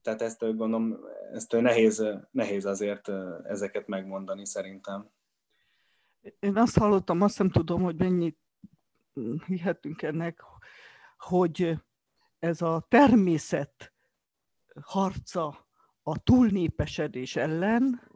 Tehát 0.01 0.21
ezt 0.21 0.39
gondolom, 0.39 0.97
ezt 1.33 1.51
nehéz, 1.51 2.05
nehéz 2.31 2.65
azért 2.65 3.09
ezeket 3.43 3.87
megmondani 3.87 4.45
szerintem. 4.45 5.09
Én 6.39 6.57
azt 6.57 6.77
hallottam, 6.77 7.21
azt 7.21 7.37
nem 7.37 7.49
tudom, 7.49 7.81
hogy 7.81 7.95
mennyit 7.95 8.37
hihetünk 9.45 10.01
ennek, 10.01 10.43
hogy 11.17 11.77
ez 12.39 12.61
a 12.61 12.85
természet 12.89 13.93
harca 14.81 15.67
a 16.03 16.23
túlnépesedés 16.23 17.35
ellen, 17.35 18.11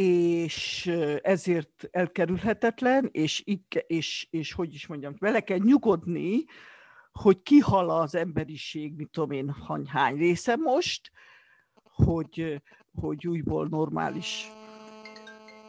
és 0.00 0.86
ezért 1.22 1.88
elkerülhetetlen, 1.90 3.08
és, 3.12 3.44
és, 3.86 4.26
és 4.30 4.52
hogy 4.52 4.74
is 4.74 4.86
mondjam, 4.86 5.14
vele 5.18 5.40
kell 5.40 5.58
nyugodni, 5.58 6.44
hogy 7.12 7.42
kihal 7.42 7.90
az 7.90 8.14
emberiség, 8.14 8.94
mit 8.94 9.10
tudom 9.10 9.30
én, 9.30 9.54
hány 9.86 10.16
része 10.16 10.56
most, 10.56 11.10
hogy, 11.82 12.62
hogy 12.92 13.26
újból 13.26 13.68
normális 13.68 14.48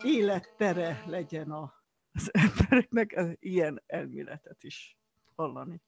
élettere 0.03 1.03
legyen 1.07 1.51
az 1.51 2.29
embereknek, 2.33 3.37
ilyen 3.39 3.83
elméletet 3.85 4.63
is 4.63 4.97
hallani. 5.35 5.81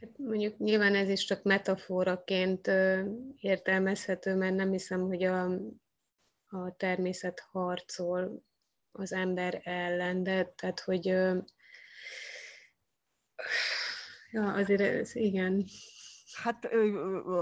Hát 0.00 0.18
mondjuk 0.18 0.58
nyilván 0.58 0.94
ez 0.94 1.08
is 1.08 1.24
csak 1.24 1.42
metaforaként 1.42 2.70
értelmezhető, 3.36 4.36
mert 4.36 4.54
nem 4.54 4.70
hiszem, 4.70 5.00
hogy 5.00 5.22
a 5.22 5.60
a 6.50 6.76
természet 6.76 7.40
harcol 7.50 8.44
az 8.92 9.12
ember 9.12 9.60
ellen, 9.64 10.22
de 10.22 10.44
tehát, 10.44 10.80
hogy 10.80 11.04
ja, 14.30 14.52
azért 14.52 14.80
ez, 14.80 15.14
igen. 15.14 15.64
Hát 16.32 16.64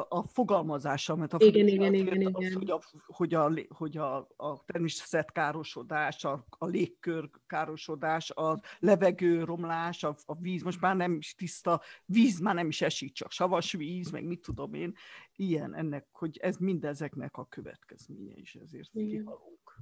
a 0.09 0.23
fogalmazása, 0.23 1.17
mert 1.17 1.33
a 1.33 1.37
igen, 1.41 1.69
igen, 1.69 1.95
igen, 1.95 2.21
igen. 2.21 2.35
Az, 2.35 2.53
hogy, 2.53 2.71
a, 2.71 2.81
hogy, 3.07 3.35
a, 3.35 3.53
hogy 3.69 3.97
a, 3.97 4.17
a 4.37 4.65
természet 4.65 5.33
károsodás, 5.33 6.25
a, 6.25 6.47
a 6.51 6.67
légkör 6.67 7.31
károsodás, 7.47 8.31
a 8.31 8.61
levegő 8.79 9.45
romlás, 9.45 10.05
a, 10.05 10.17
a 10.27 10.35
víz, 10.35 10.63
most 10.63 10.81
már 10.81 10.97
nem 10.97 11.17
is 11.17 11.35
tiszta 11.35 11.83
víz, 12.05 12.41
már 12.41 12.55
nem 12.55 12.69
is 12.69 12.81
esik, 12.81 13.13
csak 13.13 13.31
savas 13.33 13.73
víz, 13.73 14.11
meg 14.11 14.25
mit 14.25 14.41
tudom 14.41 14.75
én, 14.75 14.95
ilyen 15.37 15.75
ennek, 15.75 16.07
hogy 16.13 16.39
ez 16.39 16.57
mindezeknek 16.57 17.37
a 17.37 17.45
következménye 17.45 18.37
is, 18.37 18.55
ezért 18.55 18.91
kihalunk. 18.91 19.79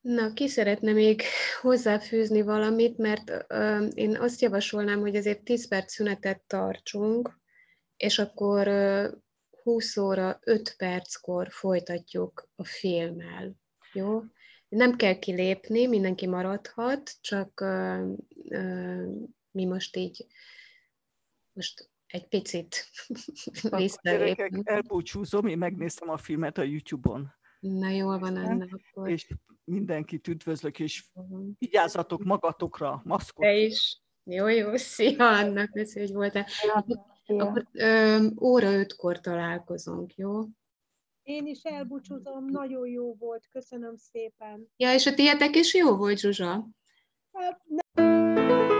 Na, 0.00 0.32
ki 0.32 0.48
szeretne 0.48 0.92
még 0.92 1.22
hozzáfűzni 1.60 2.42
valamit, 2.42 2.98
mert 2.98 3.30
uh, 3.30 3.88
én 3.94 4.16
azt 4.16 4.40
javasolnám, 4.40 5.00
hogy 5.00 5.16
azért 5.16 5.42
10 5.42 5.68
perc 5.68 5.92
szünetet 5.92 6.42
tartsunk, 6.46 7.38
és 7.96 8.18
akkor 8.18 8.68
uh, 8.68 9.12
20 9.62 9.96
óra 9.96 10.38
5 10.42 10.74
perckor 10.76 11.48
folytatjuk 11.50 12.48
a 12.54 12.64
filmmel. 12.64 13.54
Jó? 13.92 14.22
Nem 14.68 14.96
kell 14.96 15.18
kilépni, 15.18 15.86
mindenki 15.86 16.26
maradhat, 16.26 17.12
csak 17.20 17.60
uh, 17.60 18.08
uh, 18.34 19.06
mi 19.50 19.64
most 19.64 19.96
így 19.96 20.26
most 21.52 21.90
egy 22.06 22.28
picit 22.28 22.90
visszalépünk. 23.76 24.68
Elbúcsúzom, 24.68 25.46
én 25.46 25.58
megnéztem 25.58 26.10
a 26.10 26.16
filmet 26.16 26.58
a 26.58 26.62
YouTube-on. 26.62 27.39
Na 27.60 27.88
jól 27.88 28.18
van, 28.18 28.36
Anna, 28.36 28.66
akkor. 28.70 29.08
És 29.08 29.34
mindenkit 29.64 30.28
üdvözlök, 30.28 30.78
és 30.78 31.04
vigyázzatok 31.58 32.22
magatokra, 32.22 33.00
maszkot. 33.04 33.44
Te 33.44 33.56
is. 33.56 34.00
Jó, 34.24 34.46
jó, 34.46 34.76
szia 34.76 35.28
Anna, 35.28 35.68
köszi, 35.68 35.98
hogy 35.98 36.12
voltál. 36.12 36.46
Akkor 37.26 37.68
ö, 37.72 38.26
óra 38.40 38.72
ötkor 38.72 39.20
találkozunk, 39.20 40.14
jó? 40.14 40.40
Én 41.22 41.46
is 41.46 41.62
elbúcsúzom, 41.62 42.44
nagyon 42.44 42.88
jó 42.88 43.14
volt, 43.14 43.48
köszönöm 43.52 43.96
szépen. 43.96 44.68
Ja, 44.76 44.94
és 44.94 45.06
a 45.06 45.14
tietek 45.14 45.56
is 45.56 45.74
jó 45.74 45.96
volt, 45.96 46.18
Zsuzsa? 46.18 46.68
Hát, 47.32 47.62
nem. 47.92 48.79